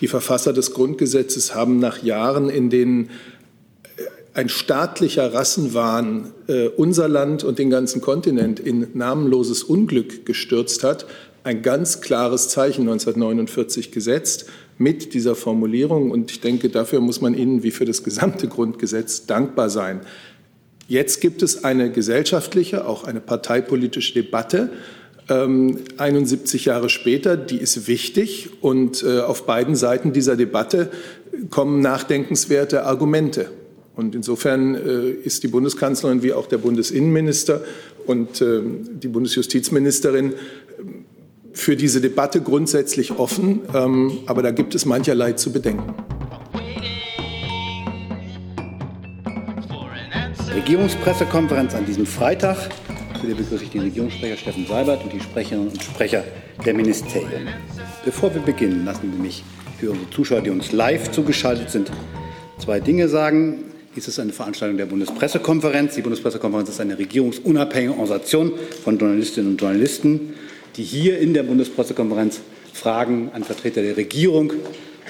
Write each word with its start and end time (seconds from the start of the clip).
Die 0.00 0.08
Verfasser 0.08 0.52
des 0.52 0.72
Grundgesetzes 0.72 1.54
haben 1.54 1.78
nach 1.78 2.02
Jahren, 2.02 2.48
in 2.48 2.70
denen 2.70 3.10
ein 4.38 4.48
staatlicher 4.48 5.34
Rassenwahn 5.34 6.32
äh, 6.46 6.68
unser 6.68 7.08
Land 7.08 7.42
und 7.42 7.58
den 7.58 7.70
ganzen 7.70 8.00
Kontinent 8.00 8.60
in 8.60 8.86
namenloses 8.94 9.64
Unglück 9.64 10.24
gestürzt 10.26 10.84
hat, 10.84 11.06
ein 11.42 11.62
ganz 11.62 12.00
klares 12.00 12.48
Zeichen 12.48 12.82
1949 12.82 13.90
gesetzt 13.90 14.46
mit 14.76 15.12
dieser 15.12 15.34
Formulierung. 15.34 16.12
Und 16.12 16.30
ich 16.30 16.40
denke, 16.40 16.68
dafür 16.68 17.00
muss 17.00 17.20
man 17.20 17.34
Ihnen 17.34 17.64
wie 17.64 17.72
für 17.72 17.84
das 17.84 18.04
gesamte 18.04 18.46
Grundgesetz 18.46 19.26
dankbar 19.26 19.70
sein. 19.70 20.02
Jetzt 20.86 21.20
gibt 21.20 21.42
es 21.42 21.64
eine 21.64 21.90
gesellschaftliche, 21.90 22.86
auch 22.86 23.02
eine 23.04 23.20
parteipolitische 23.20 24.14
Debatte. 24.14 24.70
Ähm, 25.30 25.78
71 25.98 26.64
Jahre 26.64 26.88
später, 26.88 27.36
die 27.36 27.58
ist 27.58 27.86
wichtig 27.86 28.50
und 28.62 29.02
äh, 29.02 29.20
auf 29.20 29.44
beiden 29.44 29.76
Seiten 29.76 30.12
dieser 30.12 30.36
Debatte 30.36 30.90
kommen 31.50 31.80
nachdenkenswerte 31.80 32.84
Argumente. 32.84 33.50
Und 33.94 34.14
insofern 34.14 34.74
äh, 34.74 35.10
ist 35.10 35.42
die 35.42 35.48
Bundeskanzlerin 35.48 36.22
wie 36.22 36.32
auch 36.32 36.46
der 36.46 36.58
Bundesinnenminister 36.58 37.62
und 38.06 38.40
äh, 38.40 38.60
die 39.02 39.08
Bundesjustizministerin 39.08 40.34
für 41.52 41.76
diese 41.76 42.00
Debatte 42.00 42.40
grundsätzlich 42.40 43.18
offen. 43.18 43.60
Ähm, 43.74 44.18
aber 44.26 44.42
da 44.42 44.50
gibt 44.50 44.74
es 44.74 44.86
mancherlei 44.86 45.32
zu 45.32 45.52
bedenken. 45.52 45.94
Regierungspressekonferenz 50.54 51.74
an 51.74 51.84
diesem 51.84 52.06
Freitag. 52.06 52.56
Die 53.28 53.34
begrüße 53.34 53.64
ich 53.64 53.70
den 53.70 53.82
Regierungssprecher 53.82 54.38
Steffen 54.38 54.66
Seibert 54.66 55.04
und 55.04 55.12
die 55.12 55.20
Sprecherinnen 55.20 55.68
und 55.68 55.82
Sprecher 55.82 56.24
der 56.64 56.72
Ministerien. 56.72 57.46
Bevor 58.02 58.34
wir 58.34 58.40
beginnen, 58.40 58.86
lassen 58.86 59.12
Sie 59.14 59.20
mich 59.20 59.44
für 59.78 59.90
unsere 59.90 60.08
Zuschauer, 60.08 60.40
die 60.40 60.48
uns 60.48 60.72
live 60.72 61.10
zugeschaltet 61.10 61.68
sind, 61.68 61.90
zwei 62.58 62.80
Dinge 62.80 63.06
sagen. 63.06 63.64
Dies 63.94 64.08
ist 64.08 64.18
eine 64.18 64.32
Veranstaltung 64.32 64.78
der 64.78 64.86
Bundespressekonferenz. 64.86 65.94
Die 65.94 66.00
Bundespressekonferenz 66.00 66.70
ist 66.70 66.80
eine 66.80 66.98
regierungsunabhängige 66.98 67.92
Organisation 67.92 68.52
von 68.82 68.98
Journalistinnen 68.98 69.50
und 69.50 69.60
Journalisten, 69.60 70.32
die 70.76 70.84
hier 70.84 71.18
in 71.18 71.34
der 71.34 71.42
Bundespressekonferenz 71.42 72.40
Fragen 72.72 73.30
an 73.34 73.44
Vertreter 73.44 73.82
der 73.82 73.98
Regierung 73.98 74.54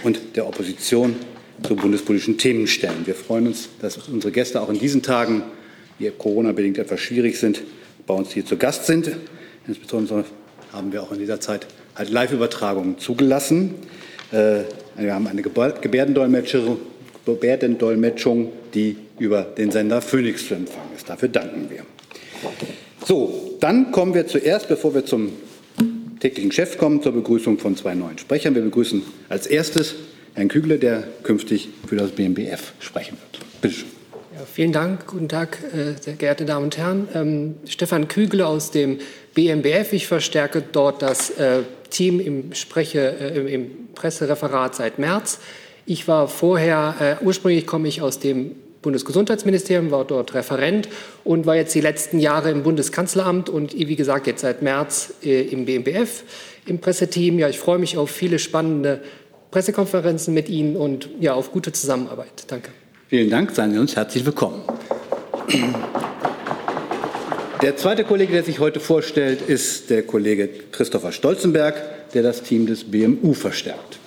und 0.02 0.18
der 0.34 0.48
Opposition 0.48 1.14
zu 1.62 1.76
bundespolitischen 1.76 2.36
Themen 2.36 2.66
stellen. 2.66 3.06
Wir 3.06 3.14
freuen 3.14 3.46
uns, 3.46 3.68
dass 3.80 3.96
unsere 4.08 4.32
Gäste 4.32 4.60
auch 4.60 4.70
in 4.70 4.80
diesen 4.80 5.02
Tagen, 5.02 5.44
die 6.00 6.10
Corona-bedingt 6.10 6.78
etwas 6.78 6.98
schwierig 6.98 7.38
sind, 7.38 7.62
bei 8.08 8.14
uns 8.14 8.32
hier 8.32 8.44
zu 8.44 8.56
Gast 8.56 8.86
sind. 8.86 9.12
Insbesondere 9.68 10.24
haben 10.72 10.92
wir 10.92 11.02
auch 11.02 11.12
in 11.12 11.20
dieser 11.20 11.40
Zeit 11.40 11.68
halt 11.94 12.10
Live-Übertragungen 12.10 12.98
zugelassen. 12.98 13.74
Äh, 14.32 14.62
wir 14.96 15.14
haben 15.14 15.28
eine 15.28 15.42
Gebärdendolmetschung, 15.42 16.78
die 18.74 18.96
über 19.18 19.42
den 19.42 19.70
Sender 19.70 20.02
Phoenix 20.02 20.48
zu 20.48 20.54
empfangen 20.54 20.90
ist. 20.96 21.08
Dafür 21.08 21.28
danken 21.28 21.70
wir. 21.70 21.84
So, 23.06 23.56
dann 23.60 23.92
kommen 23.92 24.14
wir 24.14 24.26
zuerst, 24.26 24.68
bevor 24.68 24.94
wir 24.94 25.04
zum 25.04 25.32
täglichen 26.20 26.50
Chef 26.50 26.78
kommen, 26.78 27.02
zur 27.02 27.12
Begrüßung 27.12 27.58
von 27.58 27.76
zwei 27.76 27.94
neuen 27.94 28.18
Sprechern. 28.18 28.54
Wir 28.54 28.62
begrüßen 28.62 29.02
als 29.28 29.46
erstes 29.46 29.94
Herrn 30.34 30.48
Kügle, 30.48 30.78
der 30.78 31.04
künftig 31.22 31.68
für 31.86 31.96
das 31.96 32.10
BMBF 32.10 32.72
sprechen 32.80 33.18
wird. 33.18 33.44
Bitte 33.60 33.74
schön. 33.74 33.97
Ja, 34.38 34.44
vielen 34.44 34.70
Dank. 34.70 35.08
Guten 35.08 35.28
Tag, 35.28 35.58
äh, 35.74 36.00
sehr 36.00 36.14
geehrte 36.14 36.44
Damen 36.44 36.66
und 36.66 36.78
Herren. 36.78 37.08
Ähm, 37.12 37.56
Stefan 37.64 38.06
Kügle 38.06 38.46
aus 38.46 38.70
dem 38.70 38.98
BMBF. 39.34 39.92
Ich 39.92 40.06
verstärke 40.06 40.62
dort 40.62 41.02
das 41.02 41.30
äh, 41.30 41.62
Team 41.90 42.20
im, 42.20 42.54
Spreche, 42.54 43.16
äh, 43.18 43.52
im 43.52 43.88
Pressereferat 43.96 44.76
seit 44.76 45.00
März. 45.00 45.40
Ich 45.86 46.06
war 46.06 46.28
vorher, 46.28 47.18
äh, 47.20 47.24
ursprünglich 47.24 47.66
komme 47.66 47.88
ich 47.88 48.00
aus 48.00 48.20
dem 48.20 48.54
Bundesgesundheitsministerium, 48.80 49.90
war 49.90 50.04
dort 50.04 50.34
Referent 50.34 50.88
und 51.24 51.44
war 51.44 51.56
jetzt 51.56 51.74
die 51.74 51.80
letzten 51.80 52.20
Jahre 52.20 52.52
im 52.52 52.62
Bundeskanzleramt 52.62 53.48
und 53.48 53.76
wie 53.76 53.96
gesagt 53.96 54.28
jetzt 54.28 54.42
seit 54.42 54.62
März 54.62 55.14
äh, 55.24 55.48
im 55.48 55.64
BMBF 55.64 56.22
im 56.64 56.78
Presseteam. 56.78 57.40
Ja, 57.40 57.48
ich 57.48 57.58
freue 57.58 57.80
mich 57.80 57.98
auf 57.98 58.10
viele 58.10 58.38
spannende 58.38 59.00
Pressekonferenzen 59.50 60.32
mit 60.32 60.48
Ihnen 60.48 60.76
und 60.76 61.08
ja, 61.18 61.34
auf 61.34 61.50
gute 61.50 61.72
Zusammenarbeit. 61.72 62.44
Danke. 62.46 62.70
Vielen 63.08 63.30
Dank, 63.30 63.52
seien 63.52 63.72
Sie 63.72 63.78
uns 63.78 63.96
herzlich 63.96 64.26
willkommen. 64.26 64.60
Der 67.62 67.74
zweite 67.74 68.04
Kollege, 68.04 68.34
der 68.34 68.44
sich 68.44 68.58
heute 68.58 68.80
vorstellt, 68.80 69.40
ist 69.40 69.88
der 69.88 70.02
Kollege 70.02 70.50
Christopher 70.72 71.10
Stolzenberg, 71.10 72.10
der 72.12 72.22
das 72.22 72.42
Team 72.42 72.66
des 72.66 72.84
BMU 72.84 73.32
verstärkt. 73.32 73.98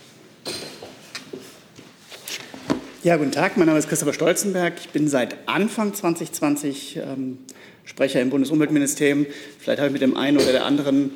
Ja, 3.02 3.18
guten 3.18 3.32
Tag. 3.32 3.58
Mein 3.58 3.66
Name 3.66 3.80
ist 3.80 3.90
Christopher 3.90 4.14
Stolzenberg. 4.14 4.74
Ich 4.80 4.90
bin 4.90 5.08
seit 5.08 5.36
Anfang 5.48 5.96
2020 5.96 6.98
ähm, 6.98 7.40
Sprecher 7.86 8.22
im 8.22 8.30
Bundesumweltministerium. 8.30 9.26
Vielleicht 9.58 9.80
habe 9.80 9.88
ich 9.88 9.94
mit 9.94 10.04
dem 10.04 10.16
einen 10.16 10.38
oder 10.38 10.52
der 10.52 10.66
anderen 10.66 11.10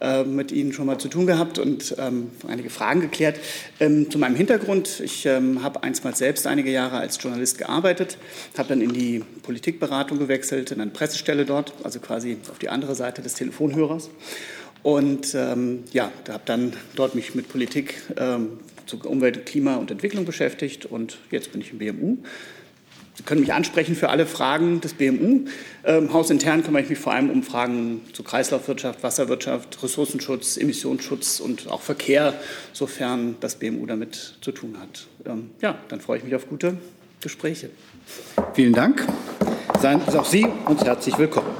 äh, 0.00 0.24
mit 0.24 0.52
Ihnen 0.52 0.72
schon 0.72 0.86
mal 0.86 0.98
zu 0.98 1.08
tun 1.08 1.26
gehabt 1.26 1.58
und 1.58 1.94
ähm, 1.98 2.30
einige 2.48 2.70
Fragen 2.70 3.00
geklärt. 3.00 3.38
Ähm, 3.80 4.10
zu 4.10 4.18
meinem 4.18 4.36
Hintergrund. 4.36 5.00
Ich 5.00 5.26
ähm, 5.26 5.62
habe 5.62 5.82
einstmals 5.82 6.18
selbst 6.18 6.46
einige 6.46 6.70
Jahre 6.70 6.98
als 6.98 7.22
Journalist 7.22 7.58
gearbeitet, 7.58 8.16
habe 8.56 8.68
dann 8.70 8.80
in 8.80 8.92
die 8.92 9.22
Politikberatung 9.42 10.18
gewechselt, 10.18 10.70
in 10.70 10.80
eine 10.80 10.90
Pressestelle 10.90 11.44
dort, 11.44 11.72
also 11.82 12.00
quasi 12.00 12.38
auf 12.50 12.58
die 12.58 12.68
andere 12.68 12.94
Seite 12.94 13.22
des 13.22 13.34
Telefonhörers. 13.34 14.10
Und 14.82 15.34
ähm, 15.34 15.84
ja, 15.92 16.10
habe 16.28 16.42
dann 16.46 16.72
dort 16.96 17.14
mich 17.14 17.34
mit 17.34 17.48
Politik 17.48 17.94
ähm, 18.16 18.58
zu 18.86 18.98
Umwelt, 18.98 19.44
Klima 19.46 19.76
und 19.76 19.90
Entwicklung 19.90 20.24
beschäftigt 20.24 20.86
und 20.86 21.18
jetzt 21.30 21.52
bin 21.52 21.60
ich 21.60 21.72
im 21.72 21.78
BMU. 21.78 22.16
Sie 23.20 23.26
können 23.26 23.42
mich 23.42 23.52
ansprechen 23.52 23.96
für 23.96 24.08
alle 24.08 24.24
Fragen 24.24 24.80
des 24.80 24.94
BMU. 24.94 25.44
Ähm, 25.84 26.10
hausintern 26.10 26.64
kümmere 26.64 26.84
ich 26.84 26.88
mich 26.88 26.98
vor 26.98 27.12
allem 27.12 27.28
um 27.28 27.42
Fragen 27.42 28.00
zu 28.14 28.22
Kreislaufwirtschaft, 28.22 29.02
Wasserwirtschaft, 29.02 29.82
Ressourcenschutz, 29.82 30.56
Emissionsschutz 30.56 31.38
und 31.38 31.68
auch 31.68 31.82
Verkehr, 31.82 32.32
sofern 32.72 33.36
das 33.40 33.56
BMU 33.56 33.84
damit 33.84 34.36
zu 34.40 34.52
tun 34.52 34.78
hat. 34.80 35.06
Ähm, 35.26 35.50
ja, 35.60 35.78
dann 35.88 36.00
freue 36.00 36.16
ich 36.16 36.24
mich 36.24 36.34
auf 36.34 36.48
gute 36.48 36.78
Gespräche. 37.20 37.68
Vielen 38.54 38.72
Dank. 38.72 39.06
Seien 39.82 40.00
auch 40.00 40.24
Sie 40.24 40.46
uns 40.64 40.82
herzlich 40.82 41.18
willkommen. 41.18 41.59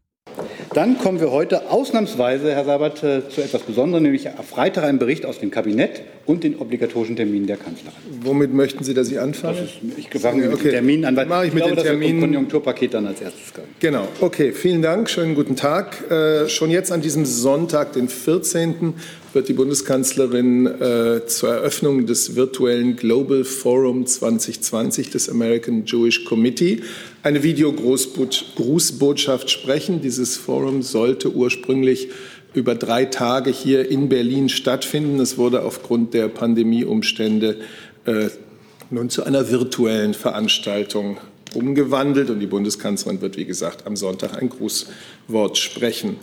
Dann 0.73 0.97
kommen 0.97 1.19
wir 1.19 1.31
heute 1.31 1.69
ausnahmsweise, 1.69 2.53
Herr 2.55 2.63
Sabat, 2.63 3.03
äh, 3.03 3.27
zu 3.27 3.41
etwas 3.41 3.63
Besonderem, 3.63 4.03
nämlich 4.03 4.29
am 4.29 4.45
Freitag 4.45 4.85
einen 4.85 4.99
Bericht 4.99 5.25
aus 5.25 5.37
dem 5.37 5.51
Kabinett 5.51 6.01
und 6.25 6.45
den 6.45 6.55
obligatorischen 6.55 7.17
Terminen 7.17 7.45
der 7.45 7.57
Kanzlerin. 7.57 7.93
Womit 8.21 8.53
möchten 8.53 8.81
Sie, 8.85 8.93
dass 8.93 9.11
ich 9.11 9.19
anfange? 9.19 9.57
Das 9.57 9.65
ist, 9.65 9.97
ich 9.97 10.21
fange 10.21 10.47
mit 10.47 10.63
den 10.63 10.71
Terminen 10.71 11.03
an, 11.03 11.17
weil 11.17 11.41
ich, 11.41 11.47
ich 11.49 11.53
mit 11.55 11.63
glaube, 11.63 11.75
den 11.75 11.83
Terminen. 11.83 12.21
das 12.21 12.29
Konjunkturpaket 12.29 12.93
dann 12.93 13.05
als 13.05 13.19
erstes 13.19 13.53
kommen. 13.53 13.67
Genau, 13.81 14.07
okay, 14.21 14.53
vielen 14.53 14.81
Dank, 14.81 15.09
schönen 15.09 15.35
guten 15.35 15.57
Tag. 15.57 16.09
Äh, 16.09 16.47
schon 16.47 16.71
jetzt 16.71 16.93
an 16.93 17.01
diesem 17.01 17.25
Sonntag, 17.25 17.91
den 17.91 18.07
14., 18.07 18.93
wird 19.33 19.47
die 19.47 19.53
Bundeskanzlerin 19.53 20.67
äh, 20.67 21.25
zur 21.25 21.49
Eröffnung 21.53 22.05
des 22.05 22.35
virtuellen 22.35 22.95
Global 22.95 23.43
Forum 23.43 24.05
2020 24.05 25.09
des 25.09 25.29
American 25.29 25.85
Jewish 25.85 26.25
Committee 26.25 26.81
eine 27.23 27.43
Videogrußbotschaft 27.43 29.49
sprechen. 29.49 30.01
Dieses 30.01 30.37
Forum 30.37 30.81
sollte 30.81 31.33
ursprünglich 31.33 32.09
über 32.53 32.75
drei 32.75 33.05
Tage 33.05 33.51
hier 33.51 33.89
in 33.89 34.09
Berlin 34.09 34.49
stattfinden. 34.49 35.19
Es 35.19 35.37
wurde 35.37 35.63
aufgrund 35.63 36.13
der 36.13 36.27
Pandemieumstände 36.27 37.57
äh, 38.05 38.29
nun 38.89 39.09
zu 39.09 39.23
einer 39.23 39.49
virtuellen 39.49 40.13
Veranstaltung 40.13 41.17
umgewandelt 41.53 42.29
und 42.29 42.39
die 42.39 42.47
Bundeskanzlerin 42.47 43.21
wird, 43.21 43.37
wie 43.37 43.45
gesagt, 43.45 43.87
am 43.87 43.95
Sonntag 43.95 44.41
ein 44.41 44.49
Grußwort 44.49 45.57
sprechen. 45.57 46.17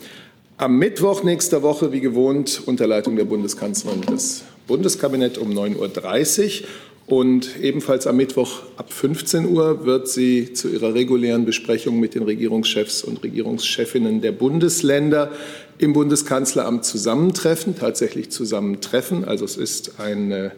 Am 0.56 0.78
Mittwoch 0.78 1.22
nächster 1.22 1.62
Woche, 1.62 1.92
wie 1.92 2.00
gewohnt, 2.00 2.62
unter 2.66 2.86
Leitung 2.86 3.16
der 3.16 3.24
Bundeskanzlerin 3.24 4.02
das 4.06 4.42
Bundeskabinett 4.66 5.38
um 5.38 5.52
9.30 5.52 6.62
Uhr. 6.62 6.68
Und 7.08 7.58
ebenfalls 7.60 8.06
am 8.06 8.16
Mittwoch 8.16 8.62
ab 8.76 8.92
15 8.92 9.46
Uhr 9.46 9.86
wird 9.86 10.08
sie 10.08 10.52
zu 10.52 10.68
ihrer 10.68 10.92
regulären 10.92 11.46
Besprechung 11.46 11.98
mit 12.00 12.14
den 12.14 12.22
Regierungschefs 12.22 13.02
und 13.02 13.22
Regierungschefinnen 13.22 14.20
der 14.20 14.32
Bundesländer 14.32 15.32
im 15.78 15.94
Bundeskanzleramt 15.94 16.84
zusammentreffen, 16.84 17.76
tatsächlich 17.78 18.30
zusammentreffen. 18.30 19.24
Also 19.24 19.46
es 19.46 19.56
ist 19.56 19.98
eine 19.98 20.52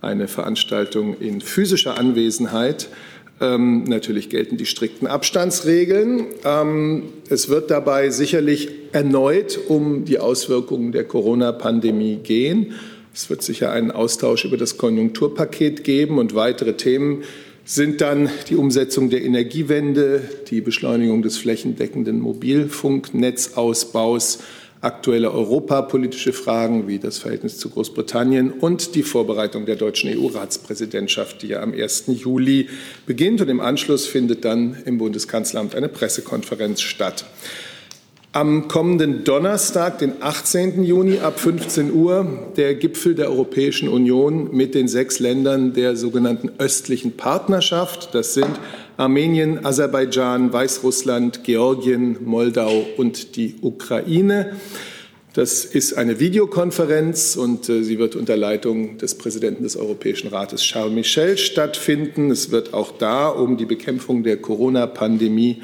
eine 0.00 0.28
Veranstaltung 0.28 1.16
in 1.18 1.40
physischer 1.40 1.98
Anwesenheit. 1.98 2.88
Ähm, 3.40 3.84
natürlich 3.84 4.30
gelten 4.30 4.56
die 4.56 4.66
strikten 4.66 5.06
Abstandsregeln. 5.06 6.26
Ähm, 6.44 7.04
es 7.28 7.48
wird 7.48 7.70
dabei 7.70 8.10
sicherlich 8.10 8.68
erneut 8.92 9.58
um 9.68 10.04
die 10.04 10.18
Auswirkungen 10.18 10.92
der 10.92 11.04
Corona-Pandemie 11.04 12.16
gehen. 12.16 12.74
Es 13.18 13.28
wird 13.28 13.42
sicher 13.42 13.70
einen 13.72 13.90
Austausch 13.90 14.44
über 14.44 14.56
das 14.56 14.76
Konjunkturpaket 14.76 15.82
geben 15.82 16.18
und 16.18 16.36
weitere 16.36 16.74
Themen 16.74 17.24
sind 17.64 18.00
dann 18.00 18.30
die 18.48 18.54
Umsetzung 18.54 19.10
der 19.10 19.24
Energiewende, 19.24 20.22
die 20.48 20.60
Beschleunigung 20.60 21.22
des 21.22 21.36
flächendeckenden 21.36 22.20
Mobilfunknetzausbaus, 22.20 24.38
aktuelle 24.82 25.32
europapolitische 25.32 26.32
Fragen 26.32 26.86
wie 26.86 27.00
das 27.00 27.18
Verhältnis 27.18 27.58
zu 27.58 27.70
Großbritannien 27.70 28.52
und 28.52 28.94
die 28.94 29.02
Vorbereitung 29.02 29.66
der 29.66 29.74
deutschen 29.74 30.16
EU-Ratspräsidentschaft, 30.16 31.42
die 31.42 31.48
ja 31.48 31.60
am 31.60 31.72
1. 31.72 32.04
Juli 32.06 32.68
beginnt. 33.04 33.40
Und 33.40 33.48
im 33.48 33.58
Anschluss 33.58 34.06
findet 34.06 34.44
dann 34.44 34.76
im 34.84 34.98
Bundeskanzleramt 34.98 35.74
eine 35.74 35.88
Pressekonferenz 35.88 36.82
statt. 36.82 37.24
Am 38.32 38.68
kommenden 38.68 39.24
Donnerstag, 39.24 40.00
den 40.00 40.20
18. 40.20 40.84
Juni 40.84 41.20
ab 41.20 41.40
15 41.40 41.90
Uhr, 41.94 42.50
der 42.58 42.74
Gipfel 42.74 43.14
der 43.14 43.30
Europäischen 43.30 43.88
Union 43.88 44.54
mit 44.54 44.74
den 44.74 44.86
sechs 44.86 45.18
Ländern 45.18 45.72
der 45.72 45.96
sogenannten 45.96 46.50
östlichen 46.58 47.16
Partnerschaft. 47.16 48.14
Das 48.14 48.34
sind 48.34 48.50
Armenien, 48.98 49.64
Aserbaidschan, 49.64 50.52
Weißrussland, 50.52 51.42
Georgien, 51.42 52.18
Moldau 52.22 52.84
und 52.98 53.36
die 53.36 53.54
Ukraine. 53.62 54.52
Das 55.32 55.64
ist 55.64 55.94
eine 55.94 56.20
Videokonferenz 56.20 57.34
und 57.34 57.68
äh, 57.70 57.82
sie 57.82 57.98
wird 57.98 58.14
unter 58.14 58.36
Leitung 58.36 58.98
des 58.98 59.16
Präsidenten 59.16 59.62
des 59.62 59.76
Europäischen 59.76 60.28
Rates 60.28 60.62
Charles 60.62 60.92
Michel 60.92 61.38
stattfinden. 61.38 62.30
Es 62.30 62.50
wird 62.50 62.74
auch 62.74 62.92
da 62.98 63.28
um 63.28 63.56
die 63.56 63.64
Bekämpfung 63.64 64.22
der 64.22 64.36
Corona-Pandemie 64.36 65.62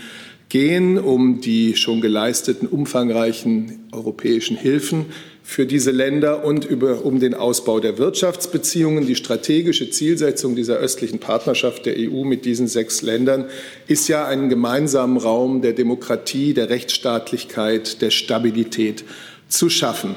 gehen, 0.55 1.01
um 1.01 1.41
die 1.41 1.75
schon 1.75 2.01
geleisteten 2.01 2.69
umfangreichen 2.69 3.89
europäischen 3.91 4.57
Hilfen 4.57 5.07
für 5.43 5.67
diese 5.67 5.91
Länder 5.91 6.45
und 6.45 6.65
über, 6.65 7.05
um 7.05 7.19
den 7.19 7.35
Ausbau 7.35 7.81
der 7.81 7.99
Wirtschaftsbeziehungen. 7.99 9.05
Die 9.05 9.17
strategische 9.17 9.91
Zielsetzung 9.91 10.55
dieser 10.55 10.77
östlichen 10.77 11.19
Partnerschaft 11.19 11.87
der 11.87 11.97
EU 11.99 12.23
mit 12.23 12.45
diesen 12.45 12.69
sechs 12.69 13.03
Ländern 13.03 13.47
ist 13.89 14.07
ja 14.07 14.29
einen 14.29 14.49
gemeinsamen 14.49 15.17
Raum 15.17 15.61
der 15.61 15.73
Demokratie, 15.73 16.55
der 16.55 16.71
Rechtsstaatlichkeit, 16.71 18.01
der 18.01 18.11
Stabilität 18.11 19.05
zu 19.49 19.69
schaffen. 19.69 20.15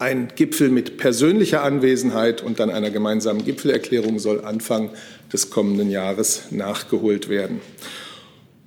Ein 0.00 0.32
Gipfel 0.34 0.68
mit 0.68 0.96
persönlicher 0.96 1.62
Anwesenheit 1.62 2.42
und 2.42 2.58
dann 2.58 2.70
einer 2.70 2.90
gemeinsamen 2.90 3.44
Gipfelerklärung 3.44 4.18
soll 4.18 4.44
Anfang 4.44 4.90
des 5.32 5.48
kommenden 5.50 5.90
Jahres 5.90 6.46
nachgeholt 6.50 7.28
werden. 7.28 7.60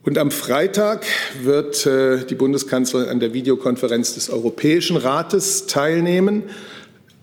Und 0.04 0.18
am 0.18 0.32
Freitag 0.32 1.06
wird 1.44 1.86
äh, 1.86 2.26
die 2.26 2.34
Bundeskanzlerin 2.34 3.08
an 3.08 3.20
der 3.20 3.34
Videokonferenz 3.34 4.16
des 4.16 4.32
Europäischen 4.32 4.98
Rates 4.98 5.68
teilnehmen. 5.68 6.44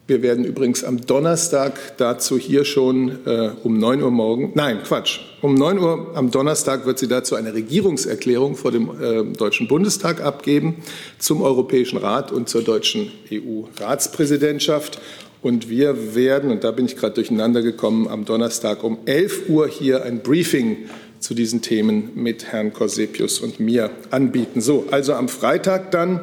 Wir 0.06 0.22
werden 0.22 0.44
übrigens 0.44 0.84
am 0.84 1.04
Donnerstag 1.04 1.96
dazu 1.96 2.38
hier 2.38 2.64
schon 2.64 3.26
äh, 3.26 3.50
um 3.64 3.78
9 3.78 4.00
Uhr 4.00 4.12
morgen, 4.12 4.52
nein, 4.54 4.78
Quatsch, 4.84 5.18
um 5.42 5.54
9 5.54 5.78
Uhr 5.78 6.12
am 6.14 6.30
Donnerstag 6.30 6.86
wird 6.86 7.00
sie 7.00 7.08
dazu 7.08 7.34
eine 7.34 7.52
Regierungserklärung 7.52 8.54
vor 8.54 8.70
dem 8.70 8.90
äh, 9.02 9.24
Deutschen 9.36 9.66
Bundestag 9.66 10.20
abgeben 10.20 10.76
zum 11.18 11.42
Europäischen 11.42 11.98
Rat 11.98 12.30
und 12.30 12.48
zur 12.48 12.62
deutschen 12.62 13.10
EU-Ratspräsidentschaft. 13.32 15.00
Und 15.40 15.68
wir 15.68 16.14
werden, 16.14 16.50
und 16.50 16.64
da 16.64 16.70
bin 16.70 16.86
ich 16.86 16.96
gerade 16.96 17.14
durcheinander 17.14 17.62
gekommen, 17.62 18.08
am 18.08 18.24
Donnerstag 18.24 18.82
um 18.82 18.98
11 19.04 19.48
Uhr 19.48 19.68
hier 19.68 20.02
ein 20.04 20.20
Briefing 20.20 20.88
zu 21.20 21.34
diesen 21.34 21.62
Themen 21.62 22.10
mit 22.14 22.52
Herrn 22.52 22.72
Corsepius 22.72 23.40
und 23.40 23.60
mir 23.60 23.90
anbieten. 24.10 24.60
So, 24.60 24.86
also 24.90 25.14
am 25.14 25.28
Freitag 25.28 25.90
dann 25.90 26.20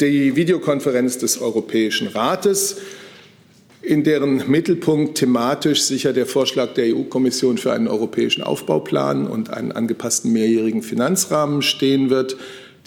die 0.00 0.36
Videokonferenz 0.36 1.18
des 1.18 1.40
Europäischen 1.40 2.08
Rates, 2.08 2.76
in 3.82 4.04
deren 4.04 4.50
Mittelpunkt 4.50 5.18
thematisch 5.18 5.82
sicher 5.82 6.12
der 6.12 6.26
Vorschlag 6.26 6.74
der 6.74 6.94
EU-Kommission 6.94 7.58
für 7.58 7.72
einen 7.72 7.88
europäischen 7.88 8.42
Aufbauplan 8.42 9.26
und 9.26 9.50
einen 9.50 9.72
angepassten 9.72 10.32
mehrjährigen 10.32 10.82
Finanzrahmen 10.82 11.62
stehen 11.62 12.10
wird. 12.10 12.36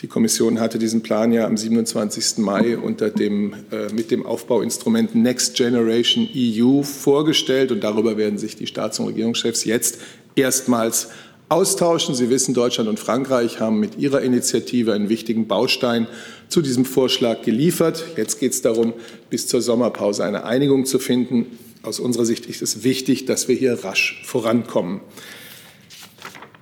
Die 0.01 0.07
Kommission 0.07 0.59
hatte 0.59 0.79
diesen 0.79 1.01
Plan 1.01 1.31
ja 1.31 1.45
am 1.45 1.55
27. 1.55 2.39
Mai 2.39 2.77
unter 2.77 3.09
dem, 3.09 3.53
äh, 3.71 3.91
mit 3.93 4.11
dem 4.11 4.25
Aufbauinstrument 4.25 5.15
Next 5.15 5.55
Generation 5.55 6.27
EU 6.35 6.83
vorgestellt 6.83 7.71
und 7.71 7.83
darüber 7.83 8.17
werden 8.17 8.37
sich 8.37 8.55
die 8.55 8.67
Staats- 8.67 8.99
und 8.99 9.07
Regierungschefs 9.07 9.65
jetzt 9.65 9.99
erstmals 10.35 11.09
austauschen. 11.53 12.15
Sie 12.15 12.29
wissen, 12.29 12.53
Deutschland 12.53 12.89
und 12.89 12.99
Frankreich 12.99 13.59
haben 13.59 13.79
mit 13.79 13.97
ihrer 13.97 14.21
Initiative 14.21 14.93
einen 14.93 15.07
wichtigen 15.07 15.47
Baustein 15.47 16.07
zu 16.49 16.61
diesem 16.61 16.83
Vorschlag 16.83 17.43
geliefert. 17.43 18.03
Jetzt 18.17 18.39
geht 18.39 18.53
es 18.53 18.61
darum, 18.61 18.93
bis 19.29 19.47
zur 19.47 19.61
Sommerpause 19.61 20.23
eine 20.25 20.45
Einigung 20.45 20.85
zu 20.85 20.97
finden. 20.97 21.57
Aus 21.83 21.99
unserer 21.99 22.25
Sicht 22.25 22.47
ist 22.47 22.61
es 22.61 22.83
wichtig, 22.83 23.25
dass 23.25 23.47
wir 23.47 23.55
hier 23.55 23.83
rasch 23.83 24.21
vorankommen. 24.25 25.01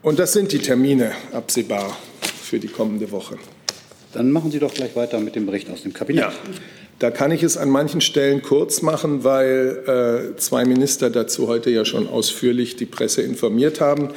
Und 0.01 0.19
das 0.19 0.33
sind 0.33 0.51
die 0.51 0.59
Termine 0.59 1.13
absehbar 1.31 1.95
für 2.43 2.59
die 2.59 2.67
kommende 2.67 3.11
Woche. 3.11 3.37
Dann 4.13 4.31
machen 4.31 4.51
Sie 4.51 4.59
doch 4.59 4.73
gleich 4.73 4.95
weiter 4.95 5.19
mit 5.19 5.35
dem 5.35 5.45
Bericht 5.45 5.69
aus 5.69 5.83
dem 5.83 5.93
Kabinett. 5.93 6.23
Ja. 6.25 6.33
Da 6.99 7.11
kann 7.11 7.31
ich 7.31 7.43
es 7.43 7.55
an 7.55 7.69
manchen 7.69 8.01
Stellen 8.01 8.41
kurz 8.41 8.81
machen, 8.81 9.23
weil 9.23 10.33
äh, 10.35 10.37
zwei 10.37 10.65
Minister 10.65 11.09
dazu 11.09 11.47
heute 11.47 11.69
ja 11.69 11.85
schon 11.85 12.07
ausführlich 12.07 12.75
die 12.75 12.85
Presse 12.85 13.21
informiert 13.21 13.79
haben. 13.79 14.09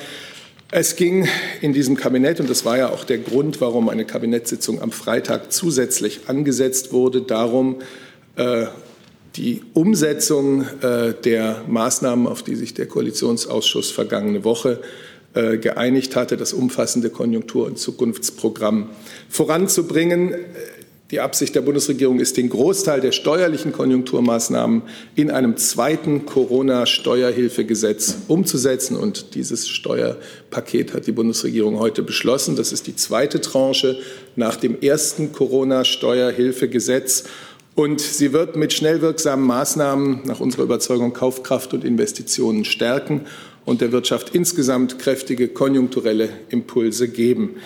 Es 0.70 0.96
ging 0.96 1.28
in 1.60 1.72
diesem 1.72 1.96
Kabinett, 1.96 2.40
und 2.40 2.50
das 2.50 2.64
war 2.64 2.78
ja 2.78 2.90
auch 2.90 3.04
der 3.04 3.18
Grund, 3.18 3.60
warum 3.60 3.88
eine 3.88 4.04
Kabinettssitzung 4.04 4.82
am 4.82 4.90
Freitag 4.90 5.52
zusätzlich 5.52 6.22
angesetzt 6.26 6.92
wurde, 6.92 7.22
darum, 7.22 7.76
äh, 8.36 8.66
die 9.36 9.62
Umsetzung 9.74 10.64
äh, 10.80 11.12
der 11.24 11.62
Maßnahmen, 11.66 12.26
auf 12.26 12.42
die 12.42 12.54
sich 12.54 12.74
der 12.74 12.86
Koalitionsausschuss 12.86 13.90
vergangene 13.90 14.44
Woche 14.44 14.80
äh, 15.34 15.58
geeinigt 15.58 16.14
hatte, 16.14 16.36
das 16.36 16.52
umfassende 16.52 17.10
Konjunktur- 17.10 17.66
und 17.66 17.78
Zukunftsprogramm 17.78 18.90
voranzubringen. 19.28 20.34
Die 21.14 21.20
Absicht 21.20 21.54
der 21.54 21.60
Bundesregierung 21.60 22.18
ist, 22.18 22.36
den 22.36 22.48
Großteil 22.48 23.00
der 23.00 23.12
steuerlichen 23.12 23.70
Konjunkturmaßnahmen 23.70 24.82
in 25.14 25.30
einem 25.30 25.56
zweiten 25.56 26.26
Corona-Steuerhilfegesetz 26.26 28.16
umzusetzen. 28.26 28.96
Und 28.96 29.36
dieses 29.36 29.68
Steuerpaket 29.68 30.92
hat 30.92 31.06
die 31.06 31.12
Bundesregierung 31.12 31.78
heute 31.78 32.02
beschlossen. 32.02 32.56
Das 32.56 32.72
ist 32.72 32.88
die 32.88 32.96
zweite 32.96 33.40
Tranche 33.40 33.96
nach 34.34 34.56
dem 34.56 34.80
ersten 34.80 35.30
Corona-Steuerhilfegesetz. 35.30 37.22
Und 37.76 38.00
sie 38.00 38.32
wird 38.32 38.56
mit 38.56 38.72
schnell 38.72 39.00
wirksamen 39.00 39.46
Maßnahmen 39.46 40.22
nach 40.24 40.40
unserer 40.40 40.64
Überzeugung 40.64 41.12
Kaufkraft 41.12 41.74
und 41.74 41.84
Investitionen 41.84 42.64
stärken 42.64 43.20
und 43.64 43.80
der 43.82 43.92
Wirtschaft 43.92 44.34
insgesamt 44.34 44.98
kräftige 44.98 45.46
konjunkturelle 45.46 46.28
Impulse 46.48 47.06
geben. 47.08 47.56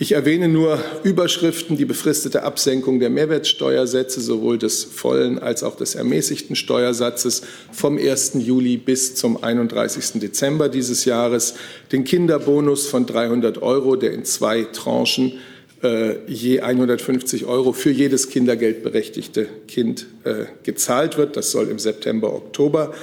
Ich 0.00 0.12
erwähne 0.12 0.48
nur 0.48 0.78
Überschriften, 1.02 1.76
die 1.76 1.84
befristete 1.84 2.44
Absenkung 2.44 3.00
der 3.00 3.10
Mehrwertsteuersätze, 3.10 4.20
sowohl 4.20 4.56
des 4.56 4.84
vollen 4.84 5.40
als 5.40 5.64
auch 5.64 5.74
des 5.74 5.96
ermäßigten 5.96 6.54
Steuersatzes 6.54 7.42
vom 7.72 7.98
1. 7.98 8.34
Juli 8.34 8.76
bis 8.76 9.16
zum 9.16 9.42
31. 9.42 10.20
Dezember 10.20 10.68
dieses 10.68 11.04
Jahres, 11.04 11.54
den 11.90 12.04
Kinderbonus 12.04 12.86
von 12.86 13.06
300 13.06 13.60
Euro, 13.60 13.96
der 13.96 14.12
in 14.12 14.24
zwei 14.24 14.62
Tranchen 14.62 15.32
äh, 15.82 16.14
je 16.28 16.60
150 16.60 17.46
Euro 17.46 17.72
für 17.72 17.90
jedes 17.90 18.30
kindergeldberechtigte 18.30 19.48
Kind 19.66 20.06
äh, 20.22 20.44
gezahlt 20.62 21.18
wird. 21.18 21.36
Das 21.36 21.50
soll 21.50 21.68
im 21.70 21.80
September, 21.80 22.32
Oktober 22.32 22.94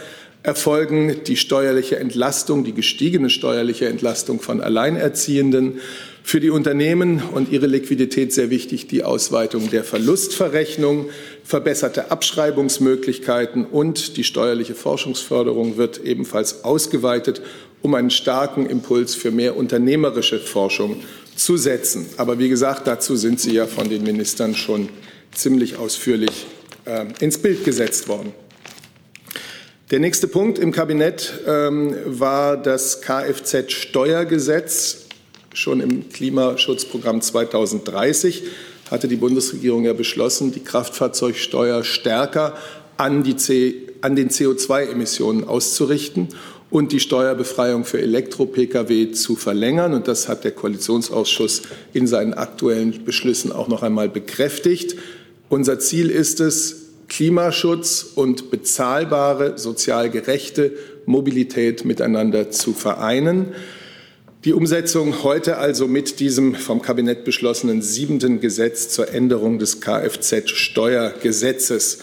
erfolgen. 0.43 1.17
Die 1.27 1.35
steuerliche 1.35 1.97
Entlastung, 1.97 2.63
die 2.63 2.73
gestiegene 2.73 3.29
steuerliche 3.29 3.89
Entlastung 3.89 4.39
von 4.39 4.61
Alleinerziehenden 4.61 5.81
für 6.25 6.39
die 6.39 6.49
Unternehmen 6.49 7.21
und 7.21 7.51
ihre 7.51 7.67
Liquidität 7.67 8.33
sehr 8.33 8.49
wichtig 8.49 8.87
die 8.87 9.03
Ausweitung 9.03 9.69
der 9.69 9.83
Verlustverrechnung, 9.83 11.09
verbesserte 11.43 12.09
Abschreibungsmöglichkeiten 12.09 13.63
und 13.63 14.17
die 14.17 14.23
steuerliche 14.23 14.73
Forschungsförderung 14.73 15.77
wird 15.77 16.03
ebenfalls 16.03 16.63
ausgeweitet, 16.63 17.43
um 17.83 17.93
einen 17.93 18.09
starken 18.09 18.65
Impuls 18.65 19.13
für 19.13 19.29
mehr 19.29 19.55
unternehmerische 19.55 20.39
Forschung 20.39 21.03
zu 21.35 21.57
setzen. 21.57 22.07
Aber 22.17 22.39
wie 22.39 22.49
gesagt, 22.49 22.87
dazu 22.87 23.15
sind 23.15 23.39
Sie 23.39 23.53
ja 23.53 23.67
von 23.67 23.87
den 23.87 24.01
Ministern 24.01 24.55
schon 24.55 24.89
ziemlich 25.31 25.77
ausführlich 25.77 26.47
äh, 26.85 27.05
ins 27.19 27.37
Bild 27.37 27.63
gesetzt 27.63 28.07
worden. 28.07 28.33
Der 29.91 29.99
nächste 29.99 30.27
Punkt 30.27 30.57
im 30.57 30.71
Kabinett 30.71 31.33
ähm, 31.45 31.95
war 32.05 32.57
das 32.57 33.03
Kfz-Steuergesetz. 33.03 35.04
Schon 35.55 35.79
im 35.79 36.09
Klimaschutzprogramm 36.09 37.21
2030 37.21 38.43
hatte 38.91 39.07
die 39.07 39.15
Bundesregierung 39.15 39.85
ja 39.85 39.93
beschlossen, 39.93 40.51
die 40.51 40.59
Kraftfahrzeugsteuer 40.59 41.85
stärker 41.85 42.55
an, 42.97 43.23
an 44.01 44.15
den 44.17 44.29
CO2-Emissionen 44.29 45.45
auszurichten 45.45 46.27
und 46.69 46.91
die 46.91 46.99
Steuerbefreiung 46.99 47.85
für 47.85 48.01
Elektro-Pkw 48.01 49.13
zu 49.13 49.37
verlängern. 49.37 49.93
Und 49.93 50.09
das 50.09 50.27
hat 50.27 50.43
der 50.43 50.51
Koalitionsausschuss 50.51 51.61
in 51.93 52.05
seinen 52.05 52.33
aktuellen 52.33 53.05
Beschlüssen 53.05 53.53
auch 53.53 53.69
noch 53.69 53.81
einmal 53.81 54.09
bekräftigt. 54.09 54.97
Unser 55.47 55.79
Ziel 55.79 56.09
ist 56.09 56.41
es, 56.41 56.87
Klimaschutz 57.07 58.05
und 58.15 58.51
bezahlbare, 58.51 59.57
sozial 59.57 60.09
gerechte 60.09 60.73
Mobilität 61.05 61.85
miteinander 61.85 62.51
zu 62.51 62.73
vereinen. 62.73 63.53
Die 64.45 64.53
Umsetzung 64.53 65.21
heute 65.23 65.57
also 65.57 65.87
mit 65.87 66.19
diesem 66.19 66.53
vom 66.53 66.83
Kabinett 66.83 67.25
beschlossenen 67.25 67.81
siebenten 67.81 68.39
Gesetz 68.39 68.89
zur 68.89 69.11
Änderung 69.11 69.57
des 69.57 69.81
Kfz-Steuergesetzes. 69.81 71.97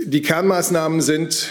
Die 0.00 0.22
Kernmaßnahmen 0.22 1.00
sind 1.00 1.48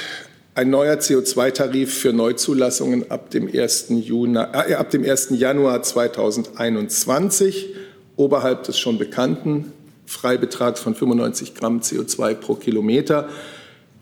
ein 0.56 0.70
neuer 0.70 0.96
CO2-Tarif 0.96 1.94
für 1.94 2.14
Neuzulassungen 2.14 3.12
ab 3.12 3.30
dem 3.32 3.50
1. 3.54 3.88
Juni, 3.90 4.38
äh, 4.38 4.76
ab 4.76 4.90
dem 4.90 5.04
1. 5.04 5.32
Januar 5.32 5.84
2021 5.84 7.76
oberhalb 8.16 8.64
des 8.64 8.80
schon 8.80 8.98
bekannten 8.98 9.74
Freibetrags 10.06 10.80
von 10.80 10.96
95 10.96 11.56
Gramm 11.56 11.82
CO2 11.82 12.36
pro 12.36 12.56
Kilometer 12.56 13.28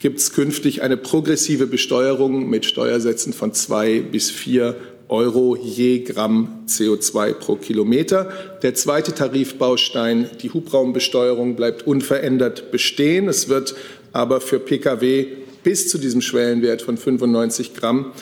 gibt 0.02 0.20
es 0.20 0.34
künftig 0.34 0.82
eine 0.82 0.98
progressive 0.98 1.68
Besteuerung 1.68 2.50
mit 2.50 2.66
Steuersätzen 2.66 3.34
von 3.34 3.54
zwei 3.54 4.00
bis 4.00 4.32
vier 4.32 4.76
Euro 5.12 5.58
je 5.58 6.00
Gramm 6.00 6.63
CO2 6.68 7.34
pro 7.34 7.56
Kilometer. 7.56 8.32
Der 8.63 8.74
zweite 8.74 9.13
Tarifbaustein, 9.13 10.30
die 10.41 10.51
Hubraumbesteuerung, 10.51 11.56
bleibt 11.56 11.86
unverändert 11.86 12.72
bestehen. 12.72 13.27
Es 13.27 13.50
wird 13.50 13.75
aber 14.13 14.39
für 14.39 14.60
Pkw 14.60 15.27
bis 15.63 15.89
zu 15.89 15.98
diesem 15.98 16.22
Schwellenwert 16.22 16.82
von 16.82 16.98
95 16.98 17.74
Gramm 17.74 18.13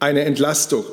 eine 0.00 0.22
Entlastung 0.24 0.84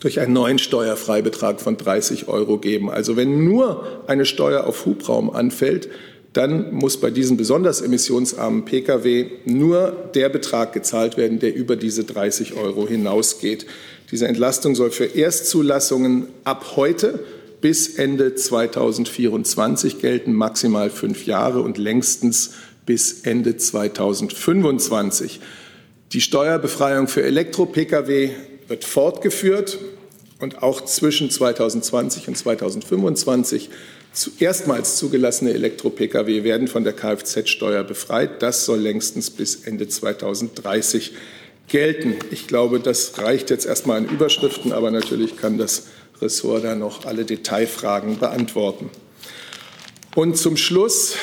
durch 0.00 0.20
einen 0.20 0.32
neuen 0.32 0.58
Steuerfreibetrag 0.60 1.60
von 1.60 1.76
30 1.76 2.28
Euro 2.28 2.58
geben. 2.58 2.88
Also 2.88 3.16
wenn 3.16 3.44
nur 3.44 4.04
eine 4.06 4.24
Steuer 4.24 4.64
auf 4.64 4.86
Hubraum 4.86 5.30
anfällt, 5.30 5.88
dann 6.34 6.72
muss 6.72 6.98
bei 6.98 7.10
diesen 7.10 7.36
besonders 7.36 7.80
emissionsarmen 7.80 8.64
Pkw 8.64 9.26
nur 9.44 10.10
der 10.14 10.28
Betrag 10.28 10.72
gezahlt 10.72 11.16
werden, 11.16 11.40
der 11.40 11.54
über 11.54 11.74
diese 11.74 12.04
30 12.04 12.54
Euro 12.54 12.86
hinausgeht. 12.86 13.66
Diese 14.10 14.26
Entlastung 14.26 14.74
soll 14.74 14.90
für 14.90 15.04
Erstzulassungen 15.04 16.28
ab 16.44 16.76
heute 16.76 17.24
bis 17.60 17.96
Ende 17.96 18.34
2024 18.34 20.00
gelten, 20.00 20.32
maximal 20.32 20.88
fünf 20.88 21.26
Jahre 21.26 21.60
und 21.60 21.76
längstens 21.76 22.52
bis 22.86 23.20
Ende 23.22 23.56
2025. 23.58 25.40
Die 26.12 26.22
Steuerbefreiung 26.22 27.06
für 27.08 27.22
Elektro-Pkw 27.22 28.30
wird 28.66 28.84
fortgeführt 28.84 29.78
und 30.40 30.62
auch 30.62 30.82
zwischen 30.82 31.30
2020 31.30 32.28
und 32.28 32.38
2025 32.38 33.68
erstmals 34.38 34.96
zugelassene 34.96 35.52
Elektro-Pkw 35.52 36.44
werden 36.44 36.66
von 36.66 36.84
der 36.84 36.94
Kfz-Steuer 36.94 37.84
befreit. 37.84 38.40
Das 38.40 38.64
soll 38.64 38.78
längstens 38.78 39.28
bis 39.28 39.66
Ende 39.66 39.86
2030 39.86 41.10
gelten. 41.10 41.37
Ich 42.30 42.46
glaube, 42.46 42.80
das 42.80 43.18
reicht 43.18 43.50
jetzt 43.50 43.66
erstmal 43.66 43.98
an 43.98 44.08
Überschriften, 44.08 44.72
aber 44.72 44.90
natürlich 44.90 45.36
kann 45.36 45.58
das 45.58 45.88
Ressort 46.20 46.64
da 46.64 46.74
noch 46.74 47.04
alle 47.04 47.24
Detailfragen 47.24 48.18
beantworten. 48.18 48.90
Und 50.14 50.36
zum 50.36 50.56
Schluss 50.56 51.14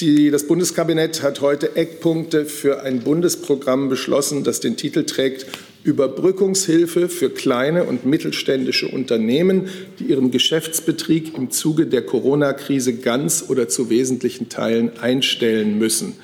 die, 0.00 0.32
das 0.32 0.48
Bundeskabinett 0.48 1.22
hat 1.22 1.40
heute 1.40 1.76
Eckpunkte 1.76 2.46
für 2.46 2.82
ein 2.82 3.00
Bundesprogramm 3.00 3.88
beschlossen, 3.88 4.42
das 4.42 4.58
den 4.58 4.76
Titel 4.76 5.04
trägt 5.04 5.46
Überbrückungshilfe 5.84 7.08
für 7.08 7.30
kleine 7.30 7.84
und 7.84 8.04
mittelständische 8.04 8.88
Unternehmen, 8.88 9.68
die 9.98 10.04
ihren 10.04 10.32
Geschäftsbetrieb 10.32 11.36
im 11.36 11.50
Zuge 11.50 11.86
der 11.86 12.02
Corona-Krise 12.02 12.94
ganz 12.94 13.44
oder 13.48 13.68
zu 13.68 13.88
wesentlichen 13.88 14.48
Teilen 14.48 14.98
einstellen 14.98 15.78
müssen. 15.78 16.16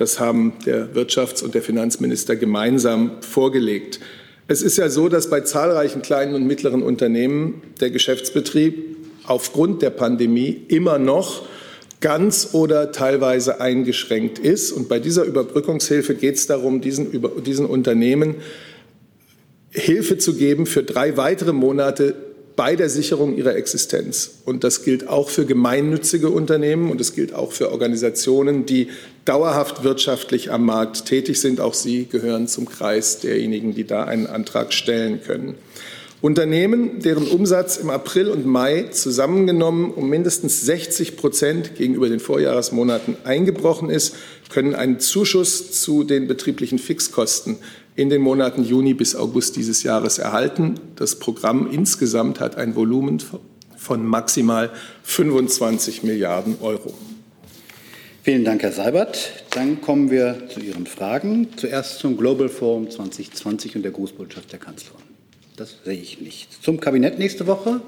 Das 0.00 0.18
haben 0.18 0.54
der 0.64 0.94
Wirtschafts- 0.94 1.44
und 1.44 1.54
der 1.54 1.60
Finanzminister 1.60 2.34
gemeinsam 2.34 3.20
vorgelegt. 3.20 4.00
Es 4.48 4.62
ist 4.62 4.78
ja 4.78 4.88
so, 4.88 5.10
dass 5.10 5.28
bei 5.28 5.42
zahlreichen 5.42 6.00
kleinen 6.00 6.34
und 6.34 6.46
mittleren 6.46 6.82
Unternehmen 6.82 7.60
der 7.80 7.90
Geschäftsbetrieb 7.90 8.96
aufgrund 9.24 9.82
der 9.82 9.90
Pandemie 9.90 10.58
immer 10.68 10.98
noch 10.98 11.42
ganz 12.00 12.48
oder 12.54 12.92
teilweise 12.92 13.60
eingeschränkt 13.60 14.38
ist. 14.38 14.72
Und 14.72 14.88
bei 14.88 15.00
dieser 15.00 15.24
Überbrückungshilfe 15.24 16.14
geht 16.14 16.36
es 16.36 16.46
darum, 16.46 16.80
diesen, 16.80 17.22
diesen 17.44 17.66
Unternehmen 17.66 18.36
Hilfe 19.68 20.16
zu 20.16 20.34
geben 20.34 20.64
für 20.64 20.82
drei 20.82 21.18
weitere 21.18 21.52
Monate 21.52 22.14
bei 22.56 22.76
der 22.76 22.90
Sicherung 22.90 23.38
ihrer 23.38 23.56
Existenz. 23.56 24.42
Und 24.44 24.64
das 24.64 24.82
gilt 24.84 25.08
auch 25.08 25.30
für 25.30 25.46
gemeinnützige 25.46 26.28
Unternehmen 26.28 26.90
und 26.90 27.00
es 27.00 27.14
gilt 27.14 27.34
auch 27.34 27.52
für 27.52 27.70
Organisationen, 27.70 28.66
die 28.66 28.88
dauerhaft 29.30 29.84
wirtschaftlich 29.84 30.50
am 30.50 30.64
Markt 30.64 31.06
tätig 31.06 31.40
sind. 31.40 31.60
Auch 31.60 31.74
sie 31.74 32.06
gehören 32.06 32.48
zum 32.48 32.68
Kreis 32.68 33.20
derjenigen, 33.20 33.76
die 33.76 33.84
da 33.84 34.02
einen 34.02 34.26
Antrag 34.26 34.72
stellen 34.72 35.22
können. 35.22 35.54
Unternehmen, 36.20 36.98
deren 36.98 37.28
Umsatz 37.28 37.76
im 37.76 37.90
April 37.90 38.28
und 38.28 38.44
Mai 38.44 38.88
zusammengenommen 38.90 39.92
um 39.92 40.08
mindestens 40.08 40.62
60 40.62 41.16
Prozent 41.16 41.76
gegenüber 41.76 42.08
den 42.08 42.18
Vorjahresmonaten 42.18 43.18
eingebrochen 43.22 43.88
ist, 43.88 44.16
können 44.48 44.74
einen 44.74 44.98
Zuschuss 44.98 45.80
zu 45.80 46.02
den 46.02 46.26
betrieblichen 46.26 46.80
Fixkosten 46.80 47.56
in 47.94 48.10
den 48.10 48.22
Monaten 48.22 48.64
Juni 48.64 48.94
bis 48.94 49.14
August 49.14 49.54
dieses 49.54 49.84
Jahres 49.84 50.18
erhalten. 50.18 50.74
Das 50.96 51.20
Programm 51.20 51.70
insgesamt 51.70 52.40
hat 52.40 52.56
ein 52.56 52.74
Volumen 52.74 53.22
von 53.76 54.04
maximal 54.04 54.70
25 55.04 56.02
Milliarden 56.02 56.56
Euro. 56.60 56.92
Vielen 58.22 58.44
Dank, 58.44 58.62
Herr 58.62 58.72
Seibert. 58.72 59.44
Dann 59.48 59.80
kommen 59.80 60.10
wir 60.10 60.46
zu 60.50 60.60
Ihren 60.60 60.86
Fragen. 60.86 61.56
Zuerst 61.56 62.00
zum 62.00 62.18
Global 62.18 62.50
Forum 62.50 62.90
2020 62.90 63.76
und 63.76 63.82
der 63.82 63.92
Grußbotschaft 63.92 64.52
der 64.52 64.58
Kanzlerin. 64.58 65.00
Das 65.56 65.76
sehe 65.86 65.98
ich 65.98 66.20
nicht. 66.20 66.62
Zum 66.62 66.80
Kabinett 66.80 67.18
nächste 67.18 67.46
Woche, 67.46 67.80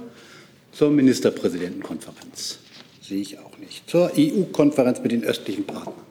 zur 0.72 0.90
Ministerpräsidentenkonferenz. 0.90 2.60
Sehe 3.02 3.20
ich 3.20 3.40
auch 3.40 3.58
nicht. 3.58 3.90
Zur 3.90 4.12
EU-Konferenz 4.16 5.02
mit 5.02 5.12
den 5.12 5.22
östlichen 5.22 5.64
Partnern. 5.64 6.06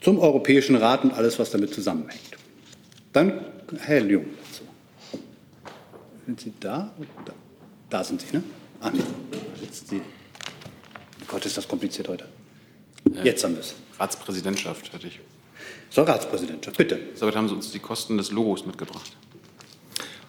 Zum 0.00 0.20
Europäischen 0.20 0.76
Rat 0.76 1.02
und 1.02 1.12
alles, 1.12 1.40
was 1.40 1.50
damit 1.50 1.74
zusammenhängt. 1.74 2.36
Dann 3.12 3.44
Herr 3.80 4.04
Jung 4.04 4.26
dazu. 4.44 4.62
Sind 6.26 6.40
Sie 6.40 6.52
da? 6.60 6.94
da? 7.90 8.04
Sind 8.04 8.20
Sie, 8.20 8.36
ne? 8.36 8.44
Ah, 8.80 8.90
nee. 8.92 9.00
Da 9.00 9.58
sitzen 9.58 9.86
Sie. 9.88 10.00
Gott, 11.26 11.44
ist 11.44 11.56
das 11.56 11.66
kompliziert 11.66 12.08
heute. 12.08 12.26
Jetzt 13.22 13.44
haben 13.44 13.54
wir 13.54 13.60
es. 13.60 13.74
Ratspräsidentschaft 13.98 14.92
hätte 14.92 15.06
ich. 15.06 15.20
So, 15.90 16.02
Ratspräsidentschaft, 16.02 16.76
bitte. 16.76 16.98
Damit 17.18 17.36
haben 17.36 17.48
Sie 17.48 17.54
uns 17.54 17.70
die 17.70 17.78
Kosten 17.78 18.16
des 18.16 18.30
Logos 18.30 18.64
mitgebracht. 18.66 19.12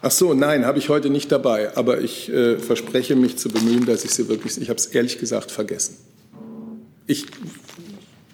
Ach 0.02 0.12
so, 0.12 0.34
nein, 0.34 0.66
habe 0.66 0.80
ich 0.80 0.90
heute 0.90 1.10
nicht 1.10 1.32
dabei. 1.32 1.78
Aber 1.78 2.02
ich 2.02 2.30
äh, 2.30 2.60
verspreche 2.60 3.16
mich 3.16 3.38
zu 3.38 3.48
bemühen, 3.48 3.86
dass 3.86 4.04
ich 4.04 4.12
sie 4.12 4.28
wirklich. 4.28 4.58
Ich 4.62 4.70
habe 4.70 4.78
es 4.78 4.88
ehrlich 4.88 5.18
gesagt 5.18 5.50
vergessen. 5.50 5.98
Ich 7.08 7.26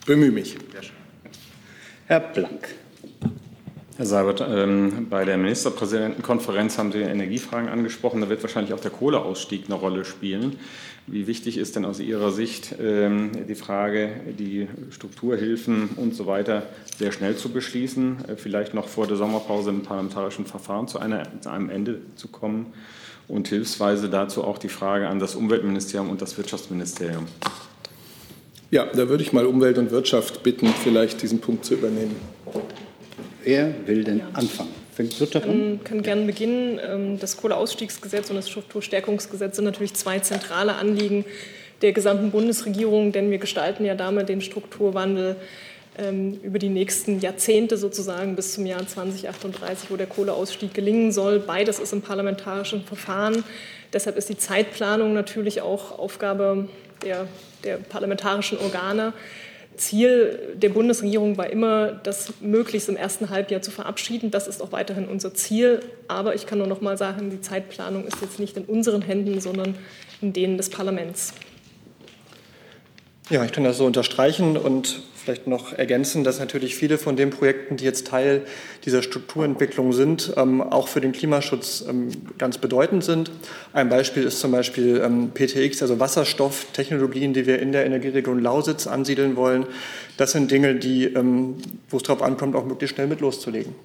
bemühe 0.06 0.32
mich. 0.32 0.56
Herr 2.08 2.22
Blank. 2.22 2.70
Herr 3.98 4.06
Seibert, 4.06 4.42
ähm, 4.50 5.08
bei 5.10 5.26
der 5.26 5.38
Ministerpräsidentenkonferenz 5.38 6.78
haben 6.78 6.92
Sie 6.92 7.00
Energiefragen 7.00 7.70
angesprochen. 7.70 8.22
Da 8.22 8.30
wird 8.30 8.42
wahrscheinlich 8.42 8.74
auch 8.74 8.80
der 8.80 8.92
Kohleausstieg 8.92 9.66
eine 9.66 9.76
Rolle 9.76 10.06
spielen. 10.06 10.58
Wie 11.12 11.26
wichtig 11.26 11.58
ist 11.58 11.76
denn 11.76 11.86
aus 11.86 12.00
Ihrer 12.00 12.32
Sicht 12.32 12.76
ähm, 12.80 13.32
die 13.48 13.56
Frage, 13.56 14.12
die 14.38 14.68
Strukturhilfen 14.92 15.90
und 15.96 16.14
so 16.14 16.28
weiter 16.28 16.64
sehr 16.98 17.12
schnell 17.12 17.36
zu 17.36 17.50
beschließen, 17.50 18.26
äh, 18.28 18.36
vielleicht 18.36 18.76
noch 18.76 18.88
vor 18.88 19.08
der 19.08 19.18
Sommerpause 19.18 19.72
im 19.72 19.82
parlamentarischen 19.82 20.46
Verfahren 20.46 20.88
zu, 20.88 21.00
einer, 21.00 21.24
zu 21.42 21.50
einem 21.50 21.72
Ende 21.72 22.02
zu 22.16 22.28
kommen? 22.28 22.68
Und 23.28 23.48
hilfsweise 23.48 24.10
dazu 24.10 24.44
auch 24.44 24.60
die 24.60 24.70
Frage 24.70 25.08
an 25.08 25.20
das 25.20 25.36
Umweltministerium 25.36 26.10
und 26.10 26.22
das 26.22 26.38
Wirtschaftsministerium. 26.38 27.26
Ja, 28.70 28.86
da 28.86 29.10
würde 29.10 29.24
ich 29.24 29.34
mal 29.34 29.48
Umwelt 29.48 29.80
und 29.80 29.90
Wirtschaft 29.90 30.44
bitten, 30.44 30.68
vielleicht 30.68 31.24
diesen 31.24 31.40
Punkt 31.40 31.66
zu 31.66 31.74
übernehmen. 31.74 32.16
Wer 33.44 33.88
will 33.88 34.04
denn 34.04 34.22
anfangen? 34.34 34.79
An? 35.44 35.50
Ähm, 35.50 35.80
kann 35.84 36.02
gerne 36.04 36.26
beginnen. 36.26 36.80
Ähm, 36.86 37.20
das 37.20 37.38
Kohleausstiegsgesetz 37.38 38.30
und 38.30 38.36
das 38.36 38.50
Strukturstärkungsgesetz 38.50 39.56
sind 39.56 39.66
natürlich 39.66 39.94
zwei 39.94 40.20
zentrale 40.20 40.76
Anliegen 40.76 41.26
der 41.82 41.94
gesamten 41.94 42.32
Bundesregierung, 42.32 43.12
denn 43.12 43.32
wir 43.32 43.38
gestalten 43.38 43.86
ja 43.86 43.96
damit 43.96 44.30
den 44.30 44.42
Strukturwandel 44.42 45.38
ähm, 45.98 46.40
über 46.44 46.60
die 46.60 46.70
nächsten 46.70 47.20
Jahrzehnte 47.20 47.78
sozusagen 47.78 48.36
bis 48.36 48.54
zum 48.54 48.66
Jahr 48.66 48.86
2038, 48.86 49.90
wo 49.92 49.96
der 49.96 50.08
Kohleausstieg 50.08 50.74
gelingen 50.74 51.12
soll. 51.12 51.40
Beides 51.40 51.80
ist 51.80 51.94
im 51.94 52.02
parlamentarischen 52.02 52.84
Verfahren. 52.84 53.44
Deshalb 53.94 54.18
ist 54.18 54.30
die 54.30 54.38
Zeitplanung 54.38 55.14
natürlich 55.14 55.62
auch 55.62 55.98
Aufgabe 55.98 56.68
der, 57.04 57.28
der 57.64 57.78
parlamentarischen 57.78 58.58
Organe. 58.60 59.14
Ziel 59.80 60.56
der 60.56 60.70
Bundesregierung 60.70 61.38
war 61.38 61.50
immer, 61.50 61.92
das 61.92 62.34
möglichst 62.42 62.90
im 62.90 62.98
ersten 62.98 63.30
Halbjahr 63.30 63.62
zu 63.62 63.72
verabschieden. 63.72 64.30
Das 64.30 64.48
ist 64.48 64.62
auch 64.62 64.72
weiterhin 64.72 65.08
unser 65.08 65.34
Ziel. 65.34 65.80
Aber 66.08 66.36
ich 66.36 66.46
kann 66.46 66.60
nur 66.60 66.68
noch 66.68 66.82
mal 66.82 66.98
sagen, 66.98 67.30
die 67.30 67.42
Zeitplanung 67.42 68.06
ist 68.06 68.22
jetzt 68.22 68.40
nicht 68.40 68.58
in 68.58 68.66
unseren 68.66 69.02
Händen, 69.02 69.42
sondern 69.42 69.76
in 70.22 70.34
denen 70.34 70.58
des 70.58 70.70
Parlaments. 70.70 71.34
Ja, 73.30 73.46
ich 73.46 73.52
kann 73.52 73.64
das 73.64 73.78
so 73.78 73.86
unterstreichen 73.86 74.58
und 74.58 75.02
vielleicht 75.24 75.48
noch 75.48 75.74
ergänzen, 75.74 76.24
dass 76.24 76.40
natürlich 76.40 76.76
viele 76.76 76.98
von 76.98 77.16
den 77.16 77.30
Projekten, 77.30 77.78
die 77.78 77.86
jetzt 77.86 78.08
Teil 78.08 78.44
dieser 78.86 79.02
Strukturentwicklung 79.02 79.94
sind, 79.94 80.34
ähm, 80.38 80.62
auch 80.62 80.88
für 80.88 81.02
den 81.02 81.12
Klimaschutz 81.12 81.84
ähm, 81.88 82.10
ganz 82.38 82.58
bedeutend 82.58 83.04
sind. 83.04 83.32
Ein 83.74 83.90
Beispiel 83.90 84.24
ist 84.24 84.40
zum 84.40 84.52
Beispiel 84.52 85.02
ähm, 85.04 85.32
PTX, 85.34 85.82
also 85.82 86.00
Wasserstofftechnologien, 86.00 87.34
die 87.34 87.46
wir 87.46 87.60
in 87.60 87.72
der 87.72 87.86
Energieregion 87.86 88.40
Lausitz 88.40 88.88
ansiedeln 88.88 89.36
wollen. 89.36 89.68
Das 90.18 90.32
sind 90.32 90.50
Dinge, 90.52 90.76
die, 90.76 91.06
ähm, 91.06 91.56
wo 91.90 91.98
es 91.98 92.04
darauf 92.04 92.22
ankommt, 92.22 92.56
auch 92.56 92.66
möglichst 92.66 92.96
schnell 92.96 93.08
mit 93.08 93.22
loszulegen. 93.22 93.76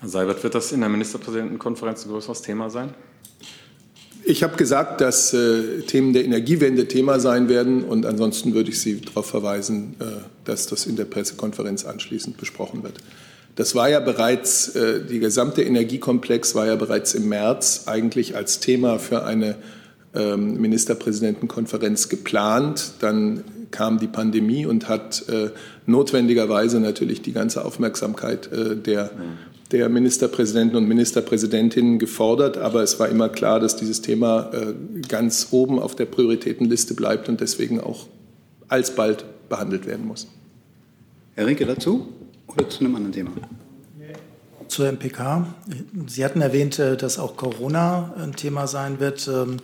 Herr 0.00 0.08
Seibert, 0.08 0.42
wird 0.42 0.54
das 0.54 0.72
in 0.72 0.80
der 0.80 0.88
Ministerpräsidentenkonferenz 0.88 2.06
ein 2.06 2.10
größeres 2.10 2.42
Thema 2.42 2.70
sein? 2.70 2.94
Ich 4.30 4.44
habe 4.44 4.56
gesagt, 4.56 5.00
dass 5.00 5.34
äh, 5.34 5.80
Themen 5.88 6.12
der 6.12 6.24
Energiewende 6.24 6.86
Thema 6.86 7.18
sein 7.18 7.48
werden 7.48 7.82
und 7.82 8.06
ansonsten 8.06 8.54
würde 8.54 8.70
ich 8.70 8.80
Sie 8.80 9.00
darauf 9.00 9.26
verweisen, 9.26 9.96
äh, 9.98 10.04
dass 10.44 10.68
das 10.68 10.86
in 10.86 10.94
der 10.94 11.04
Pressekonferenz 11.06 11.84
anschließend 11.84 12.36
besprochen 12.36 12.84
wird. 12.84 12.98
Das 13.56 13.74
war 13.74 13.90
ja 13.90 13.98
bereits, 13.98 14.68
äh, 14.76 15.04
die 15.04 15.18
gesamte 15.18 15.64
Energiekomplex 15.64 16.54
war 16.54 16.68
ja 16.68 16.76
bereits 16.76 17.14
im 17.14 17.28
März 17.28 17.82
eigentlich 17.86 18.36
als 18.36 18.60
Thema 18.60 19.00
für 19.00 19.24
eine 19.24 19.56
ähm, 20.14 20.60
Ministerpräsidentenkonferenz 20.60 22.08
geplant. 22.08 22.92
Dann 23.00 23.42
kam 23.72 23.98
die 23.98 24.06
Pandemie 24.06 24.64
und 24.64 24.88
hat 24.88 25.28
äh, 25.28 25.50
notwendigerweise 25.86 26.78
natürlich 26.78 27.20
die 27.20 27.32
ganze 27.32 27.64
Aufmerksamkeit 27.64 28.52
äh, 28.52 28.76
der 28.76 29.10
der 29.72 29.88
Ministerpräsidenten 29.88 30.76
und 30.76 30.88
Ministerpräsidentinnen 30.88 31.98
gefordert, 31.98 32.58
aber 32.58 32.82
es 32.82 32.98
war 32.98 33.08
immer 33.08 33.28
klar, 33.28 33.60
dass 33.60 33.76
dieses 33.76 34.02
Thema 34.02 34.50
äh, 34.52 34.74
ganz 35.06 35.48
oben 35.52 35.78
auf 35.78 35.94
der 35.94 36.06
Prioritätenliste 36.06 36.94
bleibt 36.94 37.28
und 37.28 37.40
deswegen 37.40 37.80
auch 37.80 38.06
alsbald 38.68 39.24
behandelt 39.48 39.86
werden 39.86 40.06
muss. 40.06 40.28
Herr 41.34 41.46
Rinke 41.46 41.66
dazu 41.66 42.08
oder 42.48 42.68
zu 42.68 42.80
einem 42.80 42.96
anderen 42.96 43.12
Thema? 43.12 43.30
Zur 44.68 44.86
MPK. 44.86 45.46
Sie 46.06 46.24
hatten 46.24 46.40
erwähnt, 46.40 46.78
äh, 46.78 46.96
dass 46.96 47.18
auch 47.18 47.36
Corona 47.36 48.14
ein 48.18 48.34
Thema 48.34 48.66
sein 48.66 49.00
wird. 49.00 49.28
Ähm, 49.28 49.58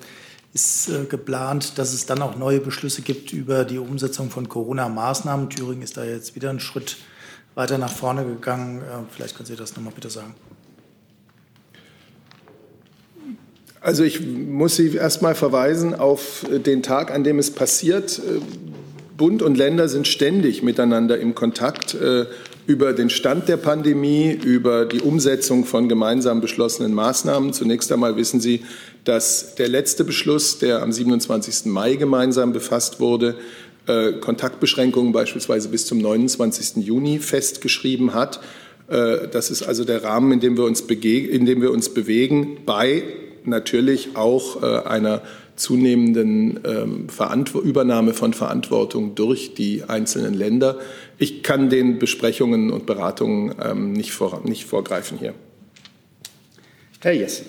ist 0.57 0.89
äh, 0.89 1.05
geplant, 1.05 1.77
dass 1.77 1.93
es 1.93 2.07
dann 2.07 2.23
auch 2.23 2.37
neue 2.37 2.61
Beschlüsse 2.61 3.03
gibt 3.03 3.33
über 3.33 3.65
die 3.65 3.79
Umsetzung 3.79 4.31
von 4.31 4.49
Corona-Maßnahmen. 4.49 5.51
Thüringen 5.51 5.83
ist 5.83 5.99
da 5.99 6.05
jetzt 6.05 6.35
wieder 6.35 6.49
ein 6.49 6.61
Schritt 6.61 6.97
weiter 7.57 7.79
nach 7.79 7.93
vorne 7.93 8.25
gegangen. 8.25 8.83
Äh, 8.83 9.03
vielleicht 9.11 9.37
können 9.37 9.47
Sie 9.47 9.57
das 9.57 9.75
nochmal 9.75 9.93
bitte 9.93 10.11
sagen. 10.11 10.35
Also 13.81 14.05
ich 14.05 14.25
muss 14.25 14.77
Sie 14.77 14.95
erstmal 14.95 15.35
verweisen 15.35 15.95
auf 15.95 16.47
den 16.49 16.83
Tag, 16.83 17.11
an 17.11 17.25
dem 17.25 17.41
es 17.41 17.51
passiert. 17.51 18.19
Äh, 18.19 18.41
Bund 19.17 19.43
und 19.43 19.57
Länder 19.57 19.89
sind 19.89 20.07
ständig 20.07 20.63
miteinander 20.63 21.19
im 21.19 21.35
Kontakt 21.35 21.95
äh, 21.95 22.27
über 22.67 22.93
den 22.93 23.09
Stand 23.09 23.49
der 23.49 23.57
Pandemie, 23.57 24.33
über 24.33 24.85
die 24.85 25.01
Umsetzung 25.01 25.65
von 25.65 25.89
gemeinsam 25.89 26.41
beschlossenen 26.41 26.93
Maßnahmen. 26.93 27.53
Zunächst 27.55 27.91
einmal 27.93 28.17
wissen 28.17 28.41
Sie, 28.41 28.65
dass 29.05 29.55
der 29.55 29.69
letzte 29.69 30.05
Beschluss, 30.05 30.59
der 30.59 30.83
am 30.83 30.93
27. 30.93 31.67
Mai 31.67 31.95
gemeinsam 31.95 32.53
befasst 32.53 33.01
wurde, 33.01 33.37
äh, 33.87 34.13
Kontaktbeschränkungen 34.13 35.13
beispielsweise 35.13 35.69
bis 35.69 35.87
zum 35.87 35.99
29. 35.99 36.85
Juni 36.85 37.19
festgeschrieben 37.19 38.15
hat. 38.15 38.41
Äh, 38.89 39.29
das 39.29 39.51
ist 39.51 39.63
also 39.63 39.85
der 39.85 40.03
Rahmen, 40.05 40.33
in 40.33 40.41
dem 40.41 40.57
wir 40.57 40.65
uns, 40.65 40.81
in 40.81 41.47
dem 41.47 41.63
wir 41.63 41.71
uns 41.71 41.89
bewegen, 41.93 42.59
bei 42.67 43.03
natürlich 43.45 44.17
auch 44.17 44.63
äh, 44.63 44.89
einer 44.89 45.23
zunehmenden 45.57 46.61
ähm, 46.65 47.07
Übernahme 47.65 48.13
von 48.13 48.35
Verantwortung 48.35 49.15
durch 49.15 49.55
die 49.55 49.85
einzelnen 49.85 50.35
Länder. 50.35 50.79
Ich 51.19 51.43
kann 51.43 51.71
den 51.71 51.99
Besprechungen 51.99 52.71
und 52.71 52.87
Beratungen 52.87 53.55
ähm, 53.63 53.93
nicht, 53.93 54.13
vor, 54.13 54.43
nicht 54.45 54.67
vorgreifen 54.67 55.19
hier. 55.19 55.35
Herr 57.01 57.13
Jessen. 57.13 57.47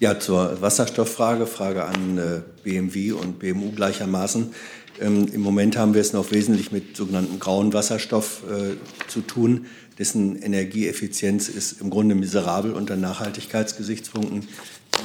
Ja, 0.00 0.20
zur 0.20 0.60
Wasserstofffrage, 0.60 1.46
Frage 1.46 1.84
an 1.84 2.18
äh, 2.18 2.40
BMW 2.62 3.12
und 3.12 3.38
BMU 3.38 3.72
gleichermaßen. 3.72 4.52
Ähm, 5.00 5.28
Im 5.32 5.40
Moment 5.40 5.76
haben 5.76 5.94
wir 5.94 6.00
es 6.00 6.12
noch 6.12 6.30
wesentlich 6.32 6.72
mit 6.72 6.96
sogenannten 6.96 7.38
grauen 7.38 7.72
Wasserstoff 7.72 8.42
äh, 8.50 8.76
zu 9.08 9.20
tun. 9.20 9.66
Dessen 9.98 10.40
Energieeffizienz 10.40 11.48
ist 11.48 11.80
im 11.80 11.90
Grunde 11.90 12.14
miserabel 12.14 12.72
unter 12.72 12.96
Nachhaltigkeitsgesichtspunkten. 12.96 14.48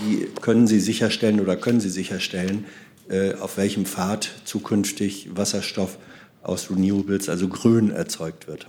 Wie 0.06 0.27
können 0.41 0.67
Sie 0.67 0.79
sicherstellen 0.79 1.39
oder 1.39 1.56
können 1.56 1.79
Sie 1.79 1.89
sicherstellen, 1.89 2.65
äh, 3.10 3.34
auf 3.34 3.58
welchem 3.58 3.86
Pfad 3.86 4.29
zukünftig 4.45 5.29
Wasserstoff 5.36 5.97
aus 6.41 6.69
Renewables, 6.69 7.29
also 7.29 7.47
grün, 7.47 7.91
erzeugt 7.91 8.47
wird? 8.47 8.67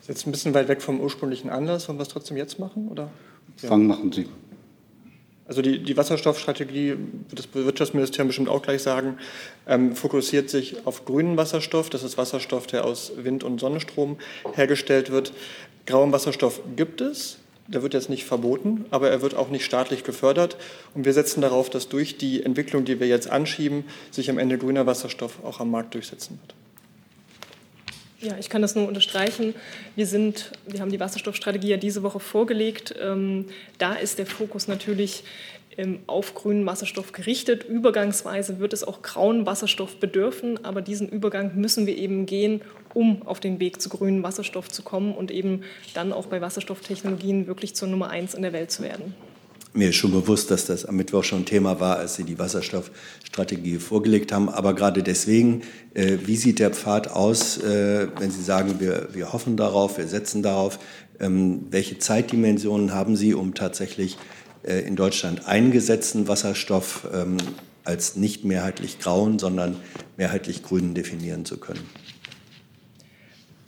Das 0.00 0.02
ist 0.02 0.08
jetzt 0.08 0.26
ein 0.26 0.32
bisschen 0.32 0.54
weit 0.54 0.68
weg 0.68 0.82
vom 0.82 1.00
ursprünglichen 1.00 1.50
Anlass. 1.50 1.88
Wollen 1.88 1.98
wir 1.98 2.02
es 2.02 2.08
trotzdem 2.08 2.36
jetzt 2.36 2.58
machen? 2.58 2.88
Oder? 2.88 3.10
Fang 3.56 3.86
machen 3.86 4.12
Sie. 4.12 4.26
Also 5.46 5.60
die, 5.60 5.80
die 5.80 5.96
Wasserstoffstrategie, 5.96 6.96
das 7.34 7.48
Wirtschaftsministerium 7.52 8.28
bestimmt 8.28 8.48
auch 8.48 8.62
gleich 8.62 8.82
sagen, 8.82 9.18
ähm, 9.66 9.96
fokussiert 9.96 10.48
sich 10.48 10.86
auf 10.86 11.04
grünen 11.04 11.36
Wasserstoff. 11.36 11.90
Das 11.90 12.04
ist 12.04 12.16
Wasserstoff, 12.16 12.66
der 12.66 12.84
aus 12.84 13.12
Wind- 13.16 13.44
und 13.44 13.58
Sonnenstrom 13.58 14.18
hergestellt 14.54 15.10
wird. 15.10 15.32
Grauen 15.86 16.12
Wasserstoff 16.12 16.60
gibt 16.76 17.00
es. 17.00 17.38
Der 17.68 17.82
wird 17.82 17.94
jetzt 17.94 18.10
nicht 18.10 18.24
verboten, 18.24 18.86
aber 18.90 19.10
er 19.10 19.22
wird 19.22 19.34
auch 19.34 19.48
nicht 19.48 19.64
staatlich 19.64 20.04
gefördert. 20.04 20.56
Und 20.94 21.04
wir 21.04 21.12
setzen 21.12 21.40
darauf, 21.40 21.70
dass 21.70 21.88
durch 21.88 22.18
die 22.18 22.42
Entwicklung, 22.42 22.84
die 22.84 23.00
wir 23.00 23.06
jetzt 23.06 23.30
anschieben, 23.30 23.84
sich 24.10 24.30
am 24.30 24.38
Ende 24.38 24.58
grüner 24.58 24.86
Wasserstoff 24.86 25.44
auch 25.44 25.60
am 25.60 25.70
Markt 25.70 25.94
durchsetzen 25.94 26.38
wird. 26.40 26.61
Ja, 28.22 28.36
ich 28.38 28.48
kann 28.48 28.62
das 28.62 28.76
nur 28.76 28.86
unterstreichen. 28.86 29.52
Wir, 29.96 30.06
sind, 30.06 30.52
wir 30.68 30.80
haben 30.80 30.92
die 30.92 31.00
Wasserstoffstrategie 31.00 31.70
ja 31.70 31.76
diese 31.76 32.04
Woche 32.04 32.20
vorgelegt. 32.20 32.94
Ähm, 33.00 33.46
da 33.78 33.94
ist 33.94 34.18
der 34.20 34.26
Fokus 34.26 34.68
natürlich 34.68 35.24
ähm, 35.76 35.98
auf 36.06 36.32
grünen 36.34 36.64
Wasserstoff 36.64 37.10
gerichtet. 37.10 37.64
Übergangsweise 37.64 38.60
wird 38.60 38.74
es 38.74 38.84
auch 38.84 39.02
grauen 39.02 39.44
Wasserstoff 39.44 39.96
bedürfen, 39.96 40.64
aber 40.64 40.82
diesen 40.82 41.08
Übergang 41.08 41.56
müssen 41.56 41.86
wir 41.86 41.96
eben 41.96 42.24
gehen, 42.26 42.60
um 42.94 43.26
auf 43.26 43.40
den 43.40 43.58
Weg 43.58 43.82
zu 43.82 43.88
grünen 43.88 44.22
Wasserstoff 44.22 44.68
zu 44.68 44.82
kommen 44.82 45.14
und 45.14 45.32
eben 45.32 45.62
dann 45.94 46.12
auch 46.12 46.26
bei 46.26 46.40
Wasserstofftechnologien 46.40 47.48
wirklich 47.48 47.74
zur 47.74 47.88
Nummer 47.88 48.08
eins 48.10 48.34
in 48.34 48.42
der 48.42 48.52
Welt 48.52 48.70
zu 48.70 48.84
werden. 48.84 49.14
Mir 49.74 49.88
ist 49.88 49.96
schon 49.96 50.12
bewusst, 50.12 50.50
dass 50.50 50.66
das 50.66 50.84
am 50.84 50.96
Mittwoch 50.96 51.24
schon 51.24 51.46
Thema 51.46 51.80
war, 51.80 51.96
als 51.96 52.16
Sie 52.16 52.24
die 52.24 52.38
Wasserstoffstrategie 52.38 53.78
vorgelegt 53.78 54.30
haben. 54.30 54.50
Aber 54.50 54.74
gerade 54.74 55.02
deswegen, 55.02 55.62
äh, 55.94 56.18
wie 56.26 56.36
sieht 56.36 56.58
der 56.58 56.70
Pfad 56.70 57.10
aus, 57.10 57.56
äh, 57.56 58.08
wenn 58.18 58.30
Sie 58.30 58.42
sagen, 58.42 58.80
wir, 58.80 59.08
wir 59.14 59.32
hoffen 59.32 59.56
darauf, 59.56 59.96
wir 59.96 60.06
setzen 60.06 60.42
darauf? 60.42 60.78
Ähm, 61.18 61.68
welche 61.70 61.98
Zeitdimensionen 61.98 62.92
haben 62.92 63.16
Sie, 63.16 63.32
um 63.32 63.54
tatsächlich 63.54 64.18
äh, 64.62 64.80
in 64.80 64.94
Deutschland 64.94 65.46
eingesetzten 65.48 66.28
Wasserstoff 66.28 67.08
ähm, 67.14 67.38
als 67.84 68.16
nicht 68.16 68.44
mehrheitlich 68.44 68.98
grauen, 68.98 69.38
sondern 69.38 69.76
mehrheitlich 70.18 70.62
grünen 70.62 70.94
definieren 70.94 71.46
zu 71.46 71.56
können? 71.56 71.80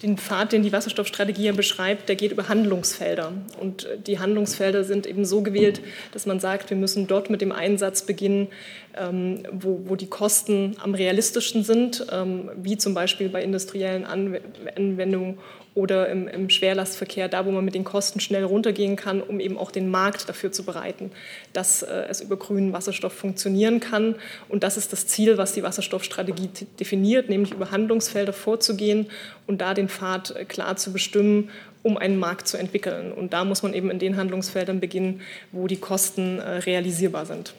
Den 0.05 0.19
Pfad, 0.19 0.53
den 0.53 0.63
die 0.63 0.73
Wasserstoffstrategie 0.73 1.51
beschreibt, 1.53 2.09
der 2.09 2.17
geht 2.17 2.33
über 2.33 2.49
Handlungsfelder. 2.49 3.33
Und 3.59 3.85
äh, 3.85 3.99
die 3.99 4.19
Handlungsfelder 4.19 4.85
sind 4.85 5.07
eben 5.07 5.25
so 5.25 5.43
gewählt, 5.43 5.81
dass 6.13 6.27
man 6.27 6.41
sagt, 6.41 6.71
wir 6.71 6.77
müssen 6.77 7.07
dort 7.07 7.31
mit 7.31 7.41
dem 7.41 7.53
Einsatz 7.53 8.03
beginnen, 8.03 8.49
ähm, 8.97 9.43
wo, 9.51 9.81
wo 9.87 9.97
die 9.97 10.07
Kosten 10.07 10.77
am 10.81 10.95
realistischsten 10.95 11.65
sind, 11.65 12.07
ähm, 12.13 12.51
wie 12.57 12.77
zum 12.77 12.95
Beispiel 12.95 13.29
bei 13.29 13.43
industriellen 13.43 14.05
Anwendungen 14.05 15.39
oder 15.75 16.09
im, 16.09 16.29
im, 16.29 16.51
Schwerlastverkehr, 16.51 17.29
da 17.29 17.47
wo 17.47 17.51
man 17.51 17.65
mit 17.65 17.75
den 17.75 17.83
Kosten 17.83 18.21
schnell 18.21 18.45
runtergehen 18.45 18.95
kann, 18.95 19.21
um 19.21 19.41
eben 19.41 19.59
auch 19.59 19.73
den 19.73 19.91
Markt 19.91 20.29
dafür 20.29 20.53
zu 20.53 20.63
bereiten, 20.63 21.11
dass 21.53 21.83
äh, 21.83 22.05
es 22.09 22.21
über 22.21 22.37
grünen 22.37 22.73
Wasserstoff 22.73 23.13
funktionieren 23.13 23.81
kann. 23.81 24.15
Und 24.49 24.63
das 24.63 24.77
ist 24.77 24.93
das 24.93 25.09
Ziel, 25.09 25.37
was 25.37 25.53
die 25.53 25.65
Wasserstoffstrategie 25.65 26.49
definiert, 26.79 27.29
nämlich 27.29 27.53
über 27.53 27.73
Handlungsfelder 27.73 28.33
vorzugehen 28.33 29.09
und 29.49 29.61
da 29.61 29.75
den 29.75 29.89
Pfad 29.89 30.37
äh, 30.37 30.45
klar 30.45 30.77
zu 30.77 30.93
bestimmen, 30.93 31.51
um 31.83 31.99
einen 31.99 32.19
Markt 32.19 32.47
zu 32.47 32.57
entwickeln. 32.57 33.13
Und 33.13 33.33
da 33.33 33.45
muss 33.45 33.63
man 33.65 33.75
eben 33.75 33.91
in 33.91 33.99
den 33.99 34.17
Handlungsfeldern 34.17 34.79
beginnen, 34.79 35.23
wo 35.51 35.67
die 35.67 35.77
Kosten 35.77 36.39
äh, 36.39 36.59
realisierbar 36.59 37.27
sind. 37.27 37.53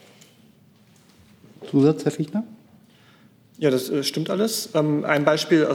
Zusatz, 1.69 2.05
Herr 2.05 2.11
Fichtner? 2.11 2.45
Ja, 3.57 3.69
das 3.69 3.89
äh, 3.89 4.03
stimmt 4.03 4.29
alles. 4.29 4.69
Ähm, 4.73 5.05
ein 5.05 5.23
Beispiel, 5.23 5.67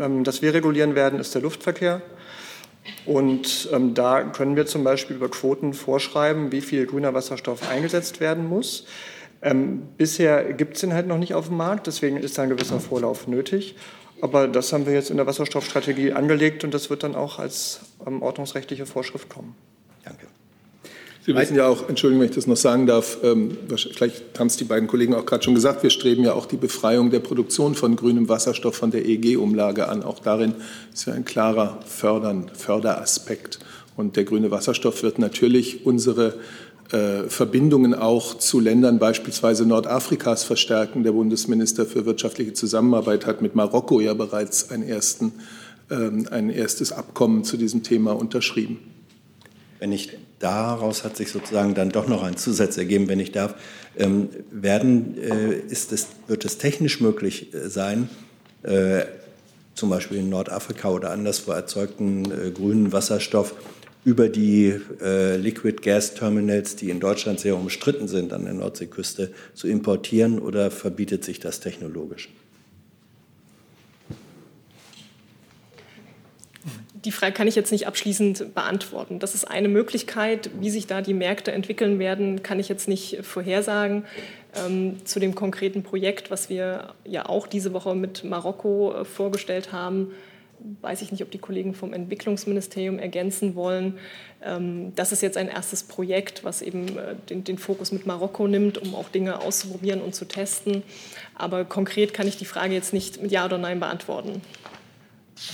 ähm, 0.00 0.24
das 0.24 0.42
wir 0.42 0.54
regulieren 0.54 0.94
werden, 0.94 1.20
ist 1.20 1.34
der 1.34 1.42
Luftverkehr. 1.42 2.02
Und 3.04 3.68
ähm, 3.72 3.94
da 3.94 4.22
können 4.22 4.56
wir 4.56 4.66
zum 4.66 4.84
Beispiel 4.84 5.16
über 5.16 5.28
Quoten 5.28 5.74
vorschreiben, 5.74 6.52
wie 6.52 6.60
viel 6.60 6.86
grüner 6.86 7.14
Wasserstoff 7.14 7.68
eingesetzt 7.68 8.20
werden 8.20 8.48
muss. 8.48 8.86
Bisher 9.98 10.54
gibt 10.54 10.74
es 10.74 10.80
den 10.80 10.94
halt 10.94 11.06
noch 11.06 11.18
nicht 11.18 11.34
auf 11.34 11.48
dem 11.48 11.58
Markt, 11.58 11.86
deswegen 11.86 12.16
ist 12.16 12.36
da 12.38 12.42
ein 12.42 12.48
gewisser 12.48 12.80
Vorlauf 12.80 13.28
nötig. 13.28 13.76
Aber 14.20 14.48
das 14.48 14.72
haben 14.72 14.86
wir 14.86 14.94
jetzt 14.94 15.10
in 15.10 15.18
der 15.18 15.26
Wasserstoffstrategie 15.26 16.14
angelegt 16.14 16.64
und 16.64 16.72
das 16.72 16.90
wird 16.90 17.02
dann 17.02 17.14
auch 17.14 17.38
als 17.38 17.80
ordnungsrechtliche 18.02 18.86
Vorschrift 18.86 19.28
kommen. 19.28 19.54
Danke. 20.04 20.26
Sie 21.26 21.34
wissen 21.34 21.56
ja 21.56 21.66
auch, 21.66 21.88
Entschuldigung, 21.88 22.20
wenn 22.20 22.28
ich 22.28 22.36
das 22.36 22.46
noch 22.46 22.56
sagen 22.56 22.86
darf, 22.86 23.18
ähm, 23.24 23.58
vielleicht 23.68 24.38
haben 24.38 24.46
es 24.46 24.58
die 24.58 24.64
beiden 24.64 24.86
Kollegen 24.86 25.12
auch 25.12 25.26
gerade 25.26 25.42
schon 25.42 25.56
gesagt, 25.56 25.82
wir 25.82 25.90
streben 25.90 26.22
ja 26.22 26.34
auch 26.34 26.46
die 26.46 26.56
Befreiung 26.56 27.10
der 27.10 27.18
Produktion 27.18 27.74
von 27.74 27.96
grünem 27.96 28.28
Wasserstoff 28.28 28.76
von 28.76 28.92
der 28.92 29.04
EEG-Umlage 29.04 29.88
an. 29.88 30.04
Auch 30.04 30.20
darin 30.20 30.54
ist 30.94 31.04
ja 31.06 31.14
ein 31.14 31.24
klarer 31.24 31.80
Fördern, 31.84 32.48
Förderaspekt. 32.54 33.58
Und 33.96 34.14
der 34.14 34.22
grüne 34.22 34.52
Wasserstoff 34.52 35.02
wird 35.02 35.18
natürlich 35.18 35.84
unsere 35.84 36.34
äh, 36.92 37.24
Verbindungen 37.28 37.92
auch 37.92 38.38
zu 38.38 38.60
Ländern 38.60 39.00
beispielsweise 39.00 39.66
Nordafrikas 39.66 40.44
verstärken. 40.44 41.02
Der 41.02 41.10
Bundesminister 41.10 41.86
für 41.86 42.06
wirtschaftliche 42.06 42.52
Zusammenarbeit 42.52 43.26
hat 43.26 43.42
mit 43.42 43.56
Marokko 43.56 43.98
ja 43.98 44.14
bereits 44.14 44.70
einen 44.70 44.84
ersten, 44.84 45.32
ähm, 45.90 46.28
ein 46.30 46.50
erstes 46.50 46.92
Abkommen 46.92 47.42
zu 47.42 47.56
diesem 47.56 47.82
Thema 47.82 48.12
unterschrieben. 48.12 48.78
Wenn 49.80 49.90
ich 49.90 50.12
daraus 50.38 51.04
hat 51.04 51.16
sich 51.16 51.30
sozusagen 51.30 51.74
dann 51.74 51.90
doch 51.90 52.08
noch 52.08 52.22
ein 52.22 52.36
Zusatz 52.36 52.76
ergeben, 52.76 53.08
wenn 53.08 53.20
ich 53.20 53.32
darf. 53.32 53.54
Ähm, 53.96 54.28
werden, 54.50 55.16
äh, 55.18 55.54
ist 55.54 55.92
es, 55.92 56.08
wird 56.26 56.44
es 56.44 56.58
technisch 56.58 57.00
möglich 57.00 57.54
äh, 57.54 57.68
sein, 57.68 58.08
äh, 58.62 59.04
zum 59.74 59.90
Beispiel 59.90 60.18
in 60.18 60.28
Nordafrika 60.28 60.90
oder 60.90 61.10
anderswo 61.10 61.52
erzeugten 61.52 62.24
äh, 62.30 62.50
grünen 62.50 62.92
Wasserstoff 62.92 63.54
über 64.04 64.28
die 64.28 64.72
äh, 65.02 65.36
Liquid 65.36 65.82
Gas 65.82 66.14
Terminals, 66.14 66.76
die 66.76 66.90
in 66.90 67.00
Deutschland 67.00 67.40
sehr 67.40 67.56
umstritten 67.56 68.06
sind 68.06 68.32
an 68.32 68.44
der 68.44 68.54
Nordseeküste, 68.54 69.32
zu 69.54 69.66
importieren 69.66 70.38
oder 70.38 70.70
verbietet 70.70 71.24
sich 71.24 71.40
das 71.40 71.60
technologisch? 71.60 72.28
Die 77.06 77.12
Frage 77.12 77.32
kann 77.32 77.46
ich 77.46 77.54
jetzt 77.54 77.70
nicht 77.70 77.86
abschließend 77.86 78.52
beantworten. 78.52 79.20
Das 79.20 79.36
ist 79.36 79.44
eine 79.44 79.68
Möglichkeit. 79.68 80.50
Wie 80.58 80.70
sich 80.70 80.88
da 80.88 81.00
die 81.00 81.14
Märkte 81.14 81.52
entwickeln 81.52 82.00
werden, 82.00 82.42
kann 82.42 82.58
ich 82.58 82.68
jetzt 82.68 82.88
nicht 82.88 83.18
vorhersagen. 83.22 84.04
Ähm, 84.56 84.96
zu 85.04 85.20
dem 85.20 85.36
konkreten 85.36 85.84
Projekt, 85.84 86.32
was 86.32 86.50
wir 86.50 86.94
ja 87.04 87.26
auch 87.28 87.46
diese 87.46 87.72
Woche 87.72 87.94
mit 87.94 88.24
Marokko 88.24 88.92
äh, 88.92 89.04
vorgestellt 89.04 89.70
haben, 89.70 90.10
weiß 90.80 91.02
ich 91.02 91.12
nicht, 91.12 91.22
ob 91.22 91.30
die 91.30 91.38
Kollegen 91.38 91.74
vom 91.74 91.92
Entwicklungsministerium 91.92 92.98
ergänzen 92.98 93.54
wollen. 93.54 93.98
Ähm, 94.42 94.92
das 94.96 95.12
ist 95.12 95.22
jetzt 95.22 95.36
ein 95.36 95.48
erstes 95.48 95.84
Projekt, 95.84 96.42
was 96.42 96.60
eben 96.60 96.88
äh, 96.98 97.14
den, 97.28 97.44
den, 97.44 97.58
Fokus 97.58 97.92
mit 97.92 98.06
Marokko 98.06 98.48
nimmt, 98.48 98.78
um 98.78 98.96
auch 98.96 99.08
Dinge 99.10 99.40
auszuprobieren 99.40 100.00
und 100.00 100.14
zu 100.14 100.24
testen. 100.24 100.82
Aber 101.36 101.64
konkret 101.64 102.14
kann 102.14 102.26
ich 102.26 102.36
die 102.36 102.46
Frage 102.46 102.74
jetzt 102.74 102.92
nicht 102.92 103.22
mit 103.22 103.30
Ja 103.30 103.44
oder 103.44 103.58
Nein 103.58 103.78
beantworten. 103.78 104.42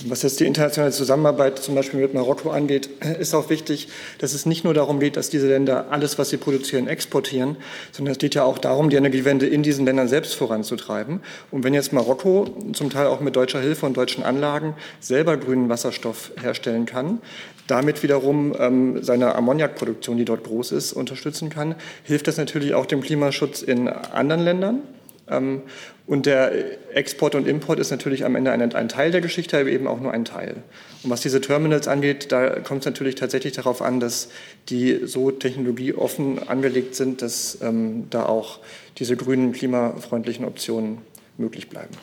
Was 0.05 0.21
jetzt 0.21 0.39
die 0.39 0.45
internationale 0.45 0.93
Zusammenarbeit 0.93 1.59
zum 1.59 1.75
Beispiel 1.75 1.99
mit 1.99 2.13
Marokko 2.13 2.51
angeht, 2.51 2.89
ist 3.19 3.33
auch 3.33 3.49
wichtig, 3.49 3.89
dass 4.19 4.33
es 4.33 4.45
nicht 4.45 4.63
nur 4.63 4.73
darum 4.73 5.01
geht, 5.01 5.17
dass 5.17 5.29
diese 5.29 5.49
Länder 5.49 5.87
alles, 5.89 6.17
was 6.17 6.29
sie 6.29 6.37
produzieren, 6.37 6.87
exportieren, 6.87 7.57
sondern 7.91 8.13
es 8.13 8.17
geht 8.17 8.33
ja 8.33 8.45
auch 8.45 8.59
darum, 8.59 8.89
die 8.89 8.95
Energiewende 8.95 9.45
in 9.45 9.61
diesen 9.61 9.85
Ländern 9.85 10.07
selbst 10.07 10.35
voranzutreiben. 10.35 11.19
Und 11.51 11.65
wenn 11.65 11.73
jetzt 11.73 11.91
Marokko 11.91 12.47
zum 12.71 12.91
Teil 12.91 13.07
auch 13.07 13.19
mit 13.19 13.35
deutscher 13.35 13.59
Hilfe 13.59 13.85
und 13.85 13.97
deutschen 13.97 14.23
Anlagen 14.23 14.75
selber 15.01 15.35
grünen 15.35 15.67
Wasserstoff 15.67 16.31
herstellen 16.41 16.85
kann, 16.85 17.19
damit 17.67 18.03
wiederum 18.03 18.55
ähm, 18.57 19.03
seine 19.03 19.35
Ammoniakproduktion, 19.35 20.15
die 20.15 20.25
dort 20.25 20.45
groß 20.45 20.71
ist, 20.71 20.93
unterstützen 20.93 21.49
kann, 21.49 21.75
hilft 22.03 22.29
das 22.29 22.37
natürlich 22.37 22.73
auch 22.73 22.85
dem 22.85 23.01
Klimaschutz 23.01 23.61
in 23.61 23.89
anderen 23.89 24.43
Ländern. 24.43 24.81
Ähm, 25.29 25.61
und 26.05 26.25
der 26.25 26.95
Export 26.95 27.35
und 27.35 27.47
Import 27.47 27.79
ist 27.79 27.91
natürlich 27.91 28.25
am 28.25 28.35
Ende 28.35 28.51
ein, 28.51 28.73
ein, 28.73 28.89
Teil 28.89 29.11
der 29.11 29.21
Geschichte, 29.21 29.57
aber 29.57 29.69
eben 29.69 29.87
auch 29.87 29.99
nur 29.99 30.11
ein 30.11 30.25
Teil. 30.25 30.57
Und 31.03 31.09
was 31.09 31.21
diese 31.21 31.39
Terminals 31.39 31.87
angeht, 31.87 32.31
da 32.31 32.59
kommt 32.59 32.81
es 32.81 32.85
natürlich 32.85 33.15
tatsächlich 33.15 33.53
darauf 33.53 33.81
an, 33.81 33.99
dass 33.99 34.29
die 34.69 35.01
so 35.05 35.31
technologieoffen 35.31 36.47
angelegt 36.47 36.95
sind, 36.95 37.21
dass 37.21 37.57
ähm, 37.61 38.07
da 38.09 38.25
auch 38.25 38.59
diese 38.97 39.15
grünen, 39.15 39.53
klimafreundlichen 39.53 40.45
Optionen 40.45 40.99
möglich 41.37 41.69
bleiben. 41.69 41.95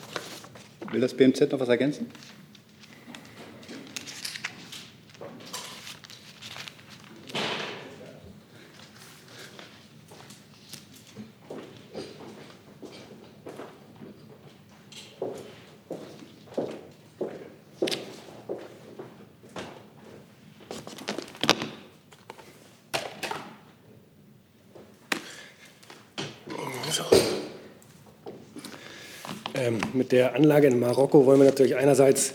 Will 0.91 1.01
das 1.01 1.13
BMZ 1.13 1.51
noch 1.51 1.59
was 1.59 1.69
ergänzen? 1.69 2.07
Ähm, 29.61 29.79
mit 30.01 30.11
der 30.11 30.33
Anlage 30.33 30.65
in 30.65 30.79
Marokko 30.79 31.27
wollen 31.27 31.41
wir 31.41 31.45
natürlich 31.45 31.75
einerseits 31.75 32.33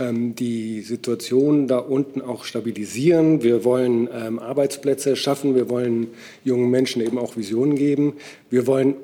ähm, 0.00 0.34
die 0.34 0.80
Situation 0.80 1.68
da 1.68 1.78
unten 1.78 2.20
auch 2.20 2.42
stabilisieren. 2.42 3.40
Wir 3.44 3.62
wollen 3.62 4.08
ähm, 4.12 4.40
Arbeitsplätze 4.40 5.14
schaffen. 5.14 5.54
Wir 5.54 5.68
wollen 5.68 6.08
jungen 6.42 6.70
Menschen 6.70 7.00
eben 7.02 7.16
auch 7.16 7.36
Visionen 7.36 7.76
geben. 7.76 8.14
Wir 8.50 8.66
wollen 8.66 8.96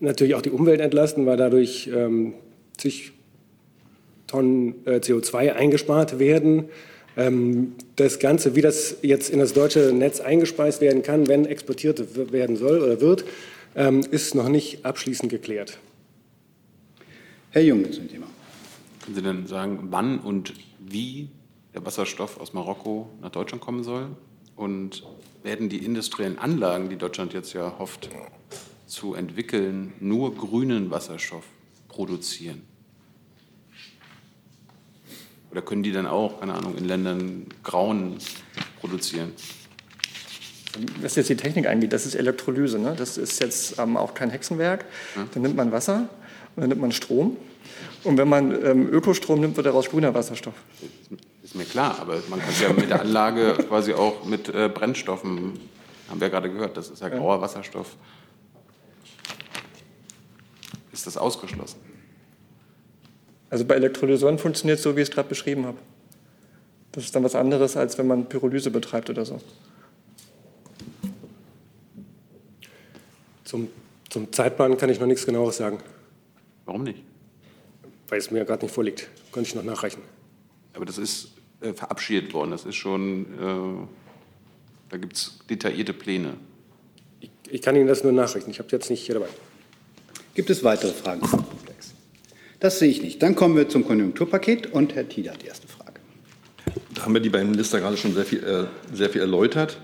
natürlich 0.00 0.34
auch 0.34 0.42
die 0.42 0.50
Umwelt 0.50 0.80
entlasten, 0.80 1.24
weil 1.24 1.36
dadurch 1.36 1.88
ähm, 1.94 2.34
zig 2.78 3.12
Tonnen 4.26 4.84
äh, 4.84 4.96
CO2 4.96 5.52
eingespart 5.52 6.18
werden. 6.18 6.64
Ähm, 7.16 7.74
das 7.94 8.18
Ganze, 8.18 8.56
wie 8.56 8.60
das 8.60 8.96
jetzt 9.02 9.30
in 9.30 9.38
das 9.38 9.52
deutsche 9.52 9.92
Netz 9.92 10.18
eingespeist 10.18 10.80
werden 10.80 11.04
kann, 11.04 11.28
wenn 11.28 11.46
exportiert 11.46 12.32
werden 12.32 12.56
soll 12.56 12.82
oder 12.82 13.00
wird, 13.00 13.24
ähm, 13.76 14.00
ist 14.10 14.34
noch 14.34 14.48
nicht 14.48 14.84
abschließend 14.84 15.30
geklärt. 15.30 15.78
Herr 17.50 17.62
Jung 17.62 17.90
zum 17.92 18.08
Thema. 18.08 18.26
Können 19.02 19.14
Sie 19.14 19.22
denn 19.22 19.46
sagen, 19.46 19.88
wann 19.90 20.18
und 20.18 20.52
wie 20.78 21.30
der 21.74 21.84
Wasserstoff 21.86 22.40
aus 22.40 22.52
Marokko 22.52 23.08
nach 23.20 23.30
Deutschland 23.30 23.62
kommen 23.62 23.84
soll? 23.84 24.08
Und 24.56 25.04
werden 25.42 25.68
die 25.68 25.84
industriellen 25.84 26.38
Anlagen, 26.38 26.88
die 26.88 26.96
Deutschland 26.96 27.32
jetzt 27.32 27.52
ja 27.52 27.78
hofft 27.78 28.08
zu 28.86 29.14
entwickeln, 29.14 29.92
nur 30.00 30.34
grünen 30.34 30.90
Wasserstoff 30.90 31.44
produzieren? 31.88 32.62
Oder 35.50 35.62
können 35.62 35.82
die 35.82 35.92
dann 35.92 36.06
auch, 36.06 36.40
keine 36.40 36.54
Ahnung, 36.54 36.76
in 36.76 36.84
Ländern 36.84 37.46
grauen 37.62 38.18
produzieren? 38.80 39.32
Was 41.00 41.14
jetzt 41.14 41.30
die 41.30 41.36
Technik 41.36 41.66
angeht, 41.66 41.92
das 41.92 42.04
ist 42.04 42.14
Elektrolyse. 42.14 42.78
Ne? 42.78 42.94
Das 42.96 43.16
ist 43.16 43.40
jetzt 43.40 43.78
ähm, 43.78 43.96
auch 43.96 44.12
kein 44.12 44.30
Hexenwerk. 44.30 44.84
Ja. 45.14 45.26
Dann 45.32 45.42
nimmt 45.42 45.56
man 45.56 45.72
Wasser, 45.72 46.08
dann 46.56 46.68
nimmt 46.68 46.80
man 46.80 46.92
Strom. 46.92 47.36
Und 48.04 48.18
wenn 48.18 48.28
man 48.28 48.52
ähm, 48.64 48.88
Ökostrom 48.92 49.40
nimmt, 49.40 49.56
wird 49.56 49.66
daraus 49.66 49.88
grüner 49.88 50.14
Wasserstoff. 50.14 50.54
Ist 51.42 51.54
mir 51.54 51.64
klar, 51.64 51.98
aber 52.00 52.18
man 52.28 52.40
kann 52.40 52.50
es 52.50 52.60
ja 52.60 52.72
mit 52.72 52.90
der 52.90 53.00
Anlage 53.00 53.54
quasi 53.68 53.92
auch 53.92 54.24
mit 54.24 54.48
äh, 54.48 54.68
Brennstoffen, 54.72 55.58
haben 56.08 56.20
wir 56.20 56.28
ja 56.28 56.32
gerade 56.32 56.50
gehört, 56.50 56.76
das 56.76 56.88
ist 56.88 57.02
ja 57.02 57.08
grauer 57.08 57.40
Wasserstoff. 57.40 57.96
Ist 60.92 61.06
das 61.06 61.16
ausgeschlossen? 61.16 61.78
Also 63.50 63.64
bei 63.64 63.74
Elektrolysoren 63.74 64.38
funktioniert 64.38 64.78
es 64.78 64.84
so, 64.84 64.96
wie 64.96 65.02
ich 65.02 65.08
es 65.08 65.14
gerade 65.14 65.28
beschrieben 65.28 65.66
habe. 65.66 65.78
Das 66.92 67.04
ist 67.04 67.14
dann 67.14 67.24
was 67.24 67.34
anderes, 67.34 67.76
als 67.76 67.98
wenn 67.98 68.06
man 68.06 68.28
Pyrolyse 68.28 68.70
betreibt 68.70 69.10
oder 69.10 69.24
so. 69.24 69.40
Zum, 73.44 73.68
zum 74.08 74.32
Zeitplan 74.32 74.76
kann 74.76 74.90
ich 74.90 74.98
noch 74.98 75.06
nichts 75.06 75.26
genaueres 75.26 75.58
sagen. 75.58 75.78
Warum 76.66 76.82
nicht? 76.82 77.02
Weil 78.08 78.18
es 78.18 78.30
mir 78.30 78.44
gerade 78.44 78.64
nicht 78.64 78.74
vorliegt. 78.74 79.08
Könnte 79.32 79.48
ich 79.48 79.54
noch 79.54 79.62
nachreichen. 79.62 80.02
Aber 80.74 80.84
das 80.84 80.98
ist 80.98 81.30
äh, 81.60 81.72
verabschiedet 81.72 82.34
worden. 82.34 82.50
Das 82.50 82.64
ist 82.64 82.76
schon, 82.76 83.24
äh, 83.40 83.86
da 84.90 84.96
gibt 84.98 85.16
es 85.16 85.38
detaillierte 85.48 85.92
Pläne. 85.92 86.34
Ich, 87.20 87.30
ich, 87.50 87.62
kann 87.62 87.76
Ihnen 87.76 87.86
das 87.86 88.04
nur 88.04 88.12
nachrichten. 88.12 88.50
Ich 88.50 88.58
habe 88.58 88.68
jetzt 88.72 88.90
nicht 88.90 89.04
hier 89.06 89.14
dabei. 89.14 89.28
Gibt 90.34 90.50
es 90.50 90.62
weitere 90.62 90.92
Fragen 90.92 91.26
zum 91.26 91.46
Komplex? 91.48 91.94
Das 92.60 92.78
sehe 92.78 92.90
ich 92.90 93.00
nicht. 93.00 93.22
Dann 93.22 93.34
kommen 93.34 93.56
wir 93.56 93.68
zum 93.68 93.86
Konjunkturpaket 93.86 94.72
und 94.72 94.94
Herr 94.94 95.08
Tieder 95.08 95.32
hat 95.32 95.42
die 95.42 95.46
erste 95.46 95.68
Frage. 95.68 96.00
Da 96.94 97.04
haben 97.04 97.14
wir 97.14 97.20
die 97.20 97.30
beiden 97.30 97.50
Minister 97.50 97.80
gerade 97.80 97.96
schon 97.96 98.12
sehr 98.14 98.24
viel, 98.24 98.42
äh, 98.44 98.66
sehr 98.94 99.08
viel 99.08 99.20
erläutert. 99.20 99.78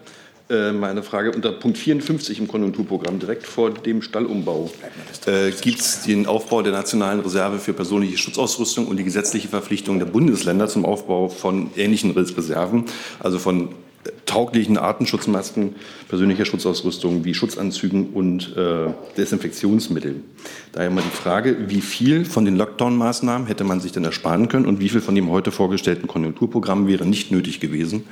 Äh, 0.53 0.73
meine 0.73 1.03
Frage 1.03 1.33
unter 1.33 1.51
Punkt 1.51 1.79
54 1.79 2.39
im 2.39 2.47
Konjunkturprogramm, 2.47 3.19
direkt 3.19 3.47
vor 3.47 3.71
dem 3.71 4.03
Stallumbau, 4.03 4.71
äh, 5.25 5.51
gibt 5.51 5.81
es 5.81 6.03
den 6.03 6.27
Aufbau 6.27 6.61
der 6.61 6.73
nationalen 6.73 7.21
Reserve 7.21 7.59
für 7.59 7.73
persönliche 7.73 8.19
Schutzausrüstung 8.19 8.87
und 8.87 8.99
die 8.99 9.05
gesetzliche 9.05 9.49
Verpflichtung 9.49 9.99
der 9.99 10.05
Bundesländer 10.05 10.69
zum 10.69 10.85
Aufbau 10.85 11.31
von 11.31 11.71
ähnlichen 11.77 12.11
Reserven, 12.11 12.85
also 13.19 13.39
von 13.39 13.71
tauglichen 14.27 14.79
Artenschutzmasken, 14.79 15.75
persönlicher 16.09 16.45
Schutzausrüstung 16.45 17.25
wie 17.25 17.35
Schutzanzügen 17.35 18.11
und 18.11 18.57
äh, 18.57 18.87
Desinfektionsmitteln. 19.17 20.25
Daher 20.73 20.91
mal 20.91 21.03
die 21.03 21.17
Frage, 21.17 21.69
wie 21.69 21.81
viel 21.81 22.25
von 22.25 22.45
den 22.45 22.57
Lockdown-Maßnahmen 22.57 23.47
hätte 23.47 23.65
man 23.65 23.81
sich 23.81 23.93
denn 23.93 24.05
ersparen 24.05 24.49
können 24.49 24.67
und 24.67 24.81
wie 24.81 24.89
viel 24.89 25.01
von 25.01 25.15
dem 25.15 25.31
heute 25.31 25.53
vorgestellten 25.53 26.09
Konjunkturprogramm 26.09 26.87
wäre 26.87 27.07
nicht 27.07 27.31
nötig 27.31 27.61
gewesen, 27.61 28.05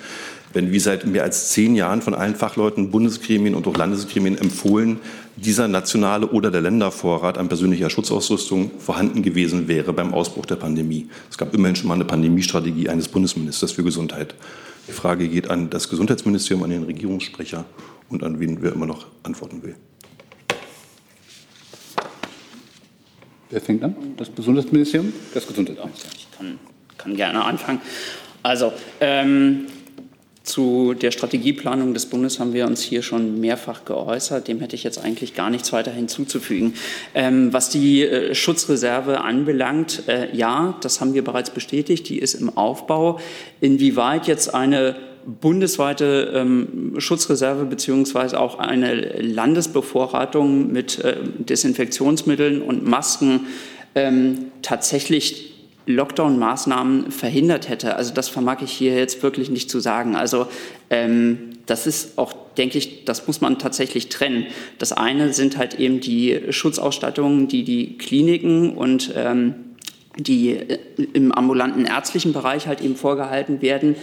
wenn 0.53 0.72
wie 0.72 0.79
seit 0.79 1.07
mehr 1.07 1.22
als 1.22 1.50
zehn 1.50 1.74
Jahren 1.74 2.03
von 2.03 2.14
allen 2.14 2.35
Fachleuten, 2.35 2.90
Bundesgremien 2.90 3.55
und 3.55 3.66
auch 3.66 3.76
Landesgremien 3.76 4.37
empfohlen, 4.37 4.98
dieser 5.37 5.68
nationale 5.68 6.26
oder 6.26 6.50
der 6.50 6.61
Ländervorrat 6.61 7.38
an 7.38 7.48
persönlicher 7.48 7.88
Schutzausrüstung 7.88 8.72
vorhanden 8.79 9.22
gewesen 9.22 9.68
wäre 9.68 9.92
beim 9.92 10.12
Ausbruch 10.12 10.46
der 10.46 10.57
Pandemie. 10.57 11.09
Es 11.31 11.38
gab 11.38 11.55
immerhin 11.55 11.76
schon 11.76 11.88
mal 11.88 11.94
eine 11.94 12.05
Pandemiestrategie 12.05 12.88
eines 12.88 13.09
Bundesministers 13.09 13.72
für 13.72 13.85
Gesundheit. 13.85 14.35
Die 14.90 14.96
Frage 14.96 15.29
geht 15.29 15.48
an 15.48 15.70
das 15.70 15.88
Gesundheitsministerium, 15.88 16.64
an 16.64 16.70
den 16.70 16.83
Regierungssprecher 16.83 17.64
und 18.09 18.24
an 18.24 18.40
wen 18.40 18.61
wer 18.61 18.72
immer 18.72 18.87
noch 18.87 19.07
antworten 19.22 19.62
will. 19.62 19.76
Wer 23.50 23.61
fängt 23.61 23.85
an? 23.85 23.94
Das 24.16 24.35
Gesundheitsministerium? 24.35 25.12
Das 25.33 25.46
Gesundheitsministerium. 25.46 26.18
Ich 26.18 26.29
kann, 26.37 26.59
kann 26.98 27.14
gerne 27.14 27.44
anfangen. 27.44 27.81
Also, 28.42 28.72
ähm, 29.00 29.66
zu 30.42 30.94
der 30.94 31.11
Strategieplanung 31.11 31.92
des 31.92 32.07
Bundes 32.07 32.40
haben 32.40 32.55
wir 32.55 32.66
uns 32.66 32.81
hier 32.81 33.03
schon 33.03 33.40
mehrfach 33.40 33.85
geäußert. 33.85 34.48
Dem 34.48 34.61
hätte 34.61 34.74
ich 34.74 34.85
jetzt 34.85 34.98
eigentlich 34.98 35.35
gar 35.35 35.50
nichts 35.50 35.72
weiter 35.72 35.90
hinzuzufügen. 35.90 36.74
Ähm, 37.14 37.53
was 37.53 37.68
die 37.68 38.03
äh, 38.03 38.35
Schutzreserve 38.35 39.20
anbelangt, 39.20 40.05
äh, 40.09 40.35
ja, 40.35 40.79
das 40.81 41.00
haben 41.00 41.14
wir 41.14 41.22
bereits 41.22 41.50
bestätigt. 41.50 42.09
Die 42.09 42.18
ist 42.18 42.35
im 42.35 42.57
Aufbau. 42.57 43.20
Inwieweit 43.61 44.26
jetzt 44.26 44.55
eine 44.55 44.96
bundesweite 45.26 46.33
ähm, 46.35 46.94
Schutzreserve 46.98 47.66
beziehungsweise 47.66 48.40
auch 48.40 48.59
eine 48.59 48.94
Landesbevorratung 49.20 50.72
mit 50.72 51.05
äh, 51.05 51.16
Desinfektionsmitteln 51.38 52.62
und 52.62 52.87
Masken 52.87 53.46
ähm, 53.94 54.46
tatsächlich 54.62 55.49
Lockdown-Maßnahmen 55.94 57.11
verhindert 57.11 57.68
hätte. 57.68 57.96
Also 57.96 58.12
das 58.14 58.29
vermag 58.29 58.62
ich 58.62 58.72
hier 58.72 58.96
jetzt 58.96 59.22
wirklich 59.22 59.50
nicht 59.50 59.70
zu 59.70 59.81
sagen. 59.81 60.16
Also 60.16 60.46
ähm, 60.90 61.50
das 61.66 61.87
ist 61.87 62.18
auch, 62.18 62.35
denke 62.57 62.79
ich, 62.79 63.05
das 63.05 63.26
muss 63.26 63.40
man 63.40 63.59
tatsächlich 63.59 64.09
trennen. 64.09 64.46
Das 64.79 64.92
eine 64.92 65.33
sind 65.33 65.57
halt 65.57 65.79
eben 65.79 66.00
die 66.00 66.40
Schutzausstattungen, 66.50 67.48
die 67.48 67.64
die 67.64 67.96
Kliniken 67.96 68.76
und 68.76 69.12
ähm, 69.16 69.55
die 70.16 70.50
äh, 70.50 70.79
im 71.12 71.33
ambulanten 71.33 71.85
ärztlichen 71.85 72.33
Bereich 72.33 72.66
halt 72.66 72.81
eben 72.81 72.96
vorgehalten 72.96 73.62
werden. 73.62 73.94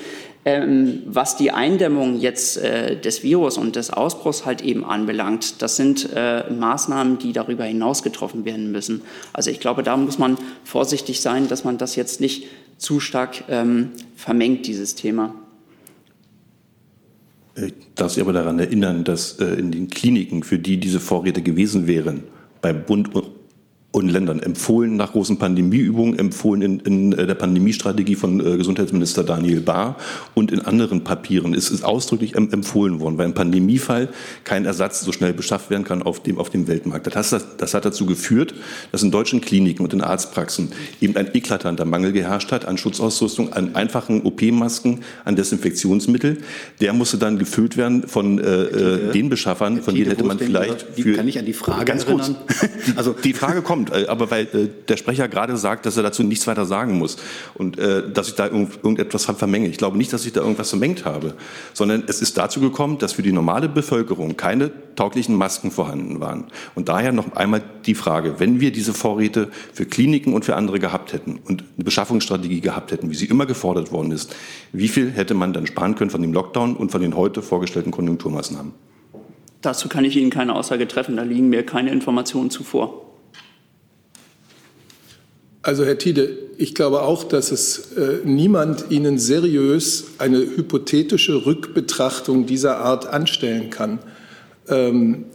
Ähm, 0.46 1.02
was 1.06 1.36
die 1.36 1.52
Eindämmung 1.52 2.20
jetzt 2.20 2.58
äh, 2.58 3.00
des 3.00 3.22
Virus 3.22 3.58
und 3.58 3.76
des 3.76 3.92
Ausbruchs 3.92 4.46
halt 4.46 4.62
eben 4.62 4.86
anbelangt, 4.86 5.62
das 5.62 5.76
sind 5.76 6.10
äh, 6.16 6.50
Maßnahmen, 6.50 7.20
die 7.20 7.34
darüber 7.34 7.66
hinaus 7.66 8.02
getroffen 8.02 8.46
werden 8.46 8.72
müssen. 8.72 9.02
Also 9.34 9.52
ich 9.52 9.60
glaube, 9.60 9.84
da 9.84 9.98
muss 9.98 10.18
man 10.20 10.38
vorsichtig 10.64 11.20
sein, 11.20 11.50
dass 11.50 11.66
man 11.66 11.78
das 11.78 11.98
jetzt 11.98 12.22
nicht 12.22 12.46
zu 12.78 13.00
stark 13.00 13.44
ähm, 13.50 13.92
vermengt, 14.16 14.68
dieses 14.68 14.96
Thema. 14.96 15.34
Ich 17.56 17.74
darf 17.96 18.14
Sie 18.14 18.22
aber 18.22 18.34
daran 18.34 18.60
erinnern, 18.60 19.04
dass 19.04 19.40
äh, 19.40 19.46
in 19.46 19.72
den 19.72 19.90
Kliniken, 19.90 20.44
für 20.44 20.60
die 20.60 20.78
diese 20.78 21.00
Vorräte 21.00 21.42
gewesen 21.42 21.88
wären, 21.88 22.24
bei 22.62 22.72
Bund 22.72 23.10
und 23.98 24.10
Ländern 24.10 24.40
empfohlen 24.40 24.96
nach 24.96 25.14
großen 25.14 25.38
Pandemieübungen, 25.38 26.20
empfohlen 26.20 26.62
in, 26.62 26.80
in 26.82 27.14
äh, 27.14 27.26
der 27.26 27.34
Pandemiestrategie 27.34 28.14
von 28.14 28.40
äh, 28.40 28.58
Gesundheitsminister 28.58 29.24
Daniel 29.24 29.60
Bahr 29.60 29.98
und 30.36 30.52
in 30.52 30.62
anderen 30.62 31.04
Papieren 31.04 31.56
ist 31.56 31.72
es 31.72 31.84
ausdrücklich 31.84 32.36
empfohlen 32.36 33.00
worden, 33.00 33.18
weil 33.18 33.26
im 33.26 33.34
Pandemiefall 33.34 34.10
kein 34.44 34.66
Ersatz 34.66 35.02
so 35.02 35.12
schnell 35.12 35.34
beschafft 35.34 35.72
werden 35.72 35.84
kann 35.84 36.04
auf 36.04 36.22
dem, 36.22 36.38
auf 36.38 36.52
dem 36.52 36.68
Weltmarkt. 36.68 37.08
Das, 37.16 37.32
hat, 37.32 37.44
das 37.58 37.74
hat 37.74 37.86
dazu 37.86 38.06
geführt, 38.06 38.54
dass 38.92 39.02
in 39.02 39.10
deutschen 39.10 39.42
Kliniken 39.42 39.84
und 39.84 39.94
in 39.94 40.02
Arztpraxen 40.02 40.70
eben 41.02 41.18
ein 41.18 41.34
eklatanter 41.34 41.86
Mangel 41.86 42.12
geherrscht 42.12 42.52
hat 42.52 42.66
an 42.66 42.78
Schutzausrüstung, 42.78 43.54
an 43.54 43.76
einfachen 43.76 44.22
OP-Masken, 44.22 45.00
an 45.26 45.36
Desinfektionsmittel. 45.36 46.38
Der 46.82 46.94
musste 46.94 47.18
dann 47.18 47.40
gefüllt 47.40 47.78
werden 47.78 48.08
von 48.08 48.38
äh, 48.38 48.44
äh 48.44 49.12
den 49.12 49.30
Beschaffern, 49.30 49.82
von 49.82 49.96
denen 49.96 50.12
hätte 50.12 50.24
man 50.24 50.38
vielleicht 50.38 50.84
für... 50.94 51.14
Kann 51.14 51.28
ich 51.28 51.40
an 51.40 51.46
die 51.46 51.54
Frage 51.54 51.86
ganz 51.86 52.04
erinnern? 52.04 52.36
kurz, 52.48 52.70
also 52.96 53.14
die 53.14 53.34
Frage 53.34 53.64
kommt, 53.64 53.87
kommt, 53.88 54.04
äh, 54.04 54.08
aber 54.08 54.32
weil 54.32 54.46
äh, 54.46 54.70
der 54.88 54.98
Sprecher 54.98 55.28
gerade 55.28 55.58
sagt, 55.58 55.86
dass 55.86 55.98
er 55.98 56.04
dazu 56.04 56.24
nichts 56.24 56.48
weiter 56.48 56.66
sagen 56.66 56.98
muss 56.98 57.18
und 57.56 57.78
äh, 57.80 58.10
dass 58.12 58.28
ich 58.30 58.36
da 58.36 58.48
irgendetwas 58.48 59.26
vermenge. 59.26 59.68
Ich 59.68 59.78
glaube 59.78 59.98
nicht, 59.98 60.14
dass 60.14 60.26
ich 60.26 60.34
da 60.34 60.42
irgendwas 60.42 60.70
vermengt 60.70 61.06
habe, 61.06 61.34
sondern 61.74 62.04
es 62.08 62.22
ist 62.22 62.38
dazu 62.38 62.60
gekommen, 62.60 62.98
dass 62.98 63.14
für 63.14 63.24
die 63.24 63.32
normale 63.32 63.70
Bevölkerung 63.70 64.38
keine 64.38 64.72
tauglichen 64.96 65.36
Masken 65.36 65.72
vorhanden 65.72 66.20
waren. 66.20 66.46
Und 66.76 66.90
daher 66.90 67.12
noch 67.12 67.36
einmal 67.36 67.62
die 67.86 67.96
Frage, 67.96 68.40
wenn 68.40 68.60
wir 68.60 68.72
diese 68.72 68.94
Vorräte 68.94 69.50
für 69.74 69.86
Kliniken 69.86 70.34
und 70.34 70.46
für 70.46 70.56
andere 70.56 70.80
gehabt 70.80 71.14
hätten 71.14 71.40
und 71.46 71.64
eine 71.76 71.84
Beschaffungsstrategie 71.84 72.62
gehabt 72.62 72.92
hätten, 72.92 73.10
wie 73.12 73.16
sie 73.16 73.26
immer 73.26 73.46
gefordert 73.46 73.92
worden 73.92 74.12
ist, 74.12 74.36
wie 74.74 74.88
viel 74.88 75.12
hätte 75.12 75.34
man 75.34 75.54
dann 75.54 75.68
sparen 75.68 75.96
können 75.96 76.10
von 76.10 76.22
dem 76.22 76.34
Lockdown 76.34 76.76
und 76.76 76.92
von 76.92 77.02
den 77.02 77.16
heute 77.16 77.42
vorgestellten 77.42 77.92
Konjunkturmaßnahmen? 77.92 78.74
Dazu 79.62 79.90
kann 79.90 80.06
ich 80.06 80.16
Ihnen 80.16 80.30
keine 80.30 80.56
Aussage 80.56 80.88
treffen, 80.88 81.18
da 81.18 81.24
liegen 81.24 81.50
mir 81.50 81.66
keine 81.66 81.92
Informationen 81.92 82.50
zuvor. 82.50 83.07
Also 85.68 85.84
Herr 85.84 85.98
Tiede, 85.98 86.30
ich 86.58 86.76
glaube 86.76 87.02
auch, 87.02 87.26
dass 87.26 87.52
es 87.52 87.92
äh, 87.98 88.20
niemand 88.24 88.86
Ihnen 88.90 89.20
seriös 89.20 90.06
eine 90.18 90.38
hypothetische 90.38 91.46
Rückbetrachtung 91.46 92.46
dieser 92.46 92.78
Art 92.78 93.06
anstellen 93.06 93.70
kann. 93.70 94.00
Ähm, 94.70 95.26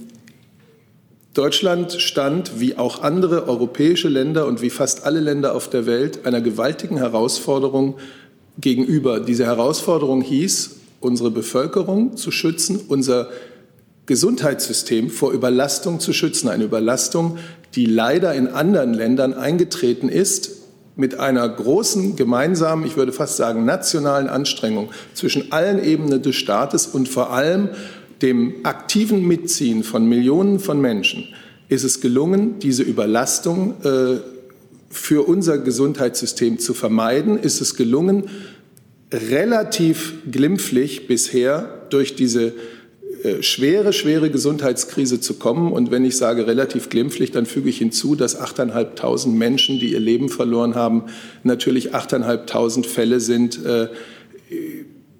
Deutschland 1.35 2.01
stand, 2.01 2.61
wie 2.61 2.79
auch 2.79 3.03
andere 3.03 3.47
europäische 3.47 4.09
Länder 4.09 4.47
und 4.47 4.63
wie 4.63 4.71
fast 4.71 5.05
alle 5.05 5.21
Länder 5.21 5.55
auf 5.55 5.69
der 5.69 5.85
Welt, 5.85 6.25
einer 6.25 6.41
gewaltigen 6.41 6.97
Herausforderung 6.97 7.99
gegenüber. 8.57 9.21
Diese 9.21 9.45
Herausforderung 9.45 10.23
hieß, 10.23 10.77
unsere 11.01 11.31
Bevölkerung 11.31 12.17
zu 12.17 12.31
schützen, 12.31 12.81
unser 12.89 13.29
Gesundheitssystem 14.07 15.11
vor 15.11 15.33
Überlastung 15.33 16.01
zu 16.01 16.15
schützen. 16.15 16.49
Eine 16.49 16.65
Überlastung, 16.65 17.37
die 17.75 17.87
leider 17.87 18.35
in 18.35 18.49
anderen 18.49 18.95
Ländern 18.95 19.35
eingetreten 19.35 20.09
ist, 20.09 20.63
mit 20.95 21.19
einer 21.19 21.49
großen 21.49 22.17
gemeinsamen, 22.17 22.85
ich 22.85 22.97
würde 22.97 23.13
fast 23.13 23.37
sagen 23.37 23.65
nationalen 23.65 24.29
Anstrengung 24.29 24.91
zwischen 25.15 25.51
allen 25.51 25.83
Ebenen 25.83 26.23
des 26.23 26.37
Staates 26.37 26.87
und 26.87 27.09
vor 27.09 27.33
allem 27.33 27.71
dem 28.21 28.57
aktiven 28.65 29.27
Mitziehen 29.27 29.85
von 29.85 30.07
Millionen 30.07 30.61
von 30.61 30.81
Menschen 30.81 31.29
ist 31.69 31.85
es 31.85 32.03
gelungen, 32.03 32.59
diese 32.59 32.83
Überlastung 32.83 33.75
äh, 33.83 34.19
für 34.91 35.27
unser 35.27 35.57
Gesundheitssystem 35.57 36.59
zu 36.59 36.75
vermeiden, 36.75 37.39
ist 37.39 37.63
es 37.63 37.77
gelungen, 37.77 38.25
relativ 39.11 40.15
glimpflich 40.31 41.07
bisher 41.07 41.87
durch 41.89 42.15
diese 42.15 42.53
schwere, 43.41 43.93
schwere 43.93 44.31
Gesundheitskrise 44.31 45.21
zu 45.21 45.35
kommen. 45.35 45.73
Und 45.73 45.91
wenn 45.91 46.05
ich 46.05 46.17
sage 46.17 46.47
relativ 46.47 46.89
glimpflich, 46.89 47.31
dann 47.31 47.47
füge 47.47 47.69
ich 47.69 47.79
hinzu, 47.79 48.15
dass 48.15 48.39
8.500 48.41 49.29
Menschen, 49.29 49.79
die 49.79 49.93
ihr 49.93 50.01
Leben 50.01 50.29
verloren 50.29 50.75
haben, 50.75 51.05
natürlich 51.45 51.95
8.500 51.95 52.87
Fälle 52.87 53.21
sind 53.21 53.65
äh, 53.65 53.89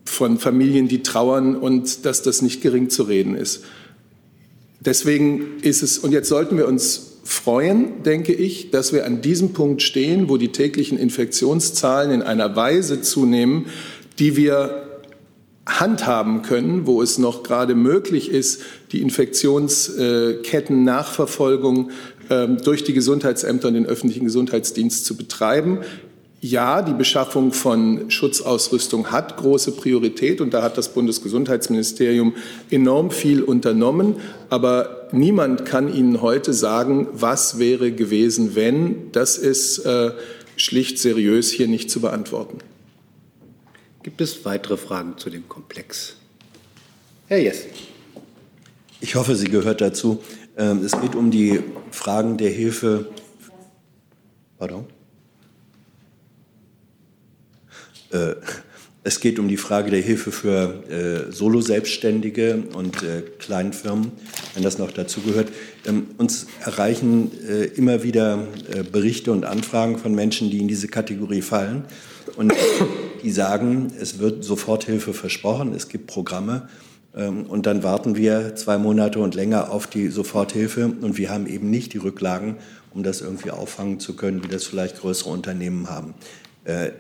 von 0.05 0.39
Familien, 0.39 0.89
die 0.89 1.03
trauern 1.03 1.57
und 1.57 2.05
dass 2.05 2.23
das 2.23 2.43
nicht 2.43 2.61
gering 2.61 2.91
zu 2.91 3.05
reden 3.05 3.35
ist. 3.35 3.65
Deswegen 4.81 5.59
ist 5.63 5.83
es, 5.83 5.99
und 5.99 6.11
jetzt 6.13 6.29
sollten 6.29 6.57
wir 6.57 6.67
uns 6.67 7.19
freuen, 7.23 8.03
denke 8.03 8.33
ich, 8.33 8.71
dass 8.73 8.93
wir 8.93 9.07
an 9.07 9.23
diesem 9.23 9.53
Punkt 9.53 9.81
stehen, 9.81 10.29
wo 10.29 10.37
die 10.37 10.49
täglichen 10.49 10.99
Infektionszahlen 10.99 12.11
in 12.11 12.23
einer 12.23 12.57
Weise 12.57 13.01
zunehmen, 13.01 13.67
die 14.19 14.37
wir 14.37 14.92
handhaben 15.67 16.43
können, 16.43 16.87
wo 16.87 17.03
es 17.03 17.19
noch 17.19 17.43
gerade 17.43 17.75
möglich 17.75 18.31
ist, 18.31 18.63
die 18.91 19.03
Infektionsketten-Nachverfolgung 19.03 21.91
ähm, 22.31 22.59
durch 22.63 22.85
die 22.85 22.93
Gesundheitsämter 22.93 23.67
und 23.69 23.75
den 23.75 23.87
öffentlichen 23.87 24.25
Gesundheitsdienst 24.25 25.05
zu 25.05 25.17
betreiben. 25.17 25.79
Ja, 26.41 26.83
die 26.83 26.95
Beschaffung 26.95 27.53
von 27.53 28.11
Schutzausrüstung 28.11 29.13
hat 29.13 29.37
große 29.37 29.77
Priorität 29.77 30.41
und 30.41 30.53
da 30.53 30.63
hat 30.63 30.77
das 30.77 30.89
Bundesgesundheitsministerium 30.89 32.35
enorm 32.69 33.13
viel 33.13 33.45
unternommen. 33.45 34.17
Aber 34.51 35.07
niemand 35.13 35.65
kann 35.65 35.95
Ihnen 35.95 36.21
heute 36.21 36.53
sagen, 36.53 37.07
was 37.13 37.61
wäre 37.61 37.93
gewesen, 37.93 38.57
wenn. 38.57 39.13
Das 39.13 39.39
ist 39.39 39.87
äh, 39.87 40.11
schlicht 40.57 40.99
seriös 40.99 41.53
hier 41.53 41.69
nicht 41.69 41.93
zu 41.93 42.01
beantworten. 42.01 42.59
Gibt 44.03 44.21
es 44.21 44.45
weitere 44.45 44.77
Fragen 44.77 45.17
zu 45.17 45.31
dem 45.31 45.49
Komplex? 45.49 46.17
Herr 47.29 47.39
Jess. 47.39 47.67
Ich 49.01 49.15
hoffe, 49.15 49.37
sie 49.37 49.49
gehört 49.49 49.81
dazu. 49.81 50.23
Ähm, 50.57 50.85
es 50.85 50.93
geht 51.01 51.15
um 51.15 51.31
die 51.31 51.61
Fragen 51.91 52.37
der 52.37 52.51
Hilfe. 52.51 53.07
Pardon? 54.59 54.87
Äh, 58.11 58.35
Es 59.05 59.19
geht 59.19 59.41
um 59.41 59.49
die 59.49 59.57
Frage 59.57 59.91
der 59.91 60.01
Hilfe 60.01 60.31
für 60.31 60.85
äh, 60.89 61.33
Solo-Selbstständige 61.33 62.63
und 62.75 63.03
äh, 63.03 63.23
Kleinfirmen, 63.41 64.13
wenn 64.55 64.63
das 64.63 64.79
noch 64.79 64.93
dazu 64.93 65.23
gehört. 65.23 65.49
Ähm, 65.87 66.07
uns 66.19 66.47
erreichen 66.61 67.33
äh, 67.49 67.65
immer 67.65 68.05
wieder 68.05 68.47
äh, 68.73 68.85
Berichte 68.85 69.33
und 69.33 69.45
Anfragen 69.45 69.99
von 69.99 70.15
Menschen, 70.15 70.51
die 70.51 70.59
in 70.59 70.69
diese 70.69 70.87
Kategorie 70.87 71.43
fallen 71.43 71.85
und 72.37 72.53
die 73.23 73.31
sagen, 73.31 73.93
es 74.01 74.19
wird 74.19 74.45
Soforthilfe 74.45 75.15
versprochen, 75.15 75.75
es 75.75 75.89
gibt 75.89 76.07
Programme 76.07 76.69
ähm, 77.15 77.45
und 77.47 77.67
dann 77.67 77.83
warten 77.83 78.17
wir 78.17 78.55
zwei 78.57 78.79
Monate 78.79 79.19
und 79.19 79.35
länger 79.35 79.71
auf 79.71 79.87
die 79.87 80.09
Soforthilfe 80.09 80.87
und 80.87 81.19
wir 81.19 81.31
haben 81.31 81.47
eben 81.47 81.71
nicht 81.71 81.93
die 81.93 81.99
Rücklagen, 81.99 82.57
um 82.93 83.03
das 83.03 83.21
irgendwie 83.21 83.51
auffangen 83.51 84.01
zu 84.01 84.17
können, 84.17 84.43
wie 84.43 84.49
das 84.49 84.65
vielleicht 84.65 85.01
größere 85.01 85.31
Unternehmen 85.31 85.89
haben. 85.91 86.15
Äh, 86.65 86.91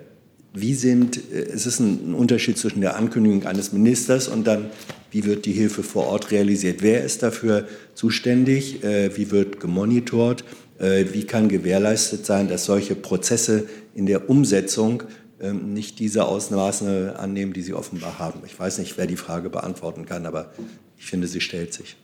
wie 0.54 0.74
sind, 0.74 1.16
äh, 1.16 1.44
es 1.52 1.66
ist 1.66 1.80
ein 1.80 2.14
Unterschied 2.14 2.58
zwischen 2.58 2.80
der 2.80 2.96
Ankündigung 2.96 3.46
eines 3.46 3.72
Ministers 3.72 4.28
und 4.28 4.46
dann, 4.46 4.66
wie 5.10 5.24
wird 5.24 5.44
die 5.46 5.52
Hilfe 5.52 5.82
vor 5.82 6.06
Ort 6.06 6.30
realisiert? 6.30 6.82
Wer 6.82 7.04
ist 7.04 7.22
dafür 7.22 7.66
zuständig? 7.94 8.82
Äh, 8.84 9.16
wie 9.16 9.30
wird 9.30 9.60
gemonitort? 9.60 10.44
Wie 10.78 11.22
kann 11.22 11.48
gewährleistet 11.48 12.26
sein, 12.26 12.48
dass 12.48 12.64
solche 12.64 12.96
Prozesse 12.96 13.68
in 13.94 14.06
der 14.06 14.28
Umsetzung 14.28 15.04
nicht 15.50 15.98
diese 15.98 16.24
Ausmaße 16.24 17.16
annehmen, 17.18 17.52
die 17.52 17.62
sie 17.62 17.74
offenbar 17.74 18.18
haben? 18.18 18.40
Ich 18.46 18.58
weiß 18.58 18.78
nicht, 18.78 18.96
wer 18.96 19.06
die 19.06 19.16
Frage 19.16 19.50
beantworten 19.50 20.06
kann, 20.06 20.26
aber 20.26 20.52
ich 20.98 21.06
finde, 21.06 21.26
sie 21.26 21.40
stellt 21.40 21.74
sich. 21.74 21.96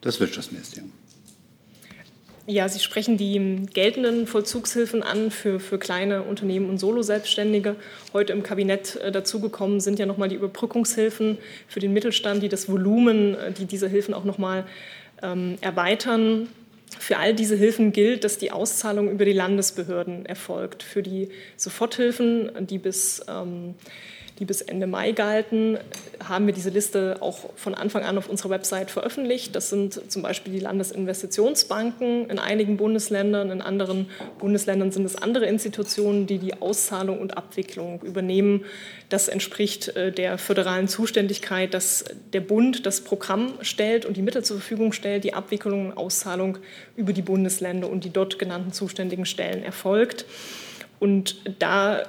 Das 0.00 0.20
Wirtschaftsministerium. 0.20 0.92
Ja, 2.48 2.68
Sie 2.68 2.78
sprechen 2.78 3.16
die 3.16 3.66
geltenden 3.74 4.28
Vollzugshilfen 4.28 5.02
an 5.02 5.32
für, 5.32 5.58
für 5.58 5.78
kleine 5.78 6.22
Unternehmen 6.22 6.70
und 6.70 6.78
Solo-Selbstständige. 6.78 7.74
Heute 8.12 8.32
im 8.32 8.44
Kabinett 8.44 8.94
äh, 8.96 9.10
dazugekommen 9.10 9.80
sind 9.80 9.98
ja 9.98 10.06
nochmal 10.06 10.28
die 10.28 10.36
Überbrückungshilfen 10.36 11.38
für 11.66 11.80
den 11.80 11.92
Mittelstand, 11.92 12.44
die 12.44 12.48
das 12.48 12.68
Volumen, 12.68 13.34
äh, 13.34 13.50
die 13.50 13.64
diese 13.64 13.88
Hilfen 13.88 14.14
auch 14.14 14.22
nochmal 14.22 14.64
ähm, 15.22 15.58
erweitern. 15.60 16.46
Für 16.98 17.18
all 17.18 17.34
diese 17.34 17.56
Hilfen 17.56 17.92
gilt, 17.92 18.24
dass 18.24 18.38
die 18.38 18.52
Auszahlung 18.52 19.10
über 19.10 19.24
die 19.24 19.32
Landesbehörden 19.32 20.26
erfolgt. 20.26 20.82
Für 20.82 21.02
die 21.02 21.28
Soforthilfen, 21.56 22.66
die 22.66 22.78
bis 22.78 23.24
ähm, 23.28 23.74
die 24.38 24.44
bis 24.44 24.60
Ende 24.60 24.86
Mai 24.86 25.12
galten, 25.12 25.78
haben 26.22 26.46
wir 26.46 26.52
diese 26.52 26.70
Liste 26.70 27.16
auch 27.20 27.50
von 27.56 27.74
Anfang 27.74 28.04
an 28.04 28.18
auf 28.18 28.28
unserer 28.28 28.50
Website 28.50 28.90
veröffentlicht. 28.90 29.54
Das 29.56 29.70
sind 29.70 30.10
zum 30.10 30.22
Beispiel 30.22 30.52
die 30.52 30.60
Landesinvestitionsbanken 30.60 32.28
in 32.28 32.38
einigen 32.38 32.76
Bundesländern, 32.76 33.50
in 33.50 33.62
anderen 33.62 34.10
Bundesländern 34.38 34.92
sind 34.92 35.04
es 35.04 35.16
andere 35.16 35.46
Institutionen, 35.46 36.26
die 36.26 36.38
die 36.38 36.60
Auszahlung 36.60 37.18
und 37.18 37.36
Abwicklung 37.36 38.02
übernehmen. 38.02 38.64
Das 39.08 39.28
entspricht 39.28 39.96
äh, 39.96 40.12
der 40.12 40.36
föderalen 40.36 40.88
Zuständigkeit, 40.88 41.72
dass 41.72 42.04
der 42.32 42.40
Bund 42.40 42.84
das 42.84 43.00
Programm 43.00 43.54
stellt 43.62 44.04
und 44.04 44.16
die 44.16 44.22
Mittel 44.22 44.44
zur 44.44 44.58
Verfügung 44.58 44.92
stellt, 44.92 45.24
die 45.24 45.34
Abwicklung 45.34 45.86
und 45.86 45.96
Auszahlung 45.96 46.58
über 46.96 47.12
die 47.12 47.22
Bundesländer 47.22 47.88
und 47.88 48.04
die 48.04 48.10
dort 48.10 48.38
genannten 48.38 48.72
zuständigen 48.72 49.24
Stellen 49.24 49.62
erfolgt. 49.62 50.26
Und 50.98 51.36
da 51.58 52.02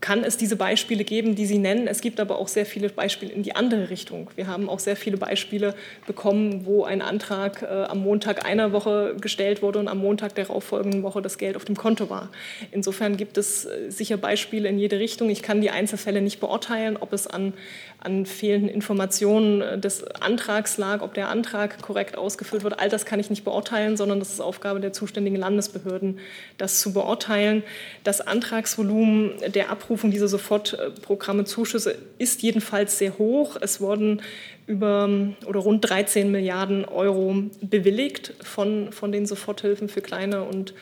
kann 0.00 0.24
es 0.24 0.36
diese 0.36 0.56
Beispiele 0.56 1.04
geben, 1.04 1.34
die 1.34 1.46
Sie 1.46 1.58
nennen. 1.58 1.86
Es 1.86 2.00
gibt 2.00 2.20
aber 2.20 2.38
auch 2.38 2.48
sehr 2.48 2.66
viele 2.66 2.88
Beispiele 2.88 3.32
in 3.32 3.42
die 3.42 3.56
andere 3.56 3.90
Richtung. 3.90 4.30
Wir 4.36 4.46
haben 4.46 4.68
auch 4.68 4.78
sehr 4.78 4.96
viele 4.96 5.16
Beispiele 5.16 5.74
bekommen, 6.06 6.66
wo 6.66 6.84
ein 6.84 7.02
Antrag 7.02 7.62
äh, 7.62 7.66
am 7.66 8.02
Montag 8.02 8.44
einer 8.44 8.72
Woche 8.72 9.16
gestellt 9.20 9.62
wurde 9.62 9.78
und 9.78 9.88
am 9.88 9.98
Montag 9.98 10.34
der 10.34 10.46
darauffolgenden 10.46 11.02
Woche 11.02 11.22
das 11.22 11.38
Geld 11.38 11.56
auf 11.56 11.64
dem 11.64 11.76
Konto 11.76 12.10
war. 12.10 12.30
Insofern 12.70 13.16
gibt 13.16 13.38
es 13.38 13.64
äh, 13.64 13.90
sicher 13.90 14.16
Beispiele 14.16 14.68
in 14.68 14.78
jede 14.78 14.98
Richtung. 14.98 15.30
Ich 15.30 15.42
kann 15.42 15.60
die 15.60 15.70
Einzelfälle 15.70 16.20
nicht 16.20 16.40
beurteilen, 16.40 16.96
ob 16.98 17.12
es 17.12 17.26
an, 17.26 17.52
an 17.98 18.26
fehlenden 18.26 18.68
Informationen 18.68 19.62
äh, 19.62 19.78
des 19.78 20.04
Antrags 20.04 20.78
lag, 20.78 21.02
ob 21.02 21.14
der 21.14 21.28
Antrag 21.28 21.80
korrekt 21.82 22.16
ausgefüllt 22.16 22.62
wird. 22.62 22.78
All 22.78 22.88
das 22.88 23.04
kann 23.04 23.18
ich 23.20 23.30
nicht 23.30 23.44
beurteilen, 23.44 23.96
sondern 23.96 24.18
das 24.18 24.30
ist 24.30 24.40
Aufgabe 24.40 24.80
der 24.80 24.92
zuständigen 24.92 25.38
Landesbehörden, 25.38 26.18
das 26.58 26.80
zu 26.80 26.92
beurteilen. 26.92 27.62
Das 28.04 28.20
Antragsvolumen 28.20 29.32
der 29.54 29.70
Abrufung 29.72 30.10
dieser 30.10 30.28
Sofortprogramme, 30.28 31.44
Zuschüsse 31.44 31.98
ist 32.18 32.42
jedenfalls 32.42 32.98
sehr 32.98 33.18
hoch. 33.18 33.56
Es 33.60 33.80
wurden 33.80 34.22
über 34.66 35.08
oder 35.46 35.60
rund 35.60 35.88
13 35.88 36.30
Milliarden 36.30 36.84
Euro 36.84 37.44
bewilligt 37.60 38.34
von, 38.42 38.92
von 38.92 39.10
den 39.10 39.26
Soforthilfen 39.26 39.88
für 39.88 40.00
kleine 40.00 40.44
und 40.44 40.74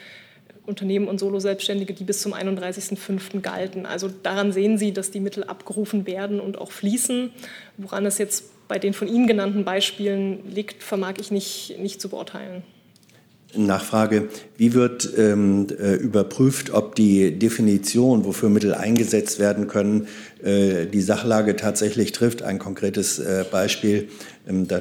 Unternehmen 0.66 1.09
und 1.09 1.18
Solo-Selbstständige, 1.18 1.94
die 1.94 2.05
bis 2.05 2.20
zum 2.20 2.35
31.05. 2.35 3.40
galten. 3.40 3.87
Also 3.87 4.09
daran 4.09 4.53
sehen 4.53 4.79
Sie, 4.79 4.92
dass 4.92 5.11
die 5.11 5.20
Mittel 5.20 5.44
abgerufen 5.44 6.07
werden 6.07 6.40
und 6.40 6.59
auch 6.59 6.70
fließen. 6.70 7.31
Woran 7.76 8.07
es 8.07 8.18
jetzt 8.18 8.68
bei 8.68 8.79
den 8.79 8.92
von 8.92 9.09
Ihnen 9.09 9.26
genannten 9.26 9.64
Beispielen 9.64 10.48
liegt, 10.48 10.83
vermag 10.83 11.14
ich 11.18 11.31
nicht, 11.31 11.79
nicht 11.79 12.00
zu 12.00 12.09
beurteilen. 12.09 12.62
Nachfrage, 13.56 14.28
wie 14.56 14.74
wird 14.74 15.10
ähm, 15.16 15.66
äh, 15.70 15.94
überprüft, 15.94 16.70
ob 16.72 16.94
die 16.94 17.38
Definition, 17.38 18.24
wofür 18.24 18.48
Mittel 18.48 18.74
eingesetzt 18.74 19.38
werden 19.38 19.66
können, 19.66 20.06
äh, 20.42 20.86
die 20.86 21.00
Sachlage 21.00 21.56
tatsächlich 21.56 22.12
trifft? 22.12 22.42
Ein 22.42 22.58
konkretes 22.58 23.18
äh, 23.18 23.44
Beispiel, 23.50 24.08
ähm, 24.48 24.68
da 24.68 24.80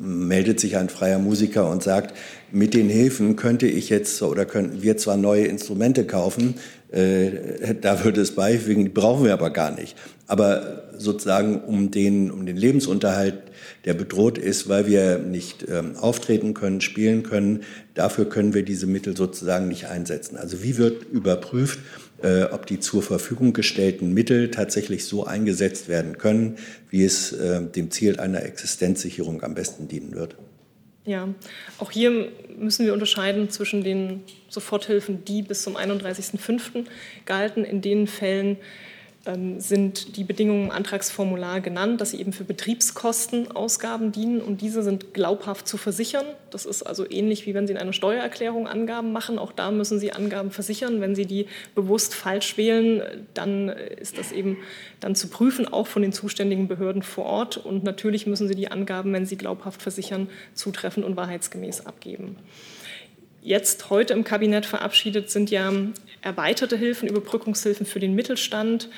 meldet 0.00 0.60
sich 0.60 0.76
ein 0.76 0.88
freier 0.88 1.18
Musiker 1.18 1.68
und 1.70 1.82
sagt, 1.82 2.14
mit 2.52 2.74
den 2.74 2.88
Hilfen 2.88 3.36
könnte 3.36 3.66
ich 3.66 3.90
jetzt 3.90 4.22
oder 4.22 4.44
könnten 4.46 4.82
wir 4.82 4.96
zwar 4.96 5.16
neue 5.16 5.46
Instrumente 5.46 6.04
kaufen, 6.04 6.54
äh, 6.90 7.74
da 7.80 8.04
würde 8.04 8.20
es 8.20 8.34
beifügen, 8.34 8.84
die 8.84 8.90
brauchen 8.90 9.24
wir 9.24 9.32
aber 9.32 9.50
gar 9.50 9.70
nicht. 9.70 9.96
Aber 10.26 10.84
sozusagen 10.96 11.60
um 11.60 11.90
den, 11.90 12.30
um 12.30 12.46
den 12.46 12.56
Lebensunterhalt, 12.56 13.34
der 13.84 13.94
bedroht 13.94 14.38
ist, 14.38 14.68
weil 14.68 14.86
wir 14.86 15.18
nicht 15.18 15.66
ähm, 15.68 15.96
auftreten 15.96 16.54
können, 16.54 16.80
spielen 16.80 17.22
können, 17.22 17.62
dafür 17.94 18.28
können 18.28 18.54
wir 18.54 18.62
diese 18.62 18.86
Mittel 18.86 19.16
sozusagen 19.16 19.68
nicht 19.68 19.86
einsetzen. 19.86 20.36
Also 20.36 20.62
wie 20.62 20.76
wird 20.76 21.04
überprüft, 21.04 21.78
äh, 22.22 22.44
ob 22.44 22.66
die 22.66 22.80
zur 22.80 23.02
Verfügung 23.02 23.52
gestellten 23.52 24.12
Mittel 24.12 24.50
tatsächlich 24.50 25.04
so 25.04 25.24
eingesetzt 25.24 25.88
werden 25.88 26.18
können, 26.18 26.56
wie 26.90 27.04
es 27.04 27.32
äh, 27.32 27.62
dem 27.62 27.90
Ziel 27.90 28.18
einer 28.18 28.42
Existenzsicherung 28.42 29.42
am 29.42 29.54
besten 29.54 29.88
dienen 29.88 30.14
wird? 30.14 30.36
Ja, 31.04 31.28
auch 31.78 31.90
hier 31.90 32.28
müssen 32.58 32.84
wir 32.84 32.92
unterscheiden 32.92 33.48
zwischen 33.48 33.82
den 33.82 34.24
Soforthilfen, 34.50 35.24
die 35.24 35.40
bis 35.42 35.62
zum 35.62 35.74
31.05. 35.74 36.84
galten, 37.24 37.64
in 37.64 37.80
den 37.80 38.06
Fällen, 38.06 38.58
sind 39.58 40.16
die 40.16 40.24
Bedingungen 40.24 40.66
im 40.66 40.70
Antragsformular 40.70 41.60
genannt, 41.60 42.00
dass 42.00 42.12
sie 42.12 42.20
eben 42.20 42.32
für 42.32 42.44
Betriebskostenausgaben 42.44 44.10
dienen 44.10 44.40
und 44.40 44.62
diese 44.62 44.82
sind 44.82 45.12
glaubhaft 45.12 45.68
zu 45.68 45.76
versichern. 45.76 46.24
Das 46.50 46.64
ist 46.64 46.82
also 46.82 47.04
ähnlich 47.08 47.44
wie 47.44 47.52
wenn 47.52 47.66
Sie 47.66 47.74
in 47.74 47.78
einer 47.78 47.92
Steuererklärung 47.92 48.66
Angaben 48.66 49.12
machen. 49.12 49.38
Auch 49.38 49.52
da 49.52 49.70
müssen 49.70 49.98
Sie 49.98 50.12
Angaben 50.12 50.50
versichern. 50.50 51.02
Wenn 51.02 51.14
Sie 51.14 51.26
die 51.26 51.46
bewusst 51.74 52.14
falsch 52.14 52.56
wählen, 52.56 53.02
dann 53.34 53.68
ist 53.68 54.16
das 54.16 54.32
eben 54.32 54.56
dann 55.00 55.14
zu 55.14 55.28
prüfen, 55.28 55.70
auch 55.70 55.88
von 55.88 56.00
den 56.00 56.12
zuständigen 56.12 56.66
Behörden 56.66 57.02
vor 57.02 57.26
Ort. 57.26 57.58
Und 57.58 57.84
natürlich 57.84 58.26
müssen 58.26 58.48
Sie 58.48 58.54
die 58.54 58.70
Angaben, 58.70 59.12
wenn 59.12 59.26
Sie 59.26 59.36
glaubhaft 59.36 59.82
versichern, 59.82 60.28
zutreffend 60.54 61.04
und 61.04 61.16
wahrheitsgemäß 61.16 61.84
abgeben 61.84 62.36
jetzt 63.42 63.90
heute 63.90 64.12
im 64.12 64.24
Kabinett 64.24 64.66
verabschiedet, 64.66 65.30
sind 65.30 65.50
ja 65.50 65.72
erweiterte 66.22 66.76
Hilfen, 66.76 67.08
Überbrückungshilfen 67.08 67.86
für 67.86 68.00
den 68.00 68.14
Mittelstand 68.14 68.88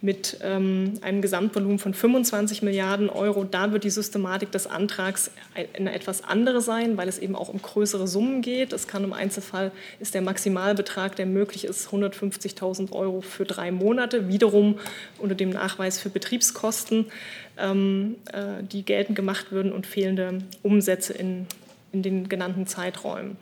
mit 0.00 0.38
ähm, 0.42 0.94
einem 1.02 1.22
Gesamtvolumen 1.22 1.80
von 1.80 1.92
25 1.92 2.62
Milliarden 2.62 3.10
Euro. 3.10 3.42
Da 3.42 3.72
wird 3.72 3.82
die 3.82 3.90
Systematik 3.90 4.52
des 4.52 4.68
Antrags 4.68 5.30
eine 5.76 5.92
etwas 5.92 6.22
andere 6.22 6.60
sein, 6.60 6.96
weil 6.96 7.08
es 7.08 7.18
eben 7.18 7.34
auch 7.34 7.48
um 7.48 7.60
größere 7.60 8.06
Summen 8.06 8.40
geht. 8.40 8.72
Es 8.72 8.86
kann 8.86 9.02
im 9.02 9.12
Einzelfall 9.12 9.72
ist 9.98 10.14
der 10.14 10.22
Maximalbetrag, 10.22 11.16
der 11.16 11.26
möglich 11.26 11.64
ist, 11.64 11.88
150.000 11.88 12.92
Euro 12.92 13.20
für 13.22 13.44
drei 13.44 13.72
Monate, 13.72 14.28
wiederum 14.28 14.78
unter 15.18 15.34
dem 15.34 15.50
Nachweis 15.50 15.98
für 15.98 16.10
Betriebskosten, 16.10 17.06
ähm, 17.58 18.14
äh, 18.32 18.62
die 18.62 18.84
geltend 18.84 19.16
gemacht 19.16 19.50
würden 19.50 19.72
und 19.72 19.86
fehlende 19.86 20.38
Umsätze 20.62 21.12
in 21.12 21.46
in 21.92 22.02
den 22.02 22.28
genannten 22.28 22.66
Zeiträumen. 22.66 23.36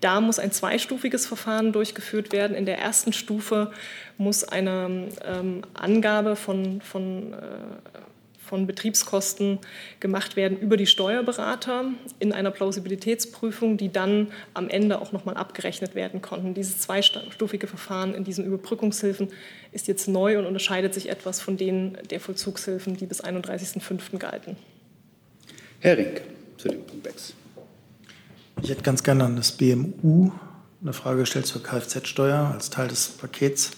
Da 0.00 0.20
muss 0.20 0.38
ein 0.38 0.52
zweistufiges 0.52 1.26
Verfahren 1.26 1.72
durchgeführt 1.72 2.32
werden. 2.32 2.56
In 2.56 2.66
der 2.66 2.78
ersten 2.78 3.12
Stufe 3.12 3.70
muss 4.18 4.44
eine 4.44 5.08
ähm, 5.24 5.62
Angabe 5.74 6.36
von, 6.36 6.80
von, 6.80 7.32
äh, 7.32 7.36
von 8.38 8.66
Betriebskosten 8.66 9.60
gemacht 10.00 10.34
werden 10.34 10.58
über 10.58 10.76
die 10.76 10.86
Steuerberater 10.86 11.86
in 12.18 12.32
einer 12.32 12.50
Plausibilitätsprüfung, 12.50 13.76
die 13.76 13.92
dann 13.92 14.32
am 14.52 14.68
Ende 14.68 15.00
auch 15.00 15.12
nochmal 15.12 15.36
abgerechnet 15.36 15.94
werden 15.94 16.22
konnten. 16.22 16.54
Dieses 16.54 16.78
zweistufige 16.78 17.68
Verfahren 17.68 18.14
in 18.14 18.24
diesen 18.24 18.44
Überbrückungshilfen 18.44 19.28
ist 19.70 19.86
jetzt 19.86 20.08
neu 20.08 20.38
und 20.38 20.46
unterscheidet 20.46 20.92
sich 20.92 21.08
etwas 21.08 21.40
von 21.40 21.56
denen 21.56 21.96
der 22.10 22.18
Vollzugshilfen, 22.18 22.96
die 22.96 23.06
bis 23.06 23.22
31.05. 23.22 24.18
galten. 24.18 24.56
Herr 25.78 25.96
Rink 25.96 26.20
zu 26.58 26.68
dem 26.68 26.86
Komplex. 26.86 27.34
Ich 28.60 28.70
hätte 28.70 28.82
ganz 28.82 29.02
gerne 29.02 29.24
an 29.24 29.36
das 29.36 29.52
BMU 29.52 30.30
eine 30.82 30.92
Frage 30.92 31.20
gestellt 31.20 31.46
zur 31.46 31.62
Kfz-Steuer 31.62 32.50
als 32.52 32.70
Teil 32.70 32.88
des 32.88 33.08
Pakets. 33.08 33.70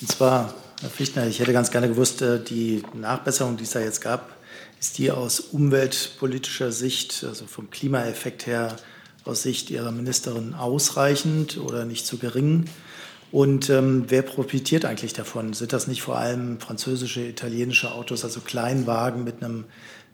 Und 0.00 0.12
zwar, 0.12 0.54
Herr 0.80 0.90
Fichtner, 0.90 1.26
ich 1.26 1.40
hätte 1.40 1.52
ganz 1.52 1.70
gerne 1.70 1.88
gewusst, 1.88 2.22
äh, 2.22 2.42
die 2.42 2.82
Nachbesserung, 2.94 3.56
die 3.56 3.64
es 3.64 3.70
da 3.70 3.80
jetzt 3.80 4.00
gab, 4.00 4.36
ist 4.80 4.98
die 4.98 5.10
aus 5.10 5.40
umweltpolitischer 5.40 6.70
Sicht, 6.70 7.24
also 7.24 7.46
vom 7.46 7.70
Klimaeffekt 7.70 8.46
her, 8.46 8.76
aus 9.28 9.42
Sicht 9.42 9.70
Ihrer 9.70 9.92
Ministerin 9.92 10.54
ausreichend 10.54 11.58
oder 11.58 11.84
nicht 11.84 12.06
zu 12.06 12.18
gering? 12.18 12.64
Und 13.30 13.68
ähm, 13.68 14.04
wer 14.08 14.22
profitiert 14.22 14.84
eigentlich 14.86 15.12
davon? 15.12 15.52
Sind 15.52 15.72
das 15.72 15.86
nicht 15.86 16.00
vor 16.02 16.16
allem 16.16 16.58
französische, 16.60 17.20
italienische 17.20 17.92
Autos, 17.92 18.24
also 18.24 18.40
Kleinwagen 18.40 19.22
mit 19.22 19.42
einem 19.42 19.64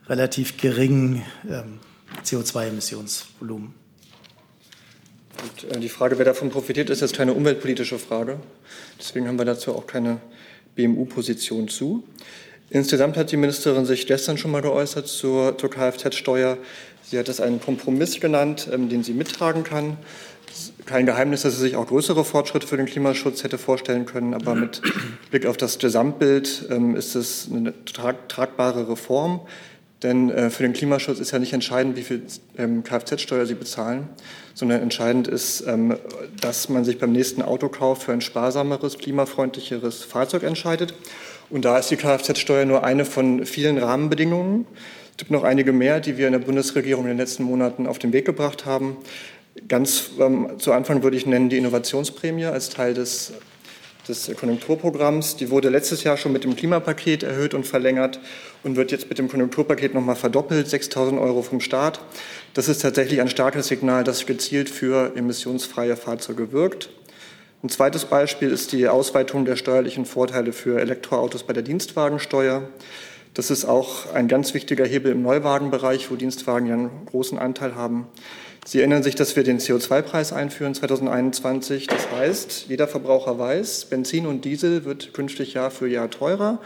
relativ 0.08 0.56
geringen 0.56 1.22
ähm, 1.48 1.78
CO2-Emissionsvolumen? 2.24 3.72
Und, 5.42 5.76
äh, 5.76 5.78
die 5.78 5.88
Frage, 5.88 6.18
wer 6.18 6.24
davon 6.24 6.50
profitiert, 6.50 6.90
ist 6.90 7.00
jetzt 7.00 7.14
keine 7.14 7.34
umweltpolitische 7.34 7.98
Frage. 7.98 8.40
Deswegen 8.98 9.28
haben 9.28 9.38
wir 9.38 9.44
dazu 9.44 9.74
auch 9.74 9.86
keine 9.86 10.20
BMU-Position 10.74 11.68
zu. 11.68 12.02
Insgesamt 12.70 13.16
hat 13.16 13.30
die 13.30 13.36
Ministerin 13.36 13.84
sich 13.84 14.06
gestern 14.06 14.38
schon 14.38 14.50
mal 14.50 14.62
geäußert 14.62 15.06
zur, 15.06 15.56
zur 15.56 15.70
Kfz-Steuer. 15.70 16.58
Sie 17.10 17.18
hat 17.18 17.28
es 17.28 17.40
einen 17.40 17.60
Kompromiss 17.60 18.20
genannt, 18.20 18.68
ähm, 18.72 18.88
den 18.88 19.02
sie 19.02 19.12
mittragen 19.12 19.64
kann. 19.64 19.96
Kein 20.86 21.06
Geheimnis, 21.06 21.42
dass 21.42 21.54
sie 21.54 21.60
sich 21.60 21.76
auch 21.76 21.86
größere 21.86 22.24
Fortschritte 22.24 22.66
für 22.66 22.76
den 22.76 22.86
Klimaschutz 22.86 23.42
hätte 23.42 23.58
vorstellen 23.58 24.06
können, 24.06 24.34
aber 24.34 24.54
mit 24.54 24.80
Blick 25.30 25.46
auf 25.46 25.56
das 25.56 25.78
Gesamtbild 25.78 26.66
ähm, 26.70 26.94
ist 26.96 27.14
es 27.14 27.48
eine 27.52 27.72
trag 27.84 28.28
tragbare 28.28 28.88
Reform. 28.88 29.40
Denn 30.02 30.30
äh, 30.30 30.50
für 30.50 30.62
den 30.62 30.74
Klimaschutz 30.74 31.18
ist 31.18 31.30
ja 31.30 31.38
nicht 31.38 31.54
entscheidend, 31.54 31.96
wie 31.96 32.02
viel 32.02 32.22
ähm, 32.58 32.84
Kfz-Steuer 32.84 33.46
Sie 33.46 33.54
bezahlen, 33.54 34.08
sondern 34.52 34.82
entscheidend 34.82 35.26
ist, 35.26 35.64
dass 36.40 36.68
man 36.68 36.84
sich 36.84 36.98
beim 37.00 37.10
nächsten 37.10 37.42
Autokauf 37.42 38.04
für 38.04 38.12
ein 38.12 38.20
sparsameres, 38.20 38.98
klimafreundlicheres 38.98 40.04
Fahrzeug 40.04 40.44
entscheidet. 40.44 40.94
Und 41.50 41.64
da 41.64 41.78
ist 41.78 41.90
die 41.90 41.96
Kfz-Steuer 41.96 42.64
nur 42.64 42.84
eine 42.84 43.04
von 43.04 43.46
vielen 43.46 43.78
Rahmenbedingungen. 43.78 44.66
Es 45.14 45.18
gibt 45.18 45.30
noch 45.30 45.44
einige 45.44 45.72
mehr, 45.72 46.00
die 46.00 46.18
wir 46.18 46.26
in 46.26 46.32
der 46.32 46.40
Bundesregierung 46.40 47.04
in 47.04 47.10
den 47.10 47.18
letzten 47.18 47.44
Monaten 47.44 47.86
auf 47.86 48.00
den 48.00 48.12
Weg 48.12 48.24
gebracht 48.24 48.66
haben. 48.66 48.96
Ganz 49.68 50.10
ähm, 50.18 50.58
zu 50.58 50.72
Anfang 50.72 51.04
würde 51.04 51.16
ich 51.16 51.24
nennen 51.24 51.48
die 51.48 51.56
Innovationsprämie 51.56 52.46
als 52.46 52.68
Teil 52.68 52.94
des, 52.94 53.32
des 54.08 54.32
Konjunkturprogramms. 54.36 55.36
Die 55.36 55.50
wurde 55.50 55.68
letztes 55.68 56.02
Jahr 56.02 56.16
schon 56.16 56.32
mit 56.32 56.42
dem 56.42 56.56
Klimapaket 56.56 57.22
erhöht 57.22 57.54
und 57.54 57.64
verlängert 57.64 58.18
und 58.64 58.74
wird 58.74 58.90
jetzt 58.90 59.08
mit 59.08 59.18
dem 59.18 59.28
Konjunkturpaket 59.28 59.94
nochmal 59.94 60.16
verdoppelt, 60.16 60.66
6.000 60.66 61.20
Euro 61.20 61.42
vom 61.42 61.60
Staat. 61.60 62.00
Das 62.54 62.68
ist 62.68 62.82
tatsächlich 62.82 63.20
ein 63.20 63.28
starkes 63.28 63.68
Signal, 63.68 64.02
das 64.02 64.26
gezielt 64.26 64.68
für 64.68 65.14
emissionsfreie 65.14 65.96
Fahrzeuge 65.96 66.50
wirkt. 66.50 66.90
Ein 67.62 67.68
zweites 67.68 68.06
Beispiel 68.06 68.50
ist 68.50 68.72
die 68.72 68.88
Ausweitung 68.88 69.44
der 69.44 69.54
steuerlichen 69.54 70.06
Vorteile 70.06 70.52
für 70.52 70.80
Elektroautos 70.80 71.44
bei 71.44 71.52
der 71.52 71.62
Dienstwagensteuer. 71.62 72.68
Das 73.34 73.50
ist 73.50 73.64
auch 73.64 74.12
ein 74.14 74.28
ganz 74.28 74.54
wichtiger 74.54 74.86
Hebel 74.86 75.10
im 75.10 75.22
Neuwagenbereich, 75.22 76.08
wo 76.08 76.14
Dienstwagen 76.14 76.68
ja 76.68 76.74
einen 76.74 77.06
großen 77.06 77.36
Anteil 77.36 77.74
haben. 77.74 78.06
Sie 78.64 78.78
erinnern 78.78 79.02
sich, 79.02 79.16
dass 79.16 79.34
wir 79.34 79.42
den 79.42 79.58
CO2-Preis 79.58 80.32
einführen 80.32 80.72
2021. 80.72 81.88
Das 81.88 82.10
heißt, 82.12 82.66
jeder 82.68 82.86
Verbraucher 82.86 83.36
weiß, 83.36 83.86
Benzin 83.86 84.26
und 84.26 84.44
Diesel 84.44 84.84
wird 84.84 85.12
künftig 85.14 85.52
Jahr 85.52 85.72
für 85.72 85.88
Jahr 85.88 86.10
teurer. 86.10 86.60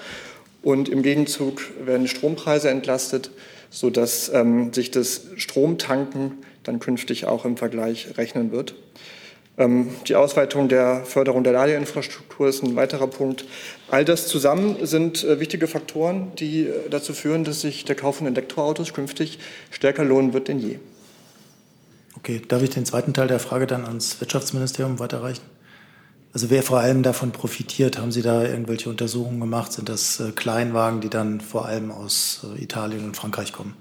Und 0.63 0.91
im 0.91 1.03
Gegenzug 1.03 1.63
werden 1.85 2.07
Strompreise 2.07 2.69
entlastet, 2.69 3.31
sodass 3.71 4.31
ähm, 4.33 4.73
sich 4.75 4.91
das 4.91 5.23
Stromtanken 5.37 6.33
dann 6.65 6.81
künftig 6.81 7.25
auch 7.25 7.47
im 7.47 7.57
Vergleich 7.57 8.19
rechnen 8.19 8.53
wird. 8.53 8.75
Ähm, 9.59 9.89
die 10.07 10.15
Ausweitung 10.15 10.69
der 10.69 11.05
Förderung 11.05 11.43
der 11.43 11.53
Ladeinfrastruktur 11.53 12.49
ist 12.49 12.63
ein 12.63 12.77
weiterer 12.77 13.09
Punkt. 13.09 13.45
All 13.91 14.05
das 14.05 14.29
zusammen 14.29 14.77
sind 14.87 15.25
äh, 15.25 15.41
wichtige 15.41 15.67
Faktoren, 15.67 16.33
die 16.39 16.67
äh, 16.67 16.89
dazu 16.89 17.13
führen, 17.13 17.43
dass 17.43 17.61
sich 17.63 17.85
der 17.85 17.97
Kauf 17.97 18.17
von 18.17 18.29
Elektroautos 18.29 18.95
künftig 18.95 19.41
stärker 19.71 20.05
lohnen 20.05 20.33
wird 20.33 20.47
denn 20.47 20.61
je. 20.61 20.79
Okay, 22.17 22.41
darf 22.47 22.63
ich 22.63 22.71
den 22.71 22.87
zweiten 22.87 23.15
Teil 23.15 23.27
der 23.27 23.41
Frage 23.41 23.67
dann 23.67 23.85
ans 23.85 24.21
Wirtschaftsministerium 24.21 25.01
weiterreichen? 25.01 25.43
Also 26.33 26.51
wer 26.51 26.63
vor 26.63 26.79
allem 26.79 27.03
davon 27.03 27.33
profitiert, 27.33 27.99
haben 27.99 28.13
Sie 28.13 28.23
da 28.23 28.45
irgendwelche 28.45 28.91
Untersuchungen 28.91 29.41
gemacht? 29.41 29.73
Sind 29.73 29.89
das 29.89 30.21
äh, 30.21 30.31
Kleinwagen, 30.31 31.01
die 31.01 31.11
dann 31.11 31.41
vor 31.41 31.67
allem 31.67 31.91
aus 31.91 32.47
Italien 32.61 33.05
und 33.05 33.17
Frankreich 33.17 33.53
kommen? 33.53 33.75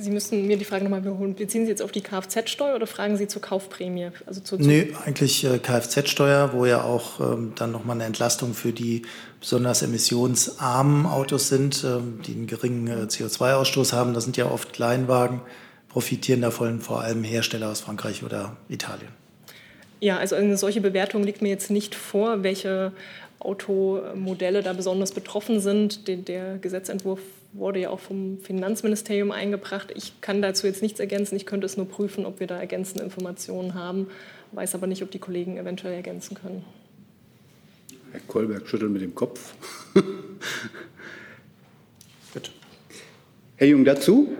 Sie 0.00 0.10
müssen 0.10 0.46
mir 0.46 0.56
die 0.56 0.64
Frage 0.64 0.84
nochmal 0.84 1.02
wiederholen. 1.02 1.34
Beziehen 1.34 1.64
Sie 1.64 1.70
jetzt 1.70 1.82
auf 1.82 1.92
die 1.92 2.00
Kfz-Steuer 2.00 2.74
oder 2.74 2.86
fragen 2.86 3.16
Sie 3.16 3.28
zur 3.28 3.42
Kaufprämie? 3.42 4.10
Also 4.26 4.40
zur, 4.40 4.58
nee, 4.58 4.94
eigentlich 5.04 5.44
äh, 5.44 5.58
Kfz-Steuer, 5.58 6.52
wo 6.52 6.66
ja 6.66 6.82
auch 6.82 7.20
ähm, 7.20 7.52
dann 7.56 7.70
nochmal 7.70 7.96
eine 7.96 8.04
Entlastung 8.04 8.54
für 8.54 8.72
die 8.72 9.02
besonders 9.40 9.82
emissionsarmen 9.82 11.06
Autos 11.06 11.48
sind, 11.48 11.84
ähm, 11.84 12.20
die 12.26 12.32
einen 12.32 12.46
geringen 12.46 12.86
äh, 12.88 13.02
CO2-Ausstoß 13.04 13.92
haben. 13.92 14.14
Das 14.14 14.24
sind 14.24 14.36
ja 14.36 14.50
oft 14.50 14.72
Kleinwagen 14.72 15.40
profitieren 15.90 16.40
davon 16.40 16.80
vor 16.80 17.02
allem 17.02 17.22
Hersteller 17.24 17.68
aus 17.68 17.80
Frankreich 17.80 18.22
oder 18.22 18.56
Italien? 18.68 19.10
Ja, 20.00 20.16
also 20.16 20.36
eine 20.36 20.56
solche 20.56 20.80
Bewertung 20.80 21.24
liegt 21.24 21.42
mir 21.42 21.50
jetzt 21.50 21.70
nicht 21.70 21.94
vor, 21.94 22.42
welche 22.42 22.92
Automodelle 23.38 24.62
da 24.62 24.72
besonders 24.72 25.12
betroffen 25.12 25.60
sind. 25.60 26.08
Der 26.08 26.56
Gesetzentwurf 26.58 27.20
wurde 27.52 27.80
ja 27.80 27.90
auch 27.90 28.00
vom 28.00 28.38
Finanzministerium 28.38 29.32
eingebracht. 29.32 29.92
Ich 29.94 30.20
kann 30.20 30.40
dazu 30.40 30.66
jetzt 30.66 30.82
nichts 30.82 31.00
ergänzen. 31.00 31.36
Ich 31.36 31.46
könnte 31.46 31.66
es 31.66 31.76
nur 31.76 31.88
prüfen, 31.88 32.24
ob 32.26 32.40
wir 32.40 32.46
da 32.46 32.58
ergänzende 32.58 33.02
Informationen 33.02 33.74
haben, 33.74 34.06
weiß 34.52 34.74
aber 34.74 34.86
nicht, 34.86 35.02
ob 35.02 35.10
die 35.10 35.18
Kollegen 35.18 35.56
eventuell 35.56 35.94
ergänzen 35.94 36.36
können. 36.36 36.64
Herr 38.12 38.20
Kolberg 38.20 38.66
schüttelt 38.66 38.90
mit 38.90 39.02
dem 39.02 39.14
Kopf. 39.14 39.54
Herr 43.60 43.66
Jung 43.66 43.84
dazu? 43.84 44.34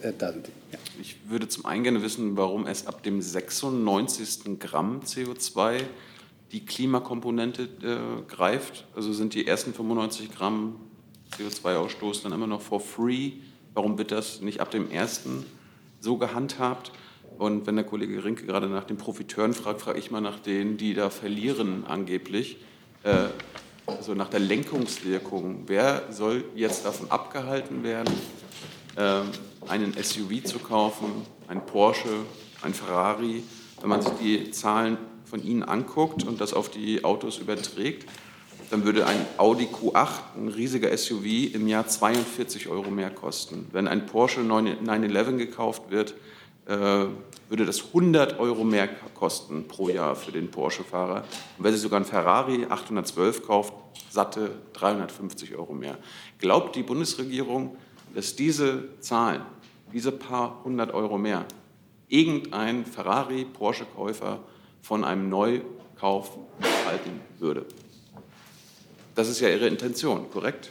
Äh, 0.00 0.12
da 0.16 0.32
sind 0.32 0.48
Ja. 0.70 0.78
Ich 1.00 1.16
würde 1.28 1.48
zum 1.48 1.66
einen 1.66 1.82
gerne 1.82 2.02
wissen, 2.02 2.36
warum 2.36 2.66
es 2.66 2.86
ab 2.86 3.02
dem 3.02 3.20
96. 3.20 4.60
Gramm 4.60 5.00
CO2 5.00 5.80
die 6.52 6.64
Klimakomponente 6.64 7.62
äh, 7.82 8.22
greift. 8.32 8.86
Also 8.94 9.12
sind 9.12 9.34
die 9.34 9.44
ersten 9.44 9.74
95 9.74 10.30
Gramm 10.30 10.76
CO2-Ausstoß 11.36 12.22
dann 12.22 12.32
immer 12.32 12.46
noch 12.46 12.60
for 12.60 12.80
free? 12.80 13.32
Warum 13.74 13.98
wird 13.98 14.10
das 14.10 14.40
nicht 14.40 14.60
ab 14.60 14.70
dem 14.70 14.90
ersten 14.90 15.44
so 16.00 16.16
gehandhabt? 16.16 16.92
Und 17.38 17.66
wenn 17.66 17.76
der 17.76 17.84
Kollege 17.84 18.22
Rinke 18.24 18.44
gerade 18.44 18.68
nach 18.68 18.84
den 18.84 18.96
Profiteuren 18.96 19.54
fragt, 19.54 19.80
frage 19.80 19.98
ich 19.98 20.10
mal 20.10 20.20
nach 20.20 20.38
denen, 20.40 20.76
die 20.76 20.94
da 20.94 21.10
verlieren 21.10 21.84
angeblich. 21.86 22.58
Äh, 23.02 23.28
also 23.86 24.14
nach 24.14 24.28
der 24.28 24.40
Lenkungswirkung. 24.40 25.64
Wer 25.66 26.04
soll 26.10 26.44
jetzt 26.54 26.84
davon 26.84 27.10
abgehalten 27.10 27.82
werden, 27.82 28.12
ähm, 28.96 29.26
einen 29.68 29.94
SUV 29.94 30.44
zu 30.44 30.58
kaufen, 30.58 31.06
ein 31.48 31.64
Porsche, 31.64 32.24
ein 32.62 32.74
Ferrari. 32.74 33.42
Wenn 33.80 33.88
man 33.88 34.02
sich 34.02 34.12
die 34.20 34.50
Zahlen 34.50 34.98
von 35.24 35.42
Ihnen 35.42 35.62
anguckt 35.62 36.24
und 36.24 36.40
das 36.40 36.52
auf 36.52 36.68
die 36.68 37.04
Autos 37.04 37.38
überträgt, 37.38 38.08
dann 38.70 38.84
würde 38.84 39.06
ein 39.06 39.26
Audi 39.36 39.66
Q8, 39.66 40.36
ein 40.36 40.48
riesiger 40.48 40.96
SUV, 40.96 41.54
im 41.54 41.66
Jahr 41.66 41.86
42 41.86 42.68
Euro 42.68 42.90
mehr 42.90 43.10
kosten. 43.10 43.66
Wenn 43.72 43.88
ein 43.88 44.06
Porsche 44.06 44.40
911 44.40 45.36
gekauft 45.36 45.90
wird, 45.90 46.14
äh, 46.66 47.06
würde 47.48 47.66
das 47.66 47.88
100 47.88 48.38
Euro 48.38 48.62
mehr 48.62 48.88
kosten 49.14 49.66
pro 49.66 49.88
Jahr 49.88 50.14
für 50.14 50.30
den 50.30 50.52
Porsche-Fahrer. 50.52 51.24
Und 51.58 51.64
wenn 51.64 51.72
Sie 51.72 51.80
sogar 51.80 51.98
ein 51.98 52.06
Ferrari 52.06 52.66
812 52.68 53.44
kauft, 53.44 53.74
satte 54.08 54.52
350 54.74 55.56
Euro 55.56 55.72
mehr. 55.72 55.98
Glaubt 56.38 56.76
die 56.76 56.84
Bundesregierung, 56.84 57.76
dass 58.14 58.36
diese 58.36 58.84
Zahlen, 59.00 59.42
diese 59.92 60.12
paar 60.12 60.62
hundert 60.64 60.94
Euro 60.94 61.18
mehr, 61.18 61.44
irgendein 62.08 62.86
Ferrari, 62.86 63.44
Porsche-Käufer 63.44 64.38
von 64.80 65.04
einem 65.04 65.28
Neukauf 65.28 66.38
halten 66.86 67.20
würde. 67.38 67.66
Das 69.20 69.28
ist 69.28 69.40
ja 69.40 69.50
Ihre 69.50 69.66
Intention, 69.66 70.30
korrekt? 70.30 70.70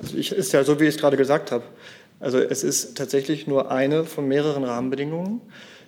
Also 0.00 0.16
ich, 0.16 0.32
ist 0.32 0.52
ja 0.52 0.64
so, 0.64 0.80
wie 0.80 0.84
ich 0.84 0.96
es 0.96 1.00
gerade 1.00 1.16
gesagt 1.16 1.52
habe. 1.52 1.62
Also 2.18 2.38
es 2.38 2.64
ist 2.64 2.96
tatsächlich 2.96 3.46
nur 3.46 3.70
eine 3.70 4.02
von 4.02 4.26
mehreren 4.26 4.64
Rahmenbedingungen. 4.64 5.40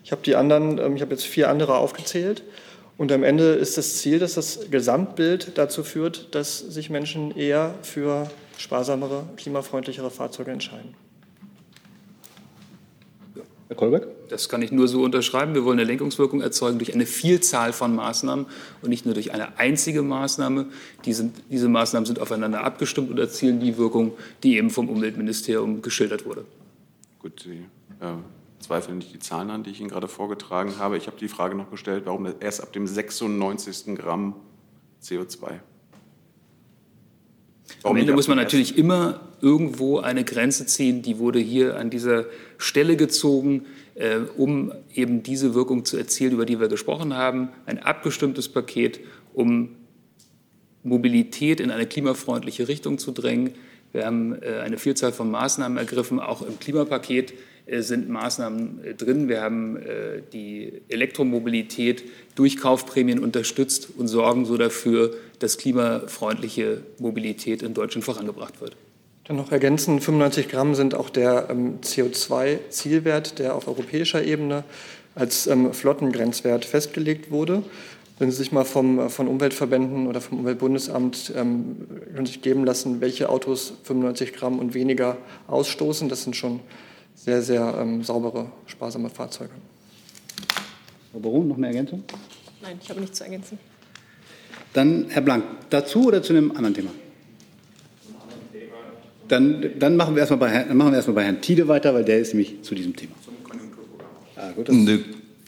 Ich 0.04 0.12
habe 0.12 0.22
die 0.22 0.36
anderen, 0.36 0.78
ähm, 0.78 0.94
ich 0.94 1.02
habe 1.02 1.10
jetzt 1.10 1.24
vier 1.24 1.50
andere 1.50 1.78
aufgezählt. 1.78 2.44
Und 2.96 3.10
am 3.10 3.24
Ende 3.24 3.54
ist 3.54 3.76
das 3.76 3.96
Ziel, 3.96 4.20
dass 4.20 4.34
das 4.34 4.70
Gesamtbild 4.70 5.58
dazu 5.58 5.82
führt, 5.82 6.32
dass 6.32 6.60
sich 6.60 6.90
Menschen 6.90 7.36
eher 7.36 7.74
für 7.82 8.30
sparsamere, 8.56 9.24
klimafreundlichere 9.36 10.12
Fahrzeuge 10.12 10.52
entscheiden. 10.52 10.94
Herr 13.66 13.76
Kolberg? 13.76 14.06
Das 14.30 14.48
kann 14.48 14.62
ich 14.62 14.70
nur 14.70 14.86
so 14.86 15.02
unterschreiben. 15.02 15.54
Wir 15.54 15.64
wollen 15.64 15.80
eine 15.80 15.88
Lenkungswirkung 15.88 16.40
erzeugen 16.40 16.78
durch 16.78 16.94
eine 16.94 17.04
Vielzahl 17.04 17.72
von 17.72 17.96
Maßnahmen 17.96 18.46
und 18.80 18.88
nicht 18.88 19.04
nur 19.04 19.14
durch 19.14 19.32
eine 19.32 19.58
einzige 19.58 20.02
Maßnahme. 20.02 20.66
Diese, 21.04 21.30
diese 21.50 21.68
Maßnahmen 21.68 22.06
sind 22.06 22.20
aufeinander 22.20 22.62
abgestimmt 22.62 23.10
und 23.10 23.18
erzielen 23.18 23.58
die 23.58 23.76
Wirkung, 23.76 24.12
die 24.44 24.56
eben 24.56 24.70
vom 24.70 24.88
Umweltministerium 24.88 25.82
geschildert 25.82 26.26
wurde. 26.26 26.44
Gut, 27.18 27.40
Sie 27.40 27.64
äh, 28.00 28.14
zweifle 28.60 28.94
nicht 28.94 29.12
die 29.12 29.18
Zahlen 29.18 29.50
an, 29.50 29.64
die 29.64 29.70
ich 29.70 29.80
Ihnen 29.80 29.90
gerade 29.90 30.06
vorgetragen 30.06 30.78
habe. 30.78 30.96
Ich 30.96 31.08
habe 31.08 31.16
die 31.18 31.28
Frage 31.28 31.56
noch 31.56 31.68
gestellt, 31.68 32.04
warum 32.06 32.28
erst 32.38 32.62
ab 32.62 32.72
dem 32.72 32.86
96. 32.86 33.96
Gramm 33.96 34.36
CO2? 35.02 35.58
Am 37.82 37.96
Ende 37.96 38.12
muss 38.12 38.28
man 38.28 38.36
natürlich 38.36 38.76
immer 38.76 39.20
irgendwo 39.40 39.98
eine 39.98 40.24
Grenze 40.24 40.66
ziehen. 40.66 41.02
Die 41.02 41.18
wurde 41.18 41.38
hier 41.38 41.76
an 41.76 41.90
dieser 41.90 42.26
Stelle 42.58 42.96
gezogen, 42.96 43.66
äh, 43.94 44.18
um 44.36 44.72
eben 44.94 45.22
diese 45.22 45.54
Wirkung 45.54 45.84
zu 45.84 45.96
erzielen, 45.96 46.32
über 46.32 46.46
die 46.46 46.60
wir 46.60 46.68
gesprochen 46.68 47.14
haben. 47.14 47.48
Ein 47.66 47.78
abgestimmtes 47.78 48.48
Paket, 48.48 49.00
um 49.32 49.76
Mobilität 50.82 51.60
in 51.60 51.70
eine 51.70 51.86
klimafreundliche 51.86 52.68
Richtung 52.68 52.98
zu 52.98 53.12
drängen. 53.12 53.50
Wir 53.92 54.06
haben 54.06 54.40
äh, 54.40 54.60
eine 54.60 54.78
Vielzahl 54.78 55.12
von 55.12 55.30
Maßnahmen 55.30 55.76
ergriffen, 55.78 56.20
auch 56.20 56.42
im 56.42 56.58
Klimapaket 56.58 57.34
äh, 57.66 57.82
sind 57.82 58.08
Maßnahmen 58.08 58.84
äh, 58.84 58.94
drin. 58.94 59.28
Wir 59.28 59.40
haben 59.42 59.78
die 60.32 60.82
Elektromobilität 60.88 62.04
durch 62.34 62.56
Kaufprämien 62.56 63.18
unterstützt 63.18 63.88
und 63.96 64.08
sorgen 64.08 64.44
so 64.44 64.56
dafür, 64.56 65.14
dass 65.40 65.58
klimafreundliche 65.58 66.82
Mobilität 66.98 67.62
in 67.62 67.74
Deutschland 67.74 68.04
vorangebracht 68.04 68.60
wird. 68.60 68.76
Dann 69.24 69.36
noch 69.36 69.52
ergänzen, 69.52 70.00
95 70.00 70.48
Gramm 70.48 70.74
sind 70.74 70.94
auch 70.94 71.10
der 71.10 71.48
ähm, 71.50 71.80
CO2-Zielwert, 71.82 73.38
der 73.38 73.54
auf 73.54 73.68
europäischer 73.68 74.24
Ebene 74.24 74.64
als 75.14 75.46
ähm, 75.46 75.72
Flottengrenzwert 75.72 76.64
festgelegt 76.64 77.30
wurde. 77.30 77.62
Wenn 78.18 78.30
Sie 78.30 78.36
sich 78.36 78.52
mal 78.52 78.64
vom, 78.64 79.08
von 79.08 79.28
Umweltverbänden 79.28 80.06
oder 80.06 80.20
vom 80.20 80.40
Umweltbundesamt 80.40 81.32
ähm, 81.36 81.86
sich 82.24 82.42
geben 82.42 82.64
lassen, 82.64 83.00
welche 83.00 83.28
Autos 83.30 83.72
95 83.84 84.34
Gramm 84.34 84.58
und 84.58 84.74
weniger 84.74 85.16
ausstoßen, 85.46 86.08
das 86.08 86.24
sind 86.24 86.36
schon 86.36 86.60
sehr, 87.14 87.40
sehr 87.40 87.78
ähm, 87.80 88.02
saubere, 88.02 88.50
sparsame 88.66 89.10
Fahrzeuge. 89.10 89.52
Frau 91.12 91.18
Baron, 91.18 91.48
noch 91.48 91.56
eine 91.56 91.68
Ergänzung? 91.68 92.04
Nein, 92.62 92.78
ich 92.82 92.90
habe 92.90 93.00
nichts 93.00 93.18
zu 93.18 93.24
ergänzen. 93.24 93.58
Dann 94.72 95.06
Herr 95.08 95.22
Blank, 95.22 95.44
dazu 95.70 96.06
oder 96.06 96.22
zu 96.22 96.32
einem 96.32 96.50
anderen 96.52 96.74
Thema? 96.74 96.90
Dann, 99.28 99.70
dann, 99.78 99.96
machen 99.96 100.14
wir 100.16 100.20
erstmal 100.20 100.40
bei, 100.40 100.48
Herrn, 100.48 100.68
dann 100.68 100.76
machen 100.76 100.90
wir 100.90 100.96
erstmal 100.96 101.14
bei 101.14 101.24
Herrn 101.24 101.40
Tiede 101.40 101.68
weiter, 101.68 101.94
weil 101.94 102.04
der 102.04 102.18
ist 102.18 102.34
nämlich 102.34 102.62
zu 102.62 102.74
diesem 102.74 102.96
Thema. 102.96 103.12
Ah, 104.34 104.50
gut, 104.56 104.68
Eine 104.68 105.04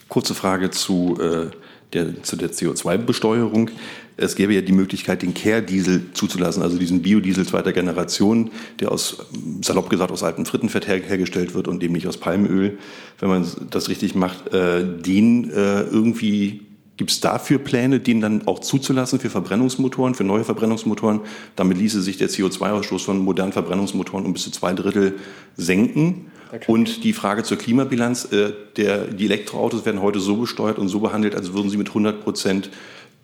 kurze 0.07 0.33
Frage 0.33 0.71
zu 0.71 1.17
äh, 1.19 1.47
der, 1.93 2.23
zu 2.23 2.35
der 2.35 2.51
CO2-Besteuerung. 2.51 3.69
Es 4.15 4.35
gäbe 4.35 4.53
ja 4.53 4.61
die 4.61 4.71
Möglichkeit, 4.71 5.21
den 5.21 5.33
Care-Diesel 5.33 6.13
zuzulassen, 6.13 6.61
also 6.61 6.77
diesen 6.77 7.01
Biodiesel 7.01 7.47
zweiter 7.47 7.73
Generation, 7.73 8.51
der 8.79 8.91
aus, 8.91 9.25
salopp 9.61 9.89
gesagt, 9.89 10.11
aus 10.11 10.23
altem 10.23 10.45
Frittenfett 10.45 10.87
her, 10.87 11.01
hergestellt 11.01 11.55
wird 11.55 11.67
und 11.67 11.81
dem 11.81 11.93
nicht 11.93 12.07
aus 12.07 12.17
Palmöl, 12.17 12.77
wenn 13.19 13.29
man 13.29 13.47
das 13.71 13.89
richtig 13.89 14.15
macht, 14.15 14.53
äh, 14.53 14.83
den 14.83 15.49
äh, 15.49 15.81
irgendwie 15.81 16.61
Gibt 16.95 17.09
es 17.09 17.19
dafür 17.19 17.57
Pläne, 17.57 17.99
den 17.99 18.21
dann 18.21 18.47
auch 18.47 18.59
zuzulassen 18.59 19.19
für 19.19 19.31
Verbrennungsmotoren, 19.31 20.13
für 20.13 20.23
neue 20.23 20.43
Verbrennungsmotoren? 20.43 21.21
Damit 21.55 21.79
ließe 21.79 22.01
sich 22.01 22.17
der 22.17 22.29
CO2-Ausstoß 22.29 23.03
von 23.05 23.17
modernen 23.17 23.51
Verbrennungsmotoren 23.51 24.25
um 24.25 24.33
bis 24.33 24.43
zu 24.43 24.51
zwei 24.51 24.73
Drittel 24.73 25.15
senken. 25.57 26.27
Und 26.67 27.03
die 27.03 27.13
Frage 27.13 27.41
zur 27.41 27.57
Klimabilanz, 27.57 28.31
äh, 28.31 28.53
der, 28.77 29.07
die 29.07 29.25
Elektroautos 29.25 29.85
werden 29.85 30.03
heute 30.03 30.19
so 30.19 30.37
besteuert 30.37 30.77
und 30.77 30.87
so 30.87 30.99
behandelt, 30.99 31.33
als 31.33 31.53
würden 31.53 31.71
sie 31.71 31.77
mit 31.77 31.87
100 31.87 32.23
Prozent 32.23 32.69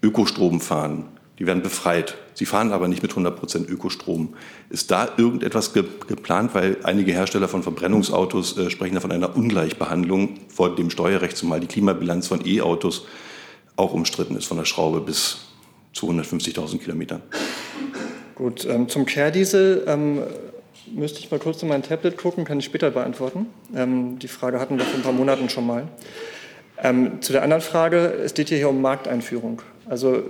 Ökostrom 0.01 0.61
fahren. 0.61 1.05
Die 1.37 1.45
werden 1.45 1.61
befreit. 1.61 2.17
Sie 2.33 2.45
fahren 2.45 2.71
aber 2.71 2.87
nicht 2.87 3.03
mit 3.03 3.11
100 3.11 3.39
Prozent 3.39 3.69
Ökostrom. 3.69 4.33
Ist 4.71 4.89
da 4.89 5.09
irgendetwas 5.15 5.73
ge 5.73 5.83
geplant? 6.07 6.55
Weil 6.55 6.77
einige 6.83 7.11
Hersteller 7.11 7.47
von 7.47 7.61
Verbrennungsautos 7.61 8.57
äh, 8.57 8.71
sprechen 8.71 8.95
da 8.95 8.99
von 8.99 9.11
einer 9.11 9.35
Ungleichbehandlung 9.35 10.39
vor 10.47 10.75
dem 10.75 10.89
Steuerrecht, 10.89 11.37
zumal 11.37 11.59
die 11.59 11.67
Klimabilanz 11.67 12.27
von 12.27 12.43
E-Autos 12.43 13.05
auch 13.79 13.93
umstritten 13.93 14.35
ist, 14.35 14.45
von 14.45 14.57
der 14.57 14.65
Schraube 14.65 15.01
bis 15.01 15.37
zu 15.93 16.09
150.000 16.09 16.79
Kilometern. 16.79 17.21
Gut, 18.35 18.65
ähm, 18.65 18.87
zum 18.87 19.05
Care-Diesel 19.05 19.83
ähm, 19.87 20.23
müsste 20.93 21.19
ich 21.19 21.31
mal 21.31 21.39
kurz 21.39 21.61
in 21.63 21.69
mein 21.69 21.83
Tablet 21.83 22.17
gucken, 22.17 22.45
kann 22.45 22.59
ich 22.59 22.65
später 22.65 22.91
beantworten. 22.91 23.47
Ähm, 23.75 24.19
die 24.19 24.27
Frage 24.27 24.59
hatten 24.59 24.77
wir 24.77 24.85
vor 24.85 24.99
ein 24.99 25.03
paar 25.03 25.11
Monaten 25.11 25.49
schon 25.49 25.65
mal. 25.65 25.87
Ähm, 26.81 27.21
zu 27.21 27.33
der 27.33 27.43
anderen 27.43 27.61
Frage, 27.61 27.97
es 28.23 28.33
geht 28.33 28.49
hier 28.49 28.69
um 28.69 28.81
Markteinführung. 28.81 29.61
Also 29.89 30.23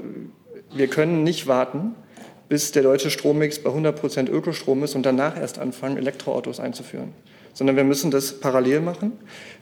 wir 0.73 0.87
können 0.87 1.23
nicht 1.23 1.47
warten, 1.47 1.95
bis 2.47 2.71
der 2.71 2.83
deutsche 2.83 3.11
Strommix 3.11 3.59
bei 3.59 3.69
100 3.69 3.99
Prozent 3.99 4.29
Ökostrom 4.29 4.83
ist 4.83 4.95
und 4.95 5.05
danach 5.05 5.37
erst 5.37 5.59
anfangen, 5.59 5.97
Elektroautos 5.97 6.59
einzuführen. 6.59 7.13
Sondern 7.59 7.75
wir 7.75 7.83
müssen 7.83 8.09
das 8.09 8.39
parallel 8.39 8.79
machen. 8.79 9.11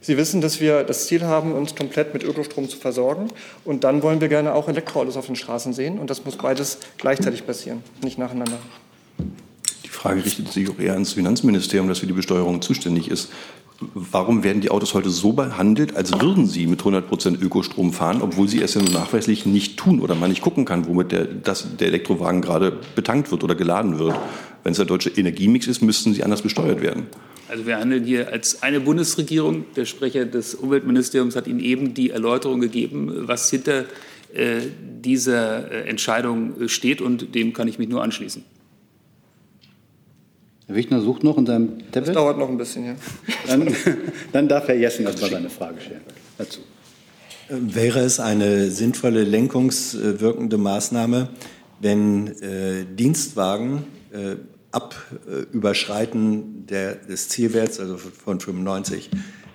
Sie 0.02 0.18
wissen, 0.18 0.40
dass 0.40 0.62
wir 0.62 0.84
das 0.84 1.08
Ziel 1.08 1.24
haben, 1.24 1.54
uns 1.54 1.74
komplett 1.74 2.14
mit 2.14 2.22
Ökostrom 2.22 2.70
zu 2.70 2.78
versorgen. 2.78 3.30
Und 3.66 3.84
dann 3.84 4.04
wollen 4.04 4.22
wir 4.22 4.28
gerne 4.28 4.54
auch 4.54 4.68
Elektroautos 4.68 5.18
auf 5.18 5.26
den 5.26 5.36
Straßen 5.36 5.74
sehen. 5.74 5.98
Und 5.98 6.12
das 6.12 6.24
muss 6.24 6.36
beides 6.36 6.78
gleichzeitig 7.00 7.48
passieren, 7.48 7.84
nicht 8.04 8.20
nacheinander. 8.20 8.60
Frage 9.98 10.24
richtet 10.24 10.52
sich 10.52 10.70
auch 10.70 10.78
eher 10.78 10.94
ans 10.94 11.14
Finanzministerium, 11.14 11.90
das 11.90 11.98
für 11.98 12.06
die 12.06 12.14
Besteuerung 12.14 12.62
zuständig 12.62 13.10
ist. 13.10 13.32
Warum 13.80 14.44
werden 14.44 14.62
die 14.62 14.70
Autos 14.70 14.94
heute 14.94 15.10
so 15.10 15.34
behandelt, 15.34 15.96
als 15.96 16.22
würden 16.22 16.46
sie 16.46 16.68
mit 16.68 16.82
100 16.82 17.08
Prozent 17.10 17.42
Ökostrom 17.42 17.94
fahren, 17.94 18.22
obwohl 18.22 18.48
sie 18.48 18.62
es 18.62 18.76
ja 18.76 18.82
nachweislich 18.84 19.48
nicht 19.48 19.78
tun 19.78 20.02
oder 20.02 20.14
man 20.14 20.30
nicht 20.30 20.44
gucken 20.44 20.66
kann, 20.66 20.88
womit 20.88 21.12
der, 21.12 21.26
das, 21.26 21.78
der 21.78 21.88
Elektrowagen 21.88 22.44
gerade 22.44 22.80
betankt 22.94 23.32
wird 23.32 23.44
oder 23.44 23.56
geladen 23.56 23.98
wird? 23.98 24.16
Wenn 24.64 24.74
es 24.74 24.78
der 24.78 24.86
deutsche 24.86 25.10
Energiemix 25.10 25.66
ist, 25.66 25.82
müssten 25.82 26.14
sie 26.14 26.24
anders 26.24 26.44
besteuert 26.44 26.82
werden. 26.82 27.08
Also 27.50 27.66
wir 27.66 27.78
handeln 27.78 28.04
hier 28.04 28.32
als 28.32 28.62
eine 28.62 28.80
Bundesregierung. 28.80 29.66
Der 29.76 29.86
Sprecher 29.86 30.26
des 30.26 30.56
Umweltministeriums 30.56 31.36
hat 31.36 31.48
Ihnen 31.48 31.60
eben 31.60 31.94
die 31.94 32.10
Erläuterung 32.10 32.60
gegeben, 32.60 33.28
was 33.28 33.50
hinter 33.50 33.86
äh, 34.34 34.62
dieser 35.04 35.72
äh, 35.72 35.90
Entscheidung 35.90 36.68
steht 36.68 37.02
und 37.02 37.34
dem 37.34 37.54
kann 37.54 37.68
ich 37.68 37.80
mich 37.80 37.88
nur 37.88 38.04
anschließen. 38.04 38.44
Herr 40.68 40.76
Wichner 40.76 41.00
sucht 41.00 41.24
noch 41.24 41.38
in 41.38 41.46
seinem 41.46 41.80
Tablet. 41.92 42.08
Das 42.10 42.14
dauert 42.14 42.38
noch 42.38 42.50
ein 42.50 42.58
bisschen, 42.58 42.86
ja. 42.86 42.96
Dann, 43.48 43.74
dann 44.34 44.48
darf 44.50 44.68
Herr 44.68 44.76
Jessen 44.76 45.06
erstmal 45.06 45.30
seine 45.30 45.50
Frage 45.50 45.80
stellen 45.80 46.02
dazu. 46.38 46.60
Wäre 47.50 48.00
es 48.00 48.20
eine 48.20 48.70
sinnvolle 48.70 49.24
lenkungswirkende 49.24 50.58
Maßnahme, 50.58 51.30
wenn 51.80 52.28
äh, 52.42 52.86
Dienstwagen 52.86 53.86
äh, 54.12 54.36
ab 54.78 54.96
äh, 55.28 55.46
des 57.10 57.30
Zielwerts, 57.30 57.80
also 57.80 57.98
von 57.98 58.40
95, 58.40 59.10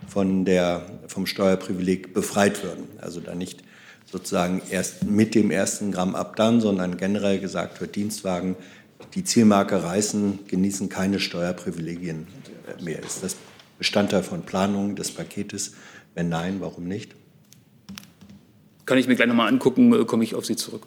von 0.08 0.44
der, 0.44 1.00
vom 1.06 1.26
Steuerprivileg 1.26 2.12
befreit 2.12 2.64
würden? 2.64 2.88
Also 2.98 3.20
da 3.20 3.34
nicht 3.34 3.62
sozusagen 4.10 4.60
erst 4.70 5.04
mit 5.04 5.34
dem 5.34 5.50
ersten 5.50 5.92
Gramm 5.92 6.16
ab 6.16 6.34
dann, 6.36 6.60
sondern 6.60 6.96
generell 6.96 7.38
gesagt 7.38 7.80
wird, 7.80 7.94
Dienstwagen 7.94 8.56
die 9.14 9.24
Zielmarke 9.24 9.82
reißen, 9.82 10.40
genießen 10.48 10.88
keine 10.88 11.20
Steuerprivilegien 11.20 12.26
mehr. 12.80 13.02
Ist 13.02 13.22
das 13.22 13.36
Bestandteil 13.78 14.22
von 14.22 14.42
Planungen 14.42 14.96
des 14.96 15.12
Paketes? 15.12 15.74
Wenn 16.14 16.28
nein, 16.28 16.56
warum 16.60 16.84
nicht? 16.84 17.14
Kann 18.86 18.98
ich 18.98 19.06
mir 19.06 19.14
gleich 19.14 19.28
nochmal 19.28 19.48
angucken, 19.48 19.92
äh, 19.92 20.04
komme 20.04 20.24
ich 20.24 20.34
auf 20.34 20.44
Sie 20.44 20.56
zurück. 20.56 20.82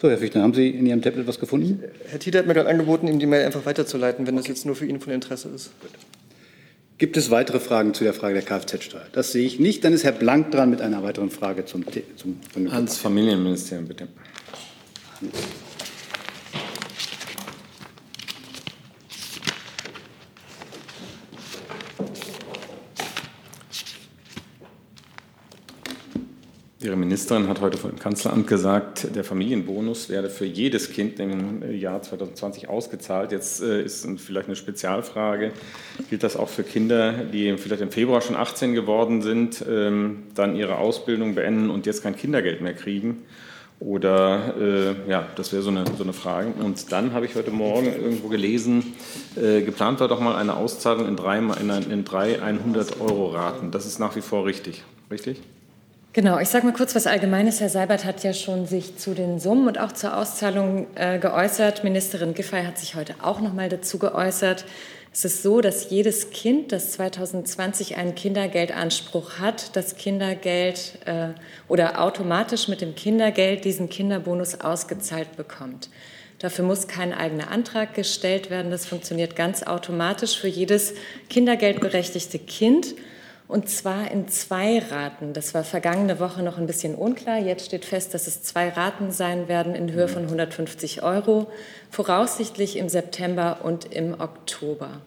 So, 0.00 0.10
Herr 0.10 0.18
Fichtner, 0.18 0.42
haben 0.42 0.52
Sie 0.52 0.68
in 0.68 0.84
Ihrem 0.84 1.00
Tablet 1.00 1.26
was 1.26 1.40
gefunden? 1.40 1.82
Herr 2.08 2.18
Tieter 2.18 2.40
hat 2.40 2.46
mir 2.46 2.54
gerade 2.54 2.68
angeboten, 2.68 3.08
Ihnen 3.08 3.18
die 3.18 3.26
Mail 3.26 3.46
einfach 3.46 3.64
weiterzuleiten, 3.64 4.26
wenn 4.26 4.36
das 4.36 4.46
jetzt 4.46 4.66
nur 4.66 4.76
für 4.76 4.84
ihn 4.84 5.00
von 5.00 5.12
Interesse 5.12 5.48
ist. 5.48 5.70
Gut. 5.80 5.90
Gibt 6.98 7.16
es 7.16 7.30
weitere 7.30 7.60
Fragen 7.60 7.94
zu 7.94 8.04
der 8.04 8.14
Frage 8.14 8.34
der 8.34 8.42
Kfz-Steuer? 8.42 9.06
Das 9.12 9.32
sehe 9.32 9.46
ich 9.46 9.58
nicht. 9.58 9.84
Dann 9.84 9.92
ist 9.92 10.04
Herr 10.04 10.12
Blank 10.12 10.50
dran 10.50 10.70
mit 10.70 10.80
einer 10.80 11.02
weiteren 11.02 11.30
Frage 11.30 11.64
zum, 11.64 11.84
zum, 12.16 12.40
zum 12.52 12.70
Ans 12.70 12.96
Familienministerium, 12.96 13.86
bitte. 13.86 14.08
Hans. 15.20 15.32
Ihre 26.86 26.94
Ministerin 26.94 27.48
hat 27.48 27.60
heute 27.60 27.78
vor 27.78 27.90
dem 27.90 27.98
Kanzleramt 27.98 28.46
gesagt, 28.46 29.08
der 29.16 29.24
Familienbonus 29.24 30.08
werde 30.08 30.30
für 30.30 30.44
jedes 30.44 30.92
Kind 30.92 31.18
im 31.18 31.76
Jahr 31.76 32.00
2020 32.00 32.68
ausgezahlt. 32.68 33.32
Jetzt 33.32 33.60
äh, 33.60 33.82
ist 33.82 34.06
vielleicht 34.18 34.46
eine 34.46 34.54
Spezialfrage. 34.54 35.50
Gilt 36.08 36.22
das 36.22 36.36
auch 36.36 36.48
für 36.48 36.62
Kinder, 36.62 37.12
die 37.12 37.56
vielleicht 37.56 37.82
im 37.82 37.90
Februar 37.90 38.20
schon 38.20 38.36
18 38.36 38.72
geworden 38.74 39.20
sind, 39.20 39.64
ähm, 39.68 40.28
dann 40.36 40.54
ihre 40.54 40.78
Ausbildung 40.78 41.34
beenden 41.34 41.70
und 41.70 41.86
jetzt 41.86 42.04
kein 42.04 42.14
Kindergeld 42.14 42.60
mehr 42.60 42.74
kriegen? 42.74 43.24
Oder 43.80 44.54
äh, 44.56 45.10
ja, 45.10 45.26
das 45.34 45.52
wäre 45.52 45.62
so 45.62 45.70
eine, 45.70 45.84
so 45.98 46.04
eine 46.04 46.12
Frage. 46.12 46.52
Und 46.62 46.92
dann 46.92 47.12
habe 47.14 47.26
ich 47.26 47.34
heute 47.34 47.50
Morgen 47.50 47.86
irgendwo 47.86 48.28
gelesen, 48.28 48.94
äh, 49.34 49.62
geplant 49.62 49.98
war 49.98 50.06
doch 50.06 50.20
mal 50.20 50.36
eine 50.36 50.54
Auszahlung 50.54 51.08
in 51.08 51.16
drei, 51.16 51.38
in, 51.38 51.68
in 51.90 52.04
drei 52.04 52.40
100-Euro-Raten. 52.40 53.72
Das 53.72 53.86
ist 53.86 53.98
nach 53.98 54.14
wie 54.14 54.22
vor 54.22 54.46
richtig, 54.46 54.84
richtig? 55.10 55.42
Genau, 56.16 56.38
ich 56.38 56.48
sage 56.48 56.64
mal 56.64 56.72
kurz 56.72 56.94
was 56.94 57.06
Allgemeines. 57.06 57.60
Herr 57.60 57.68
Seibert 57.68 58.06
hat 58.06 58.24
ja 58.24 58.32
schon 58.32 58.64
sich 58.64 58.96
zu 58.96 59.12
den 59.12 59.38
Summen 59.38 59.68
und 59.68 59.78
auch 59.78 59.92
zur 59.92 60.16
Auszahlung 60.16 60.86
äh, 60.94 61.18
geäußert. 61.18 61.84
Ministerin 61.84 62.32
Giffey 62.32 62.64
hat 62.64 62.78
sich 62.78 62.94
heute 62.94 63.16
auch 63.20 63.42
noch 63.42 63.52
mal 63.52 63.68
dazu 63.68 63.98
geäußert. 63.98 64.64
Es 65.12 65.26
ist 65.26 65.42
so, 65.42 65.60
dass 65.60 65.90
jedes 65.90 66.30
Kind, 66.30 66.72
das 66.72 66.92
2020 66.92 67.98
einen 67.98 68.14
Kindergeldanspruch 68.14 69.40
hat, 69.40 69.76
das 69.76 69.96
Kindergeld 69.96 71.00
äh, 71.04 71.34
oder 71.68 72.00
automatisch 72.00 72.68
mit 72.68 72.80
dem 72.80 72.94
Kindergeld 72.94 73.66
diesen 73.66 73.90
Kinderbonus 73.90 74.62
ausgezahlt 74.62 75.36
bekommt. 75.36 75.90
Dafür 76.38 76.64
muss 76.64 76.88
kein 76.88 77.12
eigener 77.12 77.50
Antrag 77.50 77.92
gestellt 77.92 78.48
werden. 78.48 78.70
Das 78.70 78.86
funktioniert 78.86 79.36
ganz 79.36 79.64
automatisch 79.64 80.40
für 80.40 80.48
jedes 80.48 80.94
kindergeldberechtigte 81.28 82.38
Kind. 82.38 82.94
Und 83.48 83.68
zwar 83.68 84.10
in 84.10 84.26
zwei 84.28 84.80
Raten. 84.80 85.32
Das 85.32 85.54
war 85.54 85.62
vergangene 85.62 86.18
Woche 86.18 86.42
noch 86.42 86.58
ein 86.58 86.66
bisschen 86.66 86.96
unklar. 86.96 87.38
Jetzt 87.38 87.66
steht 87.66 87.84
fest, 87.84 88.12
dass 88.12 88.26
es 88.26 88.42
zwei 88.42 88.70
Raten 88.70 89.12
sein 89.12 89.46
werden 89.46 89.74
in 89.74 89.92
Höhe 89.92 90.08
von 90.08 90.24
150 90.24 91.02
Euro, 91.02 91.50
voraussichtlich 91.90 92.76
im 92.76 92.88
September 92.88 93.58
und 93.62 93.92
im 93.92 94.20
Oktober. 94.20 95.00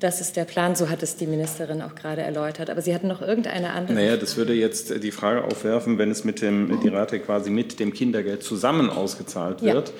Das 0.00 0.20
ist 0.20 0.36
der 0.36 0.44
Plan, 0.44 0.74
so 0.74 0.90
hat 0.90 1.04
es 1.04 1.14
die 1.14 1.28
Ministerin 1.28 1.80
auch 1.80 1.94
gerade 1.94 2.22
erläutert. 2.22 2.68
Aber 2.68 2.82
Sie 2.82 2.92
hatten 2.92 3.06
noch 3.06 3.22
irgendeine 3.22 3.72
andere. 3.72 3.94
Naja, 3.94 4.16
das 4.16 4.36
würde 4.36 4.54
jetzt 4.54 5.00
die 5.00 5.12
Frage 5.12 5.44
aufwerfen, 5.44 5.98
wenn 5.98 6.10
es 6.10 6.24
mit 6.24 6.42
dem, 6.42 6.80
die 6.80 6.88
Rate 6.88 7.20
quasi 7.20 7.50
mit 7.50 7.78
dem 7.78 7.92
Kindergeld 7.92 8.42
zusammen 8.42 8.90
ausgezahlt 8.90 9.62
wird. 9.62 9.88
Ja 9.88 9.94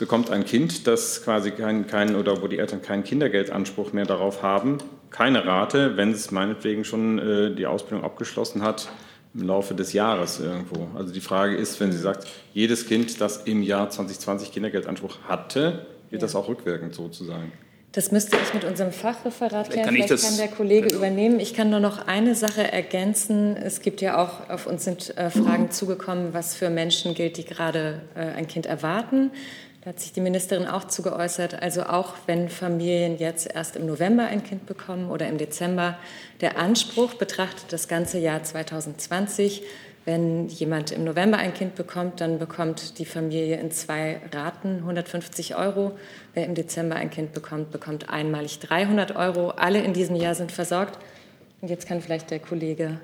bekommt 0.00 0.30
ein 0.30 0.46
Kind, 0.46 0.86
das 0.86 1.22
quasi 1.22 1.50
keinen 1.50 1.86
kein, 1.86 2.16
oder 2.16 2.40
wo 2.40 2.48
die 2.48 2.58
Eltern 2.58 2.80
keinen 2.80 3.04
Kindergeldanspruch 3.04 3.92
mehr 3.92 4.06
darauf 4.06 4.42
haben, 4.42 4.78
keine 5.10 5.44
Rate, 5.44 5.96
wenn 5.96 6.12
es 6.12 6.30
meinetwegen 6.30 6.84
schon 6.84 7.18
äh, 7.18 7.54
die 7.54 7.66
Ausbildung 7.66 8.04
abgeschlossen 8.04 8.62
hat 8.62 8.88
im 9.34 9.46
Laufe 9.46 9.74
des 9.74 9.92
Jahres 9.92 10.40
irgendwo. 10.40 10.88
Also 10.96 11.12
die 11.12 11.20
Frage 11.20 11.56
ist, 11.56 11.78
wenn 11.80 11.92
sie 11.92 11.98
sagt, 11.98 12.26
jedes 12.52 12.86
Kind, 12.86 13.20
das 13.20 13.38
im 13.44 13.62
Jahr 13.62 13.90
2020 13.90 14.52
Kindergeldanspruch 14.52 15.18
hatte, 15.28 15.86
wird 16.10 16.20
ja. 16.22 16.26
das 16.26 16.34
auch 16.34 16.48
rückwirkend 16.48 16.94
sozusagen. 16.94 17.52
Das 17.92 18.12
müsste 18.12 18.36
ich 18.40 18.54
mit 18.54 18.64
unserem 18.64 18.92
Fachreferat 18.92 19.70
klären. 19.70 19.88
Vielleicht, 19.88 20.08
kann, 20.08 20.18
Vielleicht 20.18 20.38
kann 20.38 20.48
der 20.48 20.56
Kollege 20.56 20.86
genau. 20.88 20.98
übernehmen. 20.98 21.40
Ich 21.40 21.54
kann 21.54 21.70
nur 21.70 21.80
noch 21.80 22.06
eine 22.06 22.36
Sache 22.36 22.72
ergänzen. 22.72 23.56
Es 23.56 23.80
gibt 23.80 24.00
ja 24.00 24.22
auch, 24.22 24.48
auf 24.48 24.66
uns 24.66 24.84
sind 24.84 25.16
äh, 25.16 25.28
Fragen 25.28 25.72
zugekommen, 25.72 26.32
was 26.32 26.54
für 26.54 26.70
Menschen 26.70 27.14
gilt, 27.14 27.36
die 27.36 27.44
gerade 27.44 28.02
äh, 28.14 28.20
ein 28.20 28.46
Kind 28.46 28.66
erwarten. 28.66 29.32
Da 29.82 29.90
hat 29.90 30.00
sich 30.00 30.12
die 30.12 30.20
Ministerin 30.20 30.66
auch 30.66 30.84
zu 30.84 31.00
geäußert. 31.00 31.62
Also 31.62 31.84
auch 31.84 32.14
wenn 32.26 32.50
Familien 32.50 33.16
jetzt 33.16 33.50
erst 33.50 33.76
im 33.76 33.86
November 33.86 34.26
ein 34.26 34.44
Kind 34.44 34.66
bekommen 34.66 35.10
oder 35.10 35.26
im 35.26 35.38
Dezember, 35.38 35.96
der 36.42 36.58
Anspruch 36.58 37.14
betrachtet 37.14 37.72
das 37.72 37.88
ganze 37.88 38.18
Jahr 38.18 38.42
2020. 38.42 39.62
Wenn 40.04 40.48
jemand 40.48 40.92
im 40.92 41.04
November 41.04 41.38
ein 41.38 41.54
Kind 41.54 41.76
bekommt, 41.76 42.20
dann 42.20 42.38
bekommt 42.38 42.98
die 42.98 43.06
Familie 43.06 43.58
in 43.58 43.70
zwei 43.70 44.20
Raten 44.32 44.78
150 44.80 45.56
Euro. 45.56 45.92
Wer 46.34 46.44
im 46.44 46.54
Dezember 46.54 46.96
ein 46.96 47.10
Kind 47.10 47.32
bekommt, 47.32 47.70
bekommt 47.70 48.10
einmalig 48.10 48.58
300 48.58 49.16
Euro. 49.16 49.50
Alle 49.50 49.82
in 49.82 49.94
diesem 49.94 50.16
Jahr 50.16 50.34
sind 50.34 50.52
versorgt. 50.52 50.98
Und 51.62 51.68
jetzt 51.68 51.86
kann 51.86 52.02
vielleicht 52.02 52.30
der 52.30 52.38
Kollege 52.38 53.00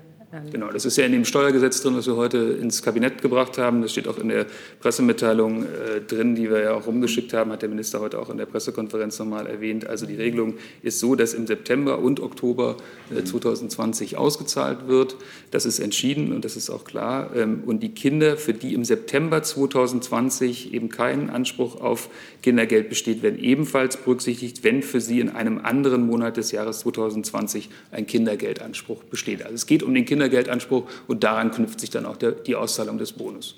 genau, 0.51 0.69
das 0.69 0.85
ist 0.85 0.97
ja 0.97 1.05
in 1.05 1.13
dem 1.13 1.25
Steuergesetz 1.25 1.81
drin, 1.81 1.95
was 1.95 2.05
wir 2.05 2.15
heute 2.15 2.37
ins 2.37 2.83
Kabinett 2.83 3.21
gebracht 3.21 3.57
haben. 3.57 3.81
Das 3.81 3.91
steht 3.91 4.07
auch 4.07 4.17
in 4.17 4.27
der 4.27 4.45
Pressemitteilung 4.79 5.63
äh, 5.63 6.01
drin, 6.05 6.35
die 6.35 6.49
wir 6.49 6.61
ja 6.61 6.73
auch 6.73 6.85
rumgeschickt 6.85 7.33
haben, 7.33 7.51
hat 7.51 7.61
der 7.61 7.69
Minister 7.69 8.01
heute 8.01 8.19
auch 8.19 8.29
in 8.29 8.37
der 8.37 8.45
Pressekonferenz 8.45 9.17
nochmal 9.19 9.47
erwähnt. 9.47 9.87
Also 9.87 10.05
die 10.05 10.15
Regelung 10.15 10.55
ist 10.81 10.99
so, 10.99 11.15
dass 11.15 11.33
im 11.33 11.47
September 11.47 11.99
und 11.99 12.19
Oktober 12.19 12.75
äh, 13.15 13.23
2020 13.23 14.17
ausgezahlt 14.17 14.87
wird. 14.87 15.15
Das 15.51 15.65
ist 15.65 15.79
entschieden 15.79 16.33
und 16.33 16.43
das 16.43 16.57
ist 16.57 16.69
auch 16.69 16.83
klar. 16.83 17.31
Ähm, 17.35 17.63
und 17.65 17.81
die 17.81 17.93
Kinder, 17.93 18.35
für 18.35 18.53
die 18.53 18.73
im 18.73 18.83
September 18.83 19.41
2020 19.43 20.73
eben 20.73 20.89
kein 20.89 21.29
Anspruch 21.29 21.79
auf 21.79 22.09
Kindergeld 22.43 22.89
besteht, 22.89 23.23
werden 23.23 23.39
ebenfalls 23.39 23.95
berücksichtigt, 23.95 24.63
wenn 24.63 24.83
für 24.83 24.99
sie 24.99 25.21
in 25.21 25.29
einem 25.29 25.59
anderen 25.59 26.05
Monat 26.05 26.35
des 26.35 26.51
Jahres 26.51 26.79
2020 26.79 27.69
ein 27.91 28.05
Kindergeldanspruch 28.07 29.03
besteht. 29.05 29.41
Also 29.43 29.55
es 29.55 29.65
geht 29.65 29.83
um 29.83 29.93
den 29.93 30.03
Kinder 30.03 30.16
Kindergeldanspruch 30.17 30.89
und 31.07 31.23
daran 31.23 31.51
knüpft 31.51 31.79
sich 31.79 31.91
dann 31.91 32.05
auch 32.05 32.17
der, 32.17 32.31
die 32.31 32.55
Auszahlung 32.55 32.97
des 32.97 33.13
Bonus. 33.13 33.55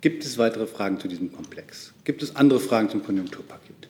Gibt 0.00 0.24
es 0.24 0.38
weitere 0.38 0.66
Fragen 0.66 0.98
zu 0.98 1.08
diesem 1.08 1.32
Komplex? 1.32 1.92
Gibt 2.04 2.22
es 2.22 2.34
andere 2.36 2.60
Fragen 2.60 2.88
zum 2.88 3.04
Konjunkturpaket? 3.04 3.88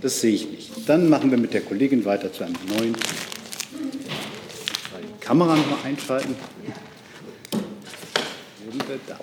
Das 0.00 0.20
sehe 0.20 0.34
ich 0.34 0.48
nicht. 0.50 0.88
Dann 0.88 1.08
machen 1.08 1.30
wir 1.30 1.38
mit 1.38 1.54
der 1.54 1.62
Kollegin 1.62 2.04
weiter 2.04 2.32
zu 2.32 2.44
einem 2.44 2.56
neuen. 2.68 2.94
Die 5.02 5.24
Kamera 5.24 5.56
noch 5.56 5.70
mal 5.70 5.78
einschalten. 5.84 6.36
Sind 8.70 8.88
wir 8.88 8.98
da? 9.08 9.18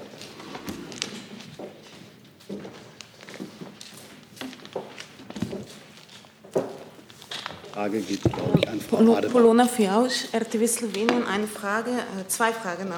Frage 7.74 8.02
geht, 8.02 8.22
glaube 8.22 8.60
ich, 8.60 8.70
an 8.70 8.80
Frau 8.80 8.98
Adebar. 8.98 9.32
Polona 9.32 9.66
Fiausch, 9.66 10.26
RTV 10.32 10.68
Slowenien. 10.68 11.26
Eine 11.26 11.48
Frage, 11.48 11.90
äh, 11.90 12.28
zwei 12.28 12.54
Fragen 12.54 12.90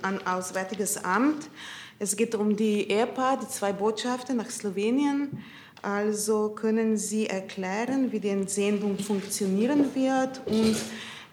an 0.00 0.26
Auswärtiges 0.26 0.96
Amt. 1.04 1.50
Es 1.98 2.16
geht 2.16 2.34
um 2.34 2.56
die 2.56 2.90
Ehepaar, 2.90 3.38
die 3.38 3.48
zwei 3.48 3.74
Botschafter 3.74 4.32
nach 4.32 4.48
Slowenien. 4.48 5.44
Also 5.82 6.48
können 6.48 6.96
Sie 6.96 7.26
erklären, 7.26 8.12
wie 8.12 8.18
die 8.18 8.30
Entsendung 8.30 8.98
funktionieren 8.98 9.94
wird 9.94 10.40
und 10.46 10.76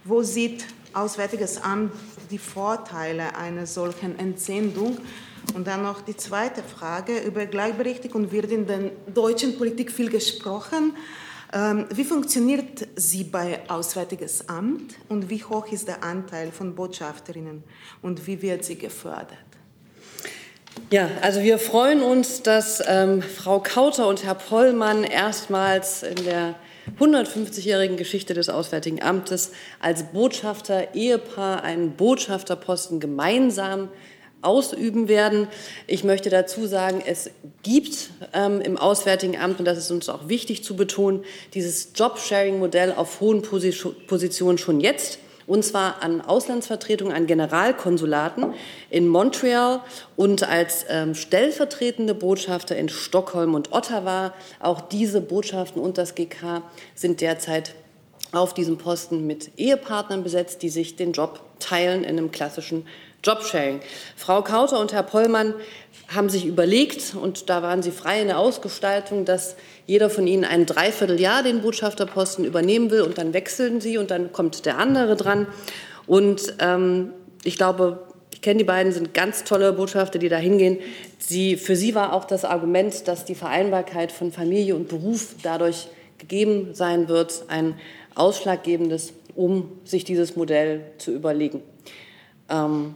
wo 0.03 0.21
sieht 0.21 0.65
Auswärtiges 0.93 1.63
Amt 1.63 1.93
die 2.29 2.37
Vorteile 2.37 3.37
einer 3.37 3.67
solchen 3.67 4.19
Entsendung? 4.19 4.97
Und 5.55 5.65
dann 5.65 5.83
noch 5.83 6.01
die 6.01 6.17
zweite 6.17 6.61
Frage. 6.61 7.19
Über 7.19 7.45
Gleichberechtigung 7.45 8.33
wird 8.33 8.51
in 8.51 8.67
der 8.67 8.91
deutschen 9.13 9.57
Politik 9.57 9.93
viel 9.93 10.09
gesprochen. 10.09 10.93
Ähm, 11.53 11.85
wie 11.93 12.05
funktioniert 12.05 12.87
sie 12.95 13.25
bei 13.25 13.59
Auswärtiges 13.67 14.47
Amt 14.47 14.95
und 15.09 15.29
wie 15.29 15.43
hoch 15.43 15.69
ist 15.71 15.87
der 15.87 16.03
Anteil 16.03 16.51
von 16.51 16.75
Botschafterinnen 16.75 17.63
und 18.01 18.25
wie 18.25 18.41
wird 18.41 18.63
sie 18.63 18.77
gefördert? 18.77 19.37
Ja, 20.91 21.09
also 21.21 21.41
wir 21.41 21.59
freuen 21.59 22.01
uns, 22.01 22.41
dass 22.41 22.81
ähm, 22.87 23.21
Frau 23.21 23.59
Kauter 23.59 24.07
und 24.07 24.23
Herr 24.23 24.35
Pollmann 24.35 25.03
erstmals 25.03 26.03
in 26.03 26.23
der 26.23 26.55
150-jährigen 26.99 27.97
Geschichte 27.97 28.33
des 28.33 28.49
Auswärtigen 28.49 29.01
Amtes 29.01 29.51
als 29.79 30.03
Botschafter 30.03 30.93
Ehepaar 30.93 31.63
einen 31.63 31.91
Botschafterposten 31.91 32.99
gemeinsam 32.99 33.89
ausüben 34.41 35.07
werden. 35.07 35.47
Ich 35.87 36.03
möchte 36.03 36.29
dazu 36.29 36.65
sagen, 36.67 37.01
es 37.05 37.29
gibt 37.63 38.09
ähm, 38.33 38.61
im 38.61 38.77
Auswärtigen 38.77 39.37
Amt, 39.37 39.59
und 39.59 39.65
das 39.65 39.77
ist 39.77 39.91
uns 39.91 40.09
auch 40.09 40.27
wichtig 40.27 40.63
zu 40.63 40.75
betonen, 40.75 41.23
dieses 41.53 41.89
Jobsharing-Modell 41.95 42.93
auf 42.93 43.19
hohen 43.19 43.41
Positionen 43.41 44.57
schon 44.57 44.79
jetzt. 44.79 45.19
Und 45.47 45.65
zwar 45.65 46.01
an 46.01 46.21
Auslandsvertretungen, 46.21 47.13
an 47.13 47.27
Generalkonsulaten 47.27 48.53
in 48.89 49.07
Montreal 49.07 49.81
und 50.15 50.47
als 50.47 50.85
ähm, 50.87 51.13
stellvertretende 51.13 52.13
Botschafter 52.13 52.77
in 52.77 52.89
Stockholm 52.89 53.53
und 53.53 53.73
Ottawa. 53.73 54.33
Auch 54.59 54.81
diese 54.81 55.19
Botschaften 55.19 55.81
und 55.81 55.97
das 55.97 56.15
GK 56.15 56.61
sind 56.95 57.21
derzeit 57.21 57.73
auf 58.31 58.53
diesem 58.53 58.77
Posten 58.77 59.27
mit 59.27 59.51
Ehepartnern 59.57 60.23
besetzt, 60.23 60.61
die 60.61 60.69
sich 60.69 60.95
den 60.95 61.11
Job 61.11 61.41
teilen 61.59 62.03
in 62.03 62.17
einem 62.17 62.31
klassischen 62.31 62.85
Jobsharing. 63.23 63.81
Frau 64.15 64.41
Kauter 64.41 64.79
und 64.79 64.93
Herr 64.93 65.03
Pollmann 65.03 65.53
haben 66.07 66.29
sich 66.29 66.45
überlegt, 66.45 67.15
und 67.15 67.49
da 67.49 67.61
waren 67.61 67.83
sie 67.83 67.91
frei 67.91 68.21
in 68.21 68.27
der 68.27 68.39
Ausgestaltung, 68.39 69.25
dass 69.25 69.55
jeder 69.85 70.09
von 70.09 70.27
ihnen 70.27 70.43
ein 70.43 70.65
Dreivierteljahr 70.65 71.43
den 71.43 71.61
Botschafterposten 71.61 72.45
übernehmen 72.45 72.91
will 72.91 73.01
und 73.01 73.17
dann 73.17 73.33
wechseln 73.33 73.79
sie 73.79 73.97
und 73.97 74.11
dann 74.11 74.31
kommt 74.31 74.65
der 74.65 74.77
andere 74.77 75.15
dran. 75.15 75.47
Und 76.07 76.55
ähm, 76.59 77.13
ich 77.43 77.57
glaube, 77.57 77.99
ich 78.31 78.41
kenne 78.41 78.57
die 78.57 78.63
beiden, 78.63 78.91
sind 78.91 79.13
ganz 79.13 79.43
tolle 79.43 79.71
Botschafter, 79.71 80.17
die 80.17 80.29
da 80.29 80.37
hingehen. 80.37 80.79
Sie, 81.19 81.57
für 81.57 81.75
sie 81.75 81.93
war 81.93 82.13
auch 82.13 82.25
das 82.25 82.43
Argument, 82.43 83.07
dass 83.07 83.23
die 83.23 83.35
Vereinbarkeit 83.35 84.11
von 84.11 84.31
Familie 84.31 84.75
und 84.75 84.87
Beruf 84.87 85.35
dadurch 85.43 85.87
gegeben 86.17 86.73
sein 86.73 87.07
wird, 87.07 87.43
ein 87.47 87.75
ausschlaggebendes, 88.15 89.13
um 89.35 89.71
sich 89.85 90.03
dieses 90.03 90.35
Modell 90.35 90.81
zu 90.97 91.11
überlegen. 91.11 91.61
Ähm, 92.49 92.95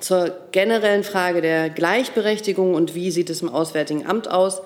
zur 0.00 0.32
generellen 0.52 1.04
Frage 1.04 1.40
der 1.40 1.70
Gleichberechtigung 1.70 2.74
und 2.74 2.94
wie 2.94 3.10
sieht 3.10 3.30
es 3.30 3.42
im 3.42 3.48
Auswärtigen 3.48 4.06
Amt 4.06 4.30
aus. 4.30 4.62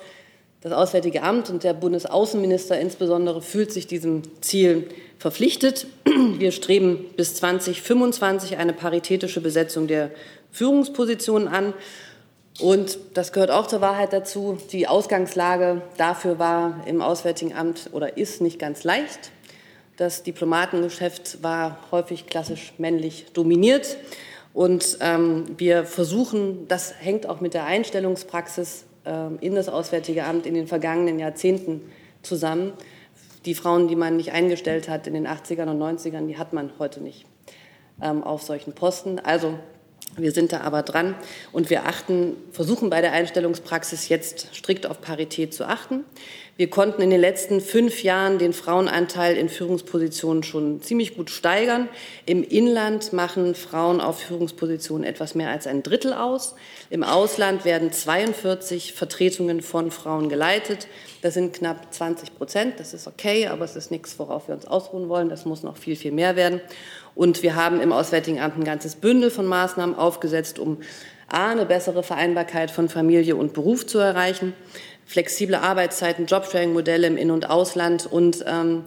Das 0.61 0.73
Auswärtige 0.73 1.23
Amt 1.23 1.51
und 1.51 1.63
der 1.63 1.73
Bundesaußenminister 1.73 2.79
insbesondere 2.81 3.43
fühlt 3.43 3.73
sich 3.73 3.87
diesem 3.87 4.23
Ziel 4.41 4.89
verpflichtet. 5.19 5.87
Wir 6.39 6.51
streben 6.51 7.05
bis 7.17 7.37
2025 7.37 8.57
eine 8.57 8.73
paritätische 8.73 9.41
Besetzung 9.41 9.87
der 9.87 10.11
Führungspositionen 10.51 11.49
an. 11.49 11.75
Und 12.61 12.99
das 13.15 13.33
gehört 13.33 13.53
auch 13.53 13.69
zur 13.69 13.81
Wahrheit 13.81 14.13
dazu. 14.13 14.59
Die 14.73 14.89
Ausgangslage 14.89 15.83
dafür 15.97 16.41
war 16.41 16.83
im 16.87 17.03
Auswärtigen 17.03 17.55
Amt 17.55 17.91
oder 17.93 18.17
ist 18.17 18.41
nicht 18.41 18.59
ganz 18.59 18.83
leicht. 18.83 19.31
Das 19.97 20.23
Diplomatengeschäft 20.23 21.43
war 21.43 21.79
häufig 21.93 22.27
klassisch 22.27 22.73
männlich 22.79 23.27
dominiert. 23.33 23.97
Und 24.59 24.99
ähm, 25.03 25.45
wir 25.57 25.85
versuchen, 25.85 26.67
das 26.67 26.93
hängt 26.99 27.29
auch 27.29 27.41
mit 27.41 27.55
der 27.55 27.67
Einstellungspraxis 27.67 28.87
ähm, 29.07 29.39
in 29.41 29.55
das 29.55 29.69
Auswärtige 29.69 30.25
Amt 30.25 30.47
in 30.47 30.55
den 30.55 30.67
vergangenen 30.67 31.21
Jahrzehnten 31.21 31.83
zusammen. 32.23 32.73
Die 33.45 33.55
Frauen, 33.55 33.87
die 33.87 33.95
man 33.95 34.17
nicht 34.17 34.33
eingestellt 34.33 34.89
hat 34.89 35.07
in 35.07 35.15
den 35.15 35.29
80ern 35.29 35.71
und 35.71 35.79
90ern, 35.79 36.27
die 36.27 36.39
hat 36.39 36.55
man 36.55 36.73
heute 36.81 37.01
nicht 37.01 37.25
ähm, 38.03 38.25
auf 38.25 38.43
solchen 38.43 38.73
Posten. 38.73 39.21
Also 39.21 39.55
wir 40.17 40.33
sind 40.33 40.53
da 40.53 40.63
aber 40.63 40.83
dran 40.83 41.15
und 41.53 41.71
wir 41.71 41.87
achten, 41.87 42.37
versuchen 42.51 42.91
bei 42.91 43.01
der 43.01 43.13
Einstellungspraxis 43.13 44.09
jetzt 44.09 44.57
strikt 44.57 44.87
auf 44.87 45.01
Parität 45.01 45.55
zu 45.55 45.69
achten. 45.69 46.05
Wir 46.59 46.69
konnten 46.69 47.03
in 47.03 47.11
den 47.11 47.21
letzten 47.21 47.61
fünf 47.61 48.03
Jahren 48.03 48.39
den 48.39 48.53
Frauenanteil 48.53 49.37
in 49.37 49.49
Führungspositionen 49.49 50.43
schon 50.43 50.83
ziemlich 50.83 51.17
gut 51.17 51.31
steigern. 51.31 51.89
Im 52.27 52.43
Inland 52.43 53.13
machen 53.13 53.55
Frauen 53.55 54.01
auf 54.01 54.19
Führungspositionen 54.19 55.05
etwas 55.05 55.37
mehr 55.37 55.51
als 55.51 55.69
ein 55.69 55.85
Drittel 55.85 56.13
aus. 56.13 56.57
Im 56.91 57.05
Ausland 57.05 57.65
werden 57.65 57.93
42 57.93 58.93
Vertretungen 58.93 59.63
von 59.63 59.93
Frauen 59.93 60.29
geleitet. 60.29 60.89
Das 61.23 61.35
sind 61.35 61.55
knapp 61.55 61.95
20 61.95 62.35
Prozent. 62.37 62.81
Das 62.81 62.93
ist 62.93 63.07
okay, 63.07 63.47
aber 63.47 63.65
es 63.65 63.77
ist 63.77 63.93
nichts, 63.93 64.19
worauf 64.19 64.49
wir 64.49 64.57
uns 64.57 64.67
ausruhen 64.67 65.09
wollen. 65.09 65.29
Das 65.29 65.45
muss 65.45 65.63
noch 65.63 65.77
viel, 65.77 65.95
viel 65.95 66.11
mehr 66.11 66.35
werden. 66.35 66.61
Und 67.15 67.45
wir 67.45 67.55
haben 67.55 67.81
im 67.81 67.93
Auswärtigen 67.93 68.41
Amt 68.41 68.59
ein 68.59 68.65
ganzes 68.65 68.97
Bündel 68.97 69.31
von 69.31 69.47
Maßnahmen 69.47 69.95
aufgesetzt, 69.95 70.59
um 70.59 70.79
A, 71.29 71.51
eine 71.51 71.67
bessere 71.67 72.03
Vereinbarkeit 72.03 72.71
von 72.71 72.89
Familie 72.89 73.37
und 73.37 73.53
Beruf 73.53 73.87
zu 73.87 73.99
erreichen, 73.99 74.55
flexible 75.09 75.57
Arbeitszeiten, 75.57 76.27
Jobsharing-Modelle 76.27 77.07
im 77.07 77.17
In- 77.17 77.31
und 77.31 77.49
Ausland. 77.49 78.07
Und 78.07 78.45
ähm, 78.47 78.85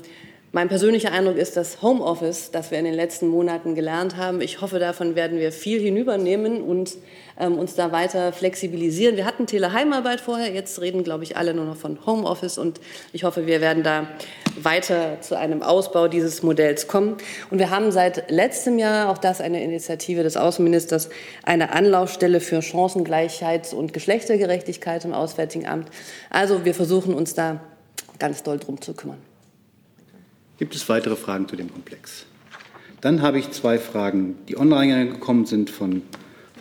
mein 0.51 0.69
persönlicher 0.69 1.11
Eindruck 1.11 1.37
ist, 1.37 1.57
dass 1.57 1.81
Homeoffice, 1.81 2.51
das 2.51 2.69
wir 2.69 2.77
in 2.77 2.85
den 2.85 2.93
letzten 2.93 3.27
Monaten 3.27 3.73
gelernt 3.73 4.17
haben, 4.17 4.39
ich 4.39 4.61
hoffe, 4.61 4.77
davon 4.77 5.15
werden 5.15 5.39
wir 5.39 5.51
viel 5.51 5.81
hinübernehmen 5.81 6.61
und 6.61 6.95
ähm, 7.41 7.57
uns 7.57 7.75
da 7.75 7.91
weiter 7.91 8.31
flexibilisieren. 8.31 9.17
Wir 9.17 9.25
hatten 9.25 9.47
Teleheimarbeit 9.47 10.21
vorher, 10.21 10.53
jetzt 10.53 10.79
reden, 10.79 11.03
glaube 11.03 11.23
ich, 11.23 11.35
alle 11.35 11.53
nur 11.53 11.65
noch 11.65 11.75
von 11.75 12.05
Homeoffice 12.05 12.57
und 12.57 12.79
ich 13.11 13.23
hoffe, 13.23 13.47
wir 13.47 13.59
werden 13.59 13.83
da 13.83 14.07
weiter 14.61 15.19
zu 15.21 15.37
einem 15.37 15.63
Ausbau 15.63 16.07
dieses 16.07 16.43
Modells 16.43 16.87
kommen. 16.87 17.17
Und 17.49 17.59
wir 17.59 17.69
haben 17.69 17.91
seit 17.91 18.29
letztem 18.29 18.77
Jahr, 18.79 19.09
auch 19.09 19.17
das 19.17 19.41
eine 19.41 19.63
Initiative 19.63 20.23
des 20.23 20.37
Außenministers, 20.37 21.09
eine 21.43 21.73
Anlaufstelle 21.73 22.39
für 22.39 22.61
Chancengleichheit 22.61 23.73
und 23.73 23.91
Geschlechtergerechtigkeit 23.91 25.03
im 25.05 25.13
Auswärtigen 25.13 25.67
Amt. 25.67 25.89
Also 26.29 26.63
wir 26.63 26.75
versuchen 26.75 27.13
uns 27.13 27.33
da 27.33 27.61
ganz 28.19 28.43
doll 28.43 28.59
drum 28.59 28.79
zu 28.79 28.93
kümmern. 28.93 29.17
Gibt 30.59 30.75
es 30.75 30.87
weitere 30.87 31.15
Fragen 31.15 31.47
zu 31.47 31.55
dem 31.55 31.73
Komplex? 31.73 32.25
Dann 33.01 33.23
habe 33.23 33.39
ich 33.39 33.49
zwei 33.49 33.79
Fragen, 33.79 34.37
die 34.47 34.57
online 34.57 35.07
gekommen 35.07 35.47
sind 35.47 35.71
von 35.71 36.03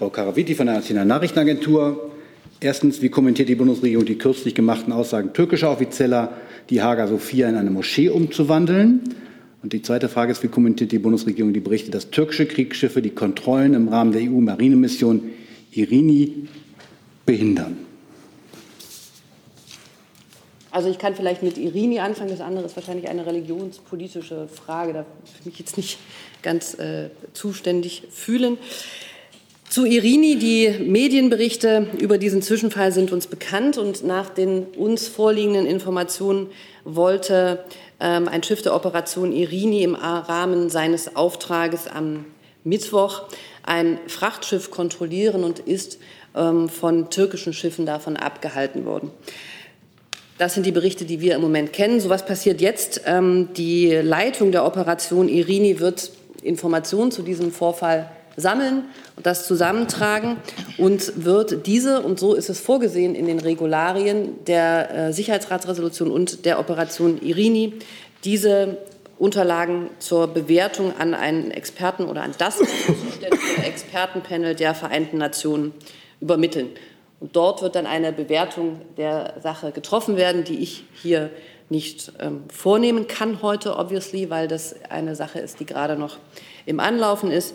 Frau 0.01 0.09
Karaviti 0.09 0.55
von 0.55 0.65
der 0.65 0.77
Nationalen 0.77 1.09
Nachrichtenagentur. 1.09 2.11
Erstens, 2.59 3.03
wie 3.03 3.11
kommentiert 3.11 3.51
die 3.51 3.55
Bundesregierung 3.55 4.07
die 4.07 4.17
kürzlich 4.17 4.55
gemachten 4.55 4.95
Aussagen 4.95 5.35
türkischer 5.35 5.71
Offizieller, 5.71 6.33
die 6.71 6.81
Haga 6.81 7.07
Sophia 7.07 7.51
in 7.51 7.57
eine 7.57 7.71
Moschee 7.71 8.09
umzuwandeln? 8.09 9.03
Und 9.63 9.75
die 9.75 9.83
zweite 9.83 10.09
Frage 10.09 10.33
ist, 10.33 10.43
wie 10.43 10.49
kommentiert 10.49 10.91
die 10.91 10.99
Bundesregierung 10.99 11.53
die 11.53 11.61
Berichte, 11.61 11.91
dass 11.91 12.09
türkische 12.09 12.47
Kriegsschiffe 12.47 13.03
die 13.03 13.11
Kontrollen 13.11 13.75
im 13.75 13.89
Rahmen 13.89 14.13
der 14.13 14.23
EU-Marinemission 14.23 15.21
Irini 15.73 16.49
behindern? 17.27 17.77
Also 20.71 20.89
ich 20.89 20.97
kann 20.99 21.15
vielleicht 21.15 21.43
mit 21.43 21.59
Irini 21.59 21.99
anfangen, 21.99 22.31
das 22.31 22.41
andere 22.41 22.65
ist 22.65 22.75
wahrscheinlich 22.75 23.07
eine 23.11 23.27
religionspolitische 23.27 24.49
Frage, 24.49 24.95
da 24.95 25.05
bin 25.45 25.53
ich 25.53 25.59
jetzt 25.59 25.77
nicht 25.77 25.99
ganz 26.41 26.73
äh, 26.79 27.11
zuständig 27.35 28.05
fühlen. 28.09 28.57
Zu 29.71 29.85
Irini, 29.87 30.37
die 30.37 30.69
Medienberichte 30.81 31.87
über 32.01 32.19
diesen 32.19 32.43
Zwischenfall 32.43 32.91
sind 32.91 33.13
uns 33.13 33.29
bekannt 33.29 33.79
und 33.79 34.05
nach 34.05 34.29
den 34.29 34.65
uns 34.65 35.07
vorliegenden 35.07 35.65
Informationen 35.65 36.49
wollte 36.83 37.65
ähm, 38.01 38.27
ein 38.27 38.43
Schiff 38.43 38.63
der 38.63 38.75
Operation 38.75 39.31
Irini 39.31 39.85
im 39.85 39.95
Rahmen 39.95 40.71
seines 40.71 41.15
Auftrages 41.15 41.87
am 41.87 42.25
Mittwoch 42.65 43.23
ein 43.63 44.01
Frachtschiff 44.09 44.73
kontrollieren 44.73 45.45
und 45.45 45.61
ist 45.61 46.01
ähm, 46.35 46.69
von 46.69 47.09
türkischen 47.09 47.53
Schiffen 47.53 47.87
davon 47.87 48.17
abgehalten 48.17 48.85
worden. 48.87 49.13
Das 50.39 50.55
sind 50.55 50.67
die 50.67 50.73
Berichte, 50.73 51.05
die 51.05 51.21
wir 51.21 51.37
im 51.37 51.43
Moment 51.43 51.73
kennen. 51.73 52.01
So 52.01 52.09
was 52.09 52.27
passiert 52.27 52.61
jetzt. 52.61 53.03
Ähm, 53.07 53.51
die 53.57 53.93
Leitung 53.93 54.51
der 54.51 54.65
Operation 54.65 55.29
Irini 55.29 55.79
wird 55.79 56.11
Informationen 56.43 57.13
zu 57.13 57.23
diesem 57.23 57.53
Vorfall 57.53 58.11
sammeln 58.37 58.85
und 59.17 59.27
das 59.27 59.47
zusammentragen 59.47 60.37
und 60.79 61.25
wird 61.25 61.67
diese, 61.67 62.01
und 62.03 62.19
so 62.19 62.35
ist 62.35 62.49
es 62.49 62.61
vorgesehen 62.61 63.15
in 63.15 63.27
den 63.27 63.41
Regularien 63.41 64.45
der 64.47 65.09
äh, 65.09 65.13
Sicherheitsratsresolution 65.13 66.11
und 66.11 66.45
der 66.45 66.59
Operation 66.59 67.21
Irini, 67.21 67.75
diese 68.25 68.79
Unterlagen 69.19 69.91
zur 69.99 70.29
Bewertung 70.29 70.95
an 70.99 71.13
einen 71.13 71.51
Experten 71.51 72.05
oder 72.05 72.23
an 72.23 72.33
das 72.39 72.57
zuständige 72.57 73.63
Expertenpanel 73.65 74.55
der 74.55 74.75
Vereinten 74.75 75.19
Nationen 75.19 75.75
übermitteln. 76.21 76.71
Und 77.21 77.37
dort 77.37 77.61
wird 77.61 77.75
dann 77.75 77.87
eine 77.87 78.13
Bewertung 78.13 78.81
der 78.97 79.35
Sache 79.43 79.73
getroffen 79.73 80.17
werden, 80.17 80.45
die 80.45 80.61
ich 80.61 80.85
hier 80.95 81.31
nicht 81.69 82.13
ähm, 82.19 82.45
vornehmen 82.53 83.07
kann 83.07 83.43
heute, 83.43 83.77
obviously, 83.77 84.31
weil 84.31 84.49
das 84.49 84.75
eine 84.89 85.15
Sache 85.15 85.39
ist, 85.39 85.61
die 85.61 85.67
gerade 85.67 85.97
noch 85.97 86.17
im 86.65 86.81
Anlaufen 86.81 87.31
ist. 87.31 87.55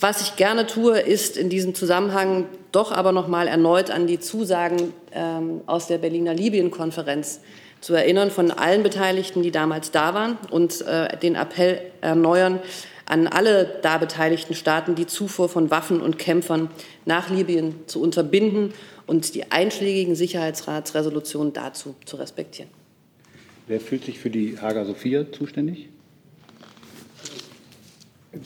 Was 0.00 0.22
ich 0.22 0.36
gerne 0.36 0.66
tue, 0.66 1.00
ist 1.00 1.36
in 1.36 1.48
diesem 1.48 1.74
Zusammenhang 1.74 2.46
doch 2.70 2.92
aber 2.92 3.10
noch 3.10 3.26
mal 3.26 3.48
erneut 3.48 3.90
an 3.90 4.06
die 4.06 4.20
Zusagen 4.20 4.92
ähm, 5.12 5.62
aus 5.66 5.88
der 5.88 5.98
Berliner 5.98 6.34
Libyen-Konferenz 6.34 7.40
zu 7.80 7.94
erinnern 7.94 8.30
von 8.30 8.52
allen 8.52 8.84
Beteiligten, 8.84 9.42
die 9.42 9.50
damals 9.50 9.90
da 9.90 10.14
waren 10.14 10.38
und 10.50 10.82
äh, 10.82 11.16
den 11.18 11.34
Appell 11.34 11.80
erneuern 12.00 12.60
an 13.06 13.26
alle 13.26 13.78
da 13.82 13.98
beteiligten 13.98 14.54
Staaten, 14.54 14.94
die 14.94 15.06
Zufuhr 15.06 15.48
von 15.48 15.70
Waffen 15.70 16.00
und 16.00 16.18
Kämpfern 16.18 16.70
nach 17.04 17.30
Libyen 17.30 17.74
zu 17.86 18.00
unterbinden 18.00 18.74
und 19.06 19.34
die 19.34 19.50
einschlägigen 19.50 20.14
Sicherheitsratsresolutionen 20.14 21.54
dazu 21.54 21.96
zu 22.04 22.16
respektieren. 22.16 22.70
Wer 23.66 23.80
fühlt 23.80 24.04
sich 24.04 24.18
für 24.18 24.30
die 24.30 24.58
Hager 24.60 24.84
Sophia 24.84 25.32
zuständig? 25.32 25.88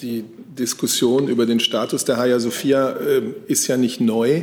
Die 0.01 0.24
Diskussion 0.59 1.28
über 1.28 1.47
den 1.47 1.61
Status 1.61 2.05
der 2.05 2.16
Hagia 2.16 2.38
Sophia 2.40 2.93
äh, 2.93 3.22
ist 3.47 3.66
ja 3.66 3.76
nicht 3.76 4.01
neu. 4.01 4.43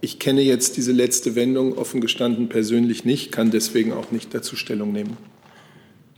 Ich 0.00 0.18
kenne 0.18 0.42
jetzt 0.42 0.76
diese 0.76 0.92
letzte 0.92 1.34
Wendung 1.34 1.78
offen 1.78 2.00
gestanden 2.00 2.48
persönlich 2.48 3.04
nicht, 3.04 3.30
kann 3.30 3.50
deswegen 3.50 3.92
auch 3.92 4.10
nicht 4.10 4.34
dazu 4.34 4.56
Stellung 4.56 4.92
nehmen. 4.92 5.16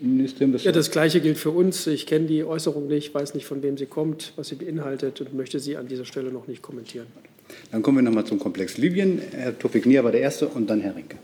Ja, 0.01 0.73
das 0.73 0.91
Gleiche 0.91 1.21
gilt 1.21 1.39
für 1.39 1.51
uns. 1.51 1.87
Ich 1.87 2.07
kenne 2.07 2.27
die 2.27 2.45
Äußerung 2.45 2.89
nicht, 2.89 3.15
weiß 3.15 3.35
nicht, 3.35 3.47
von 3.47 3.63
wem 3.63 3.79
sie 3.79 3.87
kommt, 3.87 4.33
was 4.37 4.49
sie 4.49 4.57
beinhaltet 4.57 5.21
und 5.21 5.35
möchte 5.35 5.61
sie 5.61 5.77
an 5.77 5.87
dieser 5.87 6.05
Stelle 6.05 6.31
noch 6.31 6.47
nicht 6.47 6.63
kommentieren. 6.63 7.07
Dann 7.71 7.83
kommen 7.83 7.99
wir 7.99 8.03
noch 8.03 8.13
mal 8.13 8.25
zum 8.25 8.39
Komplex 8.39 8.77
Libyen. 8.77 9.21
Herr 9.31 9.59
Tofik 9.59 9.87
Nier 9.87 10.03
war 10.03 10.13
der 10.13 10.21
Erste 10.21 10.49
und 10.49 10.69
dann 10.69 10.81
Herr 10.81 10.97
Rinke. 10.97 11.19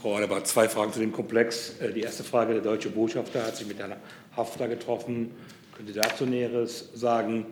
Frau 0.00 0.16
Adebar, 0.16 0.44
zwei 0.44 0.68
Fragen 0.68 0.92
zu 0.92 1.00
dem 1.00 1.12
Komplex. 1.12 1.74
Äh, 1.80 1.92
die 1.92 2.00
erste 2.00 2.24
Frage, 2.24 2.54
der 2.54 2.62
deutsche 2.62 2.88
Botschafter 2.88 3.44
hat 3.44 3.56
sich 3.56 3.66
mit 3.66 3.78
Herrn 3.78 3.94
Haftar 4.36 4.68
getroffen. 4.68 5.30
Können 5.80 5.94
Sie 5.94 5.98
dazu 5.98 6.26
Näheres 6.26 6.90
sagen? 6.92 7.46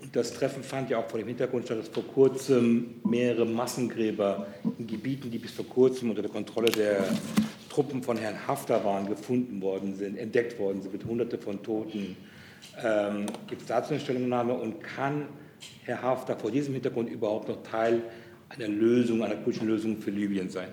Und 0.00 0.14
das 0.14 0.32
Treffen 0.34 0.62
fand 0.62 0.88
ja 0.90 0.98
auch 0.98 1.10
vor 1.10 1.18
dem 1.18 1.26
Hintergrund 1.26 1.64
statt, 1.64 1.80
dass 1.80 1.88
vor 1.88 2.06
kurzem 2.06 2.94
mehrere 3.02 3.44
Massengräber 3.44 4.46
in 4.78 4.86
Gebieten, 4.86 5.32
die 5.32 5.38
bis 5.38 5.50
vor 5.50 5.66
kurzem 5.66 6.10
unter 6.10 6.22
der 6.22 6.30
Kontrolle 6.30 6.70
der 6.70 7.02
Truppen 7.68 8.00
von 8.00 8.16
Herrn 8.16 8.46
Haftar 8.46 8.84
waren, 8.84 9.08
gefunden 9.08 9.60
worden 9.60 9.96
sind, 9.96 10.16
entdeckt 10.16 10.60
worden 10.60 10.80
sind 10.80 10.92
mit 10.92 11.04
Hunderte 11.04 11.38
von 11.38 11.60
Toten. 11.60 12.16
Ähm, 12.84 13.26
Gibt 13.48 13.62
es 13.62 13.66
dazu 13.66 13.94
eine 13.94 14.00
Stellungnahme 14.00 14.54
und 14.54 14.80
kann 14.80 15.26
Herr 15.82 16.02
Haftar 16.02 16.38
vor 16.38 16.52
diesem 16.52 16.74
Hintergrund 16.74 17.10
überhaupt 17.10 17.48
noch 17.48 17.64
Teil 17.64 18.00
einer 18.48 18.68
Lösung, 18.68 19.24
einer 19.24 19.34
politischen 19.34 19.66
Lösung 19.66 20.00
für 20.00 20.12
Libyen 20.12 20.48
sein? 20.50 20.68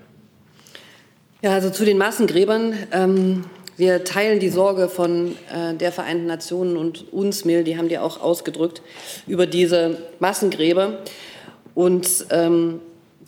Ja, 1.41 1.53
also 1.53 1.71
zu 1.71 1.85
den 1.85 1.97
Massengräbern. 1.97 2.75
Ähm, 2.91 3.45
wir 3.79 4.03
teilen 4.03 4.39
die 4.39 4.49
Sorge 4.49 4.89
von 4.89 5.37
äh, 5.53 5.73
der 5.73 5.93
Vereinten 5.93 6.25
Nationen 6.25 6.75
und 6.75 7.13
uns, 7.13 7.45
Mill, 7.45 7.63
die 7.63 7.77
haben 7.77 7.87
die 7.87 7.97
auch 7.97 8.19
ausgedrückt, 8.19 8.81
über 9.25 9.47
diese 9.47 9.97
Massengräber. 10.19 10.99
Und 11.75 12.25
ähm, 12.29 12.81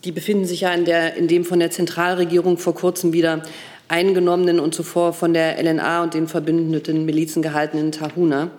die 0.03 0.11
befinden 0.11 0.45
sich 0.45 0.61
ja 0.61 0.73
in, 0.73 0.83
der, 0.83 1.15
in 1.15 1.29
dem 1.29 1.45
von 1.45 1.59
der 1.59 1.71
Zentralregierung 1.71 2.57
vor 2.57 2.75
kurzem 2.75 3.13
wieder 3.13 3.43
eingenommenen 3.87 4.59
und 4.59 4.75
zuvor 4.75 5.13
von 5.13 5.33
der 5.33 5.57
LNA 5.63 6.03
und 6.03 6.13
den 6.13 6.27
verbündeten 6.27 7.05
Milizen 7.05 7.41
gehaltenen 7.41 7.93
Tahuna. 7.93 8.51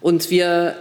Und 0.00 0.30
wir 0.30 0.76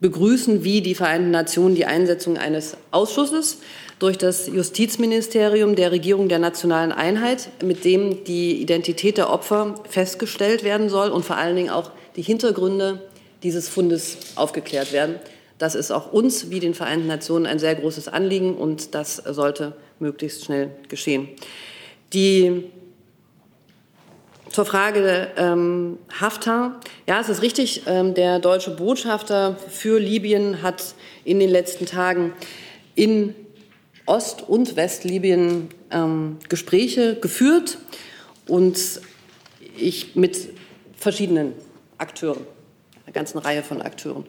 begrüßen 0.00 0.62
wie 0.62 0.80
die 0.80 0.94
Vereinten 0.94 1.32
Nationen 1.32 1.74
die 1.74 1.86
Einsetzung 1.86 2.36
eines 2.36 2.76
Ausschusses 2.92 3.58
durch 3.98 4.18
das 4.18 4.46
Justizministerium 4.46 5.74
der 5.74 5.90
Regierung 5.90 6.28
der 6.28 6.38
nationalen 6.38 6.92
Einheit, 6.92 7.48
mit 7.62 7.84
dem 7.84 8.24
die 8.24 8.60
Identität 8.60 9.16
der 9.16 9.30
Opfer 9.30 9.74
festgestellt 9.88 10.64
werden 10.64 10.88
soll 10.88 11.08
und 11.08 11.24
vor 11.24 11.36
allen 11.36 11.56
Dingen 11.56 11.70
auch 11.70 11.90
die 12.16 12.22
Hintergründe 12.22 13.00
dieses 13.42 13.68
Fundes 13.68 14.18
aufgeklärt 14.34 14.92
werden. 14.92 15.16
Das 15.58 15.74
ist 15.74 15.90
auch 15.90 16.12
uns 16.12 16.50
wie 16.50 16.60
den 16.60 16.74
Vereinten 16.74 17.06
Nationen 17.06 17.46
ein 17.46 17.58
sehr 17.58 17.74
großes 17.74 18.08
Anliegen 18.08 18.56
und 18.56 18.94
das 18.94 19.16
sollte 19.16 19.72
möglichst 19.98 20.44
schnell 20.44 20.70
geschehen. 20.88 21.28
Die 22.12 22.64
zur 24.50 24.64
Frage 24.64 25.28
ähm, 25.36 25.98
Haftar. 26.20 26.80
Ja, 27.06 27.20
es 27.20 27.28
ist 27.28 27.42
richtig, 27.42 27.82
ähm, 27.86 28.14
der 28.14 28.38
deutsche 28.38 28.70
Botschafter 28.70 29.56
für 29.68 29.98
Libyen 29.98 30.62
hat 30.62 30.94
in 31.24 31.40
den 31.40 31.50
letzten 31.50 31.84
Tagen 31.84 32.32
in 32.94 33.34
Ost- 34.06 34.42
und 34.42 34.76
Westlibyen 34.76 35.68
ähm, 35.90 36.38
Gespräche 36.48 37.16
geführt 37.16 37.78
und 38.48 38.78
ich 39.76 40.16
mit 40.16 40.48
verschiedenen 40.96 41.52
Akteuren, 41.98 42.46
einer 43.04 43.12
ganzen 43.12 43.38
Reihe 43.38 43.62
von 43.62 43.82
Akteuren. 43.82 44.24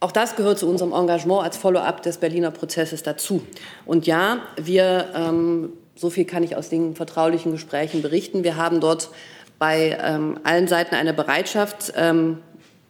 Auch 0.00 0.12
das 0.12 0.36
gehört 0.36 0.58
zu 0.58 0.68
unserem 0.68 0.92
Engagement 0.92 1.42
als 1.42 1.56
Follow-up 1.56 2.02
des 2.02 2.18
Berliner 2.18 2.50
Prozesses 2.50 3.02
dazu. 3.02 3.42
Und 3.86 4.06
ja, 4.06 4.40
wir, 4.60 5.10
ähm, 5.14 5.72
so 5.96 6.10
viel 6.10 6.24
kann 6.24 6.42
ich 6.42 6.56
aus 6.56 6.68
den 6.68 6.94
vertraulichen 6.94 7.52
Gesprächen 7.52 8.02
berichten, 8.02 8.44
wir 8.44 8.56
haben 8.56 8.80
dort 8.80 9.10
bei 9.58 9.98
ähm, 10.02 10.38
allen 10.44 10.68
Seiten 10.68 10.94
eine 10.94 11.14
Bereitschaft 11.14 11.92
ähm, 11.96 12.38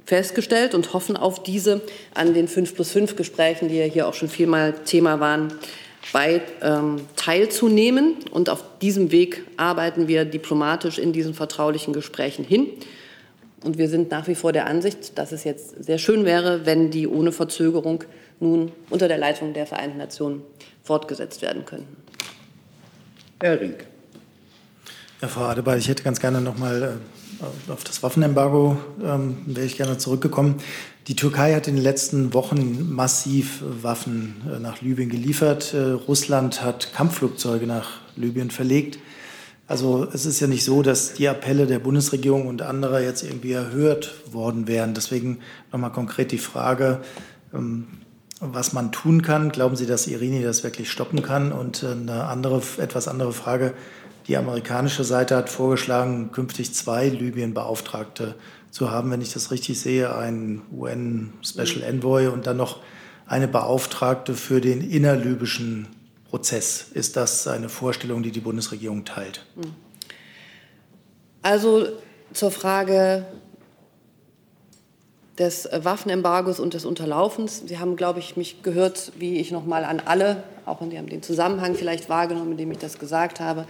festgestellt 0.05 0.74
und 0.74 0.92
hoffen 0.92 1.16
auf 1.16 1.42
diese 1.42 1.80
an 2.14 2.34
den 2.34 2.48
5 2.48 2.74
plus 2.74 2.90
5 2.90 3.16
Gesprächen, 3.16 3.68
die 3.68 3.78
ja 3.78 3.84
hier 3.84 4.07
auch 4.07 4.14
schon 4.14 4.28
vielmal 4.28 4.74
Thema 4.84 5.20
waren, 5.20 5.55
bei 6.12 6.42
ähm, 6.61 7.00
teilzunehmen. 7.16 8.16
Und 8.30 8.50
auf 8.50 8.62
diesem 8.80 9.11
Weg 9.11 9.42
arbeiten 9.57 10.09
wir 10.09 10.24
diplomatisch 10.24 10.98
in 10.98 11.12
diesen 11.12 11.34
vertraulichen 11.34 11.92
Gesprächen 11.92 12.44
hin. 12.44 12.68
Und 13.62 13.78
wir 13.78 13.88
sind 13.88 14.11
nach 14.11 14.28
wie 14.28 14.34
vor 14.34 14.52
der 14.52 14.66
Ansicht, 14.66 15.16
dass 15.18 15.32
es 15.32 15.44
jetzt 15.44 15.82
sehr 15.82 15.96
schön 15.96 16.26
wäre, 16.26 16.66
wenn 16.66 16.90
die 16.90 17.09
ohne 17.09 17.32
Verzögerung 17.32 18.05
nun 18.38 18.72
unter 18.90 19.09
der 19.09 19.16
Leitung 19.16 19.55
der 19.55 19.66
Vereinten 19.66 19.96
Nationen 19.96 20.42
fortgesetzt 20.82 21.40
werden 21.40 21.64
könnten. 21.64 21.96
Herr 23.40 23.59
Rink. 23.59 23.86
Ja, 25.22 25.28
Frau 25.28 25.44
Adebar, 25.44 25.78
ich 25.78 25.88
hätte 25.88 26.02
ganz 26.02 26.20
gerne 26.20 26.42
noch 26.42 26.59
mal 26.59 26.82
äh, 26.82 26.88
auf 27.68 27.85
das 27.85 28.03
Waffenembargo 28.03 28.76
ähm, 29.03 29.39
wäre 29.47 29.66
ich 29.66 29.76
gerne 29.76 29.99
zurückgekommen. 29.99 30.57
Die 31.09 31.16
Türkei 31.16 31.55
hat 31.55 31.68
in 31.68 31.74
den 31.74 31.82
letzten 31.82 32.32
Wochen 32.32 32.93
massiv 32.95 33.62
Waffen 33.82 34.37
äh, 34.51 34.59
nach 34.59 34.80
Libyen 34.80 35.11
geliefert. 35.11 35.74
Äh, 35.74 35.91
Russland 35.91 36.62
hat 36.62 36.93
Kampfflugzeuge 36.95 37.66
nach 37.66 38.01
Libyen 38.16 38.51
verlegt. 38.51 38.99
Also 39.66 40.07
es 40.12 40.26
ist 40.26 40.41
ja 40.41 40.47
nicht 40.47 40.64
so, 40.64 40.82
dass 40.82 41.14
die 41.14 41.28
Appelle 41.28 41.66
der 41.66 41.78
Bundesregierung 41.78 42.47
und 42.47 42.62
anderer 42.62 43.01
jetzt 43.01 43.22
irgendwie 43.22 43.53
erhört 43.53 44.14
worden 44.32 44.66
wären. 44.68 44.95
Deswegen 44.95 45.39
nochmal 45.72 45.93
konkret 45.93 46.32
die 46.32 46.39
Frage, 46.39 47.01
ähm, 47.55 47.87
was 48.41 48.72
man 48.72 48.93
tun 48.93 49.22
kann. 49.22 49.51
Glauben 49.51 49.76
Sie, 49.76 49.87
dass 49.87 50.07
Irini 50.07 50.43
das 50.43 50.64
wirklich 50.64 50.91
stoppen 50.91 51.22
kann? 51.22 51.53
Und 51.53 51.82
äh, 51.82 51.93
eine 51.93 52.24
andere, 52.24 52.62
etwas 52.78 53.09
andere 53.09 53.32
Frage, 53.32 53.74
die 54.27 54.37
amerikanische 54.37 55.05
Seite 55.05 55.37
hat 55.37 55.51
vorgeschlagen, 55.51 56.33
künftig 56.33 56.75
zwei 56.75 57.09
Libyen-Beauftragte 57.09 58.35
zu 58.70 58.91
haben, 58.91 59.11
wenn 59.11 59.20
ich 59.20 59.33
das 59.33 59.51
richtig 59.51 59.81
sehe, 59.81 60.16
einen 60.16 60.62
UN-Special 60.72 61.83
Envoy 61.83 62.29
und 62.29 62.47
dann 62.47 62.57
noch 62.57 62.81
eine 63.27 63.49
Beauftragte 63.49 64.35
für 64.35 64.61
den 64.61 64.89
innerlibyschen 64.89 65.89
Prozess. 66.31 66.87
Ist 66.93 67.16
das 67.16 67.47
eine 67.47 67.68
Vorstellung, 67.68 68.22
die 68.22 68.33
die 68.33 68.41
Bundesregierung 68.41 69.05
teilt? 69.05 69.45
Also 71.43 71.87
zur 72.33 72.51
Frage 72.51 73.25
des 75.39 75.68
Waffenembargos 75.72 76.61
und 76.61 76.75
des 76.75 76.85
Unterlaufens. 76.85 77.62
Sie 77.66 77.79
haben, 77.79 77.97
glaube 77.97 78.20
ich, 78.20 78.37
mich 78.37 78.62
gehört, 78.62 79.12
wie 79.18 79.39
ich 79.39 79.51
noch 79.51 79.66
mal 79.66 79.85
an 79.85 80.01
alle, 80.01 80.43
auch 80.67 80.81
in 80.81 80.91
dem 80.91 81.23
Zusammenhang 81.23 81.75
vielleicht 81.75 82.09
wahrgenommen, 82.09 82.53
in 82.53 82.59
dem 82.59 82.73
ich 82.73 82.79
das 82.79 82.99
gesagt 82.99 83.41
habe, 83.41 83.67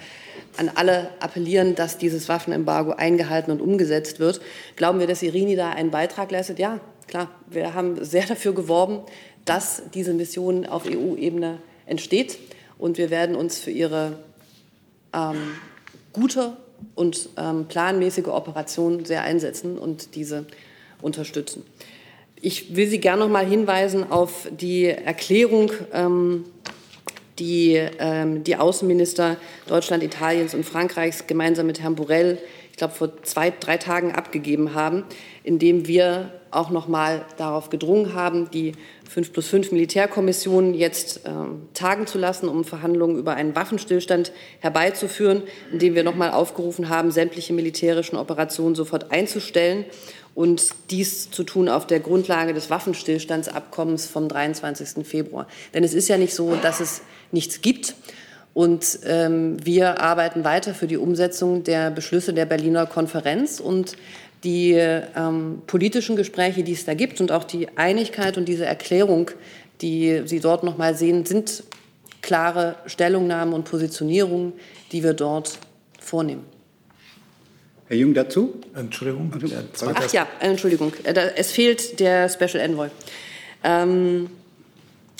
an 0.57 0.71
alle 0.75 1.11
appellieren, 1.21 1.75
dass 1.75 1.99
dieses 1.99 2.29
Waffenembargo 2.29 2.93
eingehalten 2.93 3.51
und 3.51 3.61
umgesetzt 3.61 4.21
wird. 4.21 4.41
Glauben 4.77 5.01
wir, 5.01 5.07
dass 5.07 5.23
Irini 5.23 5.57
da 5.57 5.71
einen 5.71 5.91
Beitrag 5.91 6.31
leistet? 6.31 6.59
Ja, 6.59 6.81
klar. 7.07 7.29
Wir 7.49 7.75
haben 7.75 8.05
sehr 8.05 8.27
dafür 8.27 8.55
geworben, 8.55 9.01
dass 9.45 9.83
diese 9.93 10.15
Mission 10.15 10.67
auf 10.67 10.87
EU-Ebene 10.87 11.59
entsteht. 11.87 12.39
Und 12.79 12.99
wir 12.99 13.11
werden 13.11 13.37
uns 13.37 13.59
für 13.59 13.71
ihre 13.71 14.19
ähm, 15.13 15.37
gute 16.13 16.57
und 16.95 17.31
ähm, 17.37 17.67
planmäßige 17.67 18.29
Operation 18.29 19.05
sehr 19.05 19.23
einsetzen 19.23 19.79
und 19.79 20.15
diese 20.15 20.47
unterstützen. 21.01 21.65
Ich 22.41 22.77
will 22.77 22.89
Sie 22.89 23.01
gerne 23.01 23.23
noch 23.23 23.31
mal 23.31 23.47
hinweisen 23.47 24.11
auf 24.11 24.49
die 24.51 24.87
Erklärung, 24.87 25.71
ähm, 25.93 26.45
die 27.39 27.75
ähm, 27.99 28.45
die 28.45 28.57
Außenminister 28.57 29.37
Deutschland, 29.67 30.03
Italiens 30.03 30.55
und 30.55 30.65
Frankreichs 30.65 31.27
gemeinsam 31.27 31.67
mit 31.67 31.81
Herrn 31.81 31.95
Borrell, 31.95 32.39
ich 32.71 32.79
glaube, 32.79 32.95
vor 32.95 33.23
zwei, 33.23 33.53
drei 33.53 33.77
Tagen 33.77 34.13
abgegeben 34.13 34.75
haben, 34.75 35.05
indem 35.45 35.87
wir 35.87 36.33
auch 36.51 36.71
noch 36.71 36.89
mal 36.89 37.25
darauf 37.37 37.71
gedrungen 37.71 38.15
haben, 38.15 38.51
die 38.51 38.73
5 39.09 39.33
plus 39.33 39.47
5 39.47 39.71
Militärkommission 39.73 40.75
jetzt 40.75 41.21
ähm, 41.25 41.69
tagen 41.75 42.09
zu 42.09 42.19
lassen, 42.19 42.49
um 42.49 42.65
Verhandlungen 42.65 43.17
über 43.17 43.35
einen 43.35 43.55
Waffenstillstand 43.55 44.33
herbeizuführen, 44.61 45.45
indem 45.71 45.95
wir 45.95 46.03
noch 46.03 46.17
mal 46.17 46.33
aufgerufen 46.33 46.89
haben, 46.89 47.13
sämtliche 47.13 47.53
militärischen 47.53 48.17
Operationen 48.17 48.75
sofort 48.75 49.13
einzustellen 49.13 49.85
und 50.35 50.71
dies 50.91 51.31
zu 51.31 51.45
tun 51.45 51.69
auf 51.69 51.87
der 51.87 52.01
Grundlage 52.01 52.55
des 52.55 52.71
Waffenstillstandsabkommens 52.71 54.07
vom 54.07 54.29
23. 54.29 55.07
Februar. 55.07 55.47
Denn 55.73 55.85
es 55.85 55.95
ist 55.95 56.09
ja 56.09 56.19
nicht 56.19 56.35
so, 56.35 56.57
dass 56.57 56.81
es 56.81 57.03
nichts 57.31 57.61
gibt. 57.61 57.95
Und 58.53 59.01
ähm, 59.05 59.57
wir 59.65 60.01
arbeiten 60.01 60.45
weiter 60.45 60.75
für 60.75 60.87
die 60.87 60.97
Umsetzung 60.97 61.65
der 61.65 61.91
Beschlüsse 61.91 62.33
der 62.33 62.47
Berliner 62.47 62.87
Konferenz 62.87 63.59
und 63.59 63.97
die 64.45 64.73
ähm, 64.73 65.63
politischen 65.67 66.17
Gespräche, 66.17 66.63
die 66.63 66.73
es 66.73 66.85
da 66.85 66.95
gibt 66.95 67.21
und 67.21 67.33
auch 67.33 67.45
die 67.45 67.77
Einigkeit 67.77 68.37
und 68.37 68.47
diese 68.47 68.67
Erklärung, 68.67 69.31
die 69.81 70.23
Sie 70.27 70.39
dort 70.39 70.63
noch 70.63 70.77
mal 70.77 70.95
sehen, 70.95 71.25
sind 71.25 71.65
klare 72.23 72.77
Stellungnahmen 72.87 73.55
und 73.55 73.65
Positionierungen, 73.65 74.53
die 74.93 75.03
wir 75.03 75.15
dort 75.15 75.59
vornehmen. 75.99 76.54
Herr 77.89 77.97
Jung 77.97 78.15
dazu? 78.15 78.61
Entschuldigung. 78.75 79.31
Ach 79.95 80.13
ja, 80.13 80.27
Entschuldigung. 80.41 80.93
Äh, 81.05 81.15
es 81.37 81.53
fehlt 81.53 82.01
der 82.01 82.29
Special 82.29 82.61
Envoy. 82.63 82.89
Ähm, 83.63 84.31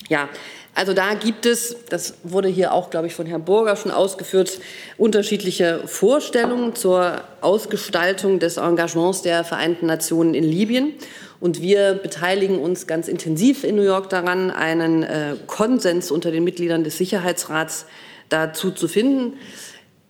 ja, 0.09 0.29
also 0.75 0.93
da 0.93 1.15
gibt 1.15 1.47
es, 1.47 1.77
das 1.89 2.15
wurde 2.25 2.49
hier 2.49 2.73
auch, 2.73 2.91
glaube 2.91 3.07
ich, 3.07 3.15
von 3.15 3.27
Herrn 3.27 3.45
Burger 3.45 3.77
schon 3.77 3.93
ausgeführt, 3.93 4.59
unterschiedliche 4.97 5.87
Vorstellungen 5.87 6.75
zur 6.75 7.21
Ausgestaltung 7.43 8.41
des 8.41 8.57
Engagements 8.57 9.23
der 9.23 9.45
Vereinten 9.45 9.87
Nationen 9.87 10.35
in 10.35 10.43
Libyen. 10.43 10.95
Und 11.41 11.61
wir 11.61 11.95
beteiligen 11.95 12.59
uns 12.59 12.87
ganz 12.87 13.07
intensiv 13.07 13.63
in 13.63 13.77
New 13.77 13.83
York 13.83 14.09
daran, 14.09 14.51
einen 14.51 15.03
äh, 15.03 15.37
Konsens 15.47 16.11
unter 16.11 16.31
den 16.31 16.43
Mitgliedern 16.43 16.83
des 16.83 16.97
Sicherheitsrats 16.99 17.87
dazu 18.31 18.71
zu 18.71 18.89
finden. 18.89 19.35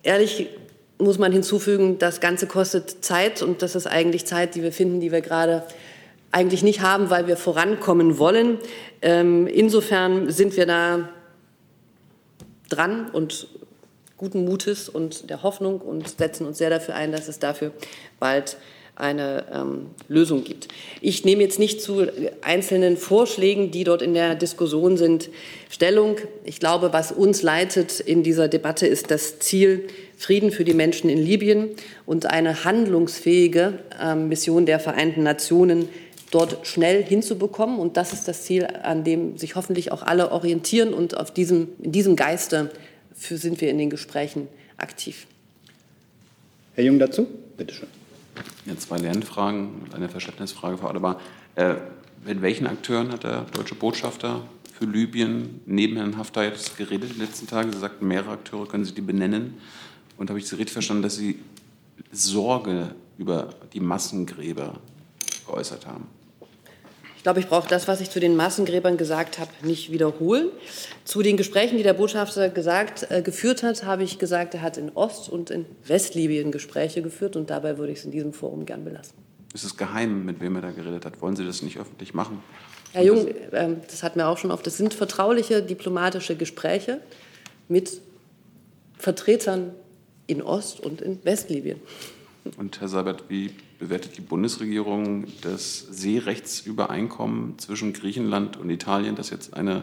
Ehrlich 0.03 0.49
muss 0.99 1.19
man 1.19 1.33
hinzufügen, 1.33 1.99
das 1.99 2.21
Ganze 2.21 2.47
kostet 2.47 3.05
Zeit 3.05 3.43
und 3.43 3.63
das 3.63 3.75
ist 3.75 3.87
eigentlich 3.87 4.27
Zeit, 4.27 4.55
die 4.55 4.63
wir 4.63 4.73
finden, 4.73 5.01
die 5.01 5.13
wir 5.13 5.21
gerade 5.21 5.65
eigentlich 6.31 6.63
nicht 6.63 6.81
haben, 6.81 7.11
weil 7.11 7.27
wir 7.27 7.37
vorankommen 7.37 8.19
wollen. 8.19 8.59
Ähm, 9.03 9.47
insofern 9.47 10.31
sind 10.31 10.57
wir 10.57 10.67
da 10.67 11.09
dran 12.69 13.09
und 13.11 13.49
guten 14.17 14.45
Mutes 14.45 14.89
und 14.89 15.31
der 15.31 15.43
Hoffnung 15.43 15.81
und 15.81 16.09
setzen 16.09 16.47
uns 16.47 16.59
sehr 16.59 16.71
dafür 16.71 16.95
ein, 16.95 17.13
dass 17.13 17.29
es 17.29 17.39
dafür 17.39 17.73
bald 18.19 18.57
eine 18.97 19.45
ähm, 19.53 19.87
Lösung 20.09 20.45
gibt. 20.45 20.69
Ich 21.01 21.25
nehme 21.25 21.43
jetzt 21.43 21.59
nicht 21.59 21.83
zu 21.83 22.07
einzelnen 22.43 22.97
Vorschlägen, 22.97 23.71
die 23.71 23.85
dort 23.85 24.03
in 24.03 24.15
der 24.15 24.35
Diskussion 24.35 24.97
sind, 24.97 25.31
Stellung. 25.69 26.17
Ich 26.45 26.61
glaube, 26.61 26.93
was 26.93 27.11
uns 27.11 27.43
leitet 27.43 27.99
in 27.99 28.23
dieser 28.23 28.49
Debatte, 28.49 28.87
ist 28.87 29.11
das 29.11 29.41
Ziel 29.41 29.89
Frieden 30.17 30.53
für 30.53 30.65
die 30.65 30.75
Menschen 30.75 31.11
in 31.11 31.19
Libyen 31.19 31.71
und 32.07 32.27
eine 32.27 32.65
handlungsfähige 32.65 33.81
äh, 34.01 34.15
Mission 34.15 34.65
der 34.65 34.79
Vereinten 34.79 35.25
Nationen 35.25 35.89
dort 36.31 36.67
schnell 36.67 37.03
hinzubekommen. 37.05 37.79
Und 37.79 37.97
das 37.97 38.13
ist 38.13 38.29
das 38.29 38.45
Ziel, 38.45 38.67
an 38.67 39.05
dem 39.05 39.39
sich 39.39 39.57
hoffentlich 39.57 39.93
auch 39.93 40.03
alle 40.03 40.31
orientieren. 40.31 40.95
Und 40.95 41.17
auf 41.17 41.33
diesem, 41.33 41.69
in 41.83 41.93
diesem 41.93 42.17
Geiste 42.17 42.71
sind 43.15 43.61
wir 43.61 43.71
in 43.71 43.79
den 43.79 43.91
Gesprächen 43.91 44.49
aktiv. 44.77 45.27
Herr 46.75 46.85
Jung 46.85 46.99
dazu? 46.99 47.27
Bitte 47.57 47.75
schön. 47.75 48.04
Ja, 48.67 48.77
zwei 48.77 48.99
Lernfragen 48.99 49.83
und 49.83 49.95
eine 49.95 50.09
Verständnisfrage, 50.09 50.79
Frau 50.79 50.89
Adebar. 50.89 51.21
Äh, 51.55 51.75
mit 52.25 52.41
welchen 52.41 52.67
Akteuren 52.67 53.13
hat 53.13 53.25
der 53.25 53.43
deutsche 53.53 53.75
Botschafter 53.75 54.43
für 54.73 54.87
Libyen 54.87 55.61
neben 55.67 55.97
Herrn 55.97 56.17
Haftar 56.17 56.45
jetzt 56.45 56.77
geredet 56.77 57.11
in 57.11 57.19
den 57.19 57.27
letzten 57.27 57.47
Tagen? 57.47 57.73
Sie 57.73 57.79
sagten, 57.79 58.07
mehrere 58.07 58.33
Akteure 58.33 58.67
können 58.67 58.85
Sie 58.85 58.95
die 58.95 59.03
benennen. 59.03 59.55
Und 60.17 60.31
habe 60.31 60.39
ich 60.39 60.49
Sie 60.49 60.57
richtig 60.57 60.73
verstanden, 60.73 61.03
dass 61.03 61.17
Sie 61.17 61.39
Sorge 62.11 62.95
über 63.19 63.51
die 63.73 63.81
Massengräber 63.81 64.81
geäußert 65.47 65.87
haben? 65.87 66.07
Ich 67.25 67.27
glaube, 67.27 67.41
ich 67.41 67.49
brauche 67.49 67.67
das, 67.67 67.89
was 67.89 68.03
ich 68.03 68.11
zu 68.11 68.21
den 68.21 68.37
Massengräbern 68.37 68.99
gesagt 68.99 69.39
habe, 69.39 69.51
nicht 69.63 69.91
wiederholen. 69.91 70.51
Zu 71.07 71.23
den 71.23 71.39
Gesprächen, 71.39 71.79
die 71.79 71.83
der 71.83 71.95
Botschafter 71.95 72.51
gesagt, 72.51 73.07
äh, 73.11 73.23
geführt 73.23 73.63
hat, 73.63 73.83
habe 73.87 74.03
ich 74.03 74.19
gesagt, 74.19 74.53
er 74.53 74.61
hat 74.61 74.77
in 74.77 74.91
Ost- 74.95 75.31
und 75.31 75.49
in 75.49 75.65
Westlibyen 75.87 76.53
Gespräche 76.53 77.01
geführt 77.01 77.37
und 77.37 77.49
dabei 77.49 77.79
würde 77.79 77.93
ich 77.93 78.01
es 78.01 78.05
in 78.05 78.11
diesem 78.11 78.35
Forum 78.35 78.67
gern 78.67 78.85
belassen. 78.85 79.15
Ist 79.55 79.65
es 79.65 79.75
geheim, 79.75 80.27
mit 80.27 80.43
wem 80.43 80.57
er 80.57 80.61
da 80.61 80.71
geredet 80.73 81.07
hat? 81.07 81.23
Wollen 81.23 81.35
Sie 81.35 81.47
das 81.47 81.63
nicht 81.63 81.79
öffentlich 81.79 82.13
machen? 82.13 82.43
Herr 82.93 83.05
Jung, 83.05 83.27
äh, 83.27 83.69
das 83.91 84.03
hatten 84.03 84.19
wir 84.19 84.29
auch 84.29 84.37
schon 84.37 84.51
oft, 84.51 84.67
das 84.67 84.77
sind 84.77 84.93
vertrauliche 84.93 85.63
diplomatische 85.63 86.37
Gespräche 86.37 87.01
mit 87.69 88.03
Vertretern 88.99 89.71
in 90.27 90.43
Ost- 90.43 90.79
und 90.79 91.01
in 91.01 91.25
Westlibyen. 91.25 91.81
Und 92.57 92.81
Herr 92.81 92.89
Seibert, 92.89 93.25
wie 93.29 93.51
bewertet 93.79 94.19
die 94.19 94.21
Bundesregierung 94.21 95.27
das 95.41 95.81
Seerechtsübereinkommen 95.91 97.59
zwischen 97.59 97.93
Griechenland 97.95 98.59
und 98.59 98.69
Italien, 98.69 99.17
das 99.17 99.31
jetzt 99.31 99.55
eine 99.55 99.83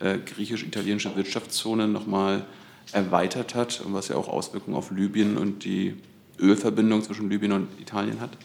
äh, 0.00 0.18
griechisch-italienische 0.18 1.16
Wirtschaftszone 1.16 1.88
nochmal 1.88 2.44
erweitert 2.92 3.54
hat 3.54 3.80
und 3.80 3.94
was 3.94 4.08
ja 4.08 4.16
auch 4.16 4.28
Auswirkungen 4.28 4.76
auf 4.76 4.90
Libyen 4.90 5.38
und 5.38 5.64
die 5.64 5.94
Ölverbindung 6.38 7.02
zwischen 7.02 7.30
Libyen 7.30 7.52
und 7.52 7.68
Italien 7.80 8.20
hat? 8.20 8.36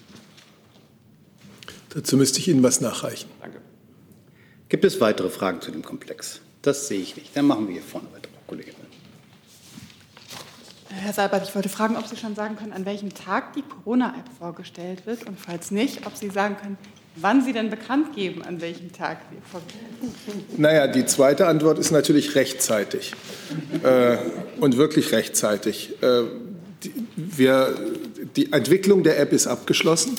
Dazu 1.89 2.17
müsste 2.17 2.39
ich 2.39 2.47
Ihnen 2.47 2.63
was 2.63 2.81
nachreichen. 2.81 3.29
Danke. 3.41 3.61
Gibt 4.69 4.85
es 4.85 5.01
weitere 5.01 5.29
Fragen 5.29 5.59
zu 5.59 5.71
dem 5.71 5.83
Komplex? 5.83 6.41
Das 6.61 6.87
sehe 6.87 7.01
ich 7.01 7.15
nicht. 7.15 7.35
Dann 7.35 7.45
machen 7.45 7.67
wir 7.67 7.73
hier 7.73 7.81
vorne 7.81 8.07
weiter, 8.13 8.29
Frau 8.31 8.41
Kollegin. 8.47 8.78
Herr 10.91 11.13
Seibert, 11.13 11.47
ich 11.47 11.53
wollte 11.53 11.69
fragen, 11.69 11.95
ob 11.97 12.07
Sie 12.07 12.17
schon 12.17 12.35
sagen 12.35 12.55
können, 12.55 12.73
an 12.73 12.85
welchem 12.85 13.13
Tag 13.13 13.53
die 13.53 13.61
Corona-App 13.61 14.25
vorgestellt 14.37 15.05
wird 15.05 15.27
und 15.27 15.39
falls 15.39 15.69
nicht, 15.71 16.07
ob 16.07 16.15
Sie 16.15 16.29
sagen 16.29 16.57
können, 16.59 16.77
wann 17.15 17.43
Sie 17.43 17.53
denn 17.53 17.69
bekannt 17.69 18.15
geben, 18.15 18.41
an 18.41 18.59
welchem 18.59 18.91
Tag 18.91 19.19
die 19.31 19.37
vorgestellt 19.49 20.47
wird. 20.49 20.59
Naja, 20.59 20.87
die 20.87 21.05
zweite 21.05 21.47
Antwort 21.47 21.77
ist 21.77 21.91
natürlich 21.91 22.35
rechtzeitig 22.35 23.13
äh, 23.83 24.17
und 24.59 24.77
wirklich 24.77 25.11
rechtzeitig. 25.11 26.01
Äh, 26.01 26.23
die, 26.83 26.93
wir, 27.15 27.75
die 28.35 28.51
Entwicklung 28.51 29.03
der 29.03 29.19
App 29.19 29.31
ist 29.31 29.47
abgeschlossen. 29.47 30.17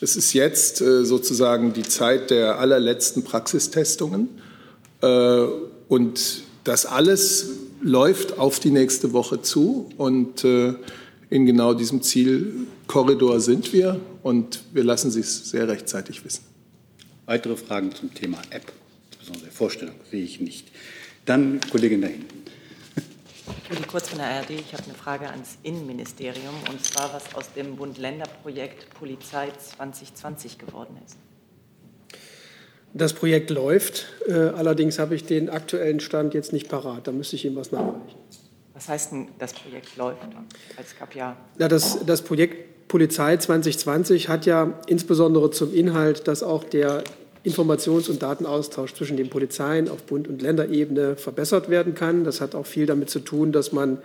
Es 0.00 0.16
ist 0.16 0.32
jetzt 0.32 0.80
äh, 0.80 1.04
sozusagen 1.04 1.72
die 1.72 1.82
Zeit 1.82 2.30
der 2.30 2.58
allerletzten 2.58 3.22
Praxistestungen. 3.24 4.28
Äh, 5.02 5.44
und 5.88 6.42
das 6.64 6.86
alles 6.86 7.50
läuft 7.86 8.38
auf 8.38 8.58
die 8.58 8.70
nächste 8.70 9.12
Woche 9.12 9.40
zu. 9.42 9.88
Und 9.96 10.44
äh, 10.44 10.74
in 11.30 11.46
genau 11.46 11.72
diesem 11.72 12.02
Zielkorridor 12.02 13.40
sind 13.40 13.72
wir. 13.72 14.00
Und 14.22 14.64
wir 14.72 14.84
lassen 14.84 15.10
Sie 15.10 15.20
es 15.20 15.50
sehr 15.50 15.68
rechtzeitig 15.68 16.24
wissen. 16.24 16.44
Weitere 17.26 17.56
Fragen 17.56 17.92
zum 17.92 18.12
Thema 18.14 18.38
App, 18.50 18.72
insbesondere 19.10 19.50
Vorstellung, 19.50 19.94
sehe 20.10 20.22
ich 20.22 20.40
nicht. 20.40 20.68
Dann 21.24 21.60
Kollegin 21.70 22.02
da 22.02 22.08
hinten. 22.08 22.44
Uli 23.70 23.82
Kurz 23.82 24.08
von 24.08 24.18
der 24.18 24.28
ARD. 24.28 24.50
Ich 24.50 24.72
habe 24.72 24.84
eine 24.84 24.94
Frage 24.94 25.28
ans 25.28 25.58
Innenministerium 25.62 26.54
und 26.70 26.84
zwar, 26.84 27.12
was 27.14 27.34
aus 27.34 27.52
dem 27.52 27.76
Bund-Länder-Projekt 27.76 28.90
Polizei 28.94 29.50
2020 29.50 30.58
geworden 30.58 30.96
ist. 31.04 31.16
Das 32.96 33.12
Projekt 33.12 33.50
läuft. 33.50 34.06
Äh, 34.26 34.32
allerdings 34.32 34.98
habe 34.98 35.14
ich 35.14 35.24
den 35.24 35.50
aktuellen 35.50 36.00
Stand 36.00 36.32
jetzt 36.32 36.52
nicht 36.52 36.68
parat. 36.68 37.06
Da 37.06 37.12
müsste 37.12 37.36
ich 37.36 37.44
Ihnen 37.44 37.56
was 37.56 37.70
nachreichen. 37.70 38.18
Was 38.72 38.88
heißt 38.88 39.12
denn, 39.12 39.28
das 39.38 39.52
Projekt 39.52 39.96
läuft? 39.96 40.18
Es 40.80 40.98
gab 40.98 41.14
ja. 41.14 41.36
Ja, 41.58 41.68
das, 41.68 41.98
das 42.06 42.22
Projekt 42.22 42.88
Polizei 42.88 43.36
2020 43.36 44.28
hat 44.28 44.46
ja 44.46 44.78
insbesondere 44.86 45.50
zum 45.50 45.74
Inhalt, 45.74 46.26
dass 46.28 46.42
auch 46.42 46.64
der 46.64 47.04
Informations- 47.44 48.08
und 48.08 48.22
Datenaustausch 48.22 48.94
zwischen 48.94 49.16
den 49.16 49.28
Polizeien 49.28 49.88
auf 49.88 50.02
Bund- 50.04 50.28
und 50.28 50.40
Länderebene 50.40 51.16
verbessert 51.16 51.68
werden 51.68 51.94
kann. 51.94 52.24
Das 52.24 52.40
hat 52.40 52.54
auch 52.54 52.66
viel 52.66 52.86
damit 52.86 53.10
zu 53.10 53.20
tun, 53.20 53.52
dass 53.52 53.72
man 53.72 53.98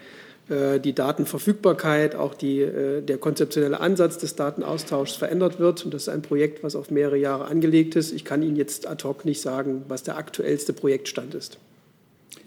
die 0.80 0.94
Datenverfügbarkeit, 0.94 2.16
auch 2.16 2.34
die, 2.34 2.62
äh, 2.62 3.02
der 3.02 3.18
konzeptionelle 3.18 3.80
Ansatz 3.80 4.18
des 4.18 4.36
Datenaustauschs 4.36 5.16
verändert 5.16 5.60
wird. 5.60 5.86
Und 5.86 5.94
das 5.94 6.04
ist 6.04 6.10
ein 6.10 6.22
Projekt, 6.22 6.64
was 6.64 6.76
auf 6.76 6.92
mehrere 6.92 7.18
Jahre 7.18 7.46
angelegt 7.46 7.96
ist. 7.96 8.12
Ich 8.12 8.26
kann 8.26 8.42
Ihnen 8.42 8.56
jetzt 8.56 8.88
ad 8.88 9.04
hoc 9.04 9.26
nicht 9.26 9.42
sagen, 9.42 9.84
was 9.88 10.04
der 10.04 10.18
aktuellste 10.18 10.74
Projektstand 10.74 11.34
ist. 11.36 11.58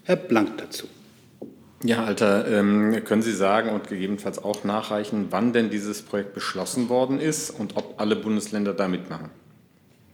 Herr 0.03 0.17
Blank 0.17 0.57
dazu. 0.57 0.87
Ja, 1.83 2.03
Alter, 2.03 2.47
ähm, 2.47 3.03
können 3.05 3.21
Sie 3.21 3.33
sagen 3.33 3.69
und 3.69 3.87
gegebenenfalls 3.87 4.43
auch 4.43 4.63
nachreichen, 4.63 5.27
wann 5.29 5.53
denn 5.53 5.69
dieses 5.69 6.01
Projekt 6.01 6.33
beschlossen 6.33 6.89
worden 6.89 7.19
ist 7.19 7.51
und 7.51 7.75
ob 7.75 7.99
alle 7.99 8.15
Bundesländer 8.15 8.73
da 8.73 8.87
mitmachen? 8.87 9.29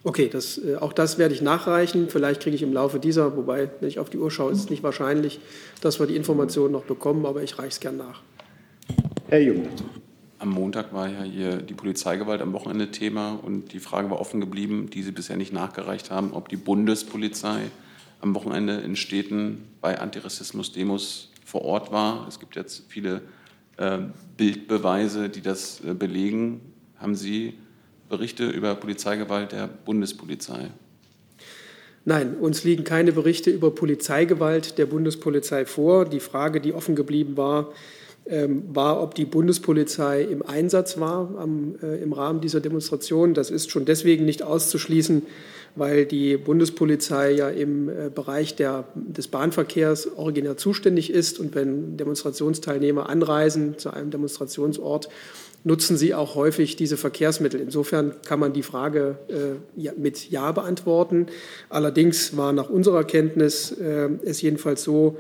Okay, 0.04 0.30
das, 0.30 0.58
äh, 0.58 0.78
auch 0.78 0.94
das 0.94 1.18
werde 1.18 1.36
ich 1.36 1.42
nachreichen. 1.42 2.10
Vielleicht 2.10 2.42
kriege 2.42 2.56
ich 2.56 2.64
im 2.64 2.74
Laufe 2.74 3.00
dieser, 3.00 3.38
wobei, 3.38 3.70
wenn 3.80 3.88
ich 3.88 4.00
auf 4.00 4.10
die 4.10 4.18
Uhr 4.18 4.32
schaue, 4.32 4.52
ist 4.52 4.60
es 4.60 4.70
nicht 4.70 4.82
wahrscheinlich, 4.82 5.40
dass 5.82 6.00
wir 6.00 6.08
die 6.08 6.16
Informationen 6.16 6.72
noch 6.72 6.86
bekommen, 6.86 7.26
aber 7.26 7.44
ich 7.44 7.60
reiche 7.60 7.70
es 7.70 7.80
gern 7.80 7.98
nach. 7.98 8.22
Herr 9.28 9.42
Jung. 9.42 9.68
Am 10.40 10.50
Montag 10.50 10.92
war 10.92 11.08
ja 11.08 11.22
hier 11.22 11.58
die 11.58 11.76
Polizeigewalt 11.76 12.42
am 12.42 12.52
Wochenende 12.54 12.90
Thema 12.90 13.40
und 13.44 13.74
die 13.74 13.80
Frage 13.80 14.10
war 14.10 14.20
offen 14.20 14.42
geblieben, 14.42 14.90
die 14.90 15.04
Sie 15.04 15.12
bisher 15.12 15.38
nicht 15.38 15.54
nachgereicht 15.54 16.10
haben, 16.10 16.34
ob 16.34 16.50
die 16.50 16.58
Bundespolizei 16.58 17.70
am 18.22 18.34
Wochenende 18.34 18.78
in 18.78 18.96
Städten 18.96 19.68
bei 19.82 20.00
Antirassismus-Demos 20.00 21.32
vor 21.46 21.62
Ort 21.62 21.92
war. 21.92 22.28
Es 22.28 22.40
gibt 22.40 22.56
jetzt 22.56 22.86
viele 22.88 23.22
äh, 23.78 24.00
Bildbeweise, 24.36 25.30
die 25.30 25.42
das 25.42 25.80
äh, 25.86 25.94
belegen. 25.94 26.62
Haben 26.98 27.14
Sie 27.16 27.54
Berichte 28.12 28.46
über 28.46 28.76
Polizeigewalt 28.76 29.54
der 29.54 29.68
Bundespolizei? 29.68 30.70
Nein, 32.04 32.36
uns 32.36 32.64
liegen 32.64 32.84
keine 32.84 33.14
Berichte 33.14 33.50
über 33.50 33.72
Polizeigewalt 33.72 34.78
der 34.78 34.86
Bundespolizei 34.86 35.66
vor. 35.66 36.06
Die 36.06 36.20
Frage, 36.20 36.60
die 36.60 36.74
offen 36.74 36.96
geblieben 36.96 37.38
war, 37.38 37.72
ähm, 38.28 38.64
war, 38.74 39.02
ob 39.02 39.16
die 39.16 39.26
Bundespolizei 39.26 40.24
im 40.24 40.46
Einsatz 40.46 41.00
war 41.00 41.34
am, 41.38 41.76
äh, 41.82 42.04
im 42.04 42.12
Rahmen 42.12 42.42
dieser 42.42 42.60
Demonstration. 42.60 43.34
Das 43.34 43.50
ist 43.50 43.72
schon 43.72 43.86
deswegen 43.86 44.26
nicht 44.26 44.44
auszuschließen, 44.44 45.24
weil 45.76 46.06
die 46.06 46.36
Bundespolizei 46.36 47.32
ja 47.32 47.50
im 47.50 47.88
äh, 47.88 48.10
Bereich 48.14 48.56
der, 48.56 48.86
des 48.94 49.30
Bahnverkehrs 49.30 50.18
originär 50.18 50.58
zuständig 50.58 51.12
ist. 51.12 51.40
Und 51.40 51.56
wenn 51.56 51.98
Demonstrationsteilnehmer 51.98 53.10
anreisen 53.10 53.78
zu 53.78 53.92
einem 53.92 54.12
Demonstrationsort, 54.12 55.08
nutzen 55.64 55.98
sie 55.98 56.14
auch 56.14 56.36
häufig 56.36 56.76
diese 56.76 56.98
Verkehrsmittel. 56.98 57.60
Insofern 57.60 58.14
kann 58.26 58.40
man 58.40 58.54
die 58.54 58.64
Frage 58.64 59.18
äh, 59.78 59.92
mit 59.98 60.30
Ja 60.30 60.52
beantworten. 60.52 61.28
Allerdings 61.70 62.36
war 62.36 62.54
nach 62.54 62.70
unserer 62.70 63.04
Kenntnis 63.04 63.72
äh, 63.72 64.10
es 64.24 64.42
jedenfalls 64.42 64.84
so, 64.84 65.18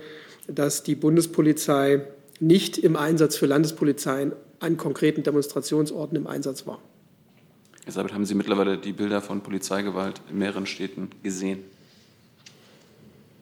dass 0.47 0.83
die 0.83 0.95
Bundespolizei 0.95 2.01
nicht 2.39 2.77
im 2.77 2.95
Einsatz 2.95 3.37
für 3.37 3.45
Landespolizeien 3.45 4.33
an 4.59 4.77
konkreten 4.77 5.23
Demonstrationsorten 5.23 6.17
im 6.17 6.27
Einsatz 6.27 6.65
war. 6.65 6.79
Herr 7.83 7.93
Sabit, 7.93 8.13
haben 8.13 8.25
Sie 8.25 8.35
mittlerweile 8.35 8.77
die 8.77 8.93
Bilder 8.93 9.21
von 9.21 9.41
Polizeigewalt 9.41 10.21
in 10.29 10.37
mehreren 10.37 10.65
Städten 10.65 11.09
gesehen? 11.23 11.59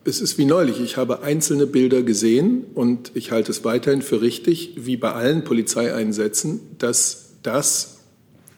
Es 0.09 0.21
ist 0.21 0.39
wie 0.39 0.45
neulich. 0.45 0.81
Ich 0.81 0.97
habe 0.97 1.21
einzelne 1.21 1.67
Bilder 1.67 2.01
gesehen 2.01 2.65
und 2.73 3.11
ich 3.13 3.29
halte 3.29 3.51
es 3.51 3.63
weiterhin 3.63 4.01
für 4.01 4.23
richtig, 4.23 4.71
wie 4.75 4.97
bei 4.97 5.11
allen 5.11 5.43
Polizeieinsätzen, 5.43 6.61
dass 6.79 7.35
das 7.43 7.99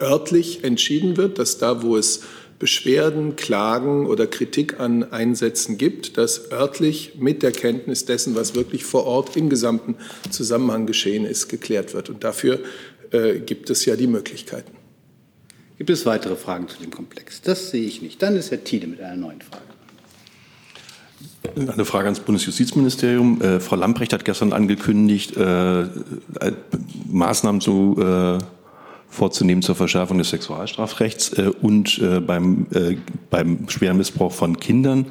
örtlich 0.01 0.63
entschieden 0.63 1.17
wird, 1.17 1.39
dass 1.39 1.57
da, 1.57 1.83
wo 1.83 1.97
es 1.97 2.21
Beschwerden, 2.57 3.35
Klagen 3.35 4.05
oder 4.05 4.27
Kritik 4.27 4.79
an 4.79 5.11
Einsätzen 5.11 5.77
gibt, 5.77 6.17
dass 6.17 6.53
örtlich 6.53 7.15
mit 7.19 7.43
der 7.43 7.51
Kenntnis 7.51 8.05
dessen, 8.05 8.33
was 8.33 8.55
wirklich 8.55 8.85
vor 8.85 9.05
Ort 9.05 9.35
im 9.35 9.49
gesamten 9.49 9.97
Zusammenhang 10.29 10.85
geschehen 10.85 11.25
ist, 11.25 11.49
geklärt 11.49 11.93
wird. 11.93 12.09
Und 12.09 12.23
dafür 12.23 12.61
äh, 13.11 13.39
gibt 13.39 13.69
es 13.69 13.83
ja 13.83 13.97
die 13.97 14.07
Möglichkeiten. 14.07 14.71
Gibt 15.77 15.89
es 15.89 16.05
weitere 16.05 16.37
Fragen 16.37 16.69
zu 16.69 16.77
dem 16.81 16.91
Komplex? 16.91 17.41
Das 17.41 17.71
sehe 17.71 17.83
ich 17.83 18.01
nicht. 18.01 18.21
Dann 18.21 18.37
ist 18.37 18.51
Herr 18.51 18.63
Tiede 18.63 18.87
mit 18.87 19.01
einer 19.01 19.17
neuen 19.17 19.41
Frage. 19.41 19.70
Eine 21.55 21.85
Frage 21.85 22.05
ans 22.05 22.19
Bundesjustizministerium. 22.19 23.41
Äh, 23.41 23.59
Frau 23.59 23.75
Lamprecht 23.75 24.13
hat 24.13 24.25
gestern 24.25 24.53
angekündigt, 24.53 25.35
äh, 25.37 25.85
Maßnahmen 27.09 27.61
zu, 27.61 27.97
äh, 27.99 28.37
vorzunehmen 29.11 29.61
zur 29.61 29.75
Verschärfung 29.75 30.17
des 30.17 30.29
Sexualstrafrechts 30.29 31.33
äh, 31.33 31.51
und 31.61 31.99
äh, 31.99 32.19
beim, 32.19 32.65
äh, 32.73 32.95
beim 33.29 33.67
schweren 33.69 33.97
Missbrauch 33.97 34.31
von 34.31 34.57
Kindern 34.59 35.07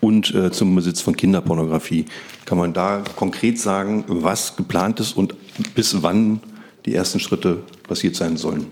und 0.00 0.34
zum 0.52 0.74
Besitz 0.74 1.00
von 1.00 1.16
Kinderpornografie. 1.16 2.04
Kann 2.44 2.58
man 2.58 2.74
da 2.74 3.02
konkret 3.16 3.58
sagen, 3.58 4.04
was 4.06 4.54
geplant 4.54 5.00
ist 5.00 5.16
und 5.16 5.34
bis 5.74 6.02
wann 6.02 6.40
die 6.84 6.94
ersten 6.94 7.20
Schritte 7.20 7.62
passiert 7.88 8.14
sein 8.14 8.36
sollen? 8.36 8.66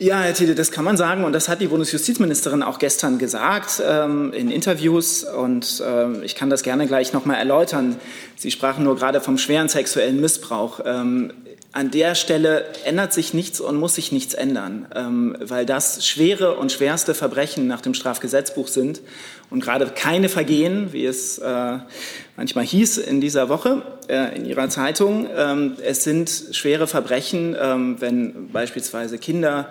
Ja, 0.00 0.20
Herr 0.20 0.32
Thiele, 0.32 0.54
das 0.54 0.70
kann 0.70 0.84
man 0.84 0.96
sagen 0.96 1.24
und 1.24 1.32
das 1.32 1.48
hat 1.48 1.60
die 1.60 1.66
Bundesjustizministerin 1.66 2.62
auch 2.62 2.78
gestern 2.78 3.18
gesagt 3.18 3.82
ähm, 3.84 4.32
in 4.32 4.48
Interviews 4.48 5.24
und 5.24 5.82
äh, 5.84 6.24
ich 6.24 6.36
kann 6.36 6.50
das 6.50 6.62
gerne 6.62 6.86
gleich 6.86 7.12
noch 7.12 7.24
mal 7.24 7.34
erläutern. 7.34 7.96
Sie 8.36 8.52
sprachen 8.52 8.84
nur 8.84 8.94
gerade 8.94 9.20
vom 9.20 9.38
schweren 9.38 9.68
sexuellen 9.68 10.20
Missbrauch. 10.20 10.78
Ähm, 10.84 11.32
an 11.72 11.90
der 11.90 12.14
Stelle 12.14 12.64
ändert 12.84 13.12
sich 13.12 13.34
nichts 13.34 13.60
und 13.60 13.76
muss 13.76 13.94
sich 13.94 14.10
nichts 14.10 14.34
ändern, 14.34 14.86
ähm, 14.94 15.36
weil 15.40 15.66
das 15.66 16.06
schwere 16.06 16.56
und 16.56 16.72
schwerste 16.72 17.14
Verbrechen 17.14 17.66
nach 17.66 17.82
dem 17.82 17.92
Strafgesetzbuch 17.92 18.68
sind 18.68 19.02
und 19.50 19.62
gerade 19.62 19.86
keine 19.86 20.28
Vergehen, 20.28 20.92
wie 20.92 21.04
es 21.04 21.38
äh, 21.38 21.78
manchmal 22.36 22.64
hieß 22.64 22.98
in 22.98 23.20
dieser 23.20 23.48
Woche 23.48 23.82
äh, 24.08 24.34
in 24.36 24.46
Ihrer 24.46 24.70
Zeitung. 24.70 25.28
Ähm, 25.36 25.76
es 25.84 26.04
sind 26.04 26.30
schwere 26.52 26.86
Verbrechen, 26.86 27.54
ähm, 27.60 27.96
wenn 28.00 28.50
beispielsweise 28.50 29.18
Kinder 29.18 29.68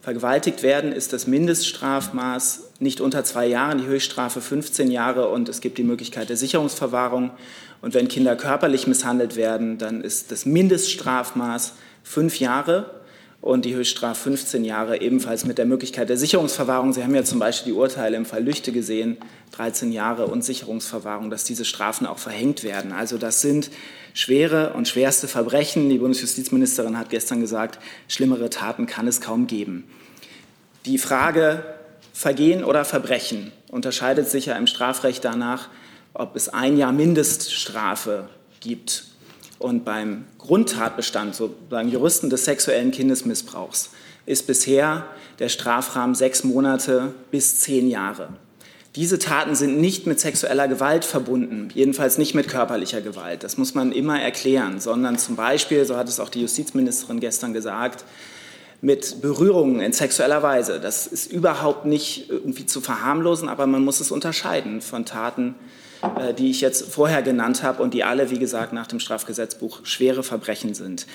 vergewaltigt 0.00 0.62
werden, 0.62 0.92
ist 0.92 1.12
das 1.12 1.26
Mindeststrafmaß 1.26 2.72
nicht 2.78 3.00
unter 3.00 3.24
zwei 3.24 3.46
Jahren, 3.46 3.78
die 3.78 3.86
Höchststrafe 3.86 4.40
15 4.40 4.90
Jahre 4.90 5.28
und 5.28 5.48
es 5.48 5.60
gibt 5.60 5.78
die 5.78 5.82
Möglichkeit 5.82 6.28
der 6.28 6.36
Sicherungsverwahrung. 6.36 7.30
Und 7.84 7.92
wenn 7.92 8.08
Kinder 8.08 8.34
körperlich 8.34 8.86
misshandelt 8.86 9.36
werden, 9.36 9.76
dann 9.76 10.00
ist 10.00 10.32
das 10.32 10.46
Mindeststrafmaß 10.46 11.74
fünf 12.02 12.40
Jahre 12.40 13.02
und 13.42 13.66
die 13.66 13.74
Höchststrafe 13.74 14.22
15 14.22 14.64
Jahre, 14.64 15.02
ebenfalls 15.02 15.44
mit 15.44 15.58
der 15.58 15.66
Möglichkeit 15.66 16.08
der 16.08 16.16
Sicherungsverwahrung. 16.16 16.94
Sie 16.94 17.02
haben 17.02 17.14
ja 17.14 17.24
zum 17.24 17.40
Beispiel 17.40 17.74
die 17.74 17.78
Urteile 17.78 18.16
im 18.16 18.24
Fall 18.24 18.42
Lüchte 18.42 18.72
gesehen, 18.72 19.18
13 19.52 19.92
Jahre 19.92 20.28
und 20.28 20.42
Sicherungsverwahrung, 20.42 21.28
dass 21.28 21.44
diese 21.44 21.66
Strafen 21.66 22.06
auch 22.06 22.16
verhängt 22.16 22.64
werden. 22.64 22.90
Also 22.90 23.18
das 23.18 23.42
sind 23.42 23.70
schwere 24.14 24.72
und 24.72 24.88
schwerste 24.88 25.28
Verbrechen. 25.28 25.90
Die 25.90 25.98
Bundesjustizministerin 25.98 26.96
hat 26.96 27.10
gestern 27.10 27.42
gesagt, 27.42 27.78
schlimmere 28.08 28.48
Taten 28.48 28.86
kann 28.86 29.06
es 29.06 29.20
kaum 29.20 29.46
geben. 29.46 29.84
Die 30.86 30.96
Frage 30.96 31.62
Vergehen 32.14 32.64
oder 32.64 32.86
Verbrechen 32.86 33.52
unterscheidet 33.70 34.30
sich 34.30 34.46
ja 34.46 34.56
im 34.56 34.68
Strafrecht 34.68 35.22
danach, 35.22 35.68
ob 36.14 36.36
es 36.36 36.48
ein 36.48 36.78
Jahr 36.78 36.92
Mindeststrafe 36.92 38.28
gibt. 38.60 39.04
Und 39.58 39.84
beim 39.84 40.24
Grundtatbestand, 40.38 41.34
sozusagen 41.34 41.88
Juristen 41.88 42.30
des 42.30 42.44
sexuellen 42.44 42.92
Kindesmissbrauchs, 42.92 43.90
ist 44.26 44.46
bisher 44.46 45.06
der 45.38 45.48
Strafrahmen 45.48 46.14
sechs 46.14 46.44
Monate 46.44 47.14
bis 47.30 47.60
zehn 47.60 47.88
Jahre. 47.88 48.28
Diese 48.94 49.18
Taten 49.18 49.56
sind 49.56 49.80
nicht 49.80 50.06
mit 50.06 50.20
sexueller 50.20 50.68
Gewalt 50.68 51.04
verbunden, 51.04 51.68
jedenfalls 51.74 52.16
nicht 52.16 52.34
mit 52.34 52.46
körperlicher 52.46 53.00
Gewalt. 53.00 53.42
Das 53.42 53.58
muss 53.58 53.74
man 53.74 53.90
immer 53.90 54.20
erklären, 54.20 54.78
sondern 54.78 55.18
zum 55.18 55.34
Beispiel, 55.34 55.84
so 55.84 55.96
hat 55.96 56.08
es 56.08 56.20
auch 56.20 56.28
die 56.28 56.42
Justizministerin 56.42 57.18
gestern 57.18 57.52
gesagt, 57.52 58.04
mit 58.80 59.20
Berührungen 59.20 59.80
in 59.80 59.92
sexueller 59.92 60.44
Weise. 60.44 60.78
Das 60.78 61.08
ist 61.08 61.32
überhaupt 61.32 61.86
nicht 61.86 62.30
irgendwie 62.30 62.66
zu 62.66 62.80
verharmlosen, 62.80 63.48
aber 63.48 63.66
man 63.66 63.84
muss 63.84 64.00
es 64.00 64.12
unterscheiden 64.12 64.80
von 64.80 65.04
Taten, 65.04 65.56
äh, 65.58 65.83
die 66.38 66.50
ich 66.50 66.60
jetzt 66.60 66.92
vorher 66.92 67.22
genannt 67.22 67.62
habe 67.62 67.82
und 67.82 67.94
die 67.94 68.04
alle, 68.04 68.30
wie 68.30 68.38
gesagt, 68.38 68.72
nach 68.72 68.86
dem 68.86 69.00
Strafgesetzbuch 69.00 69.80
schwere 69.84 70.22
Verbrechen 70.22 70.74
sind. 70.74 71.06